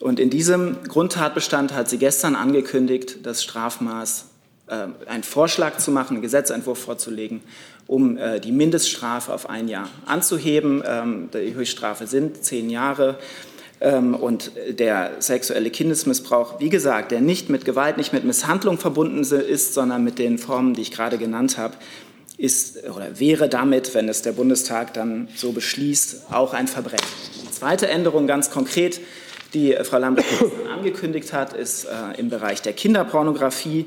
Und 0.00 0.20
in 0.20 0.30
diesem 0.30 0.76
Grundtatbestand 0.86 1.74
hat 1.74 1.88
sie 1.88 1.98
gestern 1.98 2.34
angekündigt, 2.36 3.18
das 3.24 3.42
Strafmaß, 3.42 4.26
äh, 4.68 4.88
einen 5.08 5.22
Vorschlag 5.22 5.78
zu 5.78 5.90
machen, 5.90 6.14
einen 6.14 6.22
Gesetzentwurf 6.22 6.78
vorzulegen, 6.78 7.40
um 7.86 8.18
äh, 8.18 8.40
die 8.40 8.52
Mindeststrafe 8.52 9.32
auf 9.32 9.48
ein 9.48 9.68
Jahr 9.68 9.88
anzuheben. 10.06 10.82
Ähm, 10.86 11.28
die 11.32 11.54
Höchststrafe 11.54 12.06
sind 12.06 12.44
zehn 12.44 12.68
Jahre. 12.68 13.18
Ähm, 13.80 14.14
und 14.14 14.52
der 14.70 15.12
sexuelle 15.18 15.70
Kindesmissbrauch, 15.70 16.60
wie 16.60 16.70
gesagt, 16.70 17.10
der 17.12 17.20
nicht 17.20 17.50
mit 17.50 17.64
Gewalt, 17.64 17.96
nicht 17.96 18.12
mit 18.12 18.24
Misshandlung 18.24 18.78
verbunden 18.78 19.20
ist, 19.20 19.74
sondern 19.74 20.02
mit 20.02 20.18
den 20.18 20.38
Formen, 20.38 20.74
die 20.74 20.82
ich 20.82 20.90
gerade 20.90 21.18
genannt 21.18 21.58
habe, 21.58 21.74
ist 22.38 22.84
oder 22.84 23.18
wäre 23.18 23.48
damit, 23.48 23.94
wenn 23.94 24.08
es 24.08 24.22
der 24.22 24.32
Bundestag 24.32 24.94
dann 24.94 25.28
so 25.34 25.52
beschließt, 25.52 26.30
auch 26.30 26.52
ein 26.52 26.68
Verbrechen. 26.68 27.06
Die 27.42 27.50
zweite 27.50 27.88
Änderung 27.88 28.26
ganz 28.26 28.50
konkret, 28.50 29.00
die 29.54 29.76
Frau 29.82 29.98
Lambrecht 29.98 30.28
angekündigt 30.72 31.32
hat, 31.32 31.54
ist 31.54 31.84
äh, 31.84 32.18
im 32.18 32.28
Bereich 32.28 32.60
der 32.60 32.74
Kinderpornografie 32.74 33.86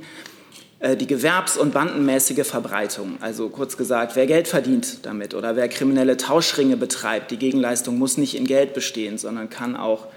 äh, 0.79 0.95
die 0.97 1.05
gewerbs- 1.05 1.57
und 1.57 1.73
bandenmäßige 1.73 2.47
Verbreitung. 2.47 3.17
Also 3.21 3.49
kurz 3.49 3.77
gesagt, 3.77 4.15
wer 4.15 4.25
Geld 4.25 4.47
verdient 4.47 5.05
damit 5.05 5.35
oder 5.35 5.55
wer 5.55 5.67
kriminelle 5.67 6.17
Tauschringe 6.17 6.77
betreibt, 6.77 7.29
die 7.29 7.37
Gegenleistung 7.37 7.99
muss 7.99 8.17
nicht 8.17 8.35
in 8.35 8.47
Geld 8.47 8.73
bestehen, 8.73 9.19
sondern 9.19 9.49
kann 9.51 9.75
auch 9.75 10.07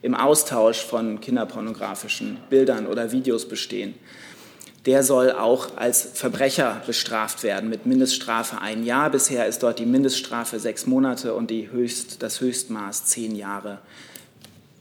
im 0.00 0.14
Austausch 0.14 0.80
von 0.80 1.20
kinderpornografischen 1.20 2.38
Bildern 2.48 2.86
oder 2.86 3.12
Videos 3.12 3.46
bestehen 3.46 3.94
der 4.86 5.04
soll 5.04 5.30
auch 5.30 5.76
als 5.76 6.02
Verbrecher 6.14 6.82
bestraft 6.86 7.44
werden 7.44 7.70
mit 7.70 7.86
Mindeststrafe 7.86 8.60
ein 8.60 8.84
Jahr. 8.84 9.10
Bisher 9.10 9.46
ist 9.46 9.62
dort 9.62 9.78
die 9.78 9.86
Mindeststrafe 9.86 10.58
sechs 10.58 10.86
Monate 10.86 11.34
und 11.34 11.50
die 11.50 11.70
Höchst, 11.70 12.22
das 12.22 12.40
Höchstmaß 12.40 13.04
zehn 13.04 13.36
Jahre. 13.36 13.78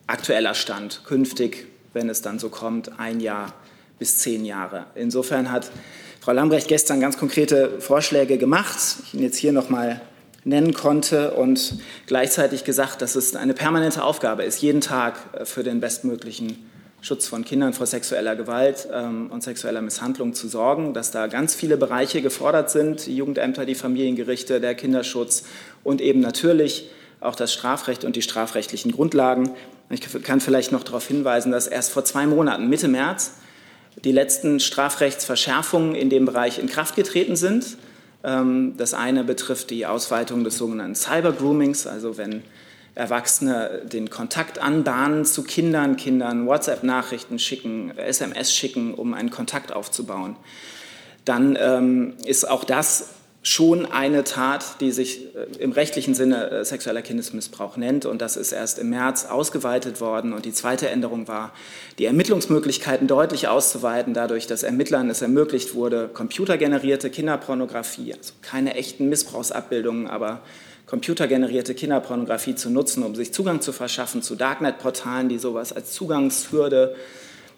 Aktueller 0.07 0.55
Stand. 0.55 1.01
Künftig, 1.05 1.67
wenn 1.93 2.09
es 2.09 2.21
dann 2.21 2.39
so 2.39 2.49
kommt, 2.49 2.99
ein 2.99 3.19
Jahr 3.19 3.53
bis 3.99 4.17
zehn 4.17 4.43
Jahre. 4.43 4.87
Insofern 4.95 5.51
hat 5.51 5.69
Frau 6.19 6.31
Lambrecht 6.31 6.67
gestern 6.67 6.99
ganz 6.99 7.17
konkrete 7.17 7.79
Vorschläge 7.79 8.39
gemacht, 8.39 8.77
die 8.77 9.03
ich 9.03 9.13
Ihnen 9.13 9.23
jetzt 9.23 9.37
hier 9.37 9.53
noch 9.53 9.69
mal 9.69 10.01
nennen 10.43 10.73
konnte 10.73 11.31
und 11.31 11.75
gleichzeitig 12.07 12.63
gesagt, 12.63 13.03
dass 13.03 13.15
es 13.15 13.35
eine 13.35 13.53
permanente 13.53 14.03
Aufgabe 14.03 14.43
ist, 14.43 14.61
jeden 14.63 14.81
Tag 14.81 15.19
für 15.47 15.63
den 15.63 15.79
bestmöglichen 15.79 16.70
Schutz 17.01 17.27
von 17.27 17.43
Kindern 17.43 17.73
vor 17.73 17.87
sexueller 17.87 18.35
Gewalt 18.35 18.87
ähm, 18.93 19.31
und 19.31 19.41
sexueller 19.43 19.81
Misshandlung 19.81 20.35
zu 20.35 20.47
sorgen, 20.47 20.93
dass 20.93 21.09
da 21.09 21.25
ganz 21.25 21.55
viele 21.55 21.75
Bereiche 21.75 22.21
gefordert 22.21 22.69
sind, 22.69 23.07
die 23.07 23.15
Jugendämter, 23.15 23.65
die 23.65 23.73
Familiengerichte, 23.73 24.61
der 24.61 24.75
Kinderschutz 24.75 25.43
und 25.83 25.99
eben 25.99 26.19
natürlich 26.19 26.89
auch 27.19 27.35
das 27.35 27.51
Strafrecht 27.53 28.03
und 28.03 28.15
die 28.15 28.21
strafrechtlichen 28.21 28.91
Grundlagen. 28.91 29.51
Ich 29.89 30.01
kann 30.23 30.39
vielleicht 30.39 30.71
noch 30.71 30.83
darauf 30.83 31.07
hinweisen, 31.07 31.51
dass 31.51 31.67
erst 31.67 31.91
vor 31.91 32.05
zwei 32.05 32.27
Monaten, 32.27 32.69
Mitte 32.69 32.87
März, 32.87 33.33
die 34.03 34.11
letzten 34.11 34.59
Strafrechtsverschärfungen 34.59 35.95
in 35.95 36.09
dem 36.09 36.25
Bereich 36.25 36.59
in 36.59 36.67
Kraft 36.67 36.95
getreten 36.95 37.35
sind. 37.35 37.77
Ähm, 38.23 38.75
das 38.77 38.93
eine 38.93 39.23
betrifft 39.23 39.71
die 39.71 39.87
Ausweitung 39.87 40.43
des 40.43 40.57
sogenannten 40.57 40.95
Cyber-Groomings, 40.95 41.87
also 41.87 42.17
wenn 42.17 42.43
Erwachsene 43.01 43.81
den 43.83 44.11
Kontakt 44.11 44.59
anbahnen 44.59 45.25
zu 45.25 45.43
Kindern, 45.43 45.97
Kindern 45.97 46.45
WhatsApp-Nachrichten 46.45 47.39
schicken, 47.39 47.97
SMS 47.97 48.53
schicken, 48.53 48.93
um 48.93 49.15
einen 49.15 49.31
Kontakt 49.31 49.73
aufzubauen, 49.73 50.35
dann 51.25 51.57
ähm, 51.59 52.13
ist 52.25 52.47
auch 52.47 52.63
das 52.63 53.09
schon 53.43 53.87
eine 53.87 54.23
Tat, 54.23 54.79
die 54.81 54.91
sich 54.91 55.35
äh, 55.35 55.47
im 55.57 55.71
rechtlichen 55.71 56.13
Sinne 56.13 56.51
äh, 56.51 56.63
sexueller 56.63 57.01
Kindesmissbrauch 57.01 57.75
nennt. 57.75 58.05
Und 58.05 58.21
das 58.21 58.37
ist 58.37 58.51
erst 58.51 58.77
im 58.77 58.91
März 58.91 59.25
ausgeweitet 59.25 59.99
worden. 59.99 60.33
Und 60.33 60.45
die 60.45 60.53
zweite 60.53 60.89
Änderung 60.89 61.27
war, 61.27 61.51
die 61.97 62.05
Ermittlungsmöglichkeiten 62.05 63.07
deutlich 63.07 63.47
auszuweiten, 63.47 64.13
dadurch, 64.13 64.45
dass 64.45 64.61
Ermittlern 64.61 65.09
es 65.09 65.23
ermöglicht 65.23 65.73
wurde, 65.73 66.07
computergenerierte 66.13 67.09
Kinderpornografie, 67.09 68.13
also 68.13 68.33
keine 68.43 68.75
echten 68.75 69.09
Missbrauchsabbildungen, 69.09 70.05
aber 70.05 70.41
computergenerierte 70.91 71.73
Kinderpornografie 71.73 72.53
zu 72.53 72.69
nutzen, 72.69 73.03
um 73.03 73.15
sich 73.15 73.33
Zugang 73.33 73.61
zu 73.61 73.71
verschaffen 73.71 74.21
zu 74.21 74.35
Darknet-Portalen, 74.35 75.29
die 75.29 75.37
sowas 75.37 75.71
als 75.71 75.93
Zugangshürde 75.93 76.95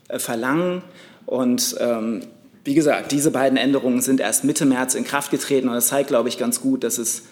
äh, 0.08 0.20
verlangen. 0.20 0.84
Und 1.26 1.76
ähm, 1.80 2.22
wie 2.64 2.76
gesagt, 2.76 3.12
diese 3.12 3.32
beiden 3.32 3.58
Änderungen 3.58 4.02
sind 4.02 4.20
erst 4.20 4.44
Mitte 4.44 4.68
März 4.68 4.94
in 4.94 5.04
Kraft 5.04 5.32
getreten 5.32 5.68
und 5.68 5.74
das 5.74 5.88
zeigt, 5.88 6.10
glaube 6.10 6.30
ich, 6.30 6.38
ganz 6.38 6.62
gut, 6.62 6.84
dass 6.84 7.00
es 7.00 7.24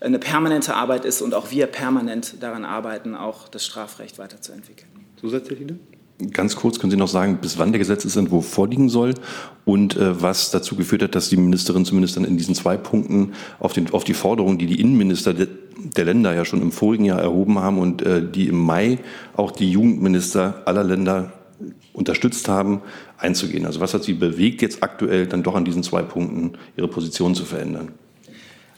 eine 0.00 0.18
permanente 0.18 0.74
Arbeit 0.74 1.06
ist 1.06 1.22
und 1.22 1.32
auch 1.32 1.50
wir 1.50 1.68
permanent 1.68 2.34
daran 2.40 2.66
arbeiten, 2.66 3.14
auch 3.14 3.48
das 3.48 3.64
Strafrecht 3.64 4.18
weiterzuentwickeln. 4.18 4.90
Zusätzliche? 5.18 5.78
Ganz 6.32 6.56
kurz, 6.56 6.78
können 6.78 6.90
Sie 6.90 6.96
noch 6.96 7.08
sagen, 7.08 7.38
bis 7.42 7.58
wann 7.58 7.72
der 7.72 7.78
Gesetzesentwurf 7.78 8.48
vorliegen 8.48 8.88
soll 8.88 9.12
und 9.66 9.96
äh, 9.96 10.22
was 10.22 10.50
dazu 10.50 10.74
geführt 10.74 11.02
hat, 11.02 11.14
dass 11.14 11.28
die 11.28 11.36
Ministerin 11.36 11.84
zumindest 11.84 12.16
dann 12.16 12.24
in 12.24 12.38
diesen 12.38 12.54
zwei 12.54 12.78
Punkten 12.78 13.34
auf, 13.58 13.74
den, 13.74 13.92
auf 13.92 14.04
die 14.04 14.14
Forderungen, 14.14 14.56
die 14.56 14.66
die 14.66 14.80
Innenminister 14.80 15.34
de, 15.34 15.46
der 15.76 16.06
Länder 16.06 16.34
ja 16.34 16.46
schon 16.46 16.62
im 16.62 16.72
vorigen 16.72 17.04
Jahr 17.04 17.20
erhoben 17.20 17.58
haben 17.58 17.78
und 17.78 18.00
äh, 18.00 18.22
die 18.26 18.48
im 18.48 18.58
Mai 18.58 18.98
auch 19.36 19.50
die 19.50 19.70
Jugendminister 19.70 20.62
aller 20.64 20.84
Länder 20.84 21.32
unterstützt 21.92 22.48
haben, 22.48 22.80
einzugehen. 23.18 23.66
Also 23.66 23.80
was 23.80 23.92
hat 23.92 24.04
Sie 24.04 24.14
bewegt, 24.14 24.62
jetzt 24.62 24.82
aktuell 24.82 25.26
dann 25.26 25.42
doch 25.42 25.54
an 25.54 25.66
diesen 25.66 25.82
zwei 25.82 26.02
Punkten 26.02 26.52
Ihre 26.78 26.88
Position 26.88 27.34
zu 27.34 27.44
verändern? 27.44 27.92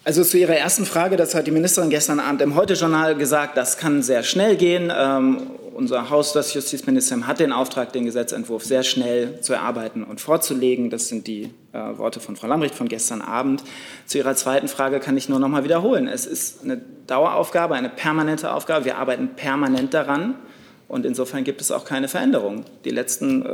Also 0.04 0.24
zu 0.24 0.38
Ihrer 0.38 0.56
ersten 0.56 0.86
Frage, 0.86 1.16
das 1.16 1.34
hat 1.34 1.46
die 1.46 1.50
Ministerin 1.50 1.90
gestern 1.90 2.18
Abend 2.18 2.40
im 2.40 2.54
Heute-Journal 2.54 3.14
gesagt, 3.16 3.56
das 3.56 3.76
kann 3.76 4.02
sehr 4.02 4.22
schnell 4.22 4.56
gehen. 4.56 4.90
Ähm, 4.96 5.42
unser 5.78 6.10
Haus, 6.10 6.32
das 6.32 6.52
Justizministerium, 6.54 7.28
hat 7.28 7.38
den 7.38 7.52
Auftrag, 7.52 7.92
den 7.92 8.04
Gesetzentwurf 8.04 8.64
sehr 8.64 8.82
schnell 8.82 9.40
zu 9.42 9.52
erarbeiten 9.52 10.02
und 10.02 10.20
vorzulegen. 10.20 10.90
Das 10.90 11.06
sind 11.06 11.28
die 11.28 11.50
äh, 11.72 11.78
Worte 11.98 12.18
von 12.18 12.34
Frau 12.34 12.48
Lambrecht 12.48 12.74
von 12.74 12.88
gestern 12.88 13.22
Abend. 13.22 13.62
Zu 14.04 14.18
Ihrer 14.18 14.34
zweiten 14.34 14.66
Frage 14.66 14.98
kann 14.98 15.16
ich 15.16 15.28
nur 15.28 15.38
noch 15.38 15.46
mal 15.46 15.62
wiederholen. 15.62 16.08
Es 16.08 16.26
ist 16.26 16.64
eine 16.64 16.80
Daueraufgabe, 17.06 17.76
eine 17.76 17.90
permanente 17.90 18.52
Aufgabe. 18.52 18.86
Wir 18.86 18.98
arbeiten 18.98 19.30
permanent 19.36 19.94
daran. 19.94 20.34
Und 20.88 21.04
insofern 21.04 21.44
gibt 21.44 21.60
es 21.60 21.70
auch 21.70 21.84
keine 21.84 22.08
Veränderung. 22.08 22.64
Die 22.86 22.90
letzten 22.90 23.44
äh, 23.44 23.48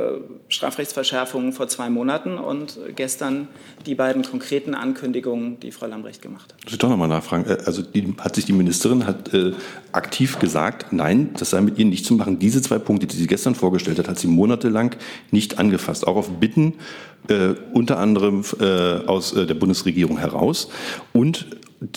Strafrechtsverschärfungen 0.47 1.51
vor 1.51 1.67
zwei 1.67 1.89
Monaten 1.89 2.37
und 2.37 2.79
gestern 2.95 3.49
die 3.85 3.93
beiden 3.93 4.23
konkreten 4.23 4.73
Ankündigungen, 4.73 5.59
die 5.59 5.73
Frau 5.73 5.85
Lambrecht 5.85 6.21
gemacht 6.21 6.53
hat. 6.53 6.71
Ich 6.71 6.77
doch 6.77 6.87
nochmal 6.87 7.09
nachfragen. 7.09 7.45
Äh, 7.45 7.57
also 7.65 7.81
die, 7.81 8.15
hat 8.19 8.35
sich 8.35 8.45
die 8.45 8.53
Ministerin 8.53 9.05
hat, 9.05 9.33
äh, 9.33 9.51
aktiv 9.91 10.39
gesagt, 10.39 10.93
nein, 10.93 11.31
das 11.37 11.49
sei 11.49 11.59
mit 11.59 11.77
ihr 11.77 11.83
nicht 11.83 12.05
zu 12.05 12.13
machen. 12.13 12.39
Diese 12.39 12.61
zwei 12.61 12.79
Punkte, 12.79 13.05
die 13.05 13.17
sie 13.17 13.27
gestern 13.27 13.53
vorgestellt 13.53 13.99
hat, 13.99 14.07
hat 14.07 14.17
sie 14.17 14.27
monatelang 14.27 14.95
nicht 15.31 15.59
angefasst. 15.59 16.07
Auch 16.07 16.15
auf 16.15 16.29
Bitten 16.29 16.75
äh, 17.27 17.55
unter 17.73 17.99
anderem 17.99 18.45
äh, 18.61 19.05
aus 19.07 19.33
äh, 19.33 19.45
der 19.45 19.55
Bundesregierung 19.55 20.17
heraus 20.17 20.69
und 21.11 21.47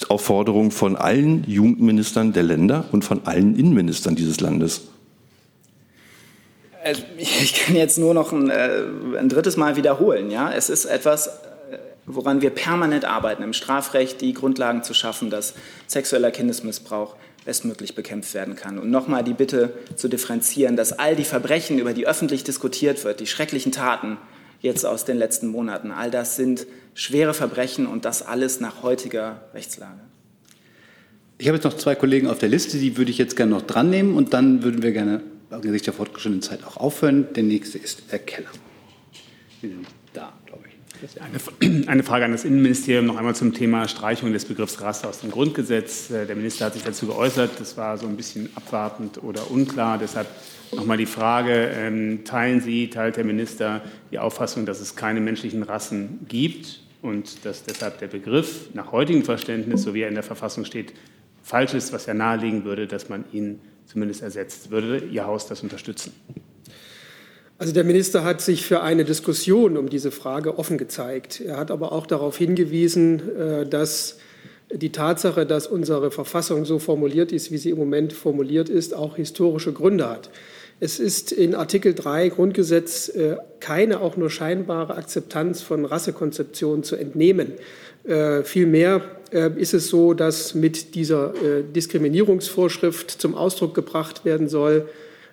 auf 0.08 0.22
Forderung 0.22 0.72
von 0.72 0.96
allen 0.96 1.44
Jugendministern 1.44 2.32
der 2.32 2.42
Länder 2.42 2.86
und 2.90 3.04
von 3.04 3.24
allen 3.24 3.54
Innenministern 3.56 4.16
dieses 4.16 4.40
Landes. 4.40 4.88
Also, 6.88 7.02
ich 7.18 7.54
kann 7.54 7.76
jetzt 7.76 7.98
nur 7.98 8.14
noch 8.14 8.32
ein, 8.32 8.48
äh, 8.50 8.82
ein, 9.18 9.28
drittes 9.28 9.56
Mal 9.56 9.76
wiederholen. 9.76 10.30
Ja? 10.30 10.50
Es 10.52 10.70
ist 10.70 10.86
etwas, 10.86 11.26
äh, 11.26 11.78
woran 12.06 12.40
wir 12.40 12.50
permanent 12.50 13.04
arbeiten, 13.04 13.42
im 13.42 13.52
Strafrecht 13.52 14.22
die 14.22 14.32
Grundlagen 14.32 14.82
zu 14.82 14.94
schaffen, 14.94 15.28
dass 15.28 15.54
sexueller 15.86 16.30
Kindesmissbrauch 16.30 17.14
bestmöglich 17.44 17.94
bekämpft 17.94 18.32
werden 18.34 18.56
kann. 18.56 18.78
Und 18.78 18.90
nochmal 18.90 19.22
die 19.22 19.34
Bitte 19.34 19.72
zu 19.96 20.08
differenzieren, 20.08 20.76
dass 20.76 20.92
all 20.92 21.14
die 21.14 21.24
Verbrechen, 21.24 21.78
über 21.78 21.92
die 21.92 22.06
öffentlich 22.06 22.42
diskutiert 22.42 23.04
wird, 23.04 23.20
die 23.20 23.26
schrecklichen 23.26 23.72
Taten 23.72 24.16
jetzt 24.60 24.84
aus 24.84 25.04
den 25.04 25.18
letzten 25.18 25.48
Monaten, 25.48 25.90
all 25.90 26.10
das 26.10 26.36
sind 26.36 26.66
schwere 26.94 27.32
Verbrechen 27.32 27.86
und 27.86 28.04
das 28.04 28.22
alles 28.22 28.60
nach 28.60 28.82
heutiger 28.82 29.42
Rechtslage. 29.54 30.00
Ich 31.36 31.46
habe 31.46 31.56
jetzt 31.56 31.64
noch 31.64 31.76
zwei 31.76 31.94
Kollegen 31.94 32.26
auf 32.26 32.38
der 32.38 32.48
Liste, 32.48 32.78
die 32.78 32.96
würde 32.96 33.12
ich 33.12 33.18
jetzt 33.18 33.36
gerne 33.36 33.52
noch 33.52 33.62
dran 33.62 33.88
nehmen 33.88 34.16
und 34.16 34.34
dann 34.34 34.64
würden 34.64 34.82
wir 34.82 34.90
gerne 34.90 35.20
angesichts 35.50 35.84
der 35.86 35.94
fortgeschrittenen 35.94 36.42
Zeit 36.42 36.64
auch 36.64 36.76
aufhören. 36.76 37.32
Der 37.34 37.42
nächste 37.42 37.78
ist 37.78 38.02
Herr 38.08 38.18
Keller. 38.18 38.50
Wir 39.60 39.70
sind 39.70 39.86
da, 40.12 40.32
glaube 40.46 40.64
ich. 40.68 40.78
Eine, 41.20 41.86
eine 41.88 42.02
Frage 42.02 42.24
an 42.24 42.32
das 42.32 42.44
Innenministerium 42.44 43.06
noch 43.06 43.16
einmal 43.16 43.34
zum 43.34 43.54
Thema 43.54 43.86
Streichung 43.88 44.32
des 44.32 44.44
Begriffs 44.44 44.80
Rasse 44.80 45.08
aus 45.08 45.20
dem 45.20 45.30
Grundgesetz. 45.30 46.10
Äh, 46.10 46.26
der 46.26 46.36
Minister 46.36 46.66
hat 46.66 46.74
sich 46.74 46.82
dazu 46.82 47.06
geäußert. 47.06 47.52
Das 47.58 47.76
war 47.76 47.98
so 47.98 48.06
ein 48.06 48.16
bisschen 48.16 48.50
abwartend 48.54 49.22
oder 49.22 49.50
unklar. 49.50 49.98
Deshalb 49.98 50.26
nochmal 50.72 50.96
die 50.96 51.06
Frage, 51.06 51.70
ähm, 51.74 52.24
teilen 52.24 52.60
Sie, 52.60 52.90
teilt 52.90 53.16
der 53.16 53.24
Minister 53.24 53.82
die 54.10 54.18
Auffassung, 54.18 54.66
dass 54.66 54.80
es 54.80 54.96
keine 54.96 55.20
menschlichen 55.20 55.62
Rassen 55.62 56.26
gibt 56.28 56.80
und 57.00 57.44
dass 57.44 57.62
deshalb 57.64 57.98
der 57.98 58.08
Begriff 58.08 58.70
nach 58.74 58.92
heutigem 58.92 59.22
Verständnis, 59.22 59.82
so 59.82 59.94
wie 59.94 60.02
er 60.02 60.08
in 60.08 60.14
der 60.14 60.24
Verfassung 60.24 60.64
steht, 60.64 60.94
falsch 61.42 61.74
ist, 61.74 61.92
was 61.92 62.06
ja 62.06 62.14
nahelegen 62.14 62.64
würde, 62.64 62.86
dass 62.86 63.08
man 63.08 63.24
ihn 63.32 63.60
zumindest 63.90 64.22
ersetzt. 64.22 64.70
Würde 64.70 65.04
Ihr 65.06 65.26
Haus 65.26 65.46
das 65.46 65.62
unterstützen? 65.62 66.12
Also 67.58 67.72
der 67.72 67.82
Minister 67.82 68.22
hat 68.22 68.40
sich 68.40 68.64
für 68.64 68.82
eine 68.82 69.04
Diskussion 69.04 69.76
um 69.76 69.88
diese 69.88 70.12
Frage 70.12 70.58
offen 70.58 70.78
gezeigt. 70.78 71.40
Er 71.40 71.56
hat 71.56 71.72
aber 71.72 71.90
auch 71.90 72.06
darauf 72.06 72.38
hingewiesen, 72.38 73.36
äh, 73.36 73.66
dass 73.66 74.18
die 74.72 74.92
Tatsache, 74.92 75.46
dass 75.46 75.66
unsere 75.66 76.10
Verfassung 76.10 76.64
so 76.64 76.78
formuliert 76.78 77.32
ist, 77.32 77.50
wie 77.50 77.58
sie 77.58 77.70
im 77.70 77.78
Moment 77.78 78.12
formuliert 78.12 78.68
ist, 78.68 78.94
auch 78.94 79.16
historische 79.16 79.72
Gründe 79.72 80.08
hat. 80.08 80.30
Es 80.80 81.00
ist 81.00 81.32
in 81.32 81.56
Artikel 81.56 81.94
3 81.94 82.28
Grundgesetz 82.28 83.08
äh, 83.08 83.36
keine 83.58 84.00
auch 84.00 84.16
nur 84.16 84.30
scheinbare 84.30 84.94
Akzeptanz 84.94 85.60
von 85.60 85.84
Rassekonzeptionen 85.84 86.84
zu 86.84 86.94
entnehmen. 86.94 87.54
Äh, 88.08 88.42
vielmehr 88.42 89.02
äh, 89.32 89.50
ist 89.56 89.74
es 89.74 89.88
so, 89.88 90.14
dass 90.14 90.54
mit 90.54 90.94
dieser 90.94 91.34
äh, 91.34 91.62
Diskriminierungsvorschrift 91.62 93.10
zum 93.10 93.34
Ausdruck 93.34 93.74
gebracht 93.74 94.24
werden 94.24 94.48
soll, 94.48 94.88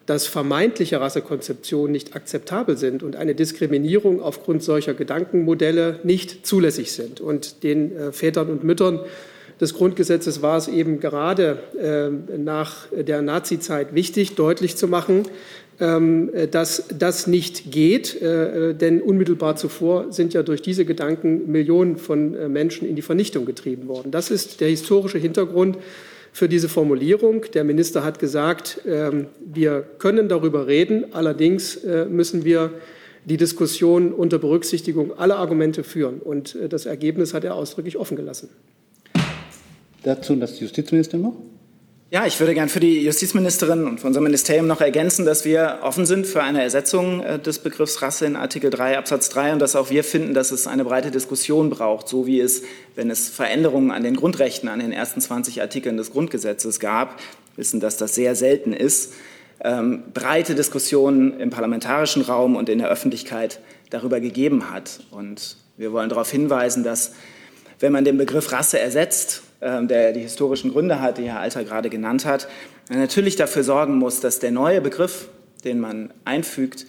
dass 0.06 0.28
vermeintliche 0.28 1.00
Rassekonzeptionen 1.00 1.94
nicht 1.94 2.18
akzeptabel 2.18 2.78
sind 2.78 3.02
und 3.02 3.16
eine 3.16 3.34
Diskriminierung 3.34 4.22
aufgrund 4.22 4.62
solcher 4.62 4.94
Gedankenmodelle 4.94 6.02
nicht 6.04 6.46
zulässig 6.46 6.92
sind. 6.92 7.22
Und 7.22 7.64
den 7.64 8.12
Vätern 8.12 8.50
und 8.50 8.64
Müttern 8.64 9.00
des 9.60 9.74
Grundgesetzes 9.74 10.44
war 10.44 10.58
es 10.58 10.68
eben 10.68 11.00
gerade 11.00 11.58
nach 12.38 12.86
der 12.92 13.24
Nazizeit 13.24 13.96
wichtig, 13.96 14.36
deutlich 14.36 14.78
zu 14.78 14.88
machen, 14.88 15.24
dass 15.78 16.86
das 16.98 17.28
nicht 17.28 17.72
geht, 17.72 18.22
äh, 18.22 18.74
denn 18.74 19.02
unmittelbar 19.02 19.58
zuvor 19.58 20.12
sind 20.12 20.34
ja 20.34 20.42
durch 20.42 20.62
diese 20.62 20.86
Gedanken 20.86 21.52
Millionen 21.52 21.98
von 21.98 22.34
äh, 22.34 22.48
Menschen 22.48 22.88
in 22.88 22.96
die 22.96 23.02
Vernichtung 23.02 23.46
getrieben 23.46 23.88
worden. 23.88 24.12
Das 24.12 24.32
ist 24.32 24.62
der 24.62 24.70
historische 24.70 25.18
Hintergrund 25.18 25.78
für 26.32 26.48
diese 26.48 26.70
Formulierung. 26.70 27.46
Der 27.54 27.66
Minister 27.66 28.06
hat 28.06 28.20
gesagt, 28.20 28.82
ähm, 28.88 29.28
wir 29.46 29.86
können 30.00 30.30
darüber 30.30 30.68
reden, 30.68 31.14
allerdings 31.14 31.76
äh, 31.78 32.06
müssen 32.06 32.46
wir 32.46 32.72
die 33.26 33.38
Diskussion 33.38 34.14
unter 34.14 34.38
Berücksichtigung 34.38 35.18
aller 35.18 35.38
Argumente 35.38 35.84
führen. 35.84 36.20
Und 36.20 36.56
das 36.70 36.86
Ergebnis 36.86 37.34
hat 37.34 37.44
er 37.44 37.56
ausdrücklich 37.56 37.98
offen 37.98 38.16
gelassen. 38.16 38.50
Dazu 40.04 40.36
das 40.36 40.60
Justizminister 40.60 41.18
noch. 41.18 41.34
Ja, 42.16 42.26
ich 42.26 42.40
würde 42.40 42.54
gern 42.54 42.70
für 42.70 42.80
die 42.80 43.04
Justizministerin 43.04 43.84
und 43.84 44.00
für 44.00 44.08
unser 44.08 44.22
Ministerium 44.22 44.68
noch 44.68 44.80
ergänzen, 44.80 45.26
dass 45.26 45.44
wir 45.44 45.80
offen 45.82 46.06
sind 46.06 46.26
für 46.26 46.42
eine 46.42 46.64
Ersetzung 46.64 47.22
äh, 47.22 47.40
des 47.40 47.60
Begriffs 47.60 48.02
Rasse 48.02 48.26
in 48.26 48.38
Artikel 48.38 48.70
3 48.70 48.98
Absatz 48.98 49.28
3 49.28 49.52
und 49.52 49.60
dass 49.60 49.76
auch 49.76 49.90
wir 49.90 50.02
finden, 50.06 50.34
dass 50.34 50.52
es 50.52 50.66
eine 50.66 50.86
breite 50.86 51.12
Diskussion 51.12 51.70
braucht, 51.70 52.08
so 52.08 52.26
wie 52.26 52.40
es, 52.40 52.64
wenn 52.96 53.10
es 53.12 53.28
Veränderungen 53.28 53.92
an 53.92 54.02
den 54.02 54.16
Grundrechten, 54.16 54.70
an 54.70 54.80
den 54.80 54.94
ersten 54.94 55.20
20 55.20 55.60
Artikeln 55.60 55.98
des 55.98 56.12
Grundgesetzes 56.12 56.80
gab, 56.80 57.20
wissen, 57.58 57.82
dass 57.82 57.98
das 57.98 58.16
sehr 58.16 58.34
selten 58.36 58.72
ist, 58.72 59.12
ähm, 59.62 60.06
breite 60.14 60.56
Diskussionen 60.56 61.38
im 61.38 61.50
parlamentarischen 61.50 62.22
Raum 62.22 62.56
und 62.56 62.70
in 62.70 62.80
der 62.80 62.88
Öffentlichkeit 62.88 63.60
darüber 63.90 64.22
gegeben 64.22 64.72
hat. 64.72 65.02
Und 65.12 65.58
wir 65.76 65.92
wollen 65.92 66.08
darauf 66.08 66.32
hinweisen, 66.32 66.86
dass 66.86 67.12
wenn 67.82 67.92
man 67.92 68.06
den 68.06 68.18
Begriff 68.18 68.54
Rasse 68.54 68.80
ersetzt 68.80 69.42
der 69.62 70.14
die 70.14 70.22
historischen 70.22 70.72
Gründe 70.72 71.02
hat, 71.02 71.18
die 71.18 71.30
Herr 71.30 71.40
Alter 71.40 71.64
gerade 71.64 71.90
genannt 71.90 72.26
hat, 72.26 72.48
natürlich 72.90 73.36
dafür 73.36 73.64
sorgen 73.64 73.98
muss, 73.98 74.20
dass 74.20 74.40
der 74.40 74.52
neue 74.52 74.82
Begriff, 74.82 75.30
den 75.64 75.80
man 75.80 76.14
einfügt, 76.24 76.86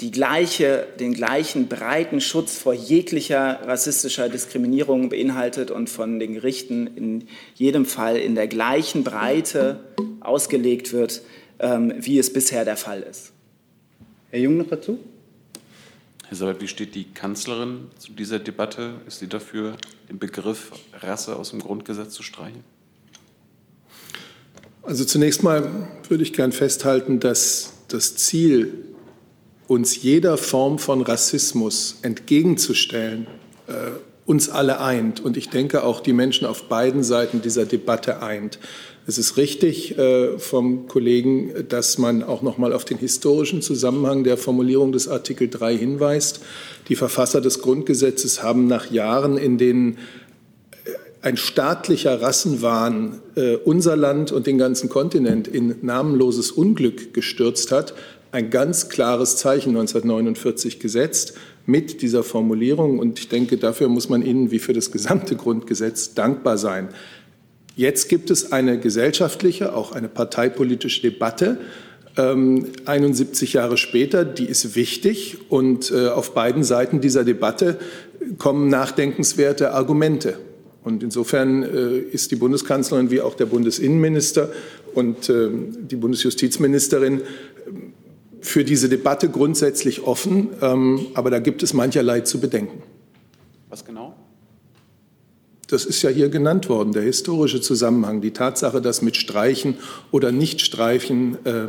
die 0.00 0.10
gleiche, 0.10 0.86
den 1.00 1.14
gleichen 1.14 1.68
breiten 1.68 2.20
Schutz 2.20 2.58
vor 2.58 2.74
jeglicher 2.74 3.60
rassistischer 3.64 4.28
Diskriminierung 4.28 5.08
beinhaltet 5.08 5.70
und 5.70 5.88
von 5.88 6.18
den 6.18 6.34
Gerichten 6.34 6.86
in 6.86 7.28
jedem 7.54 7.86
Fall 7.86 8.16
in 8.16 8.34
der 8.34 8.46
gleichen 8.46 9.04
Breite 9.04 9.80
ausgelegt 10.20 10.92
wird, 10.92 11.22
ähm, 11.60 11.94
wie 11.96 12.18
es 12.18 12.30
bisher 12.30 12.64
der 12.66 12.76
Fall 12.76 13.02
ist. 13.02 13.32
Herr 14.30 14.40
Jung 14.40 14.58
noch 14.58 14.68
dazu? 14.68 14.98
Herr 16.28 16.36
Sabat, 16.36 16.60
wie 16.60 16.66
steht 16.66 16.96
die 16.96 17.04
Kanzlerin 17.04 17.86
zu 17.98 18.10
dieser 18.10 18.40
Debatte? 18.40 18.94
Ist 19.06 19.20
sie 19.20 19.28
dafür, 19.28 19.76
den 20.08 20.18
Begriff 20.18 20.72
Rasse 21.00 21.36
aus 21.36 21.50
dem 21.50 21.60
Grundgesetz 21.60 22.14
zu 22.14 22.24
streichen? 22.24 22.64
Also 24.82 25.04
zunächst 25.04 25.44
mal 25.44 25.88
würde 26.08 26.24
ich 26.24 26.32
gern 26.32 26.50
festhalten, 26.50 27.20
dass 27.20 27.74
das 27.86 28.16
Ziel, 28.16 28.86
uns 29.68 30.02
jeder 30.02 30.36
Form 30.36 30.80
von 30.80 31.00
Rassismus 31.02 31.98
entgegenzustellen, 32.02 33.28
äh, 33.68 33.72
uns 34.24 34.48
alle 34.48 34.80
eint. 34.80 35.20
Und 35.20 35.36
ich 35.36 35.48
denke 35.48 35.84
auch 35.84 36.00
die 36.00 36.12
Menschen 36.12 36.44
auf 36.46 36.68
beiden 36.68 37.04
Seiten 37.04 37.40
dieser 37.40 37.66
Debatte 37.66 38.20
eint. 38.20 38.58
Es 39.08 39.18
ist 39.18 39.36
richtig 39.36 39.96
äh, 39.96 40.36
vom 40.36 40.88
Kollegen, 40.88 41.52
dass 41.68 41.96
man 41.96 42.24
auch 42.24 42.42
noch 42.42 42.58
mal 42.58 42.72
auf 42.72 42.84
den 42.84 42.98
historischen 42.98 43.62
Zusammenhang 43.62 44.24
der 44.24 44.36
Formulierung 44.36 44.90
des 44.90 45.06
Artikel 45.06 45.48
3 45.48 45.76
hinweist. 45.76 46.40
Die 46.88 46.96
Verfasser 46.96 47.40
des 47.40 47.60
Grundgesetzes 47.60 48.42
haben 48.42 48.66
nach 48.66 48.90
Jahren, 48.90 49.38
in 49.38 49.58
denen 49.58 49.92
äh, 49.92 50.90
ein 51.22 51.36
staatlicher 51.36 52.20
Rassenwahn 52.20 53.20
äh, 53.36 53.54
unser 53.54 53.94
Land 53.94 54.32
und 54.32 54.48
den 54.48 54.58
ganzen 54.58 54.88
Kontinent 54.88 55.46
in 55.46 55.76
namenloses 55.82 56.50
Unglück 56.50 57.14
gestürzt 57.14 57.70
hat, 57.70 57.94
ein 58.32 58.50
ganz 58.50 58.88
klares 58.88 59.36
Zeichen 59.36 59.70
1949 59.70 60.80
gesetzt 60.80 61.34
mit 61.64 62.02
dieser 62.02 62.24
Formulierung. 62.24 62.98
Und 62.98 63.20
ich 63.20 63.28
denke, 63.28 63.56
dafür 63.56 63.88
muss 63.88 64.08
man 64.08 64.22
Ihnen 64.22 64.50
wie 64.50 64.58
für 64.58 64.72
das 64.72 64.90
gesamte 64.90 65.36
Grundgesetz 65.36 66.14
dankbar 66.14 66.58
sein. 66.58 66.88
Jetzt 67.76 68.08
gibt 68.08 68.30
es 68.30 68.52
eine 68.52 68.80
gesellschaftliche, 68.80 69.76
auch 69.76 69.92
eine 69.92 70.08
parteipolitische 70.08 71.02
Debatte. 71.02 71.58
Ähm, 72.16 72.68
71 72.86 73.52
Jahre 73.52 73.76
später, 73.76 74.24
die 74.24 74.46
ist 74.46 74.74
wichtig 74.74 75.36
und 75.50 75.90
äh, 75.90 76.08
auf 76.08 76.32
beiden 76.32 76.64
Seiten 76.64 77.02
dieser 77.02 77.22
Debatte 77.22 77.76
kommen 78.38 78.68
nachdenkenswerte 78.68 79.72
Argumente. 79.72 80.38
Und 80.84 81.02
insofern 81.02 81.62
äh, 81.64 81.98
ist 81.98 82.30
die 82.30 82.36
Bundeskanzlerin 82.36 83.10
wie 83.10 83.20
auch 83.20 83.34
der 83.34 83.44
Bundesinnenminister 83.44 84.48
und 84.94 85.28
äh, 85.28 85.50
die 85.50 85.96
Bundesjustizministerin 85.96 87.20
ähm, 87.66 87.92
für 88.40 88.64
diese 88.64 88.88
Debatte 88.88 89.28
grundsätzlich 89.28 90.02
offen, 90.02 90.48
ähm, 90.62 91.08
aber 91.12 91.28
da 91.28 91.40
gibt 91.40 91.62
es 91.62 91.74
mancherlei 91.74 92.20
zu 92.20 92.40
bedenken. 92.40 92.82
Was 93.68 93.84
genau? 93.84 94.14
Das 95.66 95.84
ist 95.84 96.02
ja 96.02 96.10
hier 96.10 96.28
genannt 96.28 96.68
worden, 96.68 96.92
der 96.92 97.02
historische 97.02 97.60
Zusammenhang, 97.60 98.20
die 98.20 98.30
Tatsache, 98.30 98.80
dass 98.80 99.02
mit 99.02 99.16
Streichen 99.16 99.76
oder 100.12 100.30
Nichtstreichen 100.30 101.38
äh, 101.44 101.68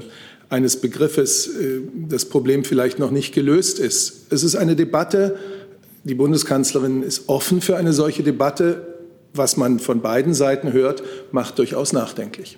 eines 0.50 0.78
Begriffes 0.78 1.48
äh, 1.48 1.82
das 2.08 2.26
Problem 2.26 2.64
vielleicht 2.64 3.00
noch 3.00 3.12
nicht 3.12 3.34
gelöst 3.34 3.80
ist. 3.80 4.28
Es 4.30 4.44
ist 4.44 4.56
eine 4.56 4.76
Debatte, 4.76 5.38
die 6.04 6.16
Bundeskanzlerin 6.16 7.04
ist 7.04 7.28
offen 7.28 7.60
für 7.60 7.76
eine 7.76 7.92
solche 7.92 8.24
Debatte. 8.24 8.96
Was 9.34 9.58
man 9.58 9.80
von 9.80 10.02
beiden 10.02 10.34
Seiten 10.34 10.72
hört, 10.72 11.04
macht 11.32 11.60
durchaus 11.60 11.92
nachdenklich. 11.92 12.58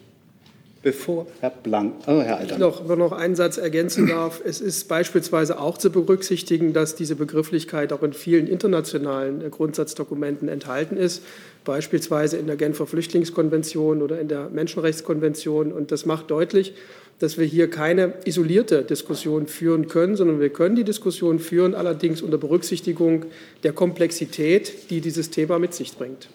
Bevor 0.81 1.27
Herr 1.41 1.49
Blank, 1.49 1.95
oh, 2.07 2.21
Herr 2.21 2.37
Altern. 2.37 2.59
Noch, 2.61 2.87
wenn 2.87 2.99
noch 2.99 3.11
einen 3.11 3.35
Satz 3.35 3.57
ergänzen 3.57 4.07
darf. 4.07 4.41
Es 4.45 4.61
ist 4.61 4.87
beispielsweise 4.87 5.59
auch 5.59 5.77
zu 5.77 5.91
berücksichtigen, 5.91 6.71
dass 6.71 6.95
diese 6.95 7.17
Begrifflichkeit 7.17 7.91
auch 7.91 8.01
in 8.01 8.13
vielen 8.13 8.47
internationalen 8.47 9.41
äh, 9.41 9.49
Grundsatzdokumenten 9.49 10.47
enthalten 10.47 10.95
ist, 10.95 11.21
beispielsweise 11.65 12.37
in 12.37 12.47
der 12.47 12.55
Genfer 12.55 12.87
Flüchtlingskonvention 12.87 14.01
oder 14.01 14.21
in 14.21 14.29
der 14.29 14.49
Menschenrechtskonvention. 14.49 15.73
Und 15.73 15.91
das 15.91 16.05
macht 16.05 16.31
deutlich, 16.31 16.73
dass 17.19 17.37
wir 17.37 17.45
hier 17.45 17.69
keine 17.69 18.13
isolierte 18.23 18.83
Diskussion 18.83 19.47
führen 19.47 19.89
können, 19.89 20.15
sondern 20.15 20.39
wir 20.39 20.49
können 20.49 20.77
die 20.77 20.85
Diskussion 20.85 21.39
führen, 21.39 21.75
allerdings 21.75 22.21
unter 22.21 22.37
Berücksichtigung 22.37 23.25
der 23.63 23.73
Komplexität, 23.73 24.89
die 24.89 25.01
dieses 25.01 25.29
Thema 25.29 25.59
mit 25.59 25.73
sich 25.73 25.97
bringt. 25.97 26.29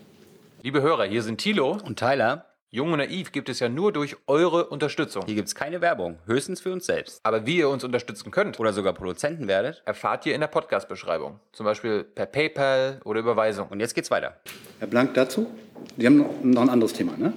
Liebe 0.63 0.83
Hörer, 0.83 1.05
hier 1.05 1.23
sind 1.23 1.39
Thilo 1.39 1.79
und 1.85 1.99
Tyler. 1.99 2.54
Jung 2.75 2.91
und 2.91 2.99
Naiv 2.99 3.31
gibt 3.31 3.49
es 3.49 3.61
ja 3.61 3.69
nur 3.69 3.93
durch 3.93 4.17
eure 4.27 4.67
Unterstützung. 4.67 5.23
Hier 5.27 5.37
gibt 5.37 5.47
es 5.47 5.55
keine 5.55 5.81
Werbung, 5.81 6.19
höchstens 6.27 6.61
für 6.61 6.73
uns 6.73 6.87
selbst. 6.87 7.21
Aber 7.23 7.47
wie 7.47 7.59
ihr 7.59 7.69
uns 7.69 7.85
unterstützen 7.85 8.33
könnt 8.33 8.59
oder 8.59 8.73
sogar 8.73 8.95
Produzenten 8.95 9.47
werdet, 9.47 9.85
erfahrt 9.85 10.27
ihr 10.27 10.35
in 10.35 10.41
der 10.41 10.49
Podcast-Beschreibung. 10.49 11.39
Zum 11.53 11.67
Beispiel 11.67 12.03
per 12.03 12.27
PayPal 12.27 13.01
oder 13.05 13.21
Überweisung. 13.21 13.69
Und 13.69 13.79
jetzt 13.79 13.95
geht's 13.95 14.11
weiter. 14.11 14.39
Herr 14.81 14.89
Blank 14.89 15.15
dazu? 15.15 15.47
Sie 15.97 16.05
haben 16.05 16.17
noch 16.17 16.63
ein 16.63 16.69
anderes 16.69 16.93
Thema, 16.93 17.17
ne? 17.17 17.33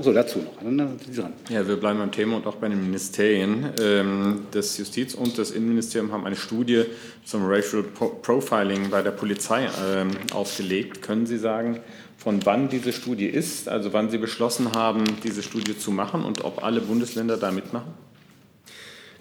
So, 0.00 0.12
dazu 0.12 0.40
noch. 0.40 0.62
Dann 0.62 0.98
sind 0.98 1.14
Sie 1.14 1.20
dran. 1.20 1.32
Ja, 1.48 1.66
wir 1.66 1.76
bleiben 1.76 1.98
beim 1.98 2.12
Thema 2.12 2.36
und 2.36 2.46
auch 2.46 2.56
bei 2.56 2.68
den 2.68 2.82
Ministerien. 2.82 3.70
Ähm, 3.80 4.46
das 4.50 4.76
Justiz- 4.76 5.14
und 5.14 5.38
das 5.38 5.50
Innenministerium 5.50 6.12
haben 6.12 6.26
eine 6.26 6.36
Studie 6.36 6.84
zum 7.24 7.46
Racial 7.46 7.82
Profiling 7.82 8.90
bei 8.90 9.00
der 9.00 9.12
Polizei 9.12 9.66
ähm, 9.86 10.10
aufgelegt. 10.34 11.00
Können 11.00 11.24
Sie 11.24 11.38
sagen, 11.38 11.80
von 12.26 12.44
wann 12.44 12.68
diese 12.68 12.92
Studie 12.92 13.26
ist, 13.26 13.68
also 13.68 13.92
wann 13.92 14.10
Sie 14.10 14.18
beschlossen 14.18 14.72
haben, 14.72 15.04
diese 15.22 15.44
Studie 15.44 15.78
zu 15.78 15.92
machen 15.92 16.24
und 16.24 16.42
ob 16.44 16.64
alle 16.64 16.80
Bundesländer 16.80 17.36
da 17.36 17.52
mitmachen? 17.52 17.94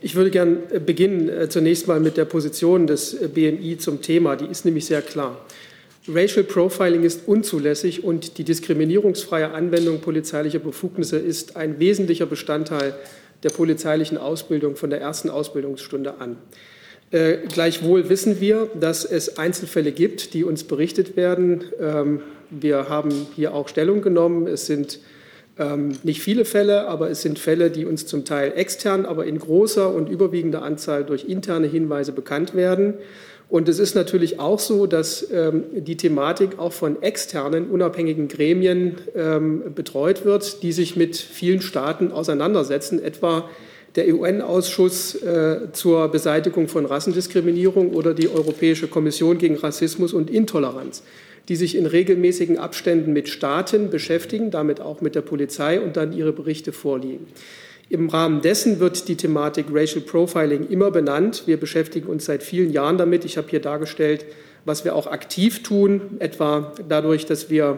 Ich 0.02 0.16
würde 0.16 0.32
gern 0.32 0.58
äh, 0.72 0.80
beginnen 0.80 1.30
äh, 1.30 1.48
zunächst 1.48 1.88
mal 1.88 2.00
mit 2.00 2.18
der 2.18 2.26
Position 2.26 2.88
des 2.88 3.14
äh, 3.14 3.28
BMI 3.28 3.78
zum 3.78 4.02
Thema. 4.02 4.36
Die 4.36 4.48
ist 4.48 4.66
nämlich 4.66 4.88
sehr 4.88 5.04
klar. 5.04 5.40
Racial 6.08 6.44
Profiling 6.44 7.04
ist 7.04 7.28
unzulässig 7.28 8.04
und 8.04 8.40
die 8.40 8.44
diskriminierungsfreie 8.44 9.52
Anwendung 9.52 10.02
polizeilicher 10.02 10.58
Befugnisse 10.58 11.20
ist 11.20 11.58
ein 11.58 11.78
wesentlicher 11.78 12.26
Bestandteil 12.26 12.96
der 13.44 13.50
polizeilichen 13.52 14.18
Ausbildung 14.18 14.76
von 14.76 14.90
der 14.90 15.00
ersten 15.00 15.30
Ausbildungsstunde 15.30 16.16
an. 16.20 16.38
Äh, 17.12 17.38
gleichwohl 17.54 18.10
wissen 18.10 18.42
wir, 18.42 18.68
dass 18.80 19.06
es 19.06 19.38
Einzelfälle 19.38 19.92
gibt, 19.92 20.34
die 20.34 20.44
uns 20.44 20.64
berichtet 20.64 21.16
werden. 21.16 21.64
Ähm, 21.80 22.22
wir 22.50 22.90
haben 22.90 23.12
hier 23.36 23.54
auch 23.54 23.68
Stellung 23.68 24.02
genommen. 24.02 24.48
Es 24.48 24.66
sind 24.66 25.00
ähm, 25.58 25.98
nicht 26.04 26.22
viele 26.22 26.46
Fälle, 26.46 26.88
aber 26.88 27.10
es 27.10 27.22
sind 27.22 27.40
Fälle, 27.40 27.72
die 27.72 27.86
uns 27.86 28.06
zum 28.06 28.26
Teil 28.26 28.54
extern, 28.56 29.06
aber 29.06 29.26
in 29.26 29.40
großer 29.40 29.94
und 29.94 30.10
überwiegender 30.10 30.64
Anzahl 30.64 31.04
durch 31.04 31.26
interne 31.26 31.68
Hinweise 31.68 32.12
bekannt 32.12 32.56
werden. 32.56 32.96
Und 33.48 33.70
es 33.70 33.80
ist 33.80 33.96
natürlich 33.96 34.40
auch 34.40 34.60
so, 34.60 34.88
dass 34.88 35.30
ähm, 35.32 35.64
die 35.74 35.98
Thematik 35.98 36.58
auch 36.58 36.74
von 36.74 37.02
externen, 37.04 37.70
unabhängigen 37.70 38.28
Gremien 38.28 38.96
ähm, 39.16 39.74
betreut 39.76 40.26
wird, 40.26 40.64
die 40.64 40.72
sich 40.72 40.96
mit 40.96 41.16
vielen 41.16 41.62
Staaten 41.62 42.12
auseinandersetzen, 42.12 43.02
etwa 43.04 43.48
der 43.96 44.14
UN-Ausschuss 44.14 45.16
äh, 45.16 45.72
zur 45.72 46.10
Beseitigung 46.10 46.68
von 46.68 46.86
Rassendiskriminierung 46.86 47.94
oder 47.94 48.14
die 48.14 48.30
Europäische 48.30 48.88
Kommission 48.88 49.38
gegen 49.38 49.56
Rassismus 49.56 50.14
und 50.14 50.30
Intoleranz, 50.30 51.04
die 51.48 51.56
sich 51.56 51.76
in 51.76 51.86
regelmäßigen 51.86 52.58
Abständen 52.58 53.14
mit 53.14 53.30
Staaten 53.30 53.90
beschäftigen, 53.90 54.52
damit 54.52 54.82
auch 54.82 55.02
mit 55.02 55.16
der 55.16 55.22
Polizei 55.22 55.80
und 55.80 55.98
dann 55.98 56.14
ihre 56.14 56.34
Berichte 56.34 56.72
vorlegen. 56.72 57.28
Im 57.88 58.10
Rahmen 58.10 58.42
dessen 58.42 58.80
wird 58.80 59.08
die 59.08 59.16
Thematik 59.16 59.68
Racial 59.72 60.02
Profiling 60.02 60.68
immer 60.70 60.90
benannt. 60.90 61.44
Wir 61.46 61.58
beschäftigen 61.58 62.08
uns 62.08 62.26
seit 62.26 62.42
vielen 62.42 62.72
Jahren 62.72 62.98
damit. 62.98 63.26
Ich 63.26 63.38
habe 63.38 63.48
hier 63.50 63.62
dargestellt, 63.62 64.26
was 64.66 64.86
wir 64.86 64.96
auch 64.96 65.06
aktiv 65.06 65.62
tun, 65.62 66.02
etwa 66.18 66.74
dadurch, 66.90 67.28
dass 67.28 67.52
wir 67.52 67.78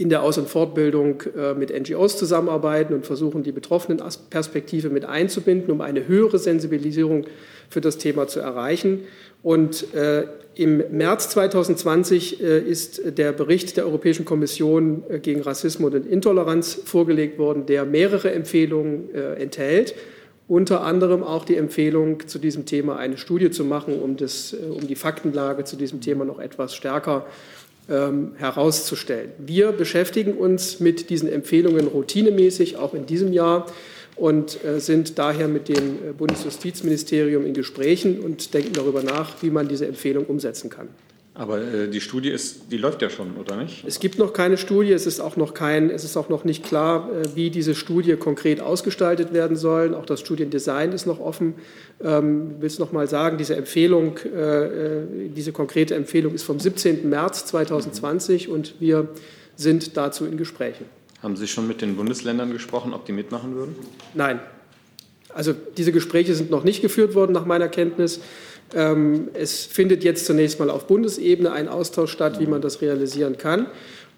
in 0.00 0.08
der 0.08 0.22
Aus- 0.22 0.38
und 0.38 0.48
Fortbildung 0.48 1.22
äh, 1.36 1.54
mit 1.54 1.70
NGOs 1.70 2.16
zusammenarbeiten 2.16 2.94
und 2.94 3.04
versuchen, 3.06 3.42
die 3.42 3.52
betroffenen 3.52 4.02
Perspektive 4.30 4.88
mit 4.88 5.04
einzubinden, 5.04 5.70
um 5.70 5.82
eine 5.82 6.08
höhere 6.08 6.38
Sensibilisierung 6.38 7.26
für 7.68 7.82
das 7.82 7.98
Thema 7.98 8.26
zu 8.26 8.40
erreichen. 8.40 9.00
Und 9.42 9.94
äh, 9.94 10.26
im 10.54 10.82
März 10.90 11.30
2020 11.30 12.42
äh, 12.42 12.58
ist 12.60 13.18
der 13.18 13.32
Bericht 13.32 13.76
der 13.76 13.86
Europäischen 13.86 14.24
Kommission 14.24 15.02
äh, 15.08 15.18
gegen 15.18 15.40
Rassismus 15.40 15.94
und 15.94 16.06
Intoleranz 16.06 16.80
vorgelegt 16.84 17.38
worden, 17.38 17.66
der 17.66 17.84
mehrere 17.84 18.32
Empfehlungen 18.32 19.14
äh, 19.14 19.34
enthält 19.34 19.94
unter 20.50 20.82
anderem 20.82 21.22
auch 21.22 21.44
die 21.44 21.54
Empfehlung, 21.54 22.26
zu 22.26 22.40
diesem 22.40 22.66
Thema 22.66 22.96
eine 22.96 23.18
Studie 23.18 23.52
zu 23.52 23.64
machen, 23.64 24.00
um, 24.00 24.16
das, 24.16 24.52
äh, 24.52 24.56
um 24.68 24.84
die 24.84 24.96
Faktenlage 24.96 25.62
zu 25.62 25.76
diesem 25.76 26.00
Thema 26.00 26.24
noch 26.24 26.40
etwas 26.40 26.74
stärker 26.74 27.24
ähm, 27.88 28.32
herauszustellen. 28.36 29.30
Wir 29.38 29.70
beschäftigen 29.70 30.32
uns 30.32 30.80
mit 30.80 31.08
diesen 31.08 31.28
Empfehlungen 31.30 31.86
routinemäßig, 31.86 32.78
auch 32.78 32.94
in 32.94 33.06
diesem 33.06 33.32
Jahr, 33.32 33.66
und 34.20 34.62
äh, 34.64 34.80
sind 34.80 35.18
daher 35.18 35.48
mit 35.48 35.68
dem 35.68 35.76
äh, 35.76 36.12
Bundesjustizministerium 36.16 37.46
in 37.46 37.54
Gesprächen 37.54 38.20
und 38.20 38.52
denken 38.52 38.74
darüber 38.74 39.02
nach, 39.02 39.42
wie 39.42 39.48
man 39.48 39.66
diese 39.66 39.86
Empfehlung 39.86 40.26
umsetzen 40.26 40.68
kann. 40.68 40.88
Aber 41.32 41.62
äh, 41.62 41.88
die 41.88 42.02
Studie 42.02 42.28
ist, 42.28 42.70
die 42.70 42.76
läuft 42.76 43.00
ja 43.00 43.08
schon, 43.08 43.34
oder 43.38 43.56
nicht? 43.56 43.82
Es 43.86 43.98
gibt 43.98 44.18
noch 44.18 44.34
keine 44.34 44.58
Studie. 44.58 44.92
Es 44.92 45.06
ist 45.06 45.20
auch 45.20 45.36
noch 45.36 45.54
kein, 45.54 45.88
es 45.88 46.04
ist 46.04 46.18
auch 46.18 46.28
noch 46.28 46.44
nicht 46.44 46.64
klar, 46.64 47.08
äh, 47.10 47.34
wie 47.34 47.48
diese 47.48 47.74
Studie 47.74 48.16
konkret 48.16 48.60
ausgestaltet 48.60 49.32
werden 49.32 49.56
soll. 49.56 49.94
Auch 49.94 50.04
das 50.04 50.20
Studiendesign 50.20 50.92
ist 50.92 51.06
noch 51.06 51.18
offen. 51.18 51.54
Ähm, 52.02 52.56
ich 52.56 52.60
will 52.60 52.66
es 52.66 52.78
noch 52.78 52.92
mal 52.92 53.08
sagen: 53.08 53.38
Diese 53.38 53.56
Empfehlung, 53.56 54.18
äh, 54.18 54.64
äh 54.64 55.28
diese 55.34 55.52
konkrete 55.52 55.94
Empfehlung 55.94 56.34
ist 56.34 56.42
vom 56.42 56.60
17. 56.60 57.08
März 57.08 57.46
2020 57.46 58.48
mhm. 58.48 58.54
und 58.54 58.74
wir 58.80 59.08
sind 59.56 59.96
dazu 59.96 60.26
in 60.26 60.36
Gesprächen. 60.36 60.84
Haben 61.22 61.36
Sie 61.36 61.46
schon 61.46 61.68
mit 61.68 61.82
den 61.82 61.96
Bundesländern 61.96 62.52
gesprochen, 62.52 62.94
ob 62.94 63.04
die 63.04 63.12
mitmachen 63.12 63.54
würden? 63.54 63.76
Nein. 64.14 64.40
Also 65.28 65.52
diese 65.76 65.92
Gespräche 65.92 66.34
sind 66.34 66.50
noch 66.50 66.64
nicht 66.64 66.82
geführt 66.82 67.14
worden 67.14 67.32
nach 67.32 67.44
meiner 67.44 67.68
Kenntnis. 67.68 68.20
Ähm, 68.74 69.28
es 69.34 69.64
findet 69.64 70.02
jetzt 70.04 70.26
zunächst 70.26 70.58
mal 70.58 70.70
auf 70.70 70.86
Bundesebene 70.86 71.52
ein 71.52 71.68
Austausch 71.68 72.12
statt, 72.12 72.40
wie 72.40 72.46
man 72.46 72.60
das 72.60 72.80
realisieren 72.80 73.36
kann. 73.36 73.66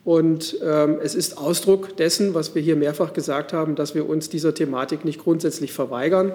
Und 0.04 0.56
ähm, 0.64 0.98
es 1.00 1.14
ist 1.14 1.38
Ausdruck 1.38 1.96
dessen, 1.96 2.34
was 2.34 2.56
wir 2.56 2.62
hier 2.62 2.74
mehrfach 2.74 3.12
gesagt 3.12 3.52
haben, 3.52 3.76
dass 3.76 3.94
wir 3.94 4.08
uns 4.08 4.28
dieser 4.28 4.52
Thematik 4.52 5.04
nicht 5.04 5.20
grundsätzlich 5.20 5.72
verweigern, 5.72 6.32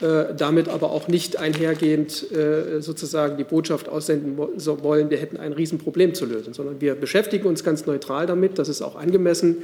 äh, 0.00 0.34
damit 0.34 0.70
aber 0.70 0.90
auch 0.90 1.06
nicht 1.06 1.36
einhergehend 1.36 2.32
äh, 2.32 2.80
sozusagen 2.80 3.36
die 3.36 3.44
Botschaft 3.44 3.90
aussenden 3.90 4.38
wollen, 4.38 5.10
wir 5.10 5.18
hätten 5.18 5.36
ein 5.36 5.52
Riesenproblem 5.52 6.14
zu 6.14 6.24
lösen, 6.24 6.54
sondern 6.54 6.80
wir 6.80 6.94
beschäftigen 6.94 7.46
uns 7.46 7.62
ganz 7.62 7.84
neutral 7.84 8.26
damit, 8.26 8.58
das 8.58 8.70
ist 8.70 8.80
auch 8.80 8.96
angemessen 8.96 9.58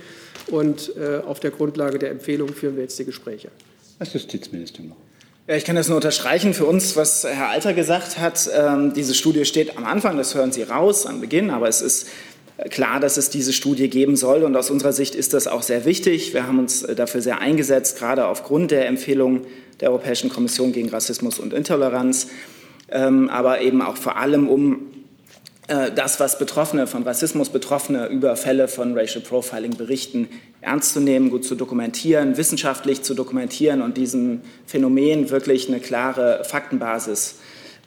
und 0.49 0.93
äh, 0.97 1.23
auf 1.27 1.41
der 1.41 1.51
Grundlage 1.51 1.99
der 1.99 2.11
Empfehlung 2.11 2.51
führen 2.51 2.77
wir 2.77 2.83
jetzt 2.83 2.99
die 2.99 3.07
Gespräche. 3.07 3.49
Herr 3.99 4.07
Justizminister 4.07 4.83
noch. 4.83 4.97
Ja, 5.49 5.55
ich 5.55 5.65
kann 5.65 5.77
das 5.77 5.89
nur 5.89 5.97
unterstreichen 5.97 6.53
für 6.55 6.67
uns, 6.67 6.97
was 6.97 7.25
Herr 7.25 7.51
Alter 7.51 7.73
gesagt 7.73 8.19
hat. 8.19 8.51
Ähm, 8.53 8.93
diese 8.95 9.15
Studie 9.15 9.45
steht 9.45 9.79
am 9.79 9.85
Anfang, 9.85 10.19
das 10.19 10.35
hören 10.35 10.53
Sie 10.53 10.65
raus 10.65 11.07
am 11.07 11.21
Beginn, 11.21 11.51
aber 11.51 11.69
es 11.69 11.81
ist 11.81 12.09
klar, 12.71 13.01
dass 13.01 13.17
es 13.17 13.31
diese 13.31 13.53
Studie 13.53 13.89
geben 13.89 14.17
soll 14.17 14.43
und 14.43 14.57
aus 14.57 14.71
unserer 14.71 14.93
Sicht 14.93 15.15
ist 15.15 15.35
das 15.35 15.47
auch 15.47 15.63
sehr 15.63 15.85
wichtig. 15.85 16.33
Wir 16.33 16.47
haben 16.47 16.59
uns 16.59 16.83
äh, 16.83 16.95
dafür 16.95 17.21
sehr 17.21 17.41
eingesetzt, 17.41 17.99
gerade 17.99 18.27
aufgrund 18.27 18.71
der 18.71 18.87
Empfehlung 18.87 19.43
der 19.81 19.91
Europäischen 19.91 20.31
Kommission 20.31 20.73
gegen 20.73 20.89
Rassismus 20.89 21.39
und 21.39 21.53
Intoleranz, 21.53 22.29
ähm, 22.91 23.29
aber 23.29 23.61
eben 23.61 23.83
auch 23.83 23.97
vor 23.97 24.17
allem 24.17 24.49
um 24.49 24.87
äh, 25.69 25.91
das, 25.93 26.19
was 26.21 26.39
Betroffene 26.39 26.87
von 26.87 27.03
Rassismus 27.03 27.51
Betroffene 27.51 28.07
über 28.07 28.37
Fälle 28.37 28.69
von 28.69 28.97
Racial 28.97 29.23
Profiling 29.23 29.77
berichten, 29.77 30.29
ernst 30.61 30.95
zu 30.95 31.01
nehmen, 31.01 31.31
gut 31.31 31.45
zu 31.45 31.57
dokumentieren, 31.57 32.37
wissenschaftlich 32.37 33.03
zu 33.03 33.15
dokumentieren 33.15 33.83
und 33.83 33.97
diesem 33.97 34.41
Phänomen 34.67 35.31
wirklich 35.31 35.69
eine 35.69 35.81
klare 35.81 36.43
Faktenbasis 36.45 37.37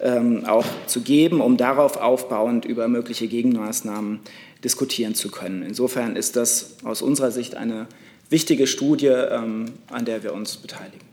ähm, 0.02 0.46
auch 0.46 0.66
zu 0.88 1.02
geben, 1.02 1.42
um 1.42 1.58
darauf 1.58 1.98
aufbauend 1.98 2.66
über 2.66 2.88
mögliche 2.88 3.28
Gegenmaßnahmen 3.28 4.20
diskutieren 4.64 5.16
zu 5.16 5.30
können. 5.30 5.64
Insofern 5.64 6.16
ist 6.16 6.36
das 6.36 6.76
aus 6.84 7.02
unserer 7.02 7.32
Sicht 7.32 7.56
eine 7.56 7.88
wichtige 8.30 8.68
Studie, 8.68 9.08
ähm, 9.08 9.66
an 9.90 10.06
der 10.06 10.24
wir 10.24 10.34
uns 10.34 10.58
beteiligen. 10.58 11.08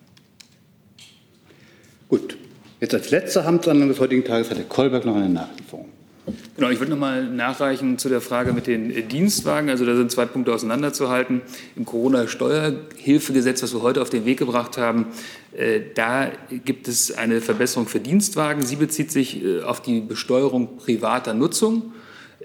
Gut. 2.08 2.36
Jetzt 2.80 2.94
als 2.94 3.10
letzter 3.10 3.46
Amtshandlung 3.46 3.88
des 3.88 4.00
heutigen 4.00 4.24
Tages 4.24 4.50
hat 4.50 4.58
Herr 4.58 4.64
Kolberg 4.64 5.06
noch 5.06 5.16
eine 5.16 5.30
Nachlieferung. 5.30 5.88
Genau, 6.56 6.70
ich 6.70 6.78
würde 6.80 6.90
noch 6.90 6.98
mal 6.98 7.24
nachreichen 7.24 7.98
zu 7.98 8.08
der 8.08 8.20
Frage 8.20 8.52
mit 8.52 8.66
den 8.66 8.90
äh, 8.90 9.02
Dienstwagen. 9.02 9.70
Also 9.70 9.86
da 9.86 9.94
sind 9.94 10.10
zwei 10.10 10.26
Punkte 10.26 10.52
auseinanderzuhalten. 10.52 11.42
Im 11.76 11.84
Corona-Steuerhilfegesetz, 11.84 13.62
was 13.62 13.74
wir 13.74 13.82
heute 13.82 14.02
auf 14.02 14.10
den 14.10 14.24
Weg 14.24 14.38
gebracht 14.38 14.76
haben, 14.76 15.06
äh, 15.56 15.80
da 15.94 16.30
gibt 16.64 16.88
es 16.88 17.12
eine 17.12 17.40
Verbesserung 17.40 17.86
für 17.86 18.00
Dienstwagen. 18.00 18.62
Sie 18.62 18.76
bezieht 18.76 19.12
sich 19.12 19.42
äh, 19.42 19.62
auf 19.62 19.80
die 19.80 20.00
Besteuerung 20.00 20.76
privater 20.76 21.32
Nutzung 21.32 21.92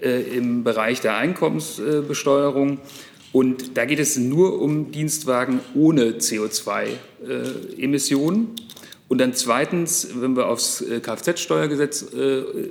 im 0.02 0.64
Bereich 0.64 1.00
der 1.00 1.16
Einkommensbesteuerung. 1.16 2.78
Und 3.32 3.76
da 3.76 3.84
geht 3.84 4.00
es 4.00 4.16
nur 4.18 4.60
um 4.60 4.90
Dienstwagen 4.90 5.60
ohne 5.74 6.12
CO2-Emissionen. 6.12 8.48
Und 9.08 9.18
dann 9.18 9.34
zweitens, 9.34 10.08
wenn 10.16 10.36
wir 10.36 10.48
aufs 10.48 10.84
Kfz-Steuergesetz 11.02 12.06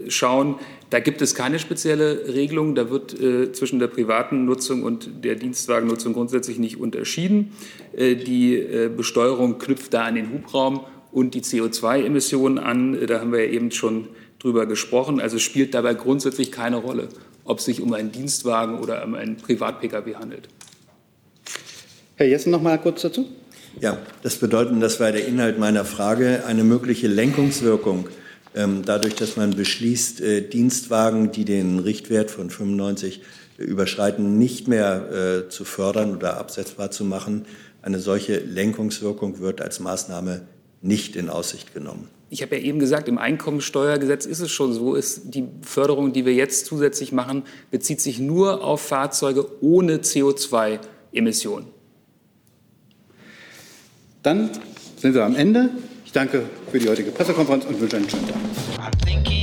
schauen, 0.07 0.55
da 0.91 0.99
gibt 0.99 1.21
es 1.21 1.35
keine 1.35 1.57
spezielle 1.57 2.33
Regelung. 2.33 2.75
Da 2.75 2.89
wird 2.89 3.19
äh, 3.19 3.53
zwischen 3.53 3.79
der 3.79 3.87
privaten 3.87 4.43
Nutzung 4.43 4.83
und 4.83 5.23
der 5.23 5.35
Dienstwagennutzung 5.35 6.11
grundsätzlich 6.11 6.59
nicht 6.59 6.77
unterschieden. 6.77 7.53
Äh, 7.95 8.15
die 8.15 8.57
äh, 8.57 8.89
Besteuerung 8.89 9.57
knüpft 9.57 9.93
da 9.93 10.03
an 10.03 10.15
den 10.15 10.33
Hubraum 10.33 10.81
und 11.13 11.33
die 11.33 11.41
CO2-Emissionen 11.41 12.59
an. 12.59 12.95
Äh, 12.95 13.05
da 13.05 13.21
haben 13.21 13.31
wir 13.31 13.45
ja 13.45 13.51
eben 13.51 13.71
schon 13.71 14.09
drüber 14.41 14.65
gesprochen. 14.65 15.19
Also 15.19 15.39
spielt 15.39 15.73
dabei 15.73 15.93
grundsätzlich 15.93 16.51
keine 16.51 16.77
Rolle, 16.77 17.09
ob 17.43 17.59
es 17.59 17.65
sich 17.65 17.81
um 17.81 17.93
einen 17.93 18.11
Dienstwagen 18.11 18.79
oder 18.79 19.03
um 19.05 19.15
einen 19.15 19.37
Privat-Pkw 19.37 20.15
handelt. 20.15 20.49
Herr 22.15 22.27
Jessen, 22.27 22.51
noch 22.51 22.61
mal 22.61 22.77
kurz 22.77 23.01
dazu. 23.01 23.27
Ja, 23.79 23.97
das 24.21 24.35
bedeutet, 24.35 24.81
das 24.81 24.99
war 24.99 25.11
der 25.11 25.25
Inhalt 25.27 25.57
meiner 25.57 25.85
Frage, 25.85 26.43
eine 26.45 26.63
mögliche 26.63 27.07
Lenkungswirkung 27.07 28.07
ähm, 28.53 28.83
dadurch, 28.83 29.15
dass 29.15 29.37
man 29.37 29.51
beschließt, 29.51 30.21
äh, 30.21 30.41
Dienstwagen, 30.41 31.31
die 31.31 31.45
den 31.45 31.79
Richtwert 31.79 32.31
von 32.31 32.49
95 32.49 33.21
überschreiten, 33.57 34.37
nicht 34.37 34.67
mehr 34.67 35.45
äh, 35.45 35.49
zu 35.49 35.63
fördern 35.63 36.15
oder 36.15 36.37
absetzbar 36.37 36.91
zu 36.91 37.05
machen. 37.05 37.45
Eine 37.81 37.99
solche 37.99 38.39
Lenkungswirkung 38.39 39.39
wird 39.39 39.61
als 39.61 39.79
Maßnahme 39.79 40.41
nicht 40.81 41.15
in 41.15 41.29
Aussicht 41.29 41.73
genommen. 41.73 42.09
Ich 42.29 42.41
habe 42.41 42.55
ja 42.55 42.61
eben 42.61 42.79
gesagt, 42.79 43.09
im 43.09 43.17
Einkommensteuergesetz 43.17 44.25
ist 44.25 44.39
es 44.39 44.51
schon 44.51 44.73
so, 44.73 44.95
ist 44.95 45.35
die 45.35 45.47
Förderung, 45.61 46.13
die 46.13 46.25
wir 46.25 46.33
jetzt 46.33 46.65
zusätzlich 46.65 47.11
machen, 47.11 47.43
bezieht 47.71 47.99
sich 47.99 48.19
nur 48.19 48.63
auf 48.63 48.81
Fahrzeuge 48.81 49.45
ohne 49.61 49.97
CO2-Emissionen. 49.97 51.67
Dann 54.23 54.51
sind 54.97 55.13
wir 55.13 55.25
am 55.25 55.35
Ende. 55.35 55.71
Ich 56.05 56.13
danke 56.13 56.43
für 56.71 56.79
die 56.79 56.87
heutige 56.87 57.11
Pressekonferenz 57.11 57.65
und 57.65 57.79
wünsche 57.81 57.97
einen 57.97 58.09
schönen 58.09 58.27
Tag. 58.27 59.40